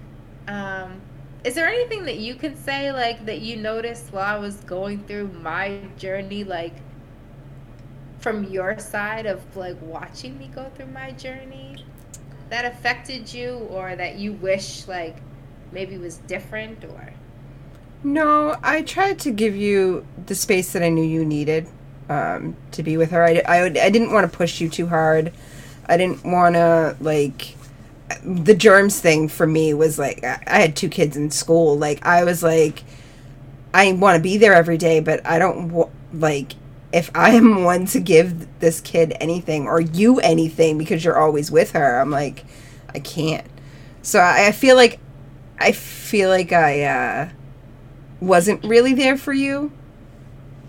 Um, 0.47 1.01
is 1.43 1.55
there 1.55 1.67
anything 1.67 2.05
that 2.05 2.17
you 2.17 2.35
can 2.35 2.55
say, 2.55 2.91
like 2.91 3.25
that 3.25 3.41
you 3.41 3.57
noticed 3.57 4.13
while 4.13 4.35
I 4.35 4.39
was 4.39 4.55
going 4.61 5.03
through 5.03 5.27
my 5.41 5.81
journey, 5.97 6.43
like 6.43 6.75
from 8.19 8.45
your 8.45 8.79
side 8.79 9.25
of 9.25 9.41
like 9.57 9.77
watching 9.81 10.37
me 10.39 10.49
go 10.55 10.71
through 10.75 10.87
my 10.87 11.11
journey, 11.11 11.85
that 12.49 12.63
affected 12.65 13.33
you, 13.33 13.67
or 13.69 13.95
that 13.95 14.15
you 14.15 14.33
wish 14.33 14.87
like 14.87 15.17
maybe 15.73 15.97
was 15.97 16.17
different, 16.19 16.85
or 16.85 17.13
No, 18.03 18.57
I 18.63 18.81
tried 18.83 19.19
to 19.19 19.31
give 19.31 19.55
you 19.55 20.05
the 20.25 20.35
space 20.35 20.71
that 20.73 20.83
I 20.83 20.89
knew 20.89 21.03
you 21.03 21.25
needed 21.25 21.67
um, 22.09 22.55
to 22.71 22.83
be 22.83 22.97
with 22.97 23.11
her. 23.11 23.23
I, 23.23 23.41
I, 23.47 23.63
I 23.65 23.89
didn't 23.89 24.11
want 24.11 24.29
to 24.29 24.37
push 24.37 24.61
you 24.61 24.69
too 24.69 24.87
hard. 24.87 25.33
I 25.85 25.97
didn't 25.97 26.23
want 26.23 26.55
to, 26.55 26.95
like, 26.99 27.55
the 28.23 28.55
germs 28.55 28.99
thing 28.99 29.27
for 29.27 29.47
me 29.47 29.73
was 29.73 29.97
like, 29.99 30.23
I 30.23 30.59
had 30.59 30.75
two 30.75 30.89
kids 30.89 31.17
in 31.17 31.31
school. 31.31 31.77
Like, 31.77 32.05
I 32.05 32.23
was 32.23 32.43
like, 32.43 32.83
I 33.73 33.91
want 33.93 34.17
to 34.17 34.21
be 34.21 34.37
there 34.37 34.53
every 34.53 34.77
day, 34.77 34.99
but 34.99 35.25
I 35.25 35.39
don't, 35.39 35.89
like, 36.13 36.53
if 36.91 37.11
I 37.15 37.31
am 37.31 37.63
one 37.65 37.85
to 37.87 37.99
give 37.99 38.59
this 38.59 38.79
kid 38.81 39.15
anything 39.19 39.67
or 39.67 39.81
you 39.81 40.19
anything 40.19 40.77
because 40.77 41.03
you're 41.03 41.17
always 41.17 41.51
with 41.51 41.71
her, 41.71 41.99
I'm 41.99 42.11
like, 42.11 42.45
I 42.93 42.99
can't. 42.99 43.47
So 44.01 44.19
I, 44.19 44.47
I 44.47 44.51
feel 44.51 44.75
like, 44.75 44.99
I 45.59 45.71
feel 45.71 46.29
like 46.29 46.51
I, 46.51 46.83
uh, 46.83 47.29
wasn't 48.19 48.63
really 48.63 48.93
there 48.93 49.17
for 49.17 49.33
you 49.33 49.71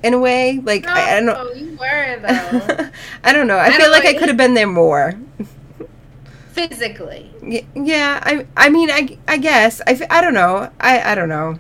in 0.05 0.15
a 0.15 0.19
way 0.19 0.61
like 0.65 0.87
I, 0.89 1.13
I 1.13 1.21
don't 1.21 1.27
know 1.27 1.53
you 1.53 1.77
were 1.79 2.19
though 2.21 2.91
I 3.25 3.33
don't 3.33 3.49
know 3.49 3.57
I, 3.57 3.69
I 3.69 3.73
feel 3.73 3.91
like 3.91 4.07
I 4.07 4.15
could 4.15 4.29
have 4.29 4.37
been 4.37 4.55
there 4.55 4.69
more 4.69 5.15
physically. 6.53 7.31
Yeah 7.75 8.21
I 8.23 8.47
I 8.57 8.71
mean 8.71 8.91
I, 8.91 9.19
I 9.29 9.39
guess 9.39 9.81
I. 9.87 10.01
I 10.11 10.21
don't 10.21 10.35
know 10.35 10.71
I 10.81 11.13
I 11.13 11.15
don't 11.15 11.29
know 11.29 11.59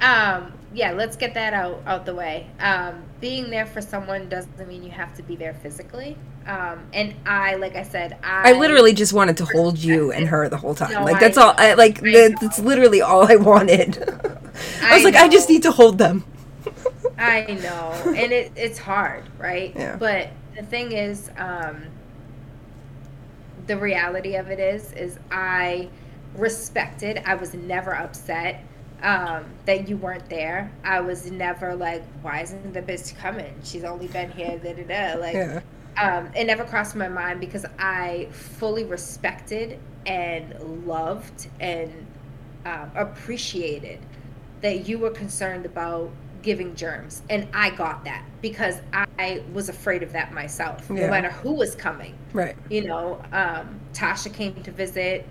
Um, 0.00 0.52
yeah, 0.72 0.92
let's 0.92 1.16
get 1.16 1.34
that 1.34 1.54
out 1.54 1.82
out 1.86 2.06
the 2.06 2.14
way. 2.14 2.50
Um, 2.60 3.04
being 3.20 3.50
there 3.50 3.66
for 3.66 3.80
someone 3.82 4.28
doesn't 4.28 4.68
mean 4.68 4.82
you 4.82 4.90
have 4.90 5.14
to 5.14 5.22
be 5.22 5.36
there 5.36 5.54
physically. 5.54 6.16
Um, 6.48 6.80
and 6.94 7.14
I, 7.26 7.56
like 7.56 7.76
I 7.76 7.82
said, 7.82 8.16
I, 8.24 8.50
I 8.50 8.58
literally 8.58 8.94
just 8.94 9.12
wanted 9.12 9.36
to 9.36 9.44
hold 9.44 9.78
you 9.78 10.12
and 10.12 10.26
her 10.28 10.48
the 10.48 10.56
whole 10.56 10.74
time 10.74 10.92
No, 10.92 11.04
like 11.04 11.16
I 11.16 11.20
that's 11.20 11.36
all. 11.36 11.54
I 11.58 11.74
like 11.74 11.98
I 11.98 12.00
the, 12.00 12.38
that's 12.40 12.58
literally 12.58 13.02
all 13.02 13.30
I 13.30 13.36
wanted 13.36 13.98
I 14.82 14.94
was 14.94 15.02
I 15.02 15.04
like 15.04 15.14
I 15.14 15.28
just 15.28 15.50
need 15.50 15.62
to 15.64 15.70
hold 15.70 15.98
them 15.98 16.24
I 17.18 17.42
know, 17.62 17.92
and 18.14 18.32
it, 18.32 18.52
it's 18.54 18.78
hard, 18.78 19.24
right? 19.38 19.74
Yeah. 19.74 19.96
But 19.96 20.30
the 20.54 20.62
thing 20.62 20.92
is, 20.92 21.30
um, 21.36 21.82
the 23.66 23.76
reality 23.76 24.36
of 24.36 24.48
it 24.48 24.60
is, 24.60 24.92
is 24.92 25.18
I 25.30 25.88
respected. 26.36 27.20
I 27.26 27.34
was 27.34 27.54
never 27.54 27.94
upset 27.94 28.64
um, 29.02 29.46
that 29.66 29.88
you 29.88 29.96
weren't 29.96 30.28
there. 30.30 30.70
I 30.84 31.00
was 31.00 31.28
never 31.30 31.74
like, 31.74 32.04
why 32.22 32.42
isn't 32.42 32.72
the 32.72 32.82
bitch 32.82 33.16
coming? 33.16 33.52
She's 33.64 33.82
only 33.84 34.06
been 34.06 34.30
here, 34.30 34.58
da 34.58 34.74
da 34.74 34.84
da. 34.84 35.20
Like, 35.20 35.34
yeah 35.34 35.60
um, 35.96 36.30
it 36.36 36.44
never 36.44 36.64
crossed 36.64 36.94
my 36.94 37.08
mind 37.08 37.40
because 37.40 37.64
I 37.78 38.28
fully 38.30 38.84
respected 38.84 39.78
and 40.06 40.86
loved 40.86 41.48
and 41.60 41.92
um, 42.64 42.90
appreciated 42.94 43.98
that 44.60 44.88
you 44.88 44.98
were 44.98 45.10
concerned 45.10 45.66
about 45.66 46.10
giving 46.42 46.74
germs. 46.74 47.22
And 47.30 47.48
I 47.52 47.70
got 47.70 48.04
that 48.04 48.24
because 48.42 48.80
I 48.92 49.42
was 49.52 49.68
afraid 49.68 50.02
of 50.02 50.12
that 50.12 50.32
myself, 50.32 50.86
Yeah. 50.88 51.06
no 51.06 51.10
matter 51.10 51.30
who 51.30 51.52
was 51.52 51.74
coming. 51.74 52.14
right 52.32 52.56
You 52.70 52.86
know, 52.86 53.20
um, 53.32 53.80
Tasha 53.92 54.32
came 54.32 54.54
to 54.62 54.70
visit, 54.70 55.26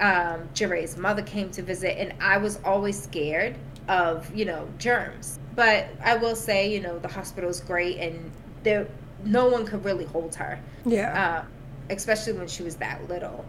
um, 0.00 0.48
Jeray's 0.54 0.96
mother 0.96 1.22
came 1.22 1.50
to 1.50 1.62
visit, 1.62 1.98
and 1.98 2.14
I 2.20 2.38
was 2.38 2.58
always 2.64 3.00
scared 3.00 3.56
of, 3.88 4.34
you 4.34 4.44
know, 4.44 4.68
germs. 4.78 5.38
But 5.54 5.88
I 6.02 6.16
will 6.16 6.36
say, 6.36 6.70
you 6.72 6.80
know, 6.80 6.98
the 6.98 7.08
hospital's 7.08 7.60
great 7.60 7.98
and 7.98 8.30
there 8.62 8.86
no 9.24 9.48
one 9.48 9.64
could 9.66 9.84
really 9.84 10.04
hold 10.04 10.34
her 10.34 10.58
yeah 10.84 11.40
um, 11.40 11.46
especially 11.90 12.32
when 12.32 12.48
she 12.48 12.62
was 12.62 12.76
that 12.76 13.06
little. 13.08 13.44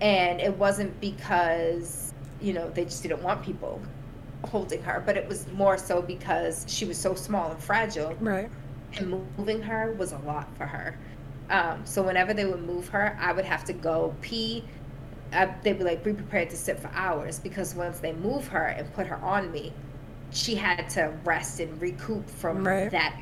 And 0.00 0.40
it 0.40 0.56
wasn't 0.56 0.98
because, 1.00 2.14
you 2.40 2.52
know, 2.52 2.70
they 2.70 2.84
just 2.84 3.02
didn't 3.02 3.22
want 3.22 3.42
people 3.42 3.80
holding 4.44 4.82
her, 4.82 5.02
but 5.04 5.16
it 5.16 5.28
was 5.28 5.46
more 5.52 5.76
so 5.76 6.00
because 6.00 6.64
she 6.68 6.84
was 6.84 6.96
so 6.96 7.14
small 7.14 7.50
and 7.50 7.60
fragile, 7.60 8.14
right 8.20 8.48
and 8.96 9.24
moving 9.36 9.60
her 9.60 9.92
was 9.92 10.12
a 10.12 10.18
lot 10.18 10.48
for 10.56 10.64
her. 10.64 10.96
Um, 11.50 11.84
so 11.84 12.02
whenever 12.02 12.32
they 12.32 12.44
would 12.46 12.62
move 12.62 12.88
her, 12.88 13.18
I 13.20 13.32
would 13.32 13.44
have 13.44 13.64
to 13.64 13.72
go 13.72 14.14
pee. 14.20 14.64
Uh, 15.32 15.48
they'd 15.62 15.78
be 15.78 15.84
like, 15.84 16.02
be 16.04 16.12
prepared 16.12 16.48
to 16.50 16.56
sit 16.56 16.78
for 16.78 16.88
hours 16.94 17.38
because 17.38 17.74
once 17.74 17.98
they 17.98 18.12
move 18.12 18.46
her 18.48 18.66
and 18.66 18.90
put 18.94 19.06
her 19.06 19.16
on 19.16 19.50
me, 19.50 19.72
she 20.30 20.54
had 20.54 20.88
to 20.90 21.12
rest 21.24 21.60
and 21.60 21.80
recoup 21.80 22.28
from 22.30 22.66
Right. 22.66 22.90
that 22.90 23.20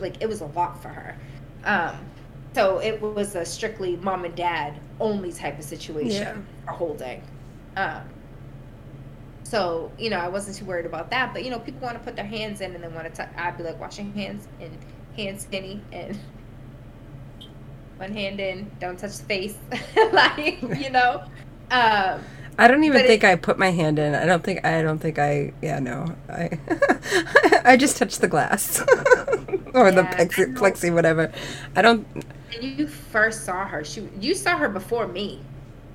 Like 0.00 0.22
it 0.22 0.28
was 0.28 0.40
a 0.40 0.46
lot 0.46 0.80
for 0.82 0.88
her. 0.88 1.16
Um, 1.64 1.96
so 2.54 2.78
it 2.80 3.00
was 3.00 3.34
a 3.34 3.44
strictly 3.44 3.96
mom 3.96 4.24
and 4.24 4.34
dad 4.34 4.74
only 5.00 5.32
type 5.32 5.58
of 5.58 5.64
situation 5.64 6.22
Yeah. 6.22 6.36
for 6.64 6.72
holding. 6.72 7.22
Um, 7.76 8.02
so 9.44 9.90
you 9.98 10.10
know, 10.10 10.18
I 10.18 10.28
wasn't 10.28 10.56
too 10.56 10.64
worried 10.64 10.86
about 10.86 11.10
that. 11.10 11.32
But 11.32 11.44
you 11.44 11.50
know, 11.50 11.58
people 11.58 11.80
want 11.80 11.96
to 11.98 12.04
put 12.04 12.16
their 12.16 12.24
hands 12.26 12.60
in 12.60 12.74
and 12.74 12.82
then 12.82 12.94
want 12.94 13.12
to. 13.14 13.22
T- 13.24 13.30
I'd 13.36 13.56
be 13.56 13.62
like, 13.64 13.78
wash 13.80 13.98
your 13.98 14.10
hands 14.12 14.46
and 14.60 14.76
hand 15.16 15.40
skinny 15.40 15.80
and 15.92 16.18
one 17.96 18.12
hand 18.12 18.40
in, 18.40 18.70
don't 18.80 18.98
touch 18.98 19.18
the 19.18 19.24
face, 19.24 19.56
like 20.12 20.60
you 20.78 20.90
know. 20.90 21.22
Um, 21.70 22.22
I 22.60 22.66
don't 22.66 22.82
even 22.84 22.98
But 22.98 23.04
it- 23.04 23.08
think 23.08 23.24
I 23.24 23.36
put 23.36 23.58
my 23.58 23.70
hand 23.70 23.98
in. 23.98 24.14
I 24.14 24.24
don't 24.26 24.42
think 24.42 24.64
I 24.64 24.82
don't 24.82 24.98
think 24.98 25.18
I 25.18 25.52
yeah 25.62 25.78
no. 25.78 26.14
I 26.28 26.58
I 27.64 27.76
just 27.76 27.96
touched 27.98 28.20
the 28.20 28.28
glass 28.28 28.82
or 29.74 29.90
the 29.90 30.02
plexi, 30.02 30.54
plexi 30.56 30.94
whatever. 30.94 31.32
I 31.76 31.82
don't 31.82 32.06
and 32.54 32.78
you 32.78 32.86
first 32.86 33.44
saw 33.44 33.66
her. 33.66 33.84
She 33.84 34.08
you 34.20 34.34
saw 34.34 34.56
her 34.56 34.68
before 34.68 35.06
me. 35.06 35.40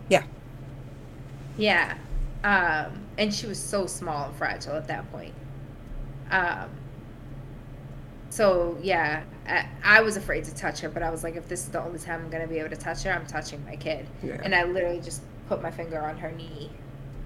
Yeah. 0.10 0.24
Yeah. 1.58 1.98
Um, 2.44 3.06
and 3.18 3.34
she 3.34 3.48
was 3.48 3.60
so 3.60 3.86
small 3.86 4.28
and 4.28 4.36
fragile 4.36 4.74
at 4.74 4.88
that 4.88 5.10
point. 5.12 5.34
Um, 6.30 6.70
so 8.30 8.78
yeah, 8.82 9.24
I, 9.48 9.68
I, 9.84 10.02
was 10.02 10.18
afraid 10.18 10.44
to 10.46 10.56
touch 10.56 10.80
her, 10.80 10.90
but 10.90 11.04
I 11.04 11.12
was 11.12 11.24
like, 11.24 11.36
if 11.36 11.48
this 11.48 11.62
is 11.62 11.70
the 11.70 11.82
only 11.82 12.00
time 12.00 12.22
I'm 12.22 12.30
gonna 12.30 12.48
be 12.48 12.58
able 12.58 12.72
to 12.72 12.76
touch 12.76 13.04
her, 13.04 13.12
I'm 13.12 13.26
touching 13.28 13.64
my 13.66 13.76
kid. 13.76 14.08
Yeah. 14.24 14.42
And 14.44 14.56
I 14.56 14.64
literally 14.64 15.00
just 15.00 15.22
put 15.48 15.62
my 15.62 15.72
finger 15.72 16.02
on 16.02 16.18
her 16.18 16.32
knee 16.32 16.70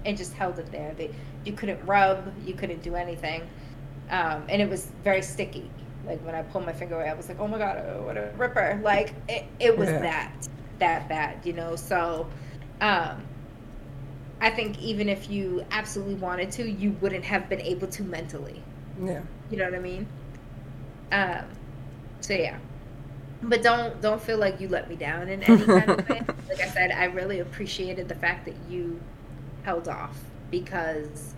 and 0.04 0.16
just 0.16 0.34
held 0.34 0.58
it 0.58 0.70
there. 0.70 0.94
They, 0.96 1.10
you 1.44 1.52
couldn't 1.52 1.84
rub, 1.86 2.32
you 2.46 2.54
couldn't 2.54 2.82
do 2.82 2.94
anything, 2.94 3.42
um, 4.10 4.44
and 4.48 4.60
it 4.60 4.68
was 4.68 4.92
very 5.02 5.22
sticky. 5.22 5.70
Like 6.08 6.24
when 6.24 6.34
I 6.34 6.42
pulled 6.42 6.64
my 6.64 6.72
finger 6.72 6.96
away, 6.96 7.08
I 7.08 7.14
was 7.14 7.28
like, 7.28 7.38
oh 7.38 7.46
my 7.46 7.58
god, 7.58 7.84
oh, 7.86 8.02
what 8.02 8.16
a 8.16 8.32
ripper! 8.38 8.80
Like 8.82 9.12
it, 9.28 9.44
it 9.60 9.76
was 9.76 9.90
yeah. 9.90 10.00
that 10.00 10.48
that 10.78 11.08
bad, 11.08 11.44
you 11.44 11.52
know. 11.52 11.76
So, 11.76 12.26
um, 12.80 13.22
I 14.40 14.50
think 14.50 14.80
even 14.80 15.10
if 15.10 15.28
you 15.28 15.66
absolutely 15.70 16.14
wanted 16.14 16.50
to, 16.52 16.68
you 16.68 16.96
wouldn't 17.02 17.24
have 17.24 17.50
been 17.50 17.60
able 17.60 17.88
to 17.88 18.02
mentally. 18.02 18.62
Yeah. 19.04 19.20
You 19.50 19.58
know 19.58 19.64
what 19.64 19.74
I 19.74 19.80
mean? 19.80 20.06
Um, 21.12 21.44
so 22.20 22.32
yeah. 22.32 22.56
But 23.42 23.62
don't 23.62 24.00
don't 24.00 24.20
feel 24.20 24.38
like 24.38 24.60
you 24.60 24.68
let 24.68 24.88
me 24.88 24.96
down 24.96 25.28
in 25.28 25.42
any 25.42 25.64
kind 25.64 25.90
of 25.90 26.08
way. 26.08 26.22
Like 26.48 26.60
I 26.60 26.68
said, 26.68 26.90
I 26.90 27.04
really 27.04 27.40
appreciated 27.40 28.08
the 28.08 28.14
fact 28.14 28.46
that 28.46 28.54
you 28.70 28.98
held 29.62 29.86
off 29.86 30.18
because 30.50 31.34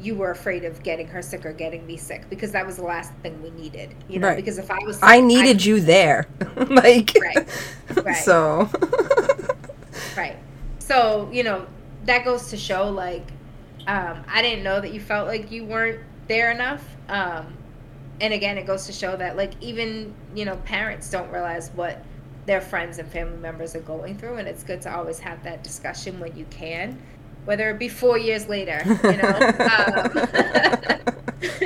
you 0.00 0.14
were 0.14 0.30
afraid 0.30 0.64
of 0.64 0.82
getting 0.82 1.06
her 1.06 1.22
sick 1.22 1.44
or 1.46 1.52
getting 1.52 1.86
me 1.86 1.96
sick 1.96 2.28
because 2.28 2.52
that 2.52 2.66
was 2.66 2.76
the 2.76 2.84
last 2.84 3.12
thing 3.22 3.40
we 3.42 3.50
needed. 3.50 3.94
You 4.08 4.18
know, 4.18 4.28
right. 4.28 4.36
because 4.36 4.58
if 4.58 4.70
I 4.70 4.78
was 4.84 4.96
sick, 4.96 5.04
I 5.04 5.20
needed 5.20 5.60
I, 5.60 5.64
you 5.64 5.80
there. 5.80 6.28
like 6.56 7.16
right. 7.20 7.48
right. 8.04 8.16
So 8.24 8.68
Right. 10.16 10.36
So, 10.78 11.28
you 11.32 11.42
know, 11.42 11.66
that 12.04 12.24
goes 12.24 12.48
to 12.50 12.56
show 12.56 12.90
like 12.90 13.26
um, 13.86 14.22
I 14.28 14.42
didn't 14.42 14.62
know 14.62 14.80
that 14.80 14.92
you 14.92 15.00
felt 15.00 15.26
like 15.26 15.50
you 15.50 15.64
weren't 15.64 16.00
there 16.28 16.50
enough. 16.50 16.84
Um, 17.08 17.56
and 18.20 18.32
again, 18.32 18.56
it 18.58 18.66
goes 18.66 18.86
to 18.86 18.92
show 18.92 19.16
that 19.16 19.36
like 19.36 19.52
even 19.60 20.14
you 20.34 20.44
know 20.44 20.56
parents 20.58 21.10
don't 21.10 21.30
realize 21.30 21.70
what 21.70 22.04
their 22.46 22.60
friends 22.60 22.98
and 22.98 23.08
family 23.08 23.38
members 23.38 23.74
are 23.74 23.80
going 23.80 24.16
through, 24.16 24.36
and 24.36 24.48
it's 24.48 24.62
good 24.62 24.80
to 24.82 24.94
always 24.94 25.18
have 25.18 25.42
that 25.44 25.64
discussion 25.64 26.18
when 26.20 26.36
you 26.36 26.44
can, 26.50 27.00
whether 27.44 27.70
it 27.70 27.78
be 27.78 27.88
four 27.88 28.18
years 28.18 28.48
later. 28.48 28.82
You 28.86 29.16
know, 29.16 29.34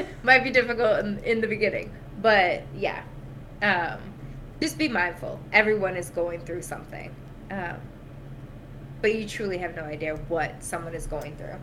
um, 0.05 0.07
might 0.23 0.45
be 0.45 0.51
difficult 0.51 1.01
in, 1.01 1.19
in, 1.25 1.41
the 1.41 1.47
beginning, 1.47 1.93
but 2.21 2.63
yeah, 2.77 3.03
um, 3.63 3.99
just 4.61 4.79
be 4.79 4.89
mindful. 4.89 5.39
Everyone 5.53 5.97
is 5.97 6.11
going 6.11 6.41
through 6.41 6.63
something. 6.63 7.15
Um, 7.51 7.77
but 9.03 9.15
you 9.15 9.27
truly 9.29 9.59
have 9.59 9.77
no 9.77 9.83
idea 9.83 10.17
what 10.29 10.63
someone 10.63 10.95
is 10.95 11.07
going 11.07 11.37
through. 11.37 11.55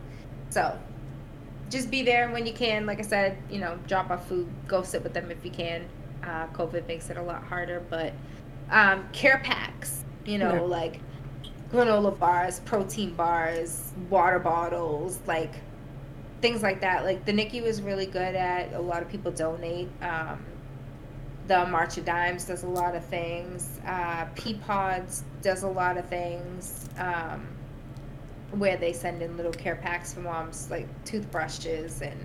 So 0.50 0.78
just 1.68 1.90
be 1.90 2.02
there 2.02 2.30
when 2.30 2.46
you 2.46 2.52
can. 2.52 2.86
Like 2.86 3.00
I 3.00 3.02
said, 3.02 3.36
you 3.50 3.58
know, 3.58 3.78
drop 3.86 4.10
off 4.10 4.28
food, 4.28 4.48
go 4.66 4.82
sit 4.82 5.02
with 5.02 5.12
them 5.12 5.30
if 5.30 5.44
you 5.44 5.50
can. 5.50 5.86
Uh, 6.22 6.46
COVID 6.48 6.86
makes 6.86 7.10
it 7.10 7.16
a 7.16 7.22
lot 7.22 7.42
harder, 7.42 7.82
but 7.90 8.12
um, 8.70 9.06
care 9.12 9.38
packs, 9.44 10.04
you 10.24 10.38
know, 10.38 10.54
yeah. 10.54 10.60
like 10.60 11.00
granola 11.74 12.16
bars, 12.16 12.60
protein 12.60 13.14
bars, 13.14 13.92
water 14.08 14.38
bottles, 14.38 15.18
like 15.26 15.52
things 16.40 16.62
like 16.62 16.80
that. 16.80 17.04
Like 17.04 17.24
the 17.24 17.32
NICU 17.32 17.62
is 17.64 17.82
really 17.82 18.06
good 18.06 18.34
at. 18.34 18.72
A 18.74 18.80
lot 18.80 19.02
of 19.02 19.08
people 19.08 19.32
donate. 19.32 19.88
Um, 20.00 20.44
the 21.46 21.66
March 21.66 21.98
of 21.98 22.04
Dimes 22.04 22.44
does 22.44 22.62
a 22.62 22.68
lot 22.68 22.94
of 22.94 23.04
things. 23.04 23.80
Uh, 23.86 24.26
Peapods 24.34 25.22
does 25.42 25.62
a 25.62 25.68
lot 25.68 25.98
of 25.98 26.06
things. 26.06 26.88
Um, 26.96 27.48
where 28.52 28.76
they 28.76 28.92
send 28.92 29.20
in 29.20 29.36
little 29.36 29.52
care 29.52 29.76
packs 29.76 30.14
for 30.14 30.20
moms, 30.20 30.70
like 30.70 30.86
toothbrushes 31.04 32.02
and 32.02 32.18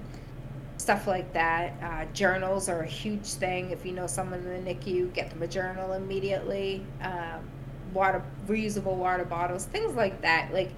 stuff 0.77 1.07
like 1.07 1.33
that. 1.33 1.73
Uh, 1.81 2.05
journals 2.13 2.69
are 2.69 2.81
a 2.81 2.87
huge 2.87 3.25
thing. 3.25 3.71
If 3.71 3.85
you 3.85 3.93
know 3.93 4.05
someone 4.07 4.39
in 4.45 4.63
the 4.63 4.73
NICU, 4.73 5.13
get 5.13 5.31
them 5.31 5.41
a 5.41 5.47
journal 5.47 5.93
immediately. 5.93 6.85
Um, 7.01 7.49
water, 7.93 8.23
reusable 8.47 8.95
water 8.95 9.25
bottles, 9.25 9.65
things 9.65 9.95
like 9.95 10.21
that. 10.21 10.53
Like 10.53 10.71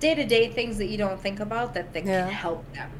day 0.00 0.14
to 0.14 0.24
day 0.24 0.48
things 0.48 0.78
that 0.78 0.86
you 0.86 0.98
don't 0.98 1.20
think 1.20 1.40
about 1.40 1.74
that, 1.74 1.92
that 1.92 2.04
yeah. 2.04 2.24
can 2.24 2.32
help 2.32 2.72
them. 2.72 2.90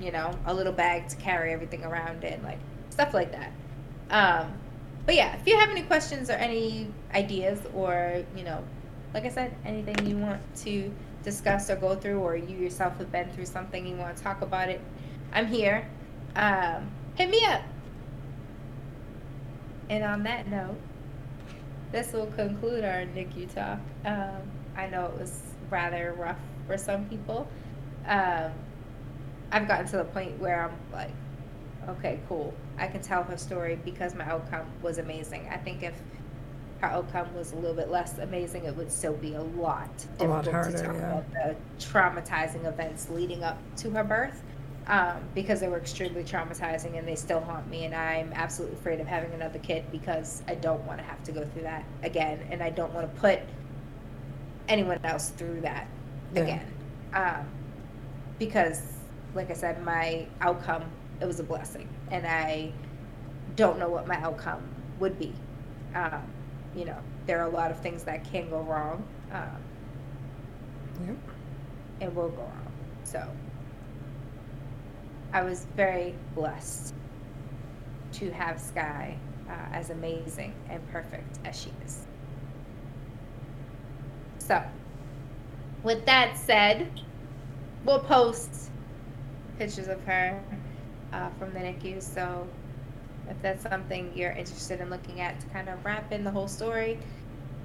You 0.00 0.12
know, 0.12 0.38
a 0.46 0.54
little 0.54 0.72
bag 0.72 1.08
to 1.08 1.16
carry 1.16 1.52
everything 1.52 1.84
around 1.84 2.24
in, 2.24 2.42
like 2.42 2.58
stuff 2.90 3.12
like 3.12 3.32
that. 3.32 3.52
Um, 4.10 4.52
but 5.06 5.14
yeah, 5.14 5.36
if 5.36 5.46
you 5.46 5.58
have 5.58 5.70
any 5.70 5.82
questions 5.82 6.30
or 6.30 6.34
any 6.34 6.88
ideas, 7.14 7.60
or 7.74 8.24
you 8.36 8.44
know, 8.44 8.62
like 9.12 9.24
I 9.24 9.28
said, 9.28 9.54
anything 9.64 10.06
you 10.06 10.16
want 10.16 10.40
to 10.58 10.90
discuss 11.22 11.68
or 11.68 11.76
go 11.76 11.94
through, 11.96 12.18
or 12.20 12.36
you 12.36 12.56
yourself 12.56 12.96
have 12.98 13.12
been 13.12 13.30
through 13.32 13.46
something 13.46 13.86
you 13.86 13.96
want 13.96 14.16
to 14.16 14.22
talk 14.22 14.42
about 14.42 14.68
it, 14.68 14.80
I'm 15.32 15.46
here. 15.46 15.86
Um, 16.36 16.90
hit 17.14 17.28
me 17.28 17.44
up. 17.44 17.62
And 19.90 20.04
on 20.04 20.22
that 20.22 20.48
note, 20.48 20.76
this 21.92 22.12
will 22.12 22.26
conclude 22.26 22.84
our 22.84 23.04
NICU 23.06 23.54
talk. 23.54 23.78
Um, 24.04 24.42
I 24.76 24.86
know 24.86 25.06
it 25.06 25.18
was 25.18 25.42
rather 25.70 26.14
rough 26.16 26.38
for 26.66 26.78
some 26.78 27.06
people. 27.06 27.48
Um, 28.06 28.52
I've 29.52 29.66
gotten 29.66 29.86
to 29.86 29.96
the 29.98 30.04
point 30.04 30.38
where 30.38 30.64
I'm 30.64 30.92
like, 30.92 31.10
okay, 31.88 32.20
cool. 32.28 32.54
I 32.78 32.86
can 32.86 33.02
tell 33.02 33.22
her 33.24 33.36
story 33.36 33.78
because 33.84 34.14
my 34.14 34.24
outcome 34.24 34.66
was 34.82 34.98
amazing. 34.98 35.48
I 35.50 35.56
think 35.56 35.82
if 35.82 35.94
her 36.80 36.88
outcome 36.88 37.34
was 37.34 37.52
a 37.52 37.56
little 37.56 37.74
bit 37.74 37.90
less 37.90 38.18
amazing, 38.18 38.64
it 38.64 38.76
would 38.76 38.90
still 38.90 39.14
be 39.14 39.34
a 39.34 39.42
lot 39.42 39.90
difficult 39.98 40.20
a 40.20 40.32
lot 40.32 40.46
harder, 40.46 40.70
to 40.70 40.84
talk 40.84 40.94
yeah. 40.94 41.18
about 41.18 41.32
the 41.32 41.56
traumatizing 41.78 42.64
events 42.66 43.10
leading 43.10 43.42
up 43.42 43.58
to 43.76 43.90
her 43.90 44.04
birth. 44.04 44.42
Um, 44.86 45.18
because 45.34 45.60
they 45.60 45.68
were 45.68 45.76
extremely 45.76 46.24
traumatizing 46.24 46.98
and 46.98 47.06
they 47.06 47.14
still 47.14 47.40
haunt 47.40 47.68
me 47.68 47.84
and 47.84 47.94
i'm 47.94 48.32
absolutely 48.32 48.76
afraid 48.76 48.98
of 48.98 49.06
having 49.06 49.32
another 49.34 49.58
kid 49.60 49.84
because 49.92 50.42
i 50.48 50.54
don't 50.54 50.82
want 50.84 50.98
to 50.98 51.04
have 51.04 51.22
to 51.24 51.32
go 51.32 51.44
through 51.44 51.62
that 51.62 51.84
again 52.02 52.40
and 52.50 52.60
i 52.60 52.70
don't 52.70 52.92
want 52.92 53.14
to 53.14 53.20
put 53.20 53.38
anyone 54.68 54.98
else 55.04 55.28
through 55.28 55.60
that 55.60 55.86
yeah. 56.34 56.40
again 56.40 56.66
um, 57.12 57.46
because 58.38 58.80
like 59.34 59.50
i 59.50 59.54
said 59.54 59.80
my 59.84 60.26
outcome 60.40 60.82
it 61.20 61.26
was 61.26 61.38
a 61.38 61.44
blessing 61.44 61.88
and 62.10 62.26
i 62.26 62.72
don't 63.54 63.78
know 63.78 63.88
what 63.88 64.08
my 64.08 64.16
outcome 64.16 64.62
would 64.98 65.16
be 65.18 65.32
um, 65.94 66.22
you 66.74 66.84
know, 66.84 66.96
there 67.26 67.40
are 67.40 67.46
a 67.46 67.50
lot 67.50 67.70
of 67.70 67.80
things 67.80 68.04
that 68.04 68.24
can 68.24 68.48
go 68.48 68.60
wrong. 68.60 69.02
Um, 69.32 69.62
yep. 71.06 71.16
And 72.00 72.14
will 72.14 72.28
go 72.30 72.42
wrong. 72.42 72.72
So 73.04 73.28
I 75.32 75.42
was 75.42 75.66
very 75.76 76.14
blessed 76.34 76.94
to 78.12 78.30
have 78.30 78.60
Sky 78.60 79.16
uh, 79.48 79.52
as 79.72 79.90
amazing 79.90 80.52
and 80.68 80.86
perfect 80.90 81.38
as 81.44 81.60
she 81.60 81.72
is. 81.84 82.06
So, 84.38 84.62
with 85.82 86.04
that 86.06 86.36
said, 86.36 86.88
we'll 87.84 88.00
post 88.00 88.70
pictures 89.58 89.88
of 89.88 90.02
her 90.04 90.42
uh, 91.12 91.28
from 91.38 91.52
the 91.52 91.60
NICU. 91.60 92.02
So 92.02 92.46
if 93.28 93.40
that's 93.42 93.62
something 93.62 94.12
you're 94.14 94.32
interested 94.32 94.80
in 94.80 94.90
looking 94.90 95.20
at 95.20 95.38
to 95.40 95.46
kind 95.48 95.68
of 95.68 95.84
wrap 95.84 96.12
in 96.12 96.24
the 96.24 96.30
whole 96.30 96.48
story, 96.48 96.98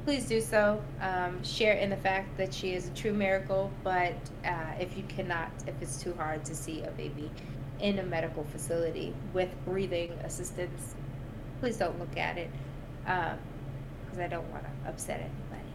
please 0.03 0.25
do 0.25 0.39
so. 0.39 0.81
Um, 1.01 1.43
share 1.43 1.73
in 1.73 1.89
the 1.89 1.97
fact 1.97 2.37
that 2.37 2.53
she 2.53 2.73
is 2.73 2.87
a 2.87 2.91
true 2.91 3.13
miracle, 3.13 3.71
but 3.83 4.13
uh, 4.45 4.73
if 4.79 4.95
you 4.95 5.03
cannot, 5.07 5.51
if 5.67 5.73
it's 5.81 6.01
too 6.01 6.13
hard 6.13 6.45
to 6.45 6.55
see 6.55 6.83
a 6.83 6.91
baby 6.91 7.31
in 7.79 7.99
a 7.99 8.03
medical 8.03 8.43
facility 8.45 9.13
with 9.33 9.49
breathing 9.65 10.11
assistance, 10.23 10.95
please 11.59 11.77
don't 11.77 11.97
look 11.99 12.17
at 12.17 12.37
it 12.37 12.49
because 13.03 14.17
um, 14.17 14.21
I 14.21 14.27
don't 14.27 14.49
want 14.51 14.63
to 14.63 14.89
upset 14.89 15.19
anybody. 15.19 15.69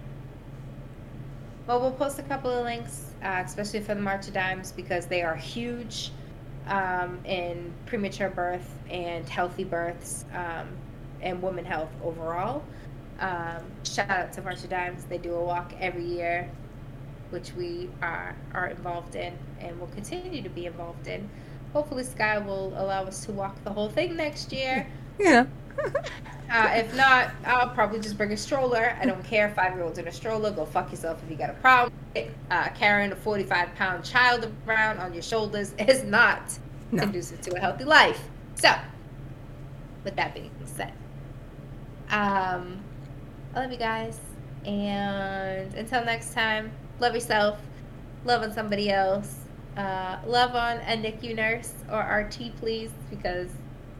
Well, 1.67 1.81
we'll 1.81 1.93
post 1.93 2.19
a 2.19 2.23
couple 2.23 2.51
of 2.51 2.65
links, 2.65 3.13
uh, 3.23 3.43
especially 3.45 3.81
for 3.81 3.95
the 3.95 4.01
March 4.01 4.27
of 4.27 4.35
Dimes, 4.35 4.73
because 4.73 5.07
they 5.07 5.23
are 5.23 5.37
huge 5.37 6.11
um, 6.67 7.21
in 7.25 7.73
premature 7.87 8.31
birth 8.31 8.69
and 8.91 9.29
healthy 9.29 9.65
births 9.65 10.25
um, 10.35 10.69
and 11.21 11.41
women 11.43 11.65
health 11.65 11.91
overall. 12.03 12.63
Um, 13.21 13.63
shout 13.85 14.11
out 14.11 14.33
to 14.33 14.43
March 14.43 14.65
of 14.65 14.71
Dimes. 14.71 15.05
They 15.05 15.19
do 15.19 15.35
a 15.35 15.45
walk 15.45 15.73
every 15.79 16.05
year, 16.05 16.51
which 17.31 17.53
we 17.53 17.91
are, 18.03 18.35
are 18.55 18.69
involved 18.69 19.15
in 19.15 19.37
and 19.61 19.79
will 19.79 19.89
continue 19.89 20.43
to 20.43 20.49
be 20.49 20.67
involved 20.67 21.07
in. 21.07 21.29
Hopefully, 21.73 22.05
Sky 22.05 22.39
will 22.39 22.73
allow 22.77 23.05
us 23.05 23.25
to 23.27 23.33
walk 23.33 23.63
the 23.65 23.71
whole 23.71 23.89
thing 23.89 24.17
next 24.17 24.53
year. 24.53 24.87
Yeah. 25.19 25.45
uh, 26.51 26.71
if 26.73 26.97
not, 26.97 27.31
I'll 27.45 27.69
probably 27.69 28.01
just 28.01 28.17
bring 28.17 28.33
a 28.33 28.37
stroller. 28.39 28.97
I 28.99 29.05
don't 29.05 29.23
care. 29.23 29.51
Five 29.51 29.75
year 29.75 29.85
olds 29.85 29.99
in 29.99 30.09
a 30.09 30.13
stroller. 30.13 30.51
Go 30.51 30.65
fuck 30.65 30.91
yourself 30.91 31.23
if 31.23 31.31
you 31.31 31.37
got 31.37 31.51
a 31.51 31.55
problem. 31.55 31.93
Uh, 32.51 32.69
carrying 32.71 33.13
a 33.13 33.17
45 33.17 33.75
pound 33.75 34.03
child 34.03 34.51
around 34.67 34.97
on 34.97 35.13
your 35.13 35.23
shoulders 35.23 35.75
is 35.79 36.05
not 36.05 36.59
no. 36.91 37.03
conducive 37.03 37.43
to 37.43 37.55
a 37.55 37.61
healthy 37.61 37.85
life. 37.85 38.29
So, 38.55 38.75
with 40.05 40.17
that 40.17 40.33
being 40.33 40.51
said, 40.65 40.95
um, 42.09 42.83
I 43.55 43.61
love 43.61 43.73
you 43.73 43.79
guys. 43.79 44.19
And 44.65 45.75
until 45.75 46.05
next 46.05 46.33
time, 46.33 46.73
love 46.99 47.15
yourself, 47.15 47.59
love 48.25 48.43
on 48.43 48.53
somebody 48.53 48.91
else, 48.91 49.37
uh, 49.77 50.19
love 50.27 50.55
on 50.55 50.79
a 50.79 50.97
NICU 50.97 51.35
nurse 51.35 51.75
or 51.91 52.01
RT, 52.01 52.57
please, 52.57 52.91
because 53.09 53.51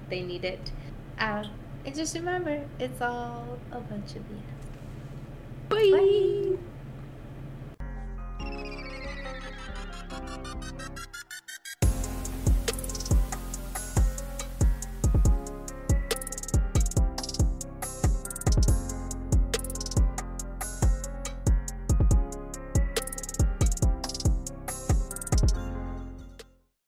they 0.09 0.23
need 0.23 0.45
it. 0.45 0.71
Uh, 1.19 1.45
and 1.85 1.95
just 1.95 2.15
remember, 2.15 2.65
it's 2.79 3.01
all 3.01 3.59
a 3.73 3.81
bunch 3.81 4.15
of 4.17 4.23
BS. 4.23 4.43
Bye. 5.69 5.91
Bye. 5.93 6.59